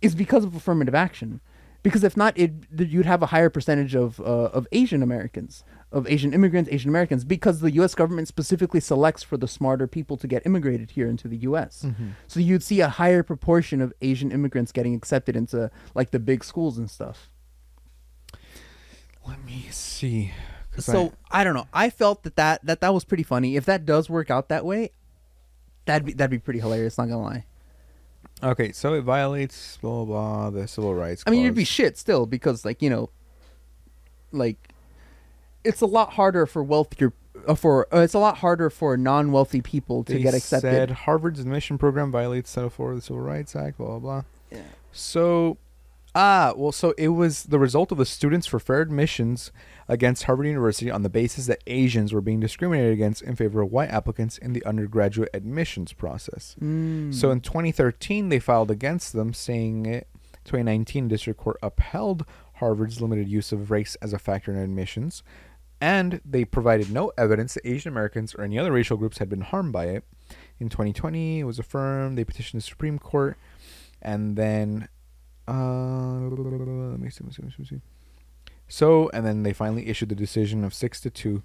is 0.00 0.14
because 0.14 0.44
of 0.44 0.54
affirmative 0.54 0.94
action. 0.94 1.40
Because 1.82 2.04
if 2.04 2.14
not, 2.16 2.36
it 2.38 2.52
you'd 2.76 3.06
have 3.06 3.22
a 3.22 3.26
higher 3.26 3.48
percentage 3.48 3.94
of 3.94 4.20
uh, 4.20 4.24
of 4.52 4.66
Asian 4.72 5.02
Americans, 5.02 5.64
of 5.90 6.06
Asian 6.08 6.34
immigrants, 6.34 6.68
Asian 6.70 6.90
Americans, 6.90 7.24
because 7.24 7.60
the 7.60 7.70
U.S. 7.72 7.94
government 7.94 8.28
specifically 8.28 8.80
selects 8.80 9.22
for 9.22 9.38
the 9.38 9.48
smarter 9.48 9.86
people 9.86 10.18
to 10.18 10.26
get 10.26 10.44
immigrated 10.44 10.90
here 10.90 11.06
into 11.06 11.26
the 11.26 11.38
U.S. 11.38 11.86
So 12.26 12.38
you'd 12.40 12.62
see 12.62 12.80
a 12.80 12.88
higher 12.88 13.22
proportion 13.22 13.80
of 13.80 13.94
Asian 14.02 14.30
immigrants 14.30 14.72
getting 14.72 14.94
accepted 14.94 15.36
into 15.36 15.70
like 15.94 16.10
the 16.10 16.18
big 16.18 16.44
schools 16.44 16.76
and 16.76 16.90
stuff. 16.90 17.30
Let 19.26 19.42
me 19.44 19.68
see. 19.70 20.32
So 20.78 21.12
I, 21.30 21.44
don't 21.44 21.54
know. 21.54 21.66
I 21.74 21.90
felt 21.90 22.22
that, 22.22 22.36
that 22.36 22.64
that 22.64 22.80
that 22.80 22.94
was 22.94 23.04
pretty 23.04 23.22
funny. 23.22 23.56
If 23.56 23.64
that 23.66 23.84
does 23.84 24.08
work 24.08 24.30
out 24.30 24.48
that 24.48 24.64
way, 24.64 24.90
that'd 25.84 26.06
be 26.06 26.12
that'd 26.12 26.30
be 26.30 26.38
pretty 26.38 26.60
hilarious. 26.60 26.96
Not 26.96 27.08
gonna 27.08 27.22
lie. 27.22 27.44
Okay, 28.42 28.72
so 28.72 28.94
it 28.94 29.02
violates 29.02 29.78
blah 29.78 30.04
blah 30.04 30.04
blah 30.04 30.50
the 30.50 30.68
civil 30.68 30.94
rights. 30.94 31.24
I 31.26 31.30
mean, 31.30 31.42
it'd 31.42 31.54
be 31.54 31.64
shit 31.64 31.98
still 31.98 32.24
because 32.26 32.64
like 32.64 32.80
you 32.80 32.88
know, 32.88 33.10
like 34.32 34.72
it's 35.64 35.80
a 35.80 35.86
lot 35.86 36.12
harder 36.12 36.46
for 36.46 36.62
wealthier 36.62 37.12
uh, 37.46 37.54
for 37.54 37.92
uh, 37.94 38.00
it's 38.00 38.14
a 38.14 38.18
lot 38.18 38.38
harder 38.38 38.70
for 38.70 38.96
non-wealthy 38.96 39.60
people 39.60 40.04
to 40.04 40.14
They 40.14 40.22
get 40.22 40.34
accepted. 40.34 40.70
Said 40.70 40.90
Harvard's 40.90 41.40
admission 41.40 41.78
program 41.78 42.10
violates 42.10 42.52
Title 42.52 42.68
IV 42.68 42.80
of 42.80 42.94
the 42.96 43.02
Civil 43.02 43.22
Rights 43.22 43.54
Act. 43.56 43.78
Blah 43.78 43.86
blah 43.86 43.98
blah. 43.98 44.22
Yeah. 44.50 44.62
So, 44.92 45.58
ah, 46.14 46.52
well, 46.56 46.72
so 46.72 46.94
it 46.98 47.08
was 47.08 47.44
the 47.44 47.58
result 47.58 47.92
of 47.92 47.98
the 47.98 48.06
Students 48.06 48.46
for 48.46 48.58
Fair 48.58 48.80
Admissions 48.80 49.52
against 49.88 50.24
Harvard 50.24 50.46
University 50.46 50.90
on 50.90 51.02
the 51.02 51.08
basis 51.08 51.46
that 51.46 51.62
Asians 51.66 52.12
were 52.12 52.20
being 52.20 52.40
discriminated 52.40 52.92
against 52.92 53.22
in 53.22 53.36
favor 53.36 53.60
of 53.60 53.72
white 53.72 53.90
applicants 53.90 54.38
in 54.38 54.52
the 54.52 54.64
undergraduate 54.64 55.30
admissions 55.34 55.92
process. 55.92 56.56
Mm. 56.60 57.12
So 57.12 57.30
in 57.30 57.40
2013, 57.40 58.28
they 58.28 58.38
filed 58.38 58.70
against 58.70 59.12
them, 59.12 59.32
saying 59.32 59.86
it. 59.86 60.06
2019, 60.44 61.08
district 61.08 61.40
court 61.40 61.58
upheld 61.62 62.24
Harvard's 62.54 63.00
limited 63.00 63.28
use 63.28 63.52
of 63.52 63.70
race 63.70 63.96
as 64.02 64.12
a 64.12 64.18
factor 64.18 64.52
in 64.52 64.58
admissions, 64.58 65.22
and 65.80 66.20
they 66.24 66.44
provided 66.44 66.90
no 66.90 67.10
evidence 67.16 67.54
that 67.54 67.66
Asian 67.66 67.90
Americans 67.90 68.34
or 68.34 68.44
any 68.44 68.58
other 68.58 68.72
racial 68.72 68.96
groups 68.96 69.18
had 69.18 69.28
been 69.28 69.40
harmed 69.40 69.72
by 69.72 69.86
it. 69.86 70.04
In 70.58 70.68
2020, 70.68 71.40
it 71.40 71.44
was 71.44 71.58
affirmed. 71.58 72.18
They 72.18 72.24
petitioned 72.24 72.60
the 72.62 72.66
Supreme 72.66 72.98
Court, 72.98 73.36
and 74.02 74.36
then, 74.36 74.88
uh, 75.50 76.90
let 76.90 77.00
me 77.00 77.10
see, 77.10 77.24
let 77.24 77.28
me 77.28 77.32
see, 77.32 77.42
let 77.42 77.58
me 77.58 77.64
see. 77.64 77.80
So, 78.68 79.10
and 79.12 79.26
then 79.26 79.42
they 79.42 79.52
finally 79.52 79.88
issued 79.88 80.10
the 80.10 80.14
decision 80.14 80.62
of 80.64 80.72
six 80.72 81.00
to 81.00 81.10
two, 81.10 81.42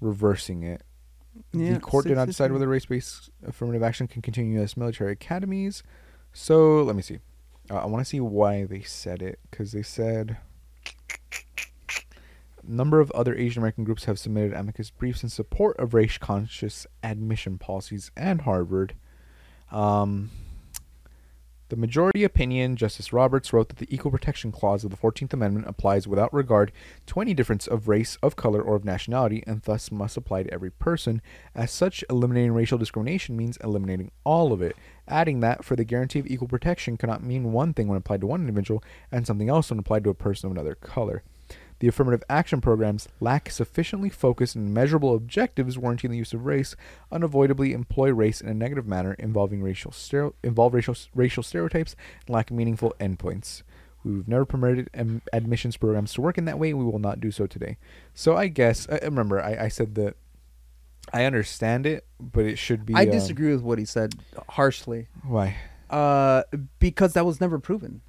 reversing 0.00 0.64
it. 0.64 0.82
Yeah, 1.52 1.74
the 1.74 1.80
court 1.80 2.06
did 2.06 2.16
not 2.16 2.26
decide 2.26 2.50
whether 2.50 2.66
race-based 2.66 3.30
affirmative 3.46 3.84
action 3.84 4.08
can 4.08 4.20
continue 4.20 4.52
in 4.52 4.58
U.S. 4.58 4.76
military 4.76 5.12
academies. 5.12 5.84
So 6.32 6.82
let 6.82 6.96
me 6.96 7.02
see. 7.02 7.18
Uh, 7.70 7.76
I 7.76 7.86
want 7.86 8.04
to 8.04 8.08
see 8.08 8.20
why 8.20 8.64
they 8.64 8.82
said 8.82 9.22
it 9.22 9.38
because 9.48 9.70
they 9.70 9.82
said 9.82 10.38
a 12.66 12.70
number 12.70 13.00
of 13.00 13.10
other 13.12 13.34
Asian 13.36 13.62
American 13.62 13.84
groups 13.84 14.04
have 14.04 14.18
submitted 14.18 14.52
amicus 14.52 14.90
briefs 14.90 15.22
in 15.22 15.28
support 15.28 15.78
of 15.78 15.94
race-conscious 15.94 16.86
admission 17.02 17.58
policies 17.58 18.10
and 18.16 18.42
Harvard. 18.42 18.94
Um, 19.70 20.30
the 21.70 21.76
majority 21.76 22.24
opinion, 22.24 22.76
Justice 22.76 23.12
Roberts 23.12 23.52
wrote 23.52 23.68
that 23.68 23.78
the 23.78 23.92
Equal 23.94 24.10
Protection 24.10 24.52
Clause 24.52 24.84
of 24.84 24.90
the 24.90 24.96
14th 24.96 25.32
Amendment 25.32 25.68
applies 25.68 26.06
without 26.06 26.34
regard 26.34 26.72
to 27.06 27.20
any 27.20 27.32
difference 27.32 27.66
of 27.66 27.88
race, 27.88 28.18
of 28.22 28.36
color, 28.36 28.60
or 28.60 28.76
of 28.76 28.84
nationality, 28.84 29.42
and 29.46 29.62
thus 29.62 29.90
must 29.90 30.16
apply 30.16 30.42
to 30.42 30.52
every 30.52 30.70
person. 30.70 31.22
As 31.54 31.70
such, 31.70 32.04
eliminating 32.10 32.52
racial 32.52 32.76
discrimination 32.76 33.36
means 33.36 33.56
eliminating 33.64 34.10
all 34.24 34.52
of 34.52 34.60
it. 34.60 34.76
Adding 35.08 35.40
that, 35.40 35.64
for 35.64 35.76
the 35.76 35.84
guarantee 35.84 36.18
of 36.18 36.26
equal 36.26 36.48
protection 36.48 36.96
cannot 36.96 37.22
mean 37.22 37.52
one 37.52 37.72
thing 37.72 37.88
when 37.88 37.98
applied 37.98 38.20
to 38.20 38.26
one 38.26 38.40
individual 38.40 38.82
and 39.10 39.26
something 39.26 39.48
else 39.48 39.70
when 39.70 39.78
applied 39.78 40.04
to 40.04 40.10
a 40.10 40.14
person 40.14 40.46
of 40.46 40.52
another 40.52 40.74
color. 40.74 41.22
The 41.80 41.88
affirmative 41.88 42.22
action 42.28 42.60
programs 42.60 43.08
lack 43.20 43.50
sufficiently 43.50 44.10
focused 44.10 44.54
and 44.54 44.72
measurable 44.72 45.14
objectives 45.14 45.78
warranting 45.78 46.10
the 46.10 46.18
use 46.18 46.34
of 46.34 46.44
race, 46.44 46.76
unavoidably 47.10 47.72
employ 47.72 48.10
race 48.12 48.40
in 48.40 48.48
a 48.48 48.54
negative 48.54 48.86
manner, 48.86 49.14
involving 49.14 49.62
racial 49.62 49.90
stereo- 49.90 50.34
involve 50.44 50.74
racial 50.74 50.94
racial 51.14 51.42
stereotypes, 51.42 51.96
and 52.26 52.34
lack 52.34 52.50
meaningful 52.50 52.94
endpoints. 53.00 53.62
We've 54.04 54.28
never 54.28 54.44
permitted 54.44 54.90
am- 54.94 55.22
admissions 55.32 55.76
programs 55.76 56.12
to 56.14 56.20
work 56.20 56.38
in 56.38 56.44
that 56.44 56.58
way. 56.58 56.72
We 56.74 56.84
will 56.84 56.98
not 56.98 57.18
do 57.18 57.30
so 57.30 57.46
today. 57.46 57.78
So 58.14 58.36
I 58.36 58.48
guess 58.48 58.86
I 58.90 58.98
remember 59.02 59.42
I, 59.42 59.64
I 59.64 59.68
said 59.68 59.94
that 59.96 60.16
I 61.12 61.24
understand 61.24 61.86
it, 61.86 62.06
but 62.18 62.44
it 62.44 62.56
should 62.56 62.84
be. 62.84 62.94
I 62.94 63.04
um, 63.04 63.10
disagree 63.10 63.52
with 63.52 63.62
what 63.62 63.78
he 63.78 63.86
said 63.86 64.14
harshly. 64.50 65.08
Why? 65.24 65.56
Uh, 65.88 66.42
because 66.78 67.14
that 67.14 67.26
was 67.26 67.40
never 67.40 67.58
proven. 67.58 68.02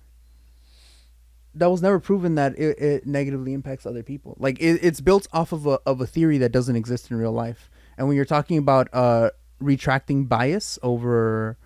That 1.54 1.70
was 1.70 1.82
never 1.82 2.00
proven 2.00 2.36
that 2.36 2.58
it, 2.58 2.80
it 2.80 3.06
negatively 3.08 3.54
impacts 3.54 3.86
other 3.86 4.04
people. 4.04 4.38
Like 4.40 4.60
it, 4.60 4.80
it's 4.84 5.02
built 5.02 5.28
off 5.34 5.52
of 5.52 5.66
a 5.68 5.80
of 5.86 6.00
a 6.02 6.08
theory 6.08 6.38
that 6.38 6.52
doesn't 6.52 6.76
exist 6.76 7.12
in 7.12 7.18
real 7.18 7.32
life. 7.34 7.70
And 7.98 8.08
when 8.08 8.16
you're 8.16 8.26
talking 8.26 8.58
about 8.58 8.88
uh 8.94 9.32
retracting 9.60 10.26
bias 10.26 10.80
over, 10.82 11.58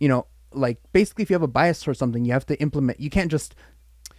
you 0.00 0.08
know, 0.08 0.26
like 0.52 0.78
basically 0.92 1.22
if 1.22 1.30
you 1.30 1.34
have 1.34 1.42
a 1.42 1.46
bias 1.48 1.82
for 1.82 1.94
something, 1.94 2.24
you 2.24 2.32
have 2.32 2.46
to 2.46 2.58
implement. 2.60 3.00
You 3.00 3.10
can't 3.10 3.30
just 3.30 3.54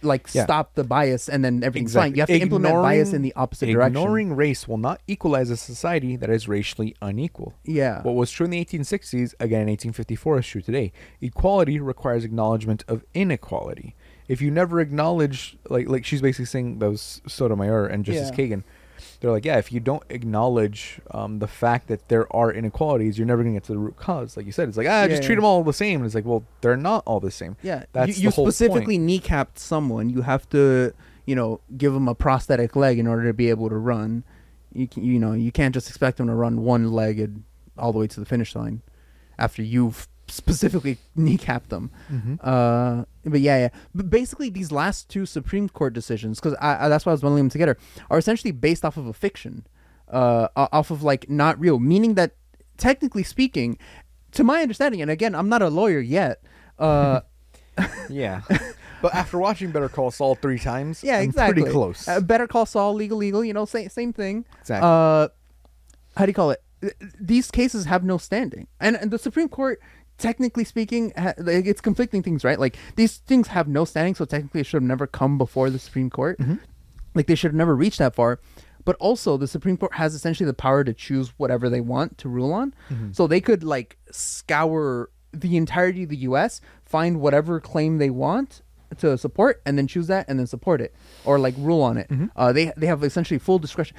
like 0.02 0.28
Yeah. 0.32 0.44
stop 0.44 0.74
the 0.74 0.84
bias 0.84 1.28
and 1.28 1.44
then 1.44 1.64
everything's 1.64 1.94
fine. 1.94 2.14
You 2.14 2.20
have 2.20 2.28
to 2.28 2.38
implement 2.38 2.74
bias 2.74 3.12
in 3.12 3.22
the 3.22 3.32
opposite 3.34 3.66
direction. 3.66 3.96
Ignoring 3.96 4.36
race 4.36 4.68
will 4.68 4.76
not 4.78 5.00
equalize 5.08 5.50
a 5.50 5.56
society 5.56 6.16
that 6.16 6.30
is 6.30 6.46
racially 6.46 6.94
unequal. 7.02 7.54
Yeah. 7.64 8.02
What 8.02 8.14
was 8.14 8.30
true 8.30 8.44
in 8.44 8.50
the 8.50 8.64
1860s, 8.64 9.34
again 9.40 9.62
in 9.62 9.68
1854, 9.68 10.38
is 10.38 10.46
true 10.46 10.60
today. 10.60 10.92
Equality 11.20 11.80
requires 11.80 12.24
acknowledgement 12.24 12.84
of 12.88 13.04
inequality. 13.14 13.96
If 14.28 14.40
you 14.40 14.50
never 14.50 14.80
acknowledge, 14.80 15.56
like, 15.68 15.88
like 15.88 16.04
she's 16.04 16.20
basically 16.20 16.46
saying 16.46 16.78
that 16.80 16.90
was 16.90 17.20
Sotomayor 17.26 17.86
and 17.86 18.04
Justice 18.04 18.30
Yeah. 18.36 18.44
Kagan, 18.44 18.62
they're 19.20 19.30
like, 19.30 19.44
yeah, 19.44 19.58
if 19.58 19.72
you 19.72 19.80
don't 19.80 20.02
acknowledge 20.10 21.00
um, 21.10 21.38
the 21.38 21.46
fact 21.46 21.88
that 21.88 22.08
there 22.08 22.30
are 22.34 22.52
inequalities, 22.52 23.18
you're 23.18 23.26
never 23.26 23.42
gonna 23.42 23.54
get 23.54 23.64
to 23.64 23.72
the 23.72 23.78
root 23.78 23.96
cause. 23.96 24.36
Like 24.36 24.46
you 24.46 24.52
said, 24.52 24.68
it's 24.68 24.76
like 24.76 24.86
ah, 24.86 25.02
Yeah, 25.02 25.08
just 25.08 25.22
treat 25.22 25.34
yeah. 25.34 25.36
them 25.36 25.44
all 25.44 25.62
the 25.64 25.72
same. 25.72 26.00
And 26.00 26.06
it's 26.06 26.14
like, 26.14 26.24
well, 26.24 26.44
they're 26.60 26.76
not 26.76 27.02
all 27.06 27.20
the 27.20 27.30
same. 27.30 27.56
Yeah, 27.62 27.84
That's 27.92 28.18
you, 28.18 28.24
you 28.24 28.30
specifically 28.30 28.98
point. 28.98 29.08
kneecapped 29.24 29.58
someone. 29.58 30.10
You 30.10 30.22
have 30.22 30.48
to, 30.50 30.92
you 31.24 31.34
know, 31.34 31.60
give 31.76 31.92
them 31.92 32.08
a 32.08 32.14
prosthetic 32.14 32.74
leg 32.76 32.98
in 32.98 33.06
order 33.06 33.24
to 33.26 33.32
be 33.32 33.48
able 33.50 33.68
to 33.68 33.76
run. 33.76 34.24
You 34.72 34.86
can, 34.88 35.04
you 35.04 35.18
know, 35.18 35.32
you 35.32 35.52
can't 35.52 35.72
just 35.72 35.88
expect 35.88 36.18
them 36.18 36.26
to 36.26 36.34
run 36.34 36.62
one 36.62 36.90
legged 36.92 37.42
all 37.78 37.92
the 37.92 37.98
way 37.98 38.06
to 38.08 38.20
the 38.20 38.26
finish 38.26 38.54
line 38.54 38.82
after 39.38 39.62
you've 39.62 40.08
specifically 40.28 40.98
kneecap 41.14 41.68
them. 41.68 41.90
Mhm. 42.10 42.38
Uh, 42.42 43.04
but 43.24 43.40
yeah, 43.40 43.58
yeah. 43.58 43.68
But 43.94 44.10
basically, 44.10 44.50
these 44.50 44.72
last 44.72 45.08
two 45.08 45.26
Supreme 45.26 45.68
Court 45.68 45.92
decisions, 45.92 46.40
because 46.40 46.56
that's 46.60 47.06
why 47.06 47.10
I 47.10 47.14
was 47.14 47.20
bundling 47.22 47.44
them 47.44 47.50
together, 47.50 47.76
are 48.10 48.18
essentially 48.18 48.52
based 48.52 48.84
off 48.84 48.96
of 48.96 49.06
a 49.06 49.12
fiction, 49.12 49.66
uh, 50.10 50.48
off 50.56 50.90
of 50.90 51.02
like 51.02 51.28
not 51.30 51.58
real. 51.60 51.78
Meaning 51.78 52.14
that, 52.14 52.32
technically 52.76 53.22
speaking, 53.22 53.78
to 54.32 54.44
my 54.44 54.62
understanding, 54.62 55.00
and 55.02 55.10
again, 55.10 55.34
I'm 55.34 55.48
not 55.48 55.62
a 55.62 55.68
lawyer 55.68 56.00
yet. 56.00 56.42
Uh, 56.78 57.20
Yeah. 58.08 58.42
But 59.02 59.14
after 59.14 59.38
watching 59.38 59.70
Better 59.70 59.88
Call 59.90 60.10
Saul 60.10 60.34
three 60.36 60.58
times, 60.58 61.04
Yeah, 61.04 61.18
I'm 61.18 61.24
exactly. 61.24 61.60
pretty 61.62 61.70
close. 61.72 62.08
Uh, 62.08 62.20
Better 62.20 62.46
Call 62.46 62.64
Saul, 62.64 62.94
legal, 62.94 63.18
legal. 63.18 63.44
You 63.44 63.52
know, 63.52 63.66
same 63.66 63.90
same 63.90 64.12
thing. 64.14 64.46
Exactly. 64.62 64.88
Uh, 64.88 65.28
how 66.16 66.24
do 66.24 66.30
you 66.30 66.34
call 66.34 66.50
it? 66.52 66.62
These 67.20 67.50
cases 67.50 67.84
have 67.86 68.04
no 68.04 68.16
standing, 68.16 68.68
and, 68.80 68.96
and 68.96 69.10
the 69.10 69.18
Supreme 69.18 69.48
Court, 69.48 69.80
technically 70.18 70.64
speaking, 70.64 71.12
like, 71.16 71.66
it's 71.66 71.80
conflicting 71.80 72.22
things, 72.22 72.44
right? 72.44 72.58
Like 72.58 72.76
these 72.96 73.18
things 73.18 73.48
have 73.48 73.68
no 73.68 73.84
standing, 73.84 74.14
so 74.14 74.24
technically 74.24 74.60
it 74.60 74.66
should 74.66 74.82
have 74.82 74.88
never 74.88 75.06
come 75.06 75.38
before 75.38 75.70
the 75.70 75.78
Supreme 75.78 76.10
Court. 76.10 76.38
Mm-hmm. 76.38 76.56
Like 77.14 77.26
they 77.26 77.34
should 77.34 77.50
have 77.50 77.56
never 77.56 77.74
reached 77.74 77.98
that 77.98 78.14
far. 78.14 78.40
But 78.84 78.96
also, 79.00 79.36
the 79.36 79.48
Supreme 79.48 79.76
Court 79.76 79.94
has 79.94 80.14
essentially 80.14 80.46
the 80.46 80.54
power 80.54 80.84
to 80.84 80.94
choose 80.94 81.32
whatever 81.38 81.68
they 81.68 81.80
want 81.80 82.18
to 82.18 82.28
rule 82.28 82.52
on. 82.52 82.72
Mm-hmm. 82.88 83.12
So 83.12 83.26
they 83.26 83.40
could 83.40 83.64
like 83.64 83.98
scour 84.12 85.10
the 85.32 85.56
entirety 85.56 86.04
of 86.04 86.08
the 86.08 86.16
U.S., 86.18 86.60
find 86.84 87.20
whatever 87.20 87.60
claim 87.60 87.98
they 87.98 88.10
want 88.10 88.62
to 88.98 89.18
support, 89.18 89.60
and 89.66 89.76
then 89.76 89.88
choose 89.88 90.06
that, 90.06 90.26
and 90.28 90.38
then 90.38 90.46
support 90.46 90.80
it, 90.80 90.94
or 91.24 91.40
like 91.40 91.54
rule 91.58 91.82
on 91.82 91.98
it. 91.98 92.08
Mm-hmm. 92.08 92.26
Uh, 92.36 92.52
they 92.52 92.72
they 92.76 92.86
have 92.86 93.02
essentially 93.02 93.38
full 93.38 93.58
discretion. 93.58 93.96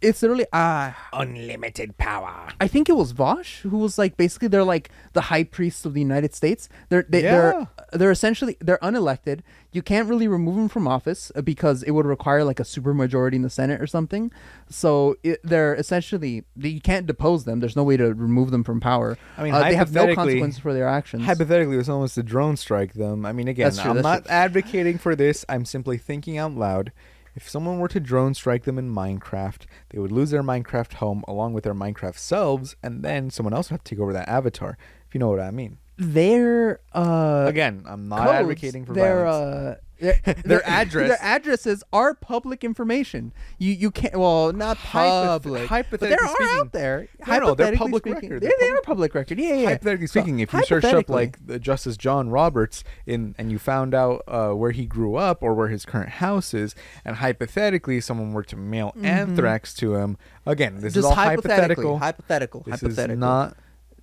It's 0.00 0.22
literally 0.22 0.46
ah. 0.52 0.96
Unlimited 1.12 1.98
power. 1.98 2.48
I 2.60 2.68
think 2.68 2.88
it 2.88 2.96
was 2.96 3.12
Vaush 3.12 3.60
who 3.62 3.78
was 3.78 3.98
like 3.98 4.16
basically 4.16 4.48
they're 4.48 4.64
like 4.64 4.90
the 5.12 5.22
high 5.22 5.44
priests 5.44 5.84
of 5.84 5.94
the 5.94 6.00
United 6.00 6.34
States. 6.34 6.68
They're 6.88 7.04
they, 7.08 7.22
Yeah. 7.24 7.32
they're 7.32 7.68
they're 7.92 8.10
essentially 8.10 8.56
they're 8.60 8.78
unelected. 8.82 9.40
You 9.72 9.82
can't 9.82 10.08
really 10.08 10.28
remove 10.28 10.56
them 10.56 10.68
from 10.68 10.86
office 10.86 11.32
uh, 11.34 11.42
because 11.42 11.82
it 11.82 11.90
would 11.90 12.06
require 12.06 12.44
like 12.44 12.60
a 12.60 12.62
supermajority 12.62 13.34
in 13.34 13.42
the 13.42 13.50
Senate 13.50 13.80
or 13.80 13.86
something. 13.88 14.30
So 14.68 15.16
it, 15.24 15.40
they're 15.42 15.74
essentially 15.74 16.44
you 16.56 16.80
can't 16.80 17.06
depose 17.06 17.44
them. 17.44 17.60
There's 17.60 17.76
no 17.76 17.84
way 17.84 17.96
to 17.96 18.14
remove 18.14 18.52
them 18.52 18.62
from 18.62 18.80
power. 18.80 19.18
I 19.36 19.42
mean, 19.42 19.54
uh, 19.54 19.64
they 19.64 19.74
have 19.74 19.92
no 19.92 20.14
consequences 20.14 20.60
for 20.60 20.72
their 20.72 20.86
actions. 20.86 21.24
Hypothetically, 21.24 21.82
someone 21.82 22.02
was 22.02 22.14
to 22.14 22.22
drone 22.22 22.56
strike 22.56 22.94
them, 22.94 23.26
I 23.26 23.32
mean, 23.32 23.48
again, 23.48 23.72
true, 23.72 23.90
I'm 23.90 24.02
not 24.02 24.24
true. 24.24 24.30
advocating 24.32 24.98
for 24.98 25.16
this. 25.16 25.44
I'm 25.48 25.64
simply 25.64 25.98
thinking 25.98 26.38
out 26.38 26.52
loud. 26.52 26.92
If 27.34 27.48
someone 27.48 27.78
were 27.78 27.88
to 27.88 28.00
drone 28.00 28.34
strike 28.34 28.64
them 28.64 28.78
in 28.78 28.94
Minecraft, 28.94 29.62
they 29.90 29.98
would 29.98 30.12
lose 30.12 30.30
their 30.30 30.42
Minecraft 30.42 30.94
home 30.94 31.24
along 31.26 31.52
with 31.52 31.64
their 31.64 31.74
Minecraft 31.74 32.16
selves, 32.16 32.76
and 32.82 33.02
then 33.02 33.30
someone 33.30 33.52
else 33.52 33.70
would 33.70 33.74
have 33.74 33.84
to 33.84 33.94
take 33.94 34.00
over 34.00 34.12
that 34.12 34.28
avatar. 34.28 34.78
If 35.08 35.14
you 35.14 35.18
know 35.18 35.28
what 35.28 35.40
I 35.40 35.50
mean. 35.50 35.78
their 35.96 36.80
uh, 36.92 37.46
Again, 37.46 37.84
I'm 37.86 38.08
not 38.08 38.26
codes, 38.26 38.38
advocating 38.40 38.84
for 38.84 38.94
their 38.94 39.24
violence. 39.24 39.78
uh 39.78 39.80
their, 40.24 40.34
Their 40.44 40.68
address- 40.68 41.08
their 41.08 41.18
addresses 41.20 41.82
are 41.92 42.14
public 42.14 42.62
information. 42.64 43.32
You 43.58 43.72
you 43.72 43.90
can't 43.90 44.16
well 44.16 44.52
not 44.52 44.76
Hypoth- 44.78 45.42
public, 45.42 45.90
but 45.90 46.00
there 46.00 46.12
are 46.22 46.28
speaking- 46.28 46.46
out 46.60 46.72
there. 46.72 47.08
No, 47.26 47.38
no, 47.38 47.54
they're 47.54 47.74
public 47.76 48.02
speaking, 48.04 48.28
record. 48.30 48.42
They, 48.42 48.46
They're 48.48 48.56
they 48.60 48.66
public- 48.66 48.78
are 48.78 48.82
public 48.82 49.14
record. 49.14 49.38
Yeah, 49.38 49.54
yeah. 49.54 49.68
Hypothetically 49.70 50.06
So, 50.06 50.20
speaking, 50.20 50.38
if 50.40 50.52
you 50.52 50.62
searched 50.64 50.84
up 50.86 51.08
like 51.08 51.46
the 51.46 51.58
Justice 51.58 51.96
John 51.96 52.28
Roberts 52.30 52.84
in 53.06 53.34
and 53.38 53.50
you 53.50 53.58
found 53.58 53.94
out 53.94 54.22
uh, 54.28 54.50
where 54.50 54.70
he 54.72 54.86
grew 54.86 55.16
up 55.16 55.42
or 55.42 55.54
where 55.54 55.68
his 55.68 55.84
current 55.84 56.10
house 56.10 56.54
is, 56.54 56.74
and 57.04 57.16
hypothetically 57.16 58.00
someone 58.00 58.32
were 58.32 58.42
to 58.44 58.56
mail 58.56 58.92
anthrax 59.02 59.74
to 59.74 59.94
him, 59.96 60.16
again, 60.46 60.80
this 60.80 60.92
Mm-hmm. 60.92 60.94
just 60.94 60.96
is 60.98 61.04
all 61.04 61.14
hypothetical. 61.14 61.98
hypothetical, 61.98 62.60
This 62.66 62.80
hypothetical. 62.80 63.14
is 63.14 63.18
not. 63.18 63.56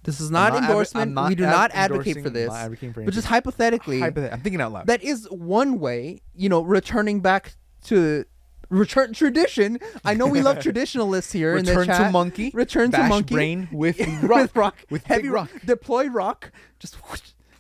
This 0.04 0.20
is 0.20 0.32
not 0.32 0.54
not 0.54 0.64
endorsement. 0.64 1.14
Not 1.14 1.30
we 1.30 1.36
do 1.36 1.44
not 1.44 1.72
advocate 1.74 2.22
for 2.24 2.30
this. 2.30 2.48
for 2.50 3.04
but 3.04 3.14
just 3.14 3.28
hypothetically, 3.28 4.00
Hypothet- 4.00 4.34
I'm 4.34 4.42
thinking 4.42 4.62
out 4.62 4.72
loud. 4.72 4.88
that 4.88 5.04
is 5.04 5.28
one 5.30 5.80
way. 5.80 6.22
You 6.34 6.50
know, 6.50 6.62
returning 6.62 7.22
back 7.22 7.56
to. 7.86 8.26
Return 8.70 9.12
tradition. 9.22 9.80
I 10.06 10.14
know 10.14 10.28
we 10.28 10.42
love 10.42 10.60
traditionalists 10.64 11.34
here 11.34 11.58
in 11.58 11.66
the 11.66 11.76
Return 11.76 12.06
to 12.06 12.10
monkey, 12.10 12.52
Return 12.54 12.90
to 12.92 13.04
monkey. 13.04 13.36
brain 13.36 13.68
with 13.70 13.98
with 14.00 14.24
rock, 14.24 14.56
rock, 14.56 14.76
with 14.90 15.06
heavy 15.08 15.28
rock. 15.28 15.50
Deploy 15.66 16.08
rock. 16.08 16.54
Just 16.80 16.96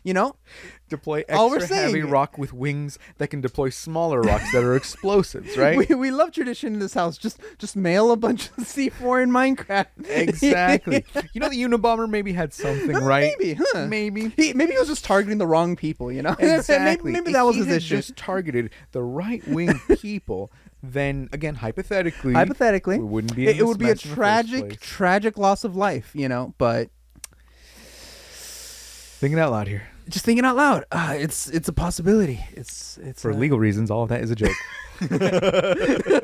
you 0.04 0.14
know. 0.14 0.38
Deploy 0.92 1.24
All 1.30 1.50
we're 1.50 1.58
extra 1.58 1.76
heavy 1.78 2.02
rock 2.02 2.38
with 2.38 2.54
wings 2.54 3.00
that 3.18 3.30
can 3.30 3.42
deploy 3.42 3.70
smaller 3.70 4.22
rocks 4.22 4.52
that 4.52 4.64
are 4.64 4.76
explosives, 4.76 5.58
right? 5.58 5.72
We, 5.82 5.96
we 5.96 6.12
love 6.12 6.32
tradition 6.32 6.74
in 6.74 6.80
this 6.80 6.94
house. 6.94 7.18
Just 7.18 7.39
just 7.58 7.76
mail 7.76 8.12
a 8.12 8.18
bunch 8.18 8.50
of 8.50 8.56
C4 8.58 9.24
in 9.24 9.32
Minecraft. 9.32 9.88
exactly. 10.10 11.06
you 11.34 11.42
know, 11.42 11.50
the 11.50 11.64
Unabomber 11.64 12.08
maybe 12.08 12.34
had 12.34 12.54
something 12.54 12.92
right. 12.92 13.34
Maybe, 13.39 13.54
huh? 13.60 13.88
Maybe. 13.88 14.30
He, 14.36 14.54
maybe 14.54 14.74
he 14.74 14.78
was 14.78 14.89
just 14.89 15.06
targeting 15.06 15.38
the 15.39 15.48
wrong 15.48 15.76
people. 15.76 16.12
You 16.12 16.22
know. 16.22 16.36
Exactly. 16.38 17.12
maybe, 17.12 17.20
maybe 17.20 17.32
If 17.32 17.34
that 17.34 17.44
was 17.44 17.56
he 17.56 17.62
his 17.62 17.68
had 17.70 17.78
issue. 17.78 17.96
Just 17.96 18.16
targeted 18.18 18.70
the 18.92 19.02
right 19.02 19.46
wing 19.48 19.80
people. 20.00 20.52
Then 20.84 21.30
again, 21.32 21.56
hypothetically, 21.56 22.34
Hypothetically, 22.34 22.98
we 22.98 23.06
wouldn't 23.06 23.36
be. 23.36 23.46
it, 23.46 23.52
it 23.52 23.58
this 23.60 23.66
would 23.66 23.78
be 23.78 23.86
a 23.86 23.89
mess 23.89 24.04
in 24.04 24.10
the 24.10 24.16
first 24.16 24.16
tragic, 24.16 24.68
place. 24.70 24.80
tragic 24.82 25.38
loss 25.38 25.64
of 25.64 25.76
life. 25.76 26.12
You 26.14 26.28
know, 26.28 26.54
but 26.58 26.89
Thinking 29.22 29.38
out 29.38 29.52
loud 29.52 29.68
here. 29.68 29.91
Just 30.12 30.26
thinking 30.26 30.45
out 30.45 30.55
loud, 30.55 30.86
uh, 30.91 31.16
it's 31.18 31.47
it's 31.49 31.68
a 31.68 31.74
possibility. 31.74 32.43
It's 32.53 32.97
it's 33.01 33.22
For 33.22 33.32
uh, 33.32 33.36
legal 33.36 33.57
reasons, 33.59 33.89
all 33.89 34.03
of 34.03 34.09
that 34.09 34.22
is 34.22 34.30
a 34.32 34.36
joke. 34.36 34.55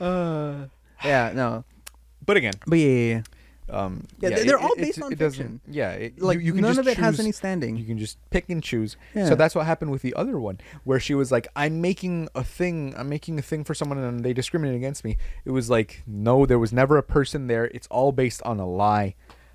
Uh, 0.00 0.66
yeah, 1.04 1.32
no, 1.34 1.64
but 2.24 2.36
again, 2.36 2.52
but 2.66 2.78
yeah, 2.78 2.86
yeah, 2.88 3.22
yeah. 3.68 3.74
um, 3.84 4.04
Yeah, 4.20 4.28
yeah, 4.28 4.36
they're- 4.44 4.56
it- 4.56 4.62
all 4.62 4.76
based 4.76 5.02
on 5.02 5.12
it 5.12 5.18
doesn't- 5.18 5.38
fiction. 5.38 5.60
Yeah, 5.68 5.90
it, 5.92 6.20
like 6.20 6.36
you, 6.38 6.44
you 6.46 6.52
can 6.52 6.62
none 6.62 6.70
just 6.76 6.80
of 6.80 6.88
it 6.88 6.96
has 6.98 7.18
any 7.18 7.32
standing. 7.32 7.76
You 7.76 7.84
can 7.84 7.98
just 7.98 8.18
pick 8.30 8.48
and 8.50 8.62
choose. 8.62 8.96
Yeah. 9.14 9.26
So 9.28 9.34
that's 9.34 9.54
what 9.54 9.66
happened 9.66 9.90
with 9.90 10.02
the 10.02 10.14
other 10.14 10.38
one, 10.38 10.60
where 10.84 11.00
she 11.00 11.14
was 11.14 11.32
like, 11.32 11.48
"I'm 11.56 11.80
making 11.80 12.28
a 12.34 12.44
thing. 12.44 12.94
I'm 12.96 13.08
making 13.08 13.38
a 13.38 13.42
thing 13.42 13.64
for 13.64 13.74
someone, 13.74 13.98
and 13.98 14.24
they 14.24 14.32
discriminate 14.32 14.76
against 14.76 15.02
me." 15.04 15.16
It 15.44 15.50
was 15.50 15.68
like, 15.70 16.02
no, 16.06 16.46
there 16.46 16.58
was 16.58 16.72
never 16.72 16.96
a 16.98 17.02
person 17.02 17.46
there. 17.48 17.64
It's 17.66 17.88
all 17.88 18.12
based 18.12 18.42
on 18.42 18.60
a 18.60 18.66
lie. 18.68 19.14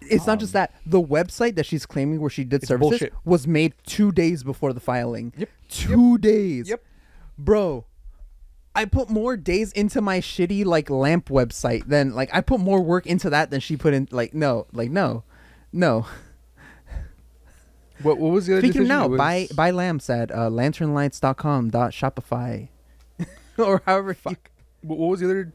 It's 0.09 0.27
not 0.27 0.39
just 0.39 0.53
that. 0.53 0.73
The 0.85 1.01
website 1.01 1.55
that 1.55 1.65
she's 1.65 1.85
claiming 1.85 2.19
where 2.19 2.29
she 2.29 2.43
did 2.43 2.63
Um, 2.63 2.67
services 2.67 2.89
bullshit. 2.89 3.13
was 3.25 3.47
made 3.47 3.73
two 3.85 4.11
days 4.11 4.43
before 4.43 4.73
the 4.73 4.79
filing. 4.79 5.33
Yep. 5.37 5.49
Two 5.69 6.17
days. 6.17 6.69
Yep. 6.69 6.83
Bro, 7.37 7.85
I 8.75 8.85
put 8.85 9.09
more 9.09 9.37
days 9.37 9.71
into 9.73 10.01
my 10.01 10.19
shitty 10.19 10.65
like 10.65 10.89
lamp 10.89 11.29
website 11.29 11.85
than 11.87 12.13
like 12.13 12.29
I 12.33 12.41
put 12.41 12.59
more 12.59 12.81
work 12.81 13.05
into 13.07 13.29
that 13.29 13.49
than 13.51 13.59
she 13.59 13.77
put 13.77 13.93
in. 13.93 14.07
Like 14.11 14.33
no, 14.33 14.67
like 14.73 14.89
no, 14.91 15.23
no. 15.71 16.05
What, 18.01 18.17
what 18.17 18.31
was 18.33 18.47
the 18.47 18.57
other 18.57 18.67
Speaking 18.67 18.87
now, 18.87 19.07
was- 19.07 19.17
buy 19.17 19.47
buy 19.55 19.71
lamps 19.71 20.09
at 20.09 20.29
uh, 20.31 20.49
lanternlights.com 20.49 21.69
dot 21.69 21.91
shopify, 21.91 22.67
or 23.57 23.81
however. 23.85 24.13
Fuck. 24.13 24.49
What 24.81 24.97
what 24.99 25.07
was 25.11 25.19
the 25.21 25.27
other? 25.27 25.53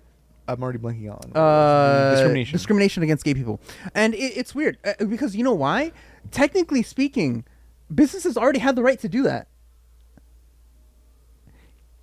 I'm 0.48 0.62
already 0.62 0.78
blanking 0.78 1.10
on. 1.10 1.36
uh, 1.36 2.12
discrimination. 2.12 2.52
discrimination 2.56 3.02
against 3.02 3.24
gay 3.24 3.34
people, 3.34 3.60
and 3.94 4.14
it, 4.14 4.18
it's 4.36 4.54
weird 4.54 4.78
uh, 4.84 5.04
because 5.04 5.36
you 5.36 5.44
know 5.44 5.52
why? 5.54 5.92
Technically 6.30 6.82
speaking, 6.82 7.44
businesses 7.94 8.36
already 8.36 8.58
had 8.58 8.74
the 8.74 8.82
right 8.82 8.98
to 9.00 9.08
do 9.08 9.22
that. 9.24 9.48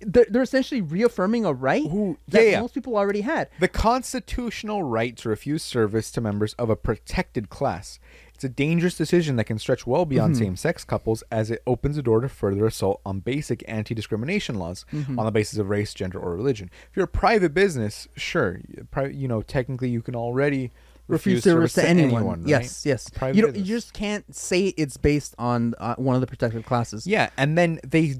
They're, 0.00 0.26
they're 0.28 0.42
essentially 0.42 0.82
reaffirming 0.82 1.46
a 1.46 1.52
right 1.54 1.86
Ooh, 1.86 2.18
that 2.28 2.44
yeah, 2.44 2.50
yeah. 2.50 2.60
most 2.60 2.74
people 2.74 2.96
already 2.96 3.22
had. 3.22 3.48
The 3.60 3.68
constitutional 3.68 4.82
right 4.82 5.16
to 5.16 5.28
refuse 5.30 5.62
service 5.62 6.10
to 6.12 6.20
members 6.20 6.52
of 6.54 6.68
a 6.68 6.76
protected 6.76 7.48
class. 7.48 7.98
It's 8.36 8.44
a 8.44 8.48
dangerous 8.50 8.96
decision 8.96 9.36
that 9.36 9.44
can 9.44 9.58
stretch 9.58 9.86
well 9.86 10.04
beyond 10.04 10.34
Mm-hmm. 10.34 10.44
same 10.44 10.56
sex 10.56 10.84
couples 10.84 11.24
as 11.32 11.50
it 11.50 11.62
opens 11.66 11.96
the 11.96 12.02
door 12.02 12.20
to 12.20 12.28
further 12.28 12.66
assault 12.66 13.00
on 13.06 13.20
basic 13.20 13.64
anti 13.66 13.94
discrimination 13.94 14.56
laws 14.56 14.84
Mm-hmm. 14.92 15.18
on 15.18 15.24
the 15.24 15.32
basis 15.32 15.58
of 15.58 15.70
race, 15.70 15.94
gender, 15.94 16.18
or 16.18 16.36
religion. 16.36 16.70
If 16.90 16.96
you're 16.96 17.06
a 17.06 17.08
private 17.08 17.54
business, 17.54 18.08
sure, 18.14 18.60
pri- 18.90 19.08
you 19.08 19.26
know, 19.26 19.40
technically 19.42 19.88
you 19.88 20.02
can 20.02 20.14
already 20.14 20.70
refuse 21.08 21.44
service 21.44 21.72
to, 21.74 21.88
anyone. 21.88 22.26
right? 22.26 22.48
Yes, 22.48 22.84
yes. 22.84 23.08
Private 23.08 23.36
you 23.36 23.42
don't, 23.42 23.56
you 23.56 23.64
just 23.64 23.92
can't 23.94 24.34
say 24.34 24.66
it's 24.76 24.96
based 24.96 25.34
on 25.38 25.74
uh, 25.78 25.94
one 25.96 26.14
of 26.14 26.20
the 26.20 26.26
protected 26.26 26.66
classes. 26.66 27.06
Yeah, 27.06 27.30
and 27.38 27.56
then 27.56 27.80
they 27.86 28.16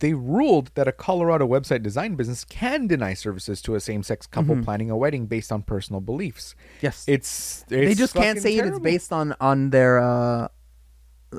they 0.00 0.14
ruled 0.14 0.70
that 0.74 0.86
a 0.88 0.92
Colorado 0.92 1.46
website 1.46 1.82
design 1.82 2.14
business 2.14 2.44
can 2.44 2.86
deny 2.86 3.14
services 3.14 3.60
to 3.62 3.74
a 3.74 3.80
same-sex 3.80 4.26
couple 4.26 4.62
planning 4.62 4.90
a 4.90 4.96
wedding 4.96 5.26
based 5.26 5.50
on 5.52 5.62
personal 5.62 6.00
beliefs. 6.00 6.54
Mm-hmm. 6.54 6.86
Yes. 6.86 7.04
It's, 7.06 7.64
they 7.68 7.94
just 7.94 8.14
can't 8.14 8.40
say 8.40 8.56
it 8.56 8.66
it's 8.66 8.78
based 8.78 9.12
on 9.12 9.34
on 9.40 9.70
their. 9.70 9.98
uh 9.98 10.48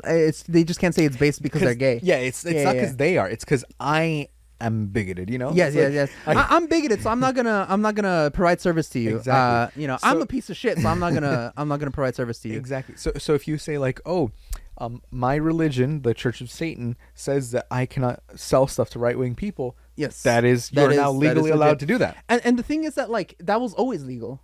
It's 0.03 0.43
they 0.43 0.63
just 0.63 0.79
can't 0.79 0.93
say 0.93 1.05
it's 1.05 1.17
based 1.17 1.41
because 1.41 1.61
they're 1.61 1.75
gay. 1.75 1.99
Yeah, 2.03 2.17
it's 2.17 2.45
it's 2.45 2.55
Yeah, 2.55 2.63
not 2.63 2.75
yeah. 2.75 2.81
because 2.81 2.95
they 2.97 3.17
are. 3.17 3.29
It's 3.29 3.43
because 3.43 3.65
I 3.79 4.29
am 4.61 4.87
bigoted. 4.87 5.29
You 5.29 5.37
know. 5.37 5.51
Yes, 5.53 5.73
yes, 5.73 5.93
yes. 5.93 6.09
I- 6.27 6.47
I'm 6.55 6.67
bigoted, 6.67 7.01
so 7.01 7.09
I'm 7.09 7.19
not 7.19 7.35
gonna. 7.35 7.65
I'm 7.69 7.81
not 7.81 7.95
gonna 7.95 8.31
provide 8.33 8.61
service 8.61 8.89
to 8.89 8.99
you. 8.99 9.17
Exactly. 9.17 9.79
Uh, 9.79 9.81
you 9.81 9.87
know, 9.87 9.97
I'm 10.03 10.21
a 10.21 10.25
piece 10.25 10.49
of 10.49 10.57
shit, 10.57 10.77
so 10.79 10.87
I'm 10.87 10.99
not 10.99 11.13
gonna. 11.13 11.53
I'm 11.57 11.67
not 11.67 11.79
gonna 11.79 11.91
provide 11.91 12.15
service 12.15 12.39
to 12.39 12.49
you. 12.49 12.57
Exactly. 12.57 12.95
So 12.97 13.11
so 13.17 13.33
if 13.33 13.47
you 13.47 13.57
say 13.57 13.77
like, 13.77 13.99
oh, 14.05 14.31
um, 14.77 15.01
my 15.11 15.35
religion, 15.35 16.01
the 16.03 16.13
Church 16.13 16.39
of 16.41 16.49
Satan, 16.49 16.95
says 17.13 17.51
that 17.51 17.67
I 17.69 17.85
cannot 17.85 18.21
sell 18.35 18.65
stuff 18.67 18.89
to 18.91 18.99
right 18.99 19.17
wing 19.17 19.35
people. 19.35 19.75
Yes, 19.95 20.23
That 20.23 20.45
is, 20.45 20.71
you're 20.71 20.93
now 20.93 21.11
legally 21.11 21.51
allowed 21.51 21.71
legit. 21.71 21.79
to 21.79 21.85
do 21.85 21.97
that. 21.97 22.15
And 22.29 22.41
and 22.45 22.57
the 22.57 22.63
thing 22.63 22.85
is 22.85 22.95
that 22.95 23.09
like 23.09 23.35
that 23.39 23.59
was 23.59 23.73
always 23.73 24.03
legal. 24.05 24.41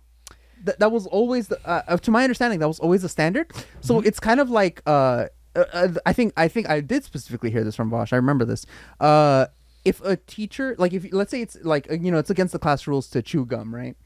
That 0.64 0.78
that 0.80 0.92
was 0.92 1.06
always 1.06 1.48
the 1.48 1.58
uh, 1.66 1.82
uh, 1.88 1.96
to 1.98 2.10
my 2.10 2.22
understanding 2.24 2.58
that 2.60 2.68
was 2.68 2.78
always 2.80 3.02
the 3.02 3.08
standard. 3.08 3.52
So 3.80 3.94
Mm-hmm. 3.98 4.08
it's 4.08 4.20
kind 4.20 4.40
of 4.40 4.50
like 4.50 4.82
uh, 4.86 5.26
uh, 5.54 5.64
uh, 5.72 5.88
I 6.04 6.12
think 6.12 6.34
I 6.36 6.48
think 6.48 6.68
I 6.68 6.80
did 6.80 7.04
specifically 7.04 7.50
hear 7.50 7.64
this 7.64 7.74
from 7.76 7.90
Vaush. 7.90 8.12
I 8.12 8.16
remember 8.16 8.44
this. 8.44 8.66
Uh, 9.00 9.46
if 9.86 10.02
a 10.04 10.16
teacher 10.16 10.74
like 10.78 10.92
if 10.92 11.06
let's 11.12 11.30
say 11.30 11.40
it's 11.40 11.56
like 11.62 11.86
you 11.90 12.10
know 12.10 12.18
it's 12.18 12.28
against 12.30 12.52
the 12.52 12.58
class 12.58 12.86
rules 12.86 13.08
to 13.10 13.22
chew 13.22 13.44
gum, 13.46 13.74
right? 13.74 13.96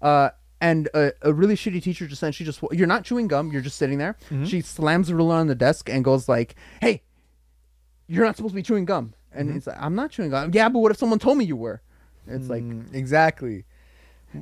Uh, 0.00 0.30
and 0.60 0.88
a, 0.94 1.12
a 1.22 1.32
really 1.32 1.56
shitty 1.56 1.82
teacher 1.82 2.06
just 2.06 2.20
essentially 2.20 2.46
just 2.46 2.60
you're 2.72 2.86
not 2.86 3.04
chewing 3.04 3.26
gum, 3.28 3.50
you're 3.52 3.60
just 3.60 3.76
sitting 3.76 3.98
there. 3.98 4.16
Mm-hmm. 4.30 4.44
She 4.44 4.60
slams 4.60 5.08
the 5.08 5.14
ruler 5.16 5.34
on 5.36 5.48
the 5.48 5.54
desk 5.54 5.90
and 5.90 6.04
goes 6.04 6.28
like, 6.28 6.54
"Hey, 6.80 7.02
you're 8.06 8.24
not 8.24 8.36
supposed 8.36 8.52
to 8.52 8.56
be 8.56 8.62
chewing 8.62 8.84
gum, 8.84 9.14
and 9.32 9.50
Mhm. 9.50 9.56
it's 9.56 9.66
like 9.66 9.76
I'm 9.80 9.94
not 9.94 10.10
chewing 10.10 10.30
gum. 10.30 10.50
Yeah, 10.54 10.68
but 10.68 10.78
what 10.78 10.90
if 10.92 10.96
someone 10.98 11.18
told 11.18 11.38
me 11.38 11.44
you 11.44 11.56
were? 11.56 11.82
It's 12.26 12.48
like 12.48 12.62
Mm, 12.62 12.94
exactly. 12.94 13.64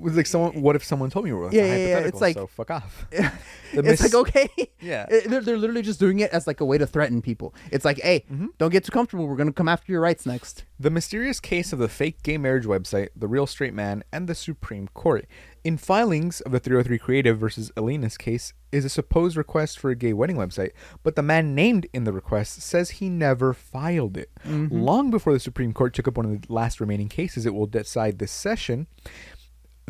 Was 0.01 0.16
like 0.16 0.26
someone. 0.26 0.62
What 0.62 0.74
if 0.76 0.84
someone 0.84 1.11
told 1.11 1.24
me 1.26 1.32
were? 1.32 1.53
Yeah, 1.53 1.62
a 1.62 1.66
yeah, 1.66 1.76
yeah, 1.86 1.99
it's 2.01 2.20
like- 2.20 2.34
so 2.34 2.47
fuck 2.47 2.70
off. 2.70 3.07
it's 3.12 3.30
mis- 3.72 4.01
like 4.03 4.14
okay. 4.14 4.49
Yeah. 4.80 5.07
It- 5.11 5.28
they're, 5.28 5.40
they're 5.40 5.57
literally 5.59 5.82
just 5.82 6.01
doing 6.01 6.20
it 6.20 6.30
as 6.32 6.47
like 6.47 6.61
a 6.61 6.64
way 6.64 6.78
to 6.78 6.86
threaten 6.86 7.20
people. 7.22 7.55
It's 7.70 7.84
like, 7.84 8.01
hey, 8.01 8.24
Mhm. 8.32 8.49
don't 8.59 8.70
get 8.70 8.84
too 8.84 8.93
comfortable. 8.93 9.26
We're 9.26 9.36
gonna 9.36 9.53
come 9.53 9.68
after 9.68 9.93
your 9.93 10.01
rights 10.01 10.24
next. 10.26 10.64
The 10.80 10.90
mysterious 10.90 11.38
case 11.40 11.72
of 11.72 11.78
the 11.78 11.88
fake 11.88 12.22
gay 12.22 12.38
marriage 12.38 12.64
website, 12.64 13.11
The 13.14 13.28
Real 13.28 13.47
Straight 13.47 13.74
Man, 13.74 14.03
and 14.12 14.28
the 14.28 14.34
Supreme 14.34 14.88
Court. 14.95 15.26
In 15.64 15.76
filings 15.76 16.40
of 16.40 16.51
the 16.51 16.59
303 16.59 16.99
Creative 16.99 17.38
versus 17.38 17.70
Elenis 17.76 18.18
case 18.18 18.53
is 18.72 18.84
a 18.84 18.88
supposed 18.88 19.36
request 19.36 19.78
for 19.78 19.90
a 19.90 19.95
gay 19.95 20.12
wedding 20.12 20.34
website, 20.36 20.70
but 21.05 21.14
the 21.14 21.22
man 21.22 21.55
named 21.55 21.86
in 21.93 22.03
the 22.03 22.12
request 22.12 22.61
says 22.62 22.90
he 22.90 23.09
never 23.09 23.53
filed 23.53 24.16
it. 24.16 24.30
Long 24.45 25.11
before 25.12 25.32
the 25.32 25.38
Supreme 25.38 25.72
Court 25.72 25.95
took 25.95 26.09
up 26.09 26.16
one 26.16 26.26
of 26.26 26.43
the 26.43 26.53
last 26.53 26.80
remaining 26.80 27.09
cases 27.09 27.47
it 27.47 27.55
will 27.55 27.66
decide 27.66 28.18
this 28.18 28.32
session, 28.32 28.88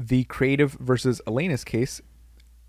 the 0.01 0.25
Creative 0.25 0.73
versus 0.73 1.21
Elenis 1.27 1.65
case 1.65 2.01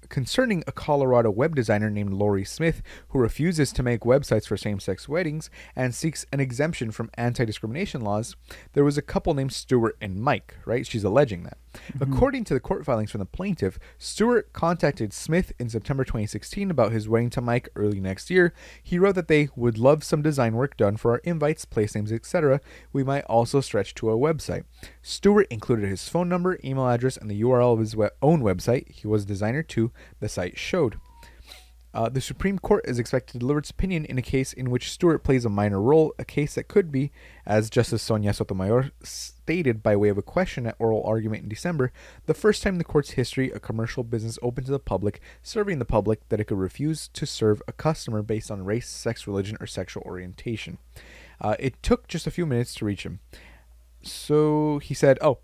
concerning 0.10 0.64
a 0.68 0.72
Colorado 0.72 1.32
web 1.32 1.56
designer 1.56 1.90
named 1.90 2.14
Lorie 2.14 2.46
Smith 2.46 2.82
who 3.10 3.20
refuses 3.20 3.72
to 3.74 3.84
make 3.84 4.02
websites 4.02 4.48
for 4.48 4.58
same 4.58 4.80
sex 4.80 5.08
weddings 5.08 5.50
and 5.76 5.96
seeks 5.96 6.26
an 6.32 6.40
exemption 6.40 6.92
from 6.92 7.10
anti 7.16 7.46
discrimination 7.46 8.02
laws, 8.02 8.36
there 8.74 8.84
was 8.84 8.98
a 8.98 9.02
couple 9.02 9.34
named 9.34 9.54
Stewart 9.54 9.98
and 10.02 10.22
Mike, 10.22 10.56
right? 10.66 10.86
She's 10.86 11.04
alleging 11.04 11.44
that. 11.44 11.58
Mm-hmm. 11.74 12.04
According 12.04 12.44
to 12.46 12.54
the 12.54 12.60
court 12.60 12.86
filings 12.86 13.12
from 13.12 13.20
the 13.20 13.26
plaintiff, 13.26 13.80
Stewart 13.98 14.54
contacted 14.54 15.14
Smith 15.14 15.52
in 15.60 15.70
September 15.70 16.04
2016 16.04 16.70
about 16.70 16.92
his 16.92 17.10
wedding 17.10 17.30
to 17.32 17.42
Mike 17.42 17.70
early 17.76 18.00
next 18.00 18.30
year. 18.30 18.54
He 18.82 19.00
wrote 19.00 19.16
that 19.16 19.28
they 19.28 19.50
would 19.56 19.78
love 19.78 20.04
some 20.04 20.22
design 20.22 20.56
work 20.56 20.78
done 20.78 20.98
for 20.98 21.12
our 21.12 21.22
invites, 21.24 21.66
place 21.66 21.96
names, 21.96 22.12
etc. 22.12 22.62
We 22.92 23.04
might 23.04 23.26
also 23.26 23.62
stretch 23.62 23.96
to 23.96 24.10
a 24.10 24.18
website. 24.18 24.66
Stewart 25.02 25.48
included 25.50 25.90
his 25.90 26.08
phone 26.08 26.30
number, 26.30 26.60
email 26.64 26.88
address, 26.88 27.18
and 27.18 27.30
the 27.30 27.42
URL 27.42 27.74
of 27.74 27.80
his 27.80 27.96
own 28.22 28.42
website. 28.42 28.90
He 28.90 29.08
was 29.08 29.24
a 29.24 29.28
designer 29.28 29.64
too, 29.64 29.92
the 30.20 30.30
site 30.30 30.58
showed. 30.58 31.00
Uh, 31.94 32.10
the 32.10 32.22
Supreme 32.22 32.58
Court 32.58 32.84
is 32.88 32.98
expected 32.98 33.34
to 33.34 33.40
deliver 33.40 33.60
its 33.60 33.70
opinion 33.70 34.06
in 34.06 34.18
a 34.18 34.24
case 34.24 34.52
in 34.52 34.72
which 34.72 34.92
Stewart 34.92 35.24
plays 35.24 35.46
a 35.46 35.50
minor 35.50 35.80
role, 35.80 36.14
a 36.18 36.26
case 36.26 36.56
that 36.56 36.68
could 36.68 36.92
be, 36.92 37.12
as 37.46 37.70
Justice 37.70 38.02
Sonia 38.02 38.34
Sotomayor 38.34 38.92
stated 39.04 39.84
by 39.84 39.96
way 39.96 40.10
of 40.10 40.18
a 40.18 40.24
question 40.24 40.66
at 40.66 40.76
oral 40.80 41.04
argument 41.06 41.44
in 41.44 41.50
December, 41.50 41.92
the 42.26 42.34
first 42.34 42.64
time 42.64 42.76
in 42.76 42.78
the 42.80 42.84
court's 42.84 43.12
history 43.12 43.52
a 43.52 43.60
commercial 43.60 44.04
business 44.04 44.40
open 44.42 44.64
to 44.64 44.72
the 44.72 44.80
public, 44.80 45.22
serving 45.44 45.78
the 45.78 45.86
public 45.86 46.28
that 46.30 46.40
it 46.40 46.46
could 46.46 46.58
refuse 46.58 47.08
to 47.10 47.28
serve 47.28 47.62
a 47.68 47.72
customer 47.72 48.24
based 48.24 48.50
on 48.50 48.66
race, 48.66 48.90
sex, 48.90 49.28
religion, 49.28 49.56
or 49.60 49.68
sexual 49.68 50.02
orientation. 50.04 50.80
Uh, 51.40 51.56
it 51.60 51.82
took 51.84 52.08
just 52.08 52.26
a 52.26 52.32
few 52.32 52.48
minutes 52.48 52.74
to 52.74 52.86
reach 52.86 53.06
him. 53.06 53.20
So 54.02 54.80
he 54.80 54.96
said, 54.96 55.20
Oh, 55.22 55.40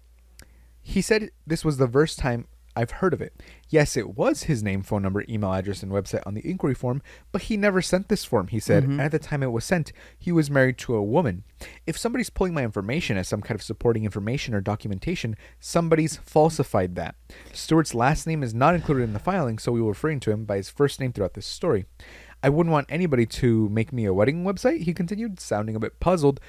he 0.81 1.01
said 1.01 1.29
this 1.45 1.63
was 1.63 1.77
the 1.77 1.87
first 1.87 2.17
time 2.17 2.47
I've 2.79 2.91
heard 2.91 3.13
of 3.13 3.21
it. 3.21 3.33
Yes, 3.67 3.97
it 3.97 4.15
was 4.15 4.43
his 4.43 4.63
name, 4.63 4.83
phone 4.83 5.01
number, 5.01 5.25
email 5.27 5.51
address, 5.51 5.83
and 5.83 5.91
website 5.91 6.23
on 6.25 6.33
the 6.33 6.49
inquiry 6.49 6.73
form, 6.73 7.01
but 7.33 7.43
he 7.43 7.57
never 7.57 7.81
sent 7.81 8.07
this 8.07 8.23
form, 8.23 8.47
he 8.47 8.59
said. 8.61 8.83
And 8.85 9.01
at 9.01 9.11
the 9.11 9.19
time 9.19 9.43
it 9.43 9.51
was 9.51 9.65
sent, 9.65 9.91
he 10.17 10.31
was 10.31 10.49
married 10.49 10.77
to 10.79 10.95
a 10.95 11.03
woman. 11.03 11.43
If 11.85 11.97
somebody's 11.97 12.29
pulling 12.29 12.53
my 12.53 12.63
information 12.63 13.17
as 13.17 13.27
some 13.27 13.41
kind 13.41 13.55
of 13.59 13.63
supporting 13.63 14.05
information 14.05 14.53
or 14.53 14.61
documentation, 14.61 15.35
somebody's 15.59 16.15
falsified 16.15 16.95
that. 16.95 17.15
Stewart's 17.51 17.93
last 17.93 18.25
name 18.25 18.43
is 18.43 18.53
not 18.53 18.75
included 18.75 19.03
in 19.03 19.13
the 19.13 19.19
filing, 19.19 19.59
so 19.59 19.73
we 19.73 19.81
will 19.81 19.89
referring 19.89 20.21
to 20.21 20.31
him 20.31 20.45
by 20.45 20.55
his 20.55 20.69
first 20.69 21.01
name 21.01 21.11
throughout 21.11 21.33
this 21.33 21.45
story. 21.45 21.85
I 22.41 22.47
wouldn't 22.47 22.71
want 22.71 22.87
anybody 22.89 23.25
to 23.25 23.67
make 23.67 23.91
me 23.91 24.05
a 24.05 24.13
wedding 24.13 24.45
website, 24.45 24.83
he 24.83 24.93
continued, 24.93 25.41
sounding 25.41 25.75
a 25.75 25.79
bit 25.79 25.99
puzzled. 25.99 26.39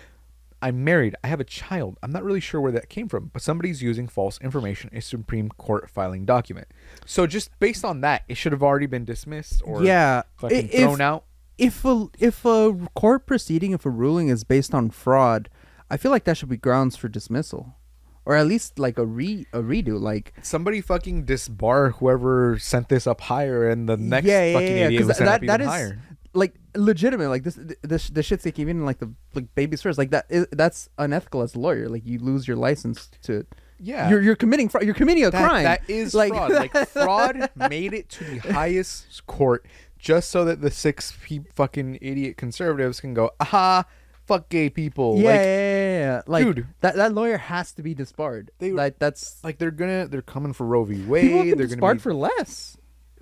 I'm 0.62 0.84
married. 0.84 1.14
I 1.24 1.28
have 1.28 1.40
a 1.40 1.44
child. 1.44 1.98
I'm 2.02 2.10
not 2.10 2.22
really 2.22 2.40
sure 2.40 2.60
where 2.60 2.72
that 2.72 2.88
came 2.88 3.08
from, 3.08 3.30
but 3.32 3.40
somebody's 3.42 3.82
using 3.82 4.08
false 4.08 4.38
information 4.40 4.90
in 4.92 4.98
a 4.98 5.02
Supreme 5.02 5.48
Court 5.48 5.88
filing 5.88 6.24
document. 6.26 6.68
So 7.06 7.26
just 7.26 7.50
based 7.60 7.84
on 7.84 8.02
that, 8.02 8.24
it 8.28 8.36
should 8.36 8.52
have 8.52 8.62
already 8.62 8.86
been 8.86 9.04
dismissed 9.04 9.62
or 9.64 9.82
yeah, 9.82 10.22
fucking 10.36 10.70
i- 10.72 10.76
thrown 10.78 11.00
out. 11.00 11.24
If 11.56 11.84
a 11.84 12.06
if 12.18 12.44
a 12.44 12.74
court 12.94 13.26
proceeding, 13.26 13.72
if 13.72 13.84
a 13.84 13.90
ruling 13.90 14.28
is 14.28 14.44
based 14.44 14.74
on 14.74 14.90
fraud, 14.90 15.48
I 15.90 15.96
feel 15.96 16.10
like 16.10 16.24
that 16.24 16.36
should 16.36 16.48
be 16.48 16.56
grounds 16.56 16.96
for 16.96 17.08
dismissal, 17.08 17.76
or 18.24 18.34
at 18.34 18.46
least 18.46 18.78
like 18.78 18.96
a 18.96 19.04
re 19.04 19.46
a 19.52 19.60
redo. 19.60 20.00
Like 20.00 20.32
Somebody 20.42 20.80
fucking 20.80 21.26
disbar 21.26 21.92
whoever 21.94 22.58
sent 22.58 22.88
this 22.88 23.06
up 23.06 23.20
higher, 23.20 23.68
and 23.68 23.86
the 23.88 23.98
next 23.98 24.26
yeah, 24.26 24.44
yeah, 24.44 24.52
fucking 24.54 24.68
yeah, 24.70 24.76
yeah, 24.76 24.86
idiot 24.86 25.16
send 25.16 25.28
that 25.28 25.42
even 25.42 25.60
is 25.60 25.66
higher. 25.66 25.98
Like 26.32 26.54
legitimate. 26.76 27.28
Like 27.28 27.42
this 27.44 27.58
this 27.82 28.08
the 28.08 28.22
shit's 28.22 28.44
like 28.44 28.58
even 28.58 28.84
like 28.84 28.98
the 28.98 29.12
like 29.34 29.54
babies 29.54 29.82
first. 29.82 29.98
Like 29.98 30.10
that 30.10 30.26
is, 30.28 30.46
that's 30.52 30.88
unethical 30.98 31.42
as 31.42 31.54
a 31.54 31.58
lawyer. 31.58 31.88
Like 31.88 32.06
you 32.06 32.18
lose 32.18 32.46
your 32.48 32.56
license 32.56 33.08
to. 33.22 33.46
Yeah. 33.82 34.10
you're 34.10 34.20
you're 34.20 34.36
committing 34.36 34.68
fraud. 34.68 34.84
You're 34.84 34.94
committing 34.94 35.24
a 35.24 35.30
That, 35.30 35.48
crime. 35.48 35.64
that 35.64 35.88
is 35.88 36.14
Like- 36.14 36.32
fraud. 36.34 36.50
Like 36.52 36.88
fraud 36.88 37.48
made 37.56 37.94
it 37.94 38.10
to 38.10 38.24
the 38.24 38.38
highest 38.52 39.26
court 39.26 39.64
just 39.98 40.28
so 40.30 40.44
that 40.44 40.60
the 40.60 40.70
six 40.70 41.14
pe- 41.24 41.40
fucking 41.54 41.98
idiot 42.02 42.36
conservatives 42.36 43.00
can 43.00 43.14
go, 43.14 43.30
aha, 43.40 43.84
fuck 44.26 44.48
gay 44.50 44.68
people. 44.68 45.16
Yeah, 45.16 45.24
like, 45.30 45.34
yeah, 45.36 45.44
yeah, 45.44 45.98
yeah. 45.98 46.22
Like 46.26 46.44
dude. 46.44 46.66
that 46.80 46.96
that 46.96 47.14
lawyer 47.14 47.38
has 47.38 47.72
to 47.72 47.82
be 47.82 47.94
disbarred. 47.94 48.50
They- 48.58 48.72
like 48.72 48.98
that's 48.98 49.42
like 49.42 49.56
they're 49.56 49.70
gonna, 49.70 50.06
they're 50.08 50.20
coming 50.20 50.52
for 50.52 50.66
Roe 50.66 50.84
v. 50.84 51.02
Wade. 51.06 51.30
They're 51.32 51.54
gonna 51.54 51.66
disbarred 51.68 51.96
be, 51.96 52.02
for 52.02 52.12
less, 52.12 52.76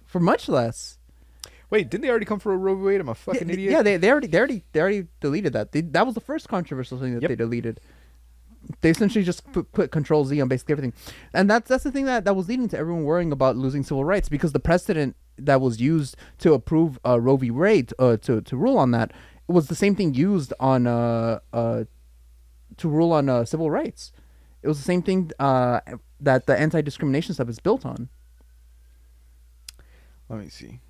for 0.07 0.19
much 0.19 0.49
less. 0.49 0.98
Wait, 1.71 1.91
didn't 1.91 2.03
they 2.03 2.09
already 2.11 2.25
come 2.25 2.39
for 2.39 2.53
a 2.53 2.57
Roe 2.57 2.75
v. 2.75 2.83
Wade? 2.83 3.01
I'm 3.01 3.09
a 3.09 3.15
fucking 3.15 3.49
yeah, 3.49 3.53
idiot. 3.53 3.73
Yeah, 3.73 3.83
they, 3.83 3.97
they 3.99 4.11
already 4.11 4.27
they 4.27 4.39
already 4.39 4.65
they 4.73 4.81
already 4.81 5.07
deleted 5.21 5.53
that. 5.53 5.73
They, 5.73 5.83
that 5.83 6.07
was 6.07 6.15
the 6.15 6.21
first 6.21 6.49
controversial 6.49 6.99
thing 6.99 7.15
that 7.15 7.23
Yep. 7.23 7.29
they 7.29 7.37
deleted. 7.37 7.81
They 8.81 8.91
essentially 8.91 9.25
just 9.25 9.51
put, 9.53 9.73
put 9.73 9.91
Control 9.91 10.25
Z 10.25 10.39
on 10.41 10.49
basically 10.49 10.73
everything, 10.73 10.93
and 11.33 11.49
that's 11.49 11.69
that's 11.69 11.85
the 11.85 11.93
thing 11.93 12.05
that, 12.07 12.25
that 12.25 12.35
was 12.35 12.49
leading 12.49 12.69
to 12.69 12.79
everyone 12.79 13.05
worrying 13.05 13.33
about 13.33 13.57
losing 13.57 13.83
civil 13.83 14.05
rights 14.05 14.29
because 14.29 14.53
the 14.53 14.61
precedent 14.61 15.17
that 15.39 15.61
was 15.61 15.81
used 15.81 16.17
to 16.39 16.53
approve 16.55 16.99
uh, 17.07 17.21
Roe 17.21 17.37
v. 17.37 17.51
Wade 17.51 17.93
uh, 17.99 18.17
to 18.19 18.41
to 18.43 18.57
rule 18.57 18.77
on 18.79 18.91
that 18.91 19.13
was 19.47 19.69
the 19.69 19.75
same 19.75 19.95
thing 19.95 20.13
used 20.15 20.53
on 20.61 20.87
uh, 20.87 21.39
uh, 21.53 21.85
to 22.77 22.89
rule 22.89 23.13
on 23.13 23.29
uh, 23.29 23.45
civil 23.45 23.71
rights. 23.71 24.13
It 24.63 24.69
was 24.69 24.79
the 24.79 24.85
same 24.85 25.03
thing 25.03 25.31
uh, 25.39 25.81
that 26.21 26.47
the 26.47 26.59
anti 26.59 26.81
discrimination 26.83 27.35
stuff 27.35 27.49
is 27.49 27.61
built 27.61 27.87
on. 27.87 28.09
Let 30.29 30.41
me 30.41 30.49
see. 30.49 30.81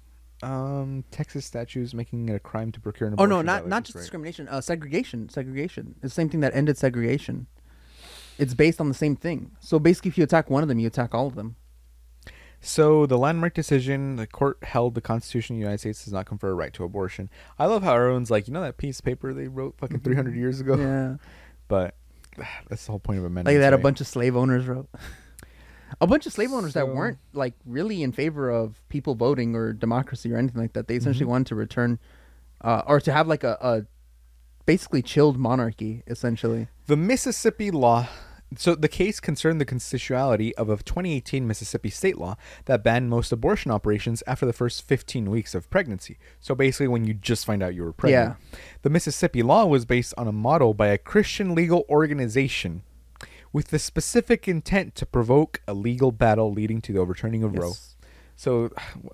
Um, 0.42 1.04
Texas 1.10 1.44
statutes 1.44 1.94
making 1.94 2.28
it 2.28 2.34
a 2.34 2.38
crime 2.38 2.70
to 2.72 2.80
procure 2.80 3.08
an 3.08 3.14
abortion. 3.14 3.32
Oh 3.32 3.36
no, 3.36 3.42
not 3.42 3.66
not 3.66 3.84
just 3.84 3.96
right. 3.96 4.02
discrimination. 4.02 4.48
Uh, 4.48 4.60
segregation. 4.60 5.28
Segregation. 5.28 5.94
It's 5.96 6.02
the 6.02 6.10
same 6.10 6.28
thing 6.28 6.40
that 6.40 6.54
ended 6.54 6.78
segregation. 6.78 7.46
It's 8.38 8.54
based 8.54 8.80
on 8.80 8.88
the 8.88 8.94
same 8.94 9.16
thing. 9.16 9.52
So 9.58 9.78
basically, 9.80 10.10
if 10.10 10.18
you 10.18 10.24
attack 10.24 10.48
one 10.48 10.62
of 10.62 10.68
them, 10.68 10.78
you 10.78 10.86
attack 10.86 11.12
all 11.12 11.26
of 11.26 11.34
them. 11.34 11.56
So 12.60 13.06
the 13.06 13.18
landmark 13.18 13.54
decision, 13.54 14.16
the 14.16 14.26
court 14.26 14.58
held 14.62 14.94
the 14.94 15.00
Constitution 15.00 15.54
of 15.56 15.58
the 15.58 15.62
United 15.62 15.78
States 15.78 16.04
does 16.04 16.12
not 16.12 16.26
confer 16.26 16.50
a 16.50 16.54
right 16.54 16.72
to 16.74 16.84
abortion. 16.84 17.30
I 17.58 17.66
love 17.66 17.82
how 17.82 17.94
everyone's 17.94 18.30
like, 18.30 18.48
you 18.48 18.52
know 18.54 18.62
that 18.62 18.76
piece 18.78 18.98
of 18.98 19.04
paper 19.04 19.32
they 19.32 19.46
wrote 19.46 19.76
fucking 19.78 20.00
300 20.00 20.34
years 20.34 20.60
ago? 20.60 20.76
Yeah, 20.76 21.16
But 21.68 21.94
that's 22.68 22.86
the 22.86 22.92
whole 22.92 22.98
point 22.98 23.18
of 23.18 23.24
amendments. 23.24 23.54
like 23.54 23.60
that. 23.60 23.74
A 23.74 23.78
bunch 23.78 24.00
of 24.00 24.06
slave 24.06 24.36
owners 24.36 24.66
wrote. 24.66 24.88
a 26.00 26.06
bunch 26.06 26.26
of 26.26 26.32
slave 26.32 26.52
owners 26.52 26.74
that 26.74 26.88
weren't 26.88 27.18
like 27.32 27.54
really 27.64 28.02
in 28.02 28.12
favor 28.12 28.50
of 28.50 28.82
people 28.88 29.14
voting 29.14 29.54
or 29.54 29.72
democracy 29.72 30.32
or 30.32 30.36
anything 30.36 30.60
like 30.60 30.72
that. 30.74 30.88
They 30.88 30.96
essentially 30.96 31.26
Mhm. 31.26 31.30
wanted 31.30 31.46
to 31.48 31.54
return, 31.54 31.98
uh, 32.62 32.82
or 32.86 33.00
to 33.00 33.12
have 33.12 33.26
like 33.28 33.44
a, 33.44 33.56
a 33.60 33.86
basically 34.66 35.02
chilled 35.02 35.38
monarchy. 35.38 36.02
Essentially, 36.06 36.68
The 36.86 36.96
Mississippi 36.96 37.70
law. 37.70 38.08
So 38.56 38.74
the 38.74 38.88
case 38.88 39.20
concerned 39.20 39.60
the 39.60 39.66
constitutionality 39.66 40.54
of 40.56 40.70
a 40.70 40.76
2018 40.78 41.46
Mississippi 41.46 41.90
state 41.90 42.16
law 42.16 42.34
that 42.64 42.82
banned 42.82 43.10
most 43.10 43.30
abortion 43.30 43.70
operations 43.70 44.22
after 44.26 44.46
the 44.46 44.54
first 44.54 44.88
15 44.88 45.30
weeks 45.30 45.54
of 45.54 45.68
pregnancy. 45.68 46.16
So 46.40 46.54
basically, 46.54 46.88
when 46.88 47.04
you 47.04 47.12
just 47.12 47.44
find 47.44 47.62
out 47.62 47.74
you 47.74 47.82
were 47.84 47.92
pregnant. 47.92 48.36
The 48.80 48.88
Mississippi 48.88 49.42
law 49.42 49.66
was 49.66 49.84
based 49.84 50.14
on 50.16 50.26
a 50.28 50.32
model 50.32 50.72
by 50.72 50.86
a 50.88 50.96
Christian 50.96 51.54
legal 51.54 51.84
organization 51.90 52.84
with 53.52 53.68
the 53.68 53.78
specific 53.78 54.46
intent 54.48 54.94
to 54.96 55.06
provoke 55.06 55.60
a 55.66 55.74
legal 55.74 56.12
battle 56.12 56.52
leading 56.52 56.80
to 56.82 56.92
the 56.92 56.98
overturning 56.98 57.42
of 57.42 57.54
Roe. 57.54 57.68
Yes. 57.68 57.94
So, 58.36 58.70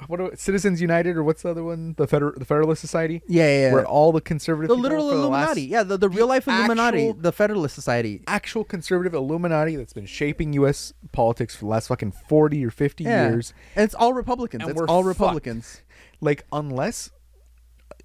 what 0.07 0.21
are, 0.21 0.37
Citizens 0.37 0.83
United 0.83 1.17
or 1.17 1.23
what's 1.25 1.41
the 1.41 1.49
other 1.49 1.65
one? 1.65 1.95
The 1.97 2.07
Feder- 2.07 2.35
the 2.37 2.45
Federalist 2.45 2.83
Society, 2.83 3.23
Yeah, 3.27 3.45
yeah. 3.47 3.61
yeah. 3.69 3.73
where 3.73 3.87
all 3.87 4.13
the 4.13 4.21
conservative 4.21 4.69
the 4.69 4.75
literal 4.75 5.09
for 5.09 5.17
the 5.17 5.29
last- 5.29 5.57
Illuminati. 5.57 5.63
yeah, 5.63 5.83
the, 5.83 5.97
the 5.97 6.11
real 6.11 6.27
life 6.27 6.47
Illuminati, 6.47 7.09
actual- 7.09 7.23
the 7.23 7.33
Federalist 7.33 7.75
Society. 7.75 8.23
actual 8.27 8.65
conservative 8.65 9.15
Illuminati 9.15 9.77
that's 9.77 9.95
been 9.95 10.05
shaping 10.05 10.53
U.S. 10.55 10.93
politics 11.13 11.55
for 11.57 11.65
the 11.65 11.71
last 11.71 11.89
fucking 11.89 12.13
forty 12.29 12.63
or 12.67 12.71
fifty 12.71 13.05
Yeah. 13.05 13.31
years. 13.31 13.55
And 13.75 13.85
it's 13.85 13.95
all 13.95 14.13
Republicans. 14.13 14.63
And 14.63 14.71
it's 14.73 14.79
we're 14.79 14.87
all 14.89 15.03
fucked. 15.03 15.19
Republicans. 15.21 15.81
Like, 16.21 16.45
unless 16.53 17.11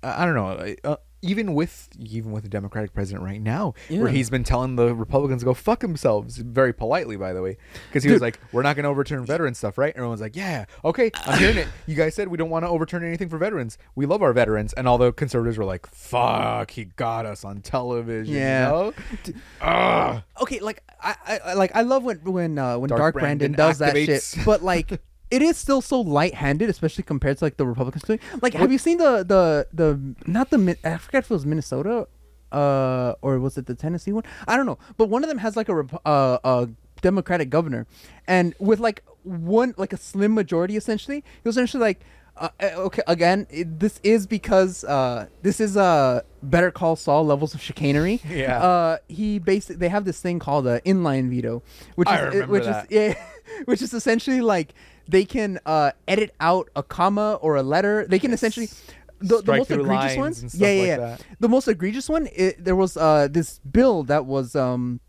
I 0.01 0.23
I 0.23 0.25
don't 0.25 0.35
know, 0.35 0.75
uh, 0.85 0.95
even 1.21 1.53
with 1.53 1.89
even 1.99 2.31
with 2.31 2.43
the 2.43 2.49
Democratic 2.49 2.93
president 2.93 3.23
right 3.23 3.41
now, 3.41 3.73
where 3.89 4.07
he's 4.07 4.29
been 4.29 4.43
telling 4.43 4.75
the 4.75 4.95
Republicans 4.95 5.41
to 5.41 5.45
go 5.45 5.53
fuck 5.53 5.79
themselves, 5.81 6.37
very 6.37 6.73
politely, 6.73 7.17
by 7.17 7.33
the 7.33 7.41
way, 7.41 7.57
because 7.87 8.03
he 8.03 8.11
was 8.11 8.21
like, 8.21 8.39
"We're 8.51 8.61
not 8.61 8.75
going 8.75 8.83
to 8.83 8.89
overturn 8.89 9.25
veteran 9.25 9.53
stuff, 9.53 9.77
right?" 9.77 9.93
Everyone's 9.95 10.21
like, 10.21 10.35
"Yeah, 10.35 10.65
okay, 10.85 11.11
I'm 11.25 11.39
hearing 11.39 11.57
it. 11.57 11.67
You 11.87 11.95
guys 11.95 12.15
said 12.15 12.27
we 12.27 12.37
don't 12.37 12.49
want 12.49 12.63
to 12.65 12.69
overturn 12.69 13.03
anything 13.03 13.29
for 13.29 13.37
veterans. 13.37 13.77
We 13.95 14.05
love 14.05 14.21
our 14.21 14.33
veterans." 14.33 14.73
And 14.73 14.87
all 14.87 14.97
the 14.97 15.11
conservatives 15.11 15.57
were 15.57 15.65
like, 15.65 15.87
"Fuck, 15.87 16.71
he 16.71 16.85
got 16.85 17.25
us 17.25 17.43
on 17.43 17.61
television." 17.61 18.33
Yeah. 18.33 18.91
you 19.25 19.33
know? 19.61 20.23
Okay, 20.41 20.59
like 20.59 20.83
I, 21.01 21.39
I 21.45 21.53
like 21.53 21.71
I 21.75 21.81
love 21.81 22.03
when 22.03 22.19
when 22.23 22.57
uh, 22.57 22.77
when 22.77 22.89
Dark 22.89 22.99
Dark, 22.99 23.13
Brandon 23.15 23.53
Brandon, 23.53 23.53
does 23.53 23.79
that 23.79 23.95
shit, 23.95 24.45
but 24.45 24.63
like 24.63 25.01
it 25.31 25.41
is 25.41 25.57
still 25.57 25.81
so 25.81 26.01
light-handed, 26.01 26.69
especially 26.69 27.03
compared 27.03 27.37
to 27.37 27.45
like 27.45 27.57
the 27.57 27.65
Republicans 27.65 28.03
doing. 28.03 28.19
Like, 28.41 28.53
have 28.53 28.71
you 28.71 28.77
seen 28.77 28.97
the 28.97 29.23
the 29.23 29.67
the 29.73 29.99
not 30.25 30.49
the 30.49 30.77
I 30.83 30.97
forget 30.97 31.23
if 31.23 31.31
it 31.31 31.33
was 31.33 31.45
Minnesota, 31.45 32.07
uh, 32.51 33.13
or 33.21 33.39
was 33.39 33.57
it 33.57 33.65
the 33.67 33.75
Tennessee 33.75 34.11
one? 34.11 34.23
I 34.47 34.57
don't 34.57 34.65
know, 34.65 34.79
but 34.97 35.09
one 35.09 35.23
of 35.23 35.29
them 35.29 35.37
has 35.39 35.55
like 35.55 35.69
a 35.69 35.85
uh, 36.05 36.37
a 36.43 36.69
Democratic 37.01 37.49
governor, 37.49 37.85
and 38.27 38.55
with 38.59 38.79
like 38.79 39.03
one 39.23 39.73
like 39.77 39.93
a 39.93 39.97
slim 39.97 40.33
majority, 40.33 40.75
essentially, 40.75 41.17
he 41.43 41.47
was 41.47 41.55
essentially 41.57 41.81
like. 41.81 42.01
Uh, 42.37 42.47
uh, 42.61 42.67
okay, 42.77 43.01
again, 43.05 43.45
it, 43.49 43.81
this 43.81 43.99
is 44.01 44.25
because 44.25 44.85
uh, 44.85 45.27
this 45.41 45.59
is 45.59 45.75
uh, 45.75 46.21
Better 46.41 46.71
Call 46.71 46.95
Saul 46.95 47.25
levels 47.25 47.53
of 47.53 47.61
chicanery. 47.61 48.21
Yeah. 48.29 48.63
Uh, 48.63 48.97
he 49.09 49.39
basically 49.39 49.75
they 49.75 49.89
have 49.89 50.05
this 50.05 50.21
thing 50.21 50.39
called 50.39 50.65
a 50.65 50.79
inline 50.81 51.29
veto, 51.29 51.61
which 51.95 52.07
I 52.07 52.15
is 52.27 52.33
remember 52.33 52.53
which 52.53 52.63
that. 52.63 52.85
is 52.85 52.91
yeah, 52.91 53.23
which 53.65 53.81
is 53.81 53.93
essentially 53.93 54.39
like 54.39 54.73
they 55.09 55.25
can 55.25 55.59
uh, 55.65 55.91
edit 56.07 56.31
out 56.39 56.69
a 56.75 56.83
comma 56.83 57.33
or 57.41 57.55
a 57.55 57.63
letter. 57.63 58.05
They 58.07 58.19
can 58.19 58.31
essentially 58.33 58.67
the, 59.19 59.41
the 59.41 59.57
most 59.57 59.71
egregious 59.71 60.15
ones. 60.17 60.37
stuff 60.37 60.53
Yeah, 60.61 60.71
yeah, 60.71 60.81
like 60.97 60.99
that. 61.19 61.25
The 61.39 61.49
most 61.49 61.67
egregious 61.67 62.07
one. 62.09 62.29
It, 62.33 62.63
there 62.63 62.75
was 62.75 62.95
uh, 62.95 63.27
this 63.29 63.59
bill 63.59 64.03
that 64.03 64.25
was 64.25 64.55
um, 64.55 64.99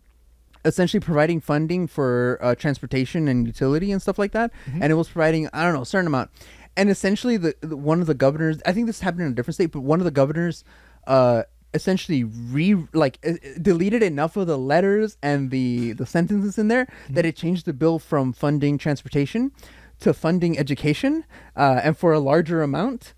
essentially 0.64 1.00
providing 1.00 1.40
funding 1.40 1.86
for 1.86 2.38
uh, 2.42 2.54
transportation 2.54 3.28
and 3.28 3.46
utility 3.46 3.92
and 3.92 4.00
stuff 4.02 4.18
like 4.18 4.32
that, 4.32 4.50
Mm-hmm. 4.66 4.82
and 4.82 4.92
it 4.92 4.94
was 4.96 5.08
providing 5.08 5.48
I 5.52 5.62
don't 5.64 5.74
know 5.74 5.82
a 5.82 5.86
certain 5.86 6.06
amount, 6.06 6.30
and 6.76 6.90
essentially 6.90 7.36
the, 7.36 7.54
the 7.60 7.76
one 7.76 8.00
of 8.00 8.06
the 8.06 8.14
governors 8.14 8.58
I 8.66 8.72
think 8.72 8.86
this 8.86 9.00
happened 9.00 9.22
in 9.26 9.32
a 9.32 9.34
different 9.34 9.54
state, 9.54 9.70
but 9.72 9.80
one 9.82 10.00
of 10.00 10.04
the 10.04 10.10
governors 10.10 10.64
uh 11.06 11.44
essentially 11.72 12.24
re 12.24 12.74
like 12.92 13.18
uh, 13.24 13.34
deleted 13.62 14.02
enough 14.02 14.36
of 14.36 14.48
the 14.48 14.58
letters 14.58 15.16
and 15.22 15.50
the 15.52 15.92
the 15.92 16.04
sentences 16.04 16.58
in 16.58 16.66
there 16.68 16.86
Mm-hmm. 16.86 17.14
that 17.14 17.24
it 17.24 17.36
changed 17.36 17.64
the 17.64 17.72
bill 17.72 17.98
from 18.00 18.32
funding 18.32 18.76
transportation 18.76 19.52
to 20.00 20.12
funding 20.14 20.58
education 20.58 21.24
uh, 21.56 21.80
and 21.82 21.96
for 21.96 22.12
a 22.12 22.18
larger 22.20 22.62
amount. 22.62 23.14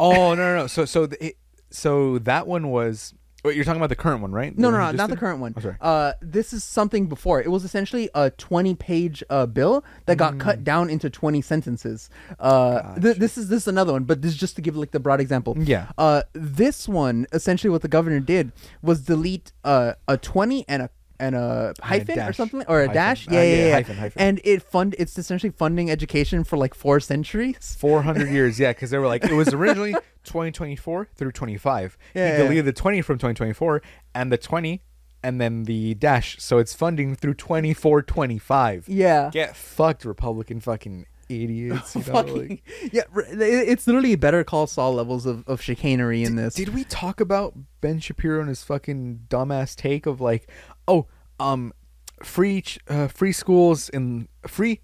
Oh 0.00 0.34
no, 0.34 0.36
no, 0.36 0.56
no. 0.56 0.66
So 0.66 0.84
so 0.84 1.06
the, 1.06 1.24
it, 1.26 1.36
so 1.70 2.18
that 2.20 2.46
one 2.46 2.70
was. 2.70 3.14
Wait, 3.44 3.56
you're 3.56 3.64
talking 3.66 3.78
about 3.78 3.90
the 3.90 3.96
current 3.96 4.22
one, 4.22 4.32
right? 4.32 4.56
No, 4.56 4.68
The 4.68 4.72
no, 4.72 4.78
no, 4.78 4.84
not 4.92 4.96
just 4.96 5.10
the 5.10 5.16
current 5.18 5.38
one. 5.38 5.52
Oh, 5.54 5.60
sorry. 5.60 5.76
Uh, 5.78 6.12
this 6.22 6.54
is 6.54 6.64
something 6.64 7.08
before. 7.08 7.42
It 7.42 7.50
was 7.50 7.62
essentially 7.62 8.08
a 8.14 8.30
20 8.30 8.74
page 8.76 9.22
uh, 9.28 9.44
bill 9.44 9.84
that 10.06 10.16
got 10.16 10.32
Mm. 10.34 10.40
cut 10.40 10.64
down 10.64 10.88
into 10.88 11.10
20 11.10 11.42
sentences. 11.42 12.08
Uh, 12.40 12.98
th- 12.98 13.18
this 13.18 13.36
is 13.36 13.48
this 13.48 13.64
is 13.64 13.68
another 13.68 13.92
one, 13.92 14.04
but 14.04 14.22
this 14.22 14.32
is 14.32 14.38
just 14.38 14.56
to 14.56 14.62
give 14.62 14.76
like 14.76 14.92
the 14.92 15.00
broad 15.00 15.20
example. 15.20 15.54
Yeah. 15.60 15.88
Uh, 15.98 16.22
this 16.32 16.88
one 16.88 17.26
essentially 17.34 17.70
what 17.70 17.82
the 17.82 17.88
governor 17.88 18.18
did 18.18 18.50
was 18.80 19.02
delete 19.02 19.52
uh, 19.62 19.92
a 20.08 20.16
20 20.16 20.64
and 20.66 20.80
a 20.80 20.90
and 21.24 21.34
a 21.34 21.74
hyphen 21.82 22.18
or 22.20 22.32
something 22.32 22.62
or 22.68 22.80
a 22.82 22.86
Hyphen. 22.86 22.94
dash. 22.94 23.28
Uh, 23.28 23.32
Yeah, 23.34 23.42
yeah, 23.42 23.54
yeah, 23.56 23.66
yeah. 23.66 23.72
hyphen, 23.74 23.96
hyphen. 23.96 24.22
And 24.22 24.40
it 24.44 24.62
fund 24.62 24.94
it's 24.98 25.16
essentially 25.18 25.50
funding 25.50 25.90
education 25.90 26.44
for 26.44 26.56
like 26.56 26.74
four 26.74 27.00
centuries. 27.00 27.76
400 27.80 28.28
years, 28.30 28.58
yeah, 28.58 28.72
because 28.72 28.90
they 28.90 28.98
were 28.98 29.06
like, 29.08 29.24
it 29.24 29.32
was 29.32 29.48
originally 29.54 29.92
2024 30.24 31.08
through 31.14 31.32
25. 31.32 31.98
Yeah, 32.14 32.26
he 32.26 32.32
yeah. 32.32 32.38
deleted 32.42 32.64
the 32.66 32.72
20 32.72 33.02
from 33.02 33.16
2024 33.18 33.82
and 34.14 34.30
the 34.32 34.38
20 34.38 34.82
and 35.22 35.40
then 35.40 35.64
the 35.64 35.94
dash. 35.94 36.36
So 36.40 36.58
it's 36.58 36.74
funding 36.74 37.14
through 37.16 37.34
24 37.34 38.02
25. 38.02 38.88
Yeah. 38.88 39.30
Get 39.32 39.56
fucked, 39.56 40.04
Republican 40.04 40.60
fucking 40.60 41.06
idiots. 41.30 41.94
You 41.96 42.02
know, 42.06 42.12
Fucking, 42.12 42.48
like- 42.82 42.92
yeah, 42.92 43.02
it's 43.16 43.86
literally 43.86 44.14
better 44.16 44.44
call 44.44 44.66
Saul 44.66 44.94
levels 44.94 45.24
of, 45.24 45.42
of 45.48 45.62
chicanery 45.62 46.22
in 46.22 46.36
this. 46.36 46.54
Did 46.54 46.74
we 46.74 46.84
talk 46.84 47.20
about 47.20 47.54
Ben 47.80 48.00
Shapiro 48.00 48.40
and 48.40 48.48
his 48.50 48.62
fucking 48.62 49.20
dumbass 49.28 49.74
take 49.74 50.04
of 50.04 50.20
like, 50.20 50.50
oh, 50.86 51.06
um, 51.40 51.72
free 52.22 52.64
uh, 52.88 53.08
free 53.08 53.32
schools 53.32 53.88
and 53.90 54.28
free 54.46 54.80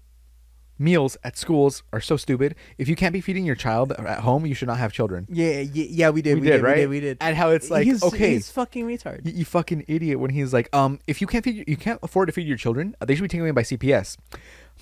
meals 0.81 1.15
at 1.23 1.37
schools 1.37 1.83
are 1.93 2.01
so 2.01 2.17
stupid. 2.17 2.55
If 2.77 2.89
you 2.89 2.95
can't 2.95 3.13
be 3.13 3.21
feeding 3.21 3.45
your 3.45 3.55
child 3.55 3.91
at 3.91 4.19
home, 4.19 4.45
you 4.45 4.55
should 4.55 4.67
not 4.67 4.79
have 4.79 4.91
children. 4.91 5.27
Yeah, 5.29 5.59
yeah, 5.59 5.85
yeah, 5.89 6.09
we 6.09 6.21
did. 6.21 6.35
We 6.35 6.41
We, 6.41 6.47
did, 6.47 6.53
did, 6.57 6.63
right? 6.63 6.75
We 6.75 6.81
did. 6.81 6.89
We 6.89 6.99
did. 6.99 7.17
And 7.21 7.37
how 7.37 7.49
it's 7.49 7.69
like, 7.69 7.85
he's, 7.85 8.03
okay. 8.03 8.33
he's 8.33 8.49
fucking 8.49 8.85
retard. 8.85 9.25
You, 9.25 9.33
you 9.33 9.45
fucking 9.45 9.85
idiot! 9.87 10.19
When 10.19 10.31
he's 10.31 10.53
like, 10.53 10.75
um, 10.75 10.99
if 11.07 11.21
you 11.21 11.27
can't 11.27 11.45
feed, 11.45 11.63
you 11.67 11.77
can't 11.77 11.99
afford 12.03 12.27
to 12.27 12.33
feed 12.33 12.47
your 12.47 12.57
children, 12.57 12.95
uh, 12.99 13.05
they 13.05 13.15
should 13.15 13.21
be 13.21 13.27
taken 13.27 13.41
away 13.41 13.51
by 13.51 13.61
CPS. 13.61 14.17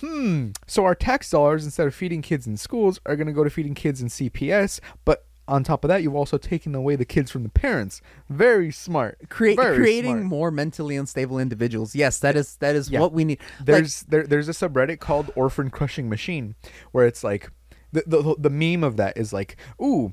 Hmm. 0.00 0.50
So 0.66 0.84
our 0.84 0.94
tax 0.94 1.30
dollars, 1.30 1.64
instead 1.64 1.86
of 1.86 1.94
feeding 1.94 2.22
kids 2.22 2.46
in 2.46 2.56
schools, 2.56 3.00
are 3.04 3.16
going 3.16 3.26
to 3.26 3.32
go 3.34 3.44
to 3.44 3.50
feeding 3.50 3.74
kids 3.74 4.00
in 4.00 4.08
CPS. 4.08 4.80
But 5.04 5.26
on 5.50 5.64
top 5.64 5.84
of 5.84 5.88
that, 5.88 6.02
you've 6.02 6.14
also 6.14 6.38
taken 6.38 6.74
away 6.74 6.96
the 6.96 7.04
kids 7.04 7.30
from 7.30 7.42
the 7.42 7.48
parents. 7.48 8.00
Very 8.28 8.70
smart. 8.70 9.18
Create, 9.28 9.56
Very 9.56 9.76
creating 9.76 10.12
smart. 10.18 10.24
more 10.24 10.50
mentally 10.50 10.96
unstable 10.96 11.38
individuals. 11.38 11.94
Yes, 11.94 12.18
that 12.20 12.36
is 12.36 12.56
that 12.56 12.74
is 12.76 12.88
Yeah. 12.90 13.00
what 13.00 13.12
we 13.12 13.24
need. 13.24 13.40
Like, 13.58 13.66
There's 13.66 14.02
there, 14.04 14.26
there's 14.26 14.48
a 14.48 14.52
subreddit 14.52 15.00
called 15.00 15.30
Orphan 15.34 15.70
Crushing 15.70 16.08
Machine 16.08 16.54
where 16.92 17.06
it's 17.06 17.24
like 17.24 17.50
the, 17.92 18.04
the, 18.06 18.36
the 18.38 18.50
meme 18.50 18.84
of 18.84 18.96
that 18.98 19.16
is 19.16 19.32
like, 19.32 19.56
ooh, 19.82 20.12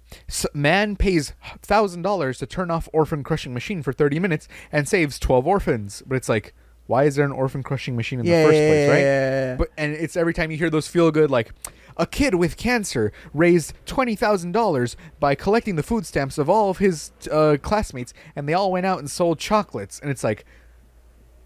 man 0.54 0.96
pays 0.96 1.34
thousand 1.62 2.02
dollars 2.02 2.40
to 2.40 2.48
turn 2.48 2.72
off 2.72 2.90
orphan 2.92 3.24
crushing 3.24 3.54
machine 3.54 3.84
for 3.84 3.94
thirty 3.94 4.20
minutes 4.20 4.48
and 4.72 4.88
saves 4.88 5.20
twelve 5.20 5.46
orphans. 5.46 6.02
But 6.08 6.16
it's 6.16 6.28
like, 6.28 6.56
why 6.88 7.04
is 7.04 7.16
there 7.16 7.26
an 7.26 7.32
orphan 7.32 7.62
crushing 7.62 7.96
machine 7.96 8.20
in 8.20 8.26
yeah, 8.26 8.40
the 8.42 8.48
first 8.48 8.58
place, 8.58 8.90
right? 8.90 8.98
yeah, 9.00 9.30
yeah. 9.52 9.56
But 9.58 9.70
and 9.78 9.94
it's 9.94 10.18
every 10.18 10.34
time 10.34 10.50
you 10.50 10.58
hear 10.58 10.70
those 10.72 10.88
feel 10.88 11.12
good 11.12 11.30
like. 11.30 11.52
A 12.00 12.06
kid 12.06 12.36
with 12.36 12.58
cancer 12.58 13.12
raised 13.34 13.74
twenty 13.86 14.16
thousand 14.16 14.52
dollars 14.52 14.96
by 15.20 15.34
collecting 15.36 15.76
the 15.76 15.84
food 15.84 16.06
stamps 16.06 16.38
of 16.38 16.50
all 16.50 16.70
of 16.70 16.78
his 16.78 17.12
uh, 17.32 17.58
classmates, 17.62 18.14
and 18.36 18.48
they 18.48 18.54
all 18.54 18.72
went 18.72 18.86
out 18.86 19.00
and 19.00 19.10
sold 19.10 19.40
chocolates. 19.40 20.00
And 20.00 20.12
it's 20.12 20.24
like, 20.24 20.46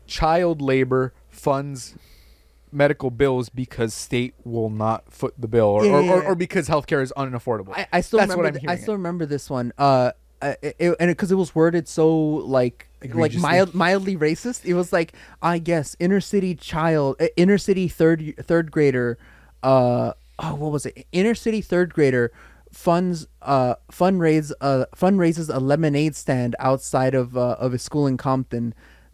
child 0.08 0.62
labor 0.62 1.14
funds 1.30 1.96
medical 2.72 3.10
bills 3.12 3.50
because 3.50 3.94
state 3.94 4.34
will 4.44 4.70
not 4.70 5.12
foot 5.12 5.34
the 5.38 5.48
bill 5.48 5.66
or, 5.68 5.86
Yeah, 5.86 5.92
or, 5.92 6.02
or, 6.02 6.24
or 6.24 6.36
because 6.36 6.70
healthcare 6.70 7.02
is 7.02 7.12
unaffordable. 7.18 7.74
I, 7.76 7.88
I 7.92 8.02
still 8.02 8.20
That's 8.20 8.30
remember. 8.32 8.44
what 8.44 8.54
I'm 8.56 8.60
th- 8.60 8.70
I 8.70 8.82
still 8.82 8.94
remember 8.94 9.26
this 9.26 9.50
one. 9.50 9.74
Uh, 9.78 10.12
uh, 10.42 10.54
it, 10.62 10.76
it- 10.80 10.96
and 11.00 11.10
because 11.12 11.32
it, 11.32 11.36
was 11.36 11.54
worded 11.54 11.88
so 11.88 12.10
like 12.18 12.88
like 13.14 13.34
mild, 13.36 13.74
mildly 13.74 14.16
racist. 14.18 14.66
It 14.66 14.74
was 14.74 14.92
like 14.94 15.14
I 15.42 15.60
guess 15.60 15.96
inner 16.00 16.22
city 16.22 16.56
child, 16.56 17.18
uh, 17.22 17.28
inner 17.36 17.58
city 17.58 17.88
third 17.88 18.36
third 18.42 18.72
grader. 18.72 19.18
Uh, 19.64 20.14
oh, 20.42 20.56
what 20.56 20.72
was 20.72 20.86
it? 20.86 21.08
Inner 21.12 21.36
city 21.36 21.62
third 21.62 21.94
grader 21.94 22.32
funds 22.72 23.28
uh 23.42 23.76
fundraise 23.92 24.52
uh 24.62 24.86
fundraises 24.96 25.54
a 25.54 25.60
lemonade 25.60 26.16
stand 26.16 26.56
outside 26.58 27.14
of 27.14 27.36
uh, 27.36 27.58
of 27.60 27.74
his 27.74 27.82
school 27.82 28.08
in 28.08 28.16
Compton 28.18 28.74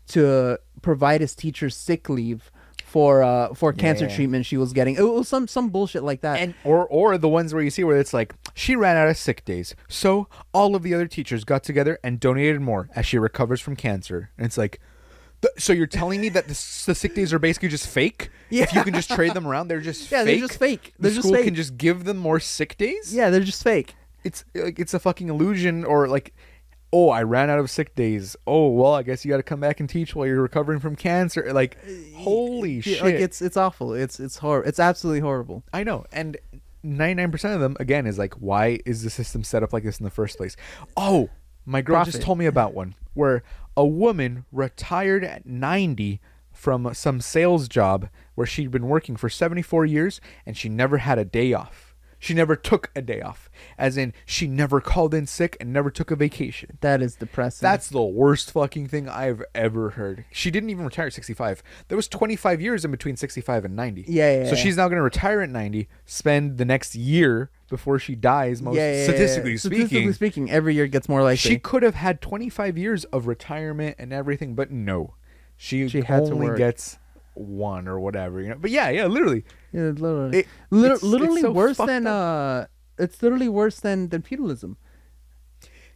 to 0.10 0.60
provide 0.84 1.22
his 1.22 1.34
teacher 1.34 1.70
sick 1.70 2.08
leave 2.08 2.52
for 2.86 3.24
uh 3.24 3.54
for 3.56 3.74
cancer 3.74 4.06
Yeah. 4.06 4.16
treatment 4.16 4.46
she 4.46 4.58
was 4.58 4.74
getting. 4.74 4.96
It 4.96 5.02
was 5.02 5.28
some 5.28 5.48
some 5.48 5.70
bullshit 5.70 6.04
like 6.04 6.22
that. 6.22 6.40
and 6.40 6.54
or 6.64 6.86
or 6.88 7.18
the 7.18 7.28
ones 7.28 7.54
where 7.54 7.64
you 7.64 7.70
see 7.72 7.84
where 7.84 7.98
it's 7.98 8.14
like 8.14 8.34
she 8.54 8.76
ran 8.76 8.96
out 8.96 9.10
of 9.10 9.18
sick 9.18 9.44
days, 9.44 9.76
so 9.88 10.28
all 10.54 10.76
of 10.76 10.84
the 10.84 10.94
other 10.94 11.08
teachers 11.08 11.44
got 11.44 11.64
together 11.64 12.00
and 12.04 12.20
donated 12.20 12.62
more 12.62 12.90
as 12.96 13.06
she 13.06 13.18
recovers 13.18 13.60
from 13.60 13.76
cancer. 13.76 14.30
And 14.38 14.46
it's 14.46 14.58
like, 14.58 14.80
so 15.58 15.72
you're 15.74 15.88
telling 15.88 16.22
me 16.22 16.30
that 16.30 16.46
the, 16.48 16.54
the 16.86 16.96
sick 16.96 17.14
days 17.16 17.32
are 17.34 17.40
basically 17.40 17.70
just 17.70 17.88
fake? 17.88 18.30
Yeah. 18.50 18.64
If 18.64 18.74
you 18.74 18.84
can 18.84 18.94
just 18.94 19.12
trade 19.12 19.34
them 19.34 19.48
around, 19.48 19.68
they're 19.68 19.82
just 19.82 20.12
Yeah, 20.12 20.24
fake. 20.24 20.40
they're 20.40 20.48
just 20.48 20.60
fake. 20.60 20.94
The 20.98 21.02
They're 21.04 21.12
just 21.12 21.22
school 21.28 21.36
fake. 21.36 21.46
can 21.46 21.56
just 21.56 21.78
give 21.78 22.04
them 22.06 22.18
more 22.18 22.40
sick 22.40 22.78
days. 22.78 23.14
yeah, 23.14 23.30
they're 23.30 23.42
just 23.42 23.64
fake. 23.64 23.96
it's 24.24 24.44
like 24.56 24.80
it's 24.80 24.94
a 24.94 25.00
fucking 25.00 25.30
illusion 25.30 25.84
or 25.86 26.08
like 26.08 26.34
oh 26.94 27.10
i 27.10 27.22
ran 27.22 27.50
out 27.50 27.60
of 27.60 27.70
sick 27.70 27.94
days 27.96 28.36
oh 28.48 28.70
well 28.70 28.94
i 28.94 29.04
guess 29.04 29.26
you 29.26 29.30
got 29.30 29.36
to 29.38 29.44
come 29.44 29.60
back 29.60 29.82
and 29.82 29.90
teach 29.90 30.16
while 30.16 30.26
you're 30.26 30.42
recovering 30.42 30.80
from 30.80 30.96
cancer 30.96 31.52
like 31.54 31.78
uh, 31.86 32.18
holy 32.18 32.76
Yeah, 32.76 32.82
shit 32.82 33.02
Like 33.04 33.16
it's 33.16 33.42
it's 33.42 33.58
awful. 33.58 33.94
It's 33.94 34.20
it's 34.22 34.38
horrible. 34.38 34.70
It's 34.70 34.80
absolutely 34.80 35.20
horrible. 35.20 35.64
i 35.74 35.84
know 35.84 36.06
and 36.14 36.38
99% 36.86 37.54
of 37.54 37.60
them 37.60 37.76
again 37.80 38.06
is 38.08 38.18
like 38.18 38.34
why 38.36 38.80
is 38.86 39.04
the 39.04 39.10
system 39.10 39.44
set 39.44 39.64
up 39.64 39.74
like 39.74 39.84
this 39.84 40.00
in 40.00 40.06
the 40.06 40.10
first 40.10 40.38
place 40.38 40.56
oh 40.96 41.30
my 41.66 41.82
girl 41.82 42.04
just 42.06 42.22
told 42.22 42.38
me 42.38 42.46
about 42.46 42.74
one 42.74 42.96
where 43.14 43.44
a 43.78 43.86
woman 43.86 44.44
retired 44.52 45.24
at 45.24 45.46
90 45.46 46.20
from 46.52 46.92
some 46.96 47.22
sales 47.22 47.68
job 47.68 48.10
where 48.34 48.48
she'd 48.48 48.72
been 48.72 48.88
working 48.88 49.16
for 49.16 49.30
74 49.30 49.86
years 49.86 50.20
and 50.48 50.58
she 50.58 50.68
never 50.68 50.98
had 50.98 51.20
a 51.20 51.24
day 51.24 51.54
off 51.54 51.87
She 52.20 52.34
never 52.34 52.56
took 52.56 52.92
a 52.96 53.02
day 53.02 53.22
off. 53.22 53.50
As 53.78 53.98
in, 53.98 54.14
she 54.26 54.48
never 54.48 54.82
called 54.82 55.14
in 55.14 55.28
sick 55.28 55.56
and 55.60 55.72
never 55.72 55.92
took 55.92 56.10
a 56.10 56.16
vacation. 56.16 56.78
That 56.82 57.02
is 57.02 57.16
depressing. 57.16 57.66
That's 57.66 57.90
the 57.90 58.02
worst 58.02 58.52
fucking 58.52 58.88
thing 58.88 59.08
I've 59.08 59.44
ever 59.54 59.92
heard. 59.92 60.26
She 60.32 60.50
didn't 60.50 60.70
even 60.70 60.86
retire 60.86 61.08
at 61.08 61.14
65. 61.14 61.62
There 61.88 61.96
was 61.96 62.08
25 62.08 62.62
years 62.62 62.84
in 62.84 62.92
between 62.92 63.16
65 63.18 63.66
and 63.66 63.76
90. 63.76 64.06
Yeah, 64.08 64.40
yeah, 64.40 64.44
So 64.46 64.52
yeah. 64.52 64.56
she's 64.56 64.78
now 64.78 64.88
going 64.88 64.98
to 64.98 65.04
retire 65.04 65.42
at 65.42 65.50
90, 65.50 65.88
spend 66.06 66.58
the 66.58 66.66
next 66.66 66.96
year 66.96 67.52
before 67.70 68.00
she 68.00 68.16
dies, 68.16 68.62
most 68.62 68.76
yeah, 68.76 68.94
yeah, 68.94 69.04
statistically 69.04 69.52
yeah. 69.52 69.58
speaking. 69.58 69.88
Statistically 69.88 70.14
speaking, 70.14 70.52
every 70.52 70.74
year 70.74 70.88
gets 70.88 71.08
more 71.08 71.22
likely. 71.22 71.38
She 71.38 71.60
could 71.60 71.84
have 71.84 71.96
had 71.96 72.22
25 72.22 72.78
years 72.78 73.04
of 73.06 73.28
retirement 73.28 73.96
and 74.00 74.14
everything, 74.14 74.56
but 74.56 74.72
no. 74.72 75.16
She, 75.58 75.88
She 75.90 76.02
had 76.02 76.26
to 76.26 76.34
only 76.34 76.56
gets 76.58 76.98
one 77.40 77.88
or 77.88 78.00
whatever, 78.00 78.42
you 78.42 78.50
know. 78.50 78.56
But 78.60 78.72
yeah, 78.72 78.90
yeah, 78.90 79.06
literally. 79.08 79.44
yeah, 79.72 79.92
literally, 79.96 80.40
It- 80.40 80.48
Lit- 80.72 80.86
it's- 80.86 80.96
it's 80.98 81.04
literally 81.04 81.42
so 81.42 81.52
worse 81.52 81.78
than 81.78 82.08
uh, 82.08 82.68
it's 82.98 83.22
literally 83.22 83.50
worse 83.50 83.80
than 83.80 84.10
than 84.10 84.22
feudalism. 84.22 84.78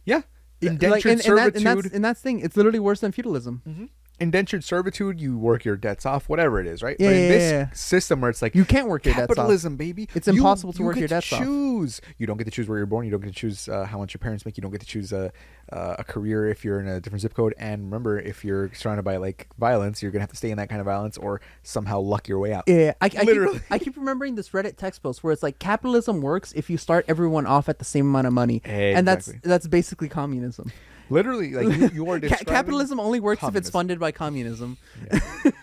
Yeah. 0.04 0.22
Indentured 0.60 0.90
like, 0.90 1.04
and, 1.06 1.26
and, 1.26 1.38
that, 1.38 1.56
and 1.56 1.66
that's 1.66 1.94
and 1.94 2.04
that's 2.04 2.20
thing. 2.20 2.38
It's 2.40 2.56
literally 2.56 2.78
worse 2.78 3.00
than 3.00 3.10
feudalism. 3.12 3.90
Indentured 4.22 4.64
servitude, 4.64 5.20
you 5.20 5.36
work 5.36 5.64
your 5.64 5.76
debts 5.76 6.06
off, 6.06 6.28
whatever 6.28 6.60
it 6.60 6.66
is, 6.66 6.82
right? 6.82 6.96
Yeah, 6.98 7.08
but 7.08 7.16
in 7.16 7.22
yeah, 7.22 7.28
this 7.28 7.50
yeah, 7.52 7.70
system 7.72 8.20
where 8.20 8.30
it's 8.30 8.40
like 8.40 8.54
You 8.54 8.64
can't 8.64 8.88
work 8.88 9.04
your 9.04 9.14
debts 9.14 9.30
off. 9.30 9.36
capitalism, 9.36 9.76
baby, 9.76 10.08
It's 10.14 10.26
you- 10.26 10.34
impossible 10.34 10.72
to 10.74 10.78
you 10.78 10.84
work 10.86 10.96
your 10.96 11.08
debts 11.08 11.32
off. 11.32 11.40
choose. 11.40 12.00
You 12.18 12.26
don't 12.26 12.36
get 12.38 12.44
to 12.44 12.50
choose 12.50 12.68
where 12.68 12.78
you're 12.78 12.86
born. 12.86 13.04
You 13.04 13.10
don't 13.10 13.20
get 13.20 13.28
to 13.28 13.34
choose 13.34 13.68
uh, 13.68 13.84
how 13.84 13.98
much 13.98 14.14
your 14.14 14.20
parents 14.20 14.46
make. 14.46 14.56
You 14.56 14.62
don't 14.62 14.70
get 14.70 14.80
to 14.80 14.86
choose 14.86 15.12
a 15.12 15.32
uh, 15.72 15.96
a 15.98 16.04
career 16.04 16.48
if 16.48 16.64
you're 16.64 16.80
in 16.80 16.86
a 16.86 17.00
different 17.00 17.22
zip 17.22 17.34
code. 17.34 17.54
And 17.58 17.84
remember, 17.84 18.18
if 18.18 18.44
you're 18.44 18.72
surrounded 18.74 19.04
by 19.04 19.16
like 19.16 19.48
violence, 19.58 20.02
you're 20.02 20.12
gonna 20.12 20.20
have 20.22 20.30
to 20.30 20.36
stay 20.36 20.50
in 20.50 20.58
that 20.58 20.68
kind 20.68 20.80
of 20.80 20.84
violence 20.84 21.16
or 21.16 21.40
somehow 21.62 21.98
luck 22.00 22.28
your 22.28 22.38
way 22.38 22.52
out. 22.52 22.64
Yeah, 22.66 22.92
I, 23.00 23.10
I, 23.18 23.22
Literally. 23.24 23.58
keep, 23.60 23.72
I 23.72 23.78
keep 23.78 23.96
remembering 23.96 24.34
this 24.34 24.50
Reddit 24.50 24.76
text 24.76 25.02
post 25.02 25.24
where 25.24 25.32
it's 25.32 25.42
like 25.42 25.58
capitalism 25.58 26.20
works 26.20 26.52
if 26.52 26.68
you 26.68 26.76
start 26.76 27.04
everyone 27.08 27.46
off 27.46 27.68
at 27.68 27.78
the 27.78 27.84
same 27.84 28.06
amount 28.06 28.26
of 28.26 28.32
money, 28.32 28.60
and 28.64 29.06
that's 29.08 29.32
that's 29.42 29.66
basically 29.66 30.08
communism. 30.08 30.70
Literally, 31.10 31.52
like 31.52 31.76
you, 31.76 31.88
you 31.94 32.10
are 32.10 32.18
describing 32.20 32.46
capitalism 32.46 33.00
only 33.00 33.20
works 33.20 33.42
if 33.42 33.56
it's 33.56 33.70
communism. 33.70 33.72
funded 33.72 34.00
by 34.00 34.12
communism. 34.12 34.78
Yeah. 35.12 35.20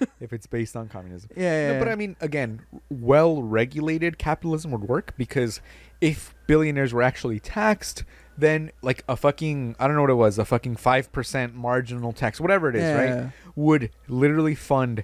if 0.19 0.33
it's 0.33 0.47
based 0.47 0.75
on 0.75 0.87
communism. 0.89 1.29
Yeah, 1.35 1.43
yeah, 1.67 1.73
No, 1.73 1.79
but 1.79 1.87
yeah. 1.87 1.93
I 1.93 1.95
mean, 1.95 2.15
again, 2.21 2.61
well 2.89 3.41
regulated 3.41 4.17
capitalism 4.17 4.71
would 4.71 4.83
work 4.83 5.13
because 5.17 5.61
if 6.01 6.33
billionaires 6.47 6.93
were 6.93 7.01
actually 7.01 7.39
taxed, 7.39 8.03
then 8.37 8.71
like 8.81 9.03
a 9.09 9.15
fucking 9.17 9.75
I 9.79 9.87
don't 9.87 9.95
know 9.95 10.01
what 10.01 10.09
it 10.11 10.15
was, 10.15 10.37
a 10.37 10.45
fucking 10.45 10.75
five 10.77 11.11
percent 11.11 11.55
marginal 11.55 12.13
tax, 12.13 12.39
whatever 12.39 12.69
it 12.69 12.75
is, 12.75 12.81
Yeah. 12.83 12.95
right, 13.23 13.31
would 13.55 13.91
literally 14.07 14.55
fund 14.55 15.03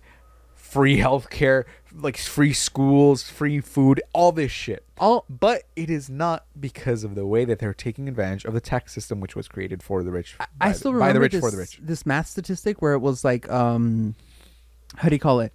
free 0.53 0.97
healthcare, 0.97 1.63
like 1.97 2.17
free 2.17 2.53
schools, 2.53 3.23
free 3.23 3.61
food, 3.61 4.01
all 4.13 4.31
this 4.31 4.51
shit. 4.51 4.83
All 4.97 5.25
But 5.29 5.63
it 5.75 5.89
is 5.89 6.09
not 6.09 6.45
because 6.59 7.03
of 7.03 7.15
the 7.15 7.25
way 7.25 7.45
that 7.45 7.59
they're 7.59 7.73
taking 7.73 8.07
advantage 8.07 8.45
of 8.45 8.53
the 8.53 8.61
tax 8.61 8.93
system, 8.93 9.19
which 9.19 9.35
was 9.35 9.47
created 9.47 9.81
for 9.83 10.03
the 10.03 10.11
rich. 10.11 10.35
I 10.59 10.69
the- 10.69 10.75
still 10.75 10.91
by 10.91 10.97
remember 10.97 11.13
the 11.13 11.19
rich 11.21 11.31
this, 11.33 11.41
for 11.41 11.51
the 11.51 11.57
rich. 11.57 11.79
this 11.81 12.05
math 12.05 12.27
statistic 12.27 12.81
where 12.81 12.93
it 12.93 12.99
was 12.99 13.23
like, 13.23 13.49
um, 13.51 14.15
how 14.97 15.09
do 15.09 15.15
you 15.15 15.19
call 15.19 15.39
it? 15.39 15.53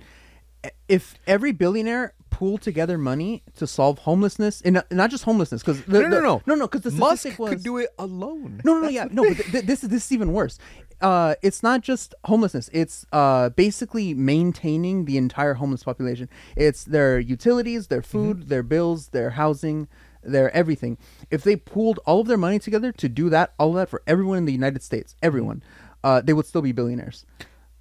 If 0.89 1.15
every 1.27 1.53
billionaire 1.53 2.13
pooled 2.29 2.61
together 2.63 2.99
money 2.99 3.43
to 3.57 3.67
solve 3.67 3.99
homelessness, 4.01 4.61
and 4.63 4.83
not- 4.91 5.11
just 5.11 5.25
homelessness, 5.25 5.63
because 5.63 5.87
No, 5.89 6.01
no, 6.03 6.09
no, 6.21 6.43
no, 6.47 6.55
no, 6.55 6.67
because 6.69 6.83
the 6.83 6.91
Musk 6.99 7.21
statistic 7.21 7.39
was 7.39 7.51
could 7.51 7.63
do 7.63 7.79
it 7.79 7.89
alone. 7.99 8.61
no, 8.65 8.75
no, 8.75 8.81
no, 8.83 8.89
yeah, 8.89 9.09
no. 9.11 9.25
But 9.25 9.37
th- 9.39 9.65
this 9.65 9.83
is 9.83 9.89
this 9.91 10.07
is 10.07 10.13
even 10.13 10.33
worse. 10.33 10.59
Uh, 11.01 11.35
it's 11.43 11.63
not 11.63 11.81
just 11.81 12.15
homelessness. 12.25 12.69
It's 12.73 13.07
uh 13.13 13.49
basically 13.51 14.13
maintaining 14.15 15.05
the 15.07 15.17
entire 15.17 15.55
homeless 15.55 15.83
population. 15.85 16.29
It's 16.57 16.85
their 16.85 17.19
utilities, 17.19 17.87
their 17.87 18.03
food, 18.03 18.49
their 18.49 18.63
bills, 18.63 19.09
their 19.09 19.31
housing, 19.31 19.89
their 20.23 20.51
everything. 20.55 20.99
If 21.31 21.43
they 21.43 21.57
pooled 21.57 21.99
all 22.05 22.21
of 22.21 22.27
their 22.27 22.37
money 22.37 22.59
together 22.59 22.93
to 22.93 23.09
do 23.09 23.31
that, 23.31 23.55
all 23.59 23.71
of 23.71 23.75
that 23.77 23.89
for 23.89 24.03
everyone 24.07 24.39
in 24.39 24.45
the 24.45 24.53
United 24.53 24.83
States, 24.83 25.17
everyone, 25.23 25.63
uh, 26.05 26.21
they 26.21 26.33
would 26.35 26.47
still 26.47 26.61
be 26.63 26.73
billionaires. 26.73 27.25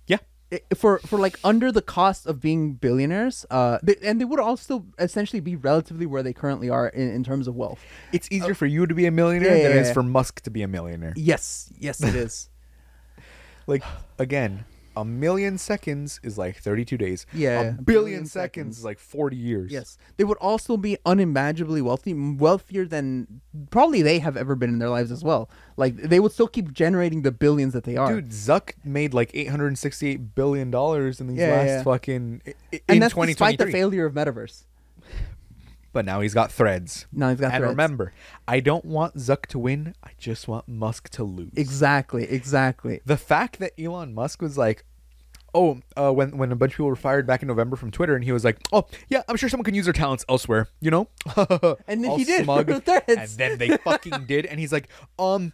Yeah. 0.08 0.20
I- 0.54 0.62
For 0.76 1.00
for 1.00 1.20
like 1.20 1.38
under 1.44 1.72
the 1.74 1.82
cost 1.82 2.26
of 2.26 2.40
being 2.40 2.74
billionaires, 2.76 3.46
uh, 3.52 3.80
they, 3.84 3.96
and 4.02 4.20
they 4.22 4.26
would 4.26 4.40
all 4.40 4.56
still 4.56 4.86
essentially 4.98 5.42
be 5.42 5.56
relatively 5.58 6.06
where 6.06 6.24
they 6.24 6.32
currently 6.34 6.70
are 6.70 6.88
in, 6.88 7.10
in 7.12 7.24
terms 7.26 7.48
of 7.50 7.56
wealth. 7.56 7.82
It's 8.14 8.30
easier 8.32 8.54
for 8.56 8.66
you 8.66 8.88
to 8.88 8.96
be 8.96 9.06
a 9.08 9.12
millionaire 9.12 9.52
Uh, 9.52 9.56
yeah, 9.56 9.64
than 9.64 9.72
yeah, 9.74 9.78
it 9.78 9.82
is 9.82 9.88
yeah. 9.90 9.94
for 9.94 10.04
Musk 10.04 10.42
to 10.44 10.50
be 10.50 10.62
a 10.64 10.68
millionaire. 10.70 11.14
Yes, 11.18 11.70
yes, 11.78 12.02
it 12.02 12.16
is. 12.16 12.50
Like 13.70 13.84
again, 14.18 14.66
a 14.98 15.06
million 15.06 15.58
seconds 15.58 16.20
is 16.24 16.38
like 16.38 16.58
32 16.58 16.98
days. 16.98 17.26
Yeah, 17.32 17.50
a 17.60 17.64
billion, 17.64 17.84
billion 17.86 18.26
seconds. 18.26 18.32
seconds. 18.32 18.78
is 18.80 18.84
like 18.84 19.00
40 19.00 19.38
years. 19.38 19.72
Yes, 19.72 19.98
they 20.18 20.24
would 20.26 20.38
also 20.40 20.76
be 20.76 20.98
unimaginably 21.06 21.82
wealthy, 21.82 22.14
wealthier 22.14 22.86
than 22.86 23.42
probably 23.70 24.02
they 24.02 24.20
have 24.20 24.36
ever 24.36 24.56
been 24.56 24.72
in 24.72 24.80
their 24.80 24.90
lives 24.90 25.12
as 25.12 25.24
well. 25.24 25.50
Like 25.78 25.96
they 25.96 26.20
would 26.20 26.32
still 26.34 26.48
keep 26.48 26.74
generating 26.74 27.22
the 27.22 27.32
billions 27.32 27.74
that 27.74 27.84
they 27.84 27.96
are. 27.96 28.12
Dude, 28.14 28.30
Zuck 28.32 28.74
made 28.84 29.14
like 29.14 29.32
868 29.34 30.36
billion 30.36 30.72
dollars 30.72 31.22
in 31.22 31.28
these 31.28 31.38
Yeah, 31.40 31.52
last 31.54 31.68
yeah. 31.68 31.84
fucking 31.84 32.42
i- 32.46 32.50
i- 32.74 32.82
and 32.90 32.96
in 32.96 33.00
that's 33.00 33.14
despite 33.14 33.58
the 33.60 33.68
failure 33.68 34.06
of 34.06 34.14
metaverse. 34.14 34.64
But 35.94 36.06
now 36.06 36.22
he's 36.22 36.34
got 36.34 36.52
threads. 36.52 37.06
Now 37.12 37.30
he's 37.30 37.40
got 37.40 37.50
threads. 37.50 37.54
and 37.56 37.62
threads. 37.64 37.72
remember, 37.72 38.14
I 38.48 38.60
don't 38.60 38.86
want 38.86 39.16
Zuck 39.16 39.46
to 39.48 39.60
win. 39.60 39.96
I 40.04 40.12
just 40.18 40.48
want 40.48 40.68
Musk 40.68 41.10
to 41.12 41.24
lose. 41.24 41.52
Exactly, 41.56 42.24
exactly. 42.24 43.02
the 43.06 43.18
fact 43.18 43.60
that 43.60 43.74
Elon 43.80 44.14
Musk 44.14 44.42
was 44.42 44.58
like, 44.58 44.86
oh, 45.54 45.80
uh, 45.98 46.12
when 46.12 46.38
when 46.38 46.52
a 46.52 46.56
bunch 46.56 46.74
of 46.74 46.78
people 46.78 46.88
were 46.88 46.96
fired 46.96 47.26
back 47.26 47.42
in 47.42 47.48
November 47.48 47.76
from 47.76 47.90
Twitter, 47.92 48.16
and 48.16 48.24
he 48.24 48.32
was 48.32 48.44
like, 48.46 48.60
oh 48.72 48.86
yeah, 49.10 49.24
I'm 49.28 49.36
sure 49.36 49.50
someone 49.50 49.66
can 49.66 49.74
use 49.74 49.86
their 49.86 49.94
talents 49.94 50.24
elsewhere, 50.30 50.68
you 50.80 50.92
know? 50.92 51.08
And 51.88 52.04
then 52.04 52.12
All 52.12 52.18
he 52.18 52.24
did 52.24 52.44
smug. 52.44 52.70
and 52.70 53.28
then 53.38 53.58
they 53.58 53.78
fucking 53.78 54.26
did, 54.26 54.46
and 54.46 54.60
he's 54.60 54.72
like, 54.72 54.90
um. 55.18 55.54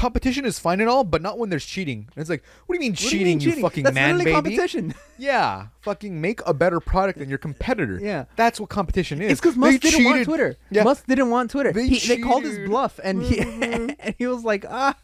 Competition 0.00 0.44
is 0.46 0.58
fine 0.58 0.80
and 0.80 0.88
all, 0.88 1.04
but 1.04 1.20
not 1.20 1.38
when 1.38 1.50
there's 1.50 1.66
cheating. 1.66 2.08
And 2.14 2.20
it's 2.22 2.30
like, 2.30 2.42
what 2.66 2.74
do 2.74 2.76
you 2.76 2.80
mean 2.80 2.92
What 2.92 2.98
do 3.00 3.04
you 3.04 3.10
cheating, 3.10 3.26
mean 3.26 3.40
you, 3.40 3.50
cheating? 3.50 3.62
fucking 3.62 3.84
That's 3.84 3.94
man 3.94 4.16
literally 4.18 4.42
baby? 4.42 4.56
competition. 4.56 4.94
Yeah, 5.20 5.66
fucking 5.82 6.18
make 6.18 6.40
a 6.46 6.54
better 6.54 6.80
product 6.80 7.18
than 7.18 7.28
your 7.28 7.36
competitor. 7.36 7.98
Yeah. 8.00 8.24
that's 8.36 8.58
what 8.58 8.70
competition 8.70 9.20
is. 9.20 9.32
It's 9.32 9.40
because 9.42 9.54
They 9.56 9.60
Musk 9.60 9.80
didn't 9.82 10.04
want. 10.06 10.24
Twitter. 10.24 10.56
Yeah, 10.70 10.84
Musk 10.84 11.06
didn't 11.06 11.28
want 11.28 11.50
Twitter. 11.50 11.72
They 11.72 11.88
He, 11.88 12.08
they 12.08 12.22
called 12.22 12.44
his. 12.44 12.66
Bluff, 12.66 12.98
and 13.04 13.22
he 13.22 13.38
and 13.40 13.96
he 14.16 14.26
was 14.26 14.42
like, 14.44 14.64
ah. 14.66 14.96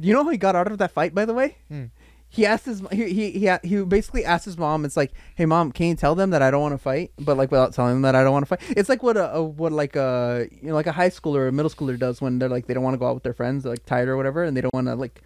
Do 0.00 0.08
you 0.08 0.14
know 0.14 0.24
how 0.24 0.30
he 0.30 0.38
got 0.38 0.56
out 0.56 0.72
of 0.72 0.78
that 0.78 0.92
fight? 0.92 1.14
By 1.14 1.26
the 1.26 1.34
way, 1.34 1.58
Hmm. 1.68 1.84
He 2.30 2.44
asked 2.44 2.66
his 2.66 2.82
he 2.92 3.12
he 3.12 3.30
he, 3.32 3.50
he 3.62 3.82
basically 3.84 4.24
asked 4.24 4.44
his 4.44 4.58
mom. 4.58 4.84
It's 4.84 4.96
like, 4.96 5.12
hey 5.34 5.46
mom, 5.46 5.72
can 5.72 5.86
you 5.86 5.94
tell 5.94 6.14
them 6.14 6.30
that 6.30 6.42
I 6.42 6.50
don't 6.50 6.60
want 6.60 6.74
to 6.74 6.78
fight? 6.78 7.12
But 7.18 7.36
like 7.36 7.50
without 7.50 7.72
telling 7.72 7.94
them 7.94 8.02
that 8.02 8.14
I 8.14 8.22
don't 8.22 8.32
want 8.32 8.42
to 8.46 8.56
fight. 8.56 8.60
It's 8.76 8.88
like 8.88 9.02
what 9.02 9.16
a, 9.16 9.34
a 9.34 9.42
what 9.42 9.72
like 9.72 9.96
a 9.96 10.48
you 10.50 10.68
know 10.68 10.74
like 10.74 10.86
a 10.86 10.92
high 10.92 11.10
schooler 11.10 11.36
or 11.38 11.48
a 11.48 11.52
middle 11.52 11.70
schooler 11.70 11.98
does 11.98 12.20
when 12.20 12.38
they're 12.38 12.48
like 12.48 12.66
they 12.66 12.74
don't 12.74 12.82
want 12.84 12.94
to 12.94 12.98
go 12.98 13.06
out 13.08 13.14
with 13.14 13.22
their 13.22 13.32
friends, 13.34 13.62
they're 13.64 13.72
like 13.72 13.86
tired 13.86 14.08
or 14.08 14.16
whatever, 14.16 14.44
and 14.44 14.56
they 14.56 14.60
don't 14.60 14.74
want 14.74 14.86
to 14.88 14.94
like 14.94 15.22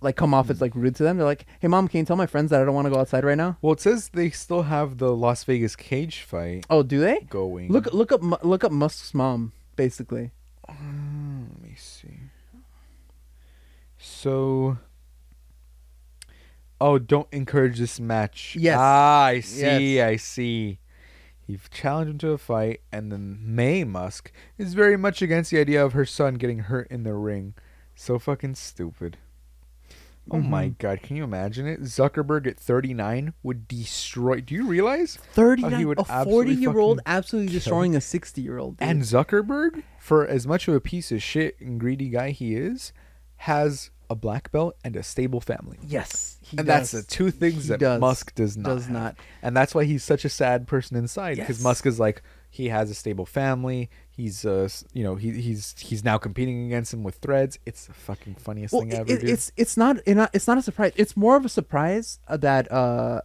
like 0.00 0.16
come 0.16 0.34
off 0.34 0.50
as 0.50 0.60
like 0.60 0.74
rude 0.74 0.94
to 0.96 1.02
them. 1.02 1.16
They're 1.16 1.26
like, 1.26 1.46
hey 1.60 1.68
mom, 1.68 1.88
can 1.88 2.00
you 2.00 2.04
tell 2.06 2.16
my 2.16 2.26
friends 2.26 2.50
that 2.50 2.60
I 2.60 2.64
don't 2.64 2.74
want 2.74 2.86
to 2.86 2.90
go 2.90 3.00
outside 3.00 3.24
right 3.24 3.38
now? 3.38 3.56
Well, 3.62 3.72
it 3.72 3.80
says 3.80 4.08
they 4.08 4.30
still 4.30 4.62
have 4.62 4.98
the 4.98 5.14
Las 5.14 5.44
Vegas 5.44 5.76
cage 5.76 6.22
fight 6.22 6.66
Oh, 6.70 6.82
do 6.82 7.00
they? 7.00 7.20
going. 7.28 7.70
Look 7.70 7.92
look 7.92 8.12
up 8.12 8.22
look 8.44 8.64
up 8.64 8.72
Musk's 8.72 9.12
mom 9.14 9.52
basically. 9.76 10.30
Mm, 10.70 11.48
let 11.52 11.62
me 11.62 11.74
see. 11.76 12.20
So. 13.98 14.78
Oh, 16.80 16.98
don't 16.98 17.28
encourage 17.32 17.78
this 17.78 17.98
match. 18.00 18.56
Yes. 18.58 18.78
Ah, 18.80 19.24
I 19.26 19.40
see. 19.40 19.94
Yes. 19.96 20.08
I 20.10 20.16
see. 20.16 20.78
You've 21.46 21.70
challenged 21.70 22.10
him 22.12 22.18
to 22.18 22.30
a 22.32 22.38
fight, 22.38 22.80
and 22.90 23.12
then 23.12 23.38
Maye 23.42 23.84
Musk 23.84 24.32
is 24.58 24.74
very 24.74 24.96
much 24.96 25.20
against 25.22 25.50
the 25.50 25.58
idea 25.60 25.84
of 25.84 25.92
her 25.92 26.06
son 26.06 26.34
getting 26.34 26.60
hurt 26.60 26.88
in 26.90 27.02
the 27.04 27.12
ring. 27.14 27.54
So 27.94 28.18
fucking 28.18 28.54
stupid. 28.56 29.18
Oh 30.30 30.38
my 30.40 30.68
Mhm. 30.70 30.78
god, 30.78 31.02
can 31.02 31.16
you 31.16 31.24
imagine 31.24 31.66
it? 31.66 31.82
Zuckerberg 31.82 32.46
at 32.46 32.58
39 32.58 33.34
would 33.42 33.68
destroy. 33.68 34.40
Do 34.40 34.54
you 34.54 34.66
realize? 34.66 35.16
39 35.16 35.86
would 35.86 35.98
a 35.98 36.04
40 36.04 36.54
year 36.54 36.78
old 36.78 37.00
absolutely 37.04 37.48
kill 37.52 37.58
destroying 37.60 37.94
a 37.94 38.00
60 38.00 38.40
year 38.40 38.56
old 38.56 38.76
And 38.80 39.02
Zuckerberg, 39.02 39.82
for 40.00 40.26
as 40.26 40.46
much 40.46 40.66
of 40.66 40.74
a 40.74 40.80
piece 40.80 41.12
of 41.12 41.22
shit 41.22 41.60
and 41.60 41.78
greedy 41.78 42.08
guy 42.08 42.30
he 42.30 42.54
is, 42.56 42.94
has 43.36 43.90
a 44.10 44.14
black 44.14 44.50
belt 44.52 44.76
and 44.84 44.96
a 44.96 45.02
stable 45.02 45.40
family. 45.40 45.78
yes 45.86 46.38
he 46.42 46.58
and 46.58 46.66
that's 46.68 46.90
the 46.90 47.02
two 47.02 47.30
things 47.30 47.64
He 47.64 47.68
that 47.70 47.80
does. 47.80 48.00
Musk 48.00 48.34
does 48.34 48.56
not. 48.56 48.68
does 48.68 48.84
have. 48.84 48.92
not 48.92 49.16
And 49.42 49.56
that's 49.56 49.74
why 49.74 49.84
he's 49.84 50.04
such 50.04 50.24
a 50.24 50.28
sad 50.28 50.66
person 50.66 50.96
inside 50.96 51.36
because 51.36 51.58
Yes. 51.58 51.64
Musk 51.64 51.86
is 51.86 51.98
like 51.98 52.22
he 52.50 52.68
has 52.68 52.88
a 52.90 52.94
stable 52.94 53.26
family. 53.26 53.90
He's 54.10 54.44
uh 54.44 54.64
s- 54.64 54.84
you 54.92 55.02
know 55.02 55.14
he 55.16 55.30
he's 55.32 55.74
he's 55.78 56.04
now 56.04 56.18
competing 56.18 56.66
against 56.66 56.92
him 56.94 57.02
with 57.02 57.16
threads. 57.16 57.58
It's 57.66 57.86
the 57.86 57.94
fucking 57.94 58.34
funniest 58.36 58.72
well, 58.72 58.82
thing 58.82 58.92
ever. 58.94 59.10
it- 59.12 59.20
dude. 59.22 59.30
it's 59.30 59.50
it's 59.56 59.76
not 59.76 59.96
it 60.06 60.14
not- 60.14 60.30
it's 60.32 60.46
not 60.46 60.58
a 60.58 60.62
surprise 60.62 60.92
it's 60.96 61.16
more 61.16 61.36
of 61.36 61.44
a 61.44 61.48
surprise 61.48 62.18
uh, 62.28 62.36
that 62.36 62.70
uh 62.70 63.22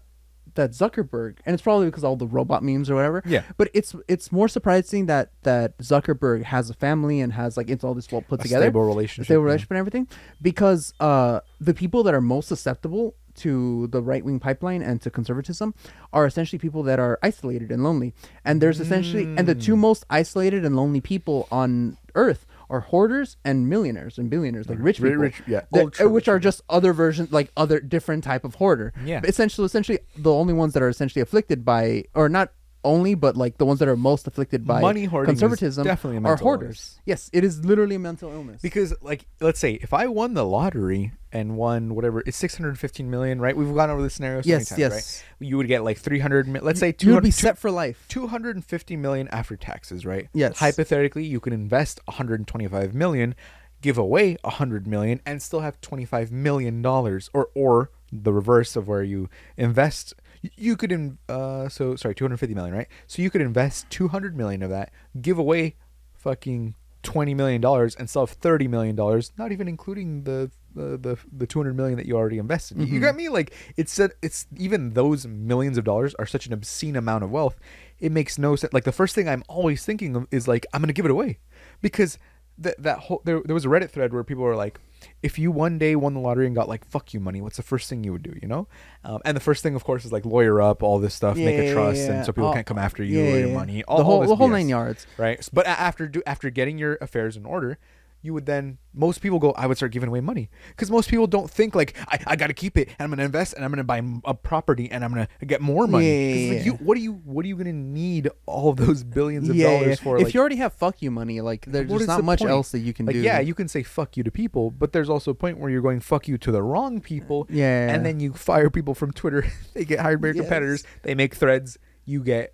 that 0.56 0.72
Zuckerberg 0.72 1.38
and 1.45 1.54
it's 1.54 1.62
probably 1.64 1.86
because 1.88 2.04
all 2.04 2.16
the 2.16 2.28
robot 2.28 2.64
memes 2.64 2.89
or 2.89 2.95
whatever 2.95 3.22
Yeah. 3.26 3.43
but 3.58 3.70
it's 3.74 3.95
it's 4.08 4.32
more 4.32 4.47
surprising 4.47 5.06
that 5.08 5.32
that 5.43 5.78
Zuckerberg 5.80 6.43
has 6.43 6.70
a 6.70 6.74
family 6.74 7.22
and 7.22 7.34
has 7.34 7.58
like 7.58 7.70
it's 7.70 7.84
all 7.84 7.93
this 7.93 8.12
well 8.12 8.22
put 8.22 8.39
a 8.39 8.43
together 8.43 8.66
stable 8.66 8.84
relationship. 8.84 9.26
stable 9.26 9.41
yeah. 9.41 9.45
relationship 9.45 9.72
and 9.72 9.78
everything 9.80 10.08
because 10.41 10.93
uh 11.00 11.39
the 11.60 11.74
people 11.74 12.04
that 12.04 12.14
are 12.14 12.22
most 12.22 12.47
susceptible 12.47 13.16
to 13.36 13.88
the 13.88 14.02
right 14.02 14.26
wing 14.26 14.38
pipeline 14.39 14.82
and 14.82 15.02
to 15.02 15.10
conservatism 15.10 15.74
are 16.12 16.26
essentially 16.26 16.60
people 16.60 16.84
that 16.84 17.00
are 17.00 17.18
isolated 17.24 17.72
and 17.72 17.84
lonely. 17.86 18.14
And 18.43 18.60
there's 18.60 18.82
essentially 18.82 19.24
and 19.24 19.47
the 19.47 19.56
two 19.56 19.78
most 19.78 20.04
isolated 20.10 20.66
and 20.66 20.76
lonely 20.76 21.00
people 21.00 21.47
on 21.50 21.95
earth 22.16 22.45
are 22.70 22.82
hoarders 22.82 23.38
and 23.43 23.67
millionaires 23.67 24.17
and 24.17 24.30
billionaires, 24.30 24.70
like 24.70 24.78
rich 24.80 24.97
people, 24.97 25.11
rich- 25.17 25.41
yeah, 25.47 25.61
that- 25.72 25.82
ultra 25.84 26.05
uh, 26.05 26.09
which 26.09 26.28
rich 26.28 26.30
are 26.30 26.39
just 26.39 26.61
other 26.70 26.93
versions, 26.93 27.32
like 27.32 27.51
other 27.57 27.80
different 27.80 28.24
type 28.24 28.43
of 28.43 28.55
hoarder. 28.55 28.93
Yeah. 29.03 29.22
Essentially, 29.24 29.65
essentially, 29.65 29.99
the 30.17 30.32
only 30.32 30.53
ones 30.53 30.74
that 30.74 30.84
are 30.84 30.89
essentially 30.89 31.22
afflicted 31.22 31.65
by, 31.65 32.05
or 32.13 32.30
not 32.30 32.51
only, 32.84 33.14
but 33.14 33.36
like 33.36 33.58
the 33.58 33.66
ones 33.66 33.80
that 33.80 33.88
are 33.88 33.98
most 33.98 34.26
afflicted 34.28 34.66
by 34.66 34.80
Money 34.82 35.06
hoarding 35.06 35.34
is 35.34 35.40
conservatism 35.40 35.84
definitely 35.84 36.18
a 36.18 36.20
are 36.20 36.22
mental 36.22 36.44
hoarders. 36.46 36.68
illness. 36.68 37.00
Yes, 37.06 37.30
it 37.34 37.44
is 37.44 37.66
literally 37.66 37.96
a 37.96 38.00
mental 38.00 38.32
illness. 38.32 38.62
Because, 38.62 38.94
like, 39.02 39.26
let's 39.42 39.60
say 39.60 39.74
if 39.82 39.94
I 39.94 40.08
won 40.08 40.34
the 40.34 40.46
lottery 40.46 41.12
and 41.32 41.58
won 41.58 41.94
whatever, 41.96 42.24
it's 42.26 42.38
615 42.38 43.10
million, 43.10 43.42
right? 43.42 43.56
We've 43.56 43.74
gone 43.74 43.90
over 43.90 44.02
the 44.02 44.10
scenario 44.10 44.42
so 44.42 44.48
Yes, 44.50 44.72
many 44.72 44.84
times, 44.84 44.94
yes. 44.96 45.24
right? 45.42 45.48
You 45.48 45.58
would 45.58 45.68
get 45.68 45.84
like 45.84 45.98
300, 45.98 46.48
mi- 46.48 46.60
let's 46.62 46.80
say 46.80 46.88
you 46.88 46.94
200, 46.94 47.16
would 47.16 47.24
be 47.24 47.32
set 47.32 47.58
for 47.58 47.70
life. 47.70 48.06
250 48.10 48.96
million 48.96 49.28
after 49.28 49.56
taxes, 49.58 50.06
right? 50.06 50.30
Yes. 50.34 50.58
Hypothetically, 50.60 51.26
you 51.26 51.40
could 51.40 51.54
invest 51.54 52.00
125 52.06 52.94
million, 52.96 53.36
give 53.82 53.98
away 53.98 54.38
100 54.44 54.88
million, 54.88 55.20
and 55.26 55.42
still 55.42 55.60
have 55.60 55.80
25 55.82 56.32
million 56.32 56.82
dollars, 56.82 57.30
or 57.34 57.50
or 57.56 57.92
the 58.12 58.34
reverse 58.34 58.76
of 58.76 58.88
where 58.88 59.04
you 59.04 59.30
invest. 59.58 60.14
You 60.42 60.78
could 60.78 60.92
in 60.92 61.18
uh 61.28 61.68
so 61.70 61.96
sorry 61.96 62.16
250 62.16 62.54
million, 62.56 62.74
right? 62.74 62.88
So 63.08 63.22
you 63.22 63.30
could 63.30 63.42
invest 63.42 63.90
200 63.90 64.36
million 64.38 64.62
of 64.64 64.70
that, 64.70 64.92
give 65.22 65.38
away 65.38 65.76
fucking 66.14 66.76
20 67.04 67.34
million 67.34 67.62
dollars, 67.62 67.96
and 67.96 68.10
still 68.10 68.26
have 68.26 68.36
30 68.36 68.68
million 68.68 68.96
dollars, 68.96 69.32
not 69.38 69.52
even 69.52 69.68
including 69.68 70.24
the 70.24 70.52
the 70.76 70.98
the, 70.98 71.18
the 71.32 71.48
200 71.48 71.76
million 71.76 71.98
that 71.98 72.06
you 72.06 72.16
already 72.16 72.38
invested. 72.38 72.78
You- 72.78 72.86
You 72.86 73.00
got 73.00 73.16
me? 73.16 73.28
Like 73.30 73.54
it's 73.78 73.92
said 73.92 74.12
it's 74.22 74.48
even 74.58 74.94
those 74.94 75.26
millions 75.28 75.78
of 75.78 75.84
dollars 75.84 76.14
are 76.16 76.26
such 76.26 76.46
an 76.46 76.54
obscene 76.54 76.96
amount 76.96 77.24
of 77.24 77.32
wealth. 77.32 77.58
It 78.00 78.12
makes 78.12 78.38
no 78.38 78.56
sense. 78.56 78.72
Like 78.74 78.84
the 78.86 78.92
first 78.92 79.16
thing 79.16 79.28
I'm 79.28 79.44
always 79.48 79.84
thinking 79.84 80.16
of 80.16 80.28
is 80.32 80.48
like 80.48 80.66
I'm 80.74 80.82
gonna 80.82 80.94
give 80.94 81.06
it 81.06 81.12
away 81.12 81.40
because 81.82 82.18
that 82.58 82.82
that 82.84 83.00
whole 83.00 83.22
there, 83.26 83.42
there 83.44 83.54
was 83.56 83.66
a 83.66 83.70
Reddit 83.70 83.90
thread 83.90 84.14
where 84.14 84.24
people 84.24 84.44
were 84.44 84.56
like, 84.56 84.80
if 85.22 85.38
you 85.39 85.52
one 85.52 85.78
day 85.78 85.95
won 85.95 86.14
the 86.14 86.20
lottery 86.20 86.45
and 86.45 86.56
got 86.56 86.68
like 86.68 86.86
fuck 86.86 87.14
you 87.14 87.20
money, 87.20 87.41
what's 87.41 87.58
the 87.58 87.64
first 87.64 87.89
thing 87.89 88.04
you 88.04 88.12
would 88.12 88.24
do? 88.24 88.38
You 88.41 88.47
know, 88.47 88.68
um, 89.04 89.22
and 89.26 89.36
the 89.36 89.41
first 89.41 89.64
thing 89.64 89.76
of 89.76 89.84
course 89.84 90.06
is 90.06 90.12
like 90.12 90.26
lawyer 90.26 90.62
up 90.62 90.84
all 90.84 91.00
this 91.00 91.14
stuff, 91.14 91.38
make 91.38 91.58
a 91.58 91.74
trust, 91.74 92.02
yeah. 92.02 92.14
and 92.14 92.26
so 92.26 92.32
people 92.32 92.54
can't 92.54 92.68
come 92.68 92.78
after 92.78 93.04
you 93.04 93.20
yeah, 93.20 93.34
or 93.34 93.39
your 93.39 93.47
yeah. 93.50 93.54
money. 93.54 93.84
All, 93.84 93.97
the 93.97 94.04
whole 94.04 94.22
all 94.22 94.28
the 94.28 94.36
whole 94.36 94.50
BS 94.50 94.52
nine 94.52 94.70
yards. 94.70 95.08
right? 95.18 95.47
But 95.52 95.68
after 95.68 96.08
do 96.08 96.22
after 96.26 96.50
getting 96.50 96.78
your 96.78 96.97
affairs 97.02 97.38
in 97.38 97.45
order, 97.45 97.78
you 98.22 98.34
would 98.34 98.45
then 98.45 98.78
most 98.93 99.22
people 99.22 99.39
go. 99.39 99.51
I 99.51 99.65
would 99.65 99.78
start 99.78 99.91
giving 99.93 100.09
away 100.09 100.20
money 100.20 100.49
because 100.70 100.91
most 100.91 101.09
people 101.09 101.26
don't 101.26 101.49
think 101.49 101.74
like 101.74 101.95
I, 102.07 102.20
I 102.28 102.36
got 102.36 102.47
to 102.47 102.53
keep 102.53 102.78
it 102.78 102.89
and 102.89 102.95
I'm 102.99 103.09
gonna 103.09 103.24
invest 103.24 103.53
and 103.53 103.63
I'm 103.63 103.72
gonna 103.72 103.84
buy 103.86 104.01
a 104.26 104.34
property 104.34 104.91
and 104.91 105.05
I'm 105.05 105.11
gonna 105.11 105.28
get 105.45 105.61
more 105.61 105.88
money 105.88 106.07
Yeah, 106.07 106.49
like, 106.55 106.59
yeah, 106.59 106.65
you, 106.65 106.72
what 106.74 106.97
are 106.97 106.99
you 107.01 107.13
what 107.24 107.45
are 107.45 107.47
you 107.47 107.55
gonna 107.55 107.72
need 107.72 108.30
all 108.45 108.70
of 108.70 108.76
those 108.78 109.03
billions 109.05 109.47
of 109.47 109.55
Yeah, 109.55 109.72
dollars 109.72 109.88
yeah. 109.88 109.95
for? 110.03 110.17
if 110.17 110.26
like, 110.26 110.34
you 110.34 110.39
already 110.41 110.57
have 110.57 110.74
fuck 110.74 111.01
you 111.01 111.11
money, 111.11 111.39
like 111.39 111.65
there's 111.65 111.89
just 111.89 112.07
not 112.07 112.17
the 112.17 112.24
much 112.24 112.39
point? 112.39 112.51
else 112.51 112.72
that 112.72 112.80
you 112.80 112.91
can 112.93 113.05
like 113.05 113.13
do. 113.13 113.22
yeah, 113.22 113.39
you 113.39 113.53
can 113.53 113.67
say 113.70 113.84
fuck 113.84 114.17
you 114.17 114.24
to 114.24 114.32
people, 114.32 114.70
but 114.72 114.91
there's 114.91 115.09
also 115.09 115.32
a 115.32 115.36
point 115.36 115.57
where 115.57 115.70
you're 115.70 115.82
going 115.82 116.01
fuck 116.01 116.28
you 116.28 116.38
to 116.39 116.51
the 116.51 116.61
wrong 116.61 116.99
people, 116.99 117.47
Yeah. 117.49 117.93
and 117.93 118.05
then 118.05 118.20
you 118.20 118.34
fire 118.34 118.70
people 118.70 118.95
from 118.95 119.11
Twitter. 119.13 119.45
they 119.74 119.86
get 119.86 119.99
hired 119.99 120.20
by 120.22 120.28
your 120.28 120.36
Yes. 120.36 120.43
competitors. 120.45 120.84
They 121.03 121.15
make 121.15 121.36
threads. 121.36 121.78
You 122.05 122.22
get 122.24 122.53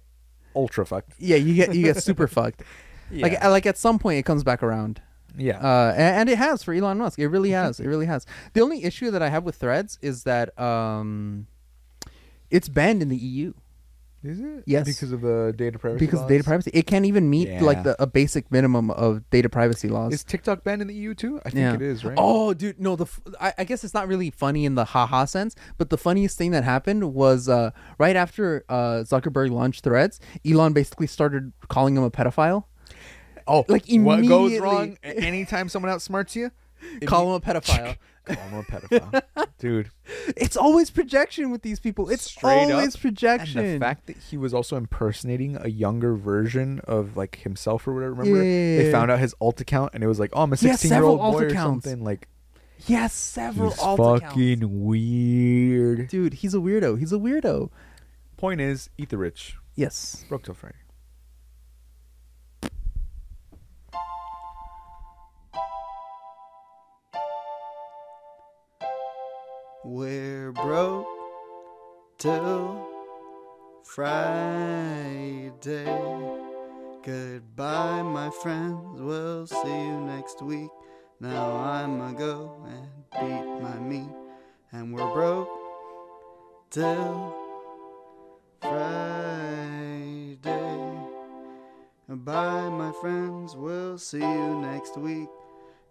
ultra 0.56 0.86
fucked. 0.86 1.14
yeah, 1.18 1.38
you 1.38 1.56
get 1.56 1.74
you 1.74 1.82
get 1.84 2.04
super 2.04 2.28
fucked. 2.38 2.62
Like 3.12 3.44
like 3.44 3.66
at 3.66 3.78
some 3.78 4.00
point 4.00 4.20
it 4.20 4.24
comes 4.26 4.44
back 4.44 4.62
around. 4.64 5.02
Yeah. 5.38 5.58
Uh, 5.60 5.94
a- 5.96 6.00
and, 6.00 6.30
it 6.30 6.38
has 6.38 6.64
for 6.64 6.74
Elon 6.74 6.98
Musk. 6.98 7.20
It 7.20 7.28
really 7.28 7.52
has. 7.52 7.80
It 7.80 7.88
really 7.88 8.06
has. 8.06 8.26
The 8.54 8.62
only 8.62 8.84
issue 8.84 9.12
that 9.12 9.22
I 9.22 9.30
have 9.30 9.44
with 9.44 9.56
Threads 9.56 9.98
is 10.02 10.24
that 10.24 10.58
um, 10.60 11.48
it's 12.50 12.70
banned 12.70 13.02
in 13.02 13.10
the 13.10 13.18
EU 13.18 13.54
Is 14.24 14.40
it? 14.40 14.64
yes. 14.66 14.86
Because 14.86 15.12
of 15.12 15.22
the 15.22 15.54
data 15.56 15.78
privacy. 15.80 16.06
because 16.06 16.22
of 16.22 16.28
data 16.28 16.44
privacy. 16.44 16.72
It 16.74 16.88
can't 16.88 17.06
even 17.06 17.30
meet 17.30 17.48
Yeah. 17.48 17.62
like 17.64 17.84
the 17.84 18.02
a 18.02 18.08
basic 18.08 18.52
minimum 18.52 18.90
of 18.92 19.28
data 19.30 19.50
privacy 19.50 19.88
laws. 19.88 20.14
Is 20.14 20.24
TikTok 20.24 20.64
banned 20.64 20.82
in 20.82 20.88
the 20.88 20.94
EU 20.96 21.14
too? 21.14 21.40
I 21.46 21.50
think 21.50 21.56
Yeah. 21.62 21.74
it 21.76 21.82
is, 21.82 22.04
right? 22.06 22.16
Oh, 22.18 22.54
dude, 22.54 22.80
no. 22.80 22.96
The 22.96 23.06
f- 23.06 23.22
I, 23.40 23.54
I 23.60 23.64
guess 23.66 23.84
it's 23.84 23.94
not 23.94 24.08
really 24.08 24.30
funny 24.32 24.66
in 24.66 24.76
the 24.76 24.86
haha 24.86 25.26
sense, 25.26 25.56
but 25.78 25.90
the 25.90 25.98
funniest 25.98 26.38
thing 26.38 26.52
that 26.52 26.64
happened 26.64 27.14
was 27.14 27.50
uh, 27.50 27.72
right 27.98 28.16
after 28.16 28.64
uh, 28.70 29.04
Zuckerberg 29.04 29.52
launched 29.52 29.84
Threads, 29.84 30.20
Elon 30.46 30.74
basically 30.74 31.08
started 31.08 31.52
calling 31.68 31.96
him 31.98 32.04
a 32.04 32.12
pedophile. 32.12 32.66
Oh, 33.48 33.64
like, 33.68 33.88
immediately. 33.90 34.28
what 34.30 34.50
goes 34.50 34.60
wrong 34.60 34.98
anytime 35.04 35.70
someone 35.70 35.92
outsmarts 35.92 36.36
you? 36.36 36.52
Call 37.06 37.28
him 37.30 37.34
a 37.34 37.40
pedophile. 37.40 37.98
Call 38.26 38.36
him 38.38 38.60
a 38.60 38.64
pedophile, 38.64 39.48
dude. 39.60 39.92
it's 40.36 40.58
always 40.58 40.90
projection 40.90 41.52
with 41.52 41.62
these 41.62 41.80
people. 41.80 42.10
It's 42.10 42.24
Straight 42.24 42.72
up. 42.72 43.00
projection. 43.00 43.60
And 43.60 43.76
the 43.76 43.80
fact 43.86 44.08
that 44.08 44.18
he 44.18 44.36
was 44.38 44.54
also 44.54 44.76
impersonating 44.78 45.58
a 45.62 45.68
younger 45.68 46.16
version 46.16 46.82
of 46.86 47.16
like 47.16 47.38
himself 47.38 47.88
or 47.88 47.94
whatever. 47.94 48.14
Remember, 48.16 48.44
Yeah. 48.44 48.78
they 48.84 48.92
found 48.92 49.12
out 49.12 49.20
his 49.20 49.36
alt 49.40 49.62
account, 49.62 49.92
and 49.94 50.04
it 50.04 50.08
was 50.08 50.20
like, 50.20 50.32
oh, 50.34 50.42
I'm 50.44 50.54
a 50.54 50.58
16 50.58 50.92
year 50.92 51.04
old 51.04 51.20
boy 51.20 51.44
or 51.44 51.48
accounts. 51.48 51.86
something. 51.86 52.04
Like, 52.04 52.28
he 52.78 52.94
has 52.94 53.14
several 53.14 53.70
he's 53.70 53.80
alt 53.80 53.98
fucking 54.22 54.54
accounts. 54.64 54.66
weird. 54.76 56.08
Dude, 56.10 56.34
he's 56.36 56.54
a 56.54 56.58
weirdo. 56.60 56.98
He's 57.00 57.14
a 57.14 57.18
weirdo. 57.18 57.70
Point 58.38 58.60
is, 58.60 58.90
eat 58.98 59.10
the 59.10 59.18
rich. 59.18 59.56
Yes. 59.76 60.26
Broke 60.30 60.44
till 60.44 60.54
Friday. 60.56 60.76
We're 69.88 70.52
broke 70.52 71.06
till 72.18 72.88
Friday. 73.84 75.52
Goodbye, 77.04 78.02
my 78.02 78.32
friends. 78.42 79.00
We'll 79.00 79.46
see 79.46 79.86
you 79.86 80.02
next 80.02 80.42
week. 80.42 80.72
Now 81.20 81.56
I'ma 81.58 82.14
go 82.14 82.66
and 82.68 82.90
beat 83.12 83.46
my 83.62 83.78
meat. 83.78 84.10
And 84.72 84.92
we're 84.92 85.14
broke 85.14 85.50
till 86.72 87.36
Friday. 88.62 90.40
Goodbye, 92.10 92.70
my 92.70 92.92
friends. 93.02 93.56
We'll 93.56 94.00
see 94.00 94.18
you 94.18 94.62
next 94.62 94.98
week. 94.98 95.30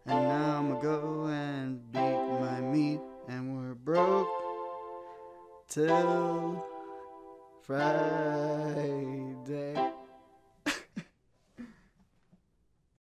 And 0.05 0.24
now 0.24 0.59
I'ma 0.59 0.80
go 0.80 1.26
and 1.26 1.92
beat 1.92 2.40
my 2.40 2.61
meat. 2.61 3.01
And 3.28 3.56
we're 3.56 3.74
broke 3.74 4.28
till 5.68 6.62
Friday. 7.62 9.23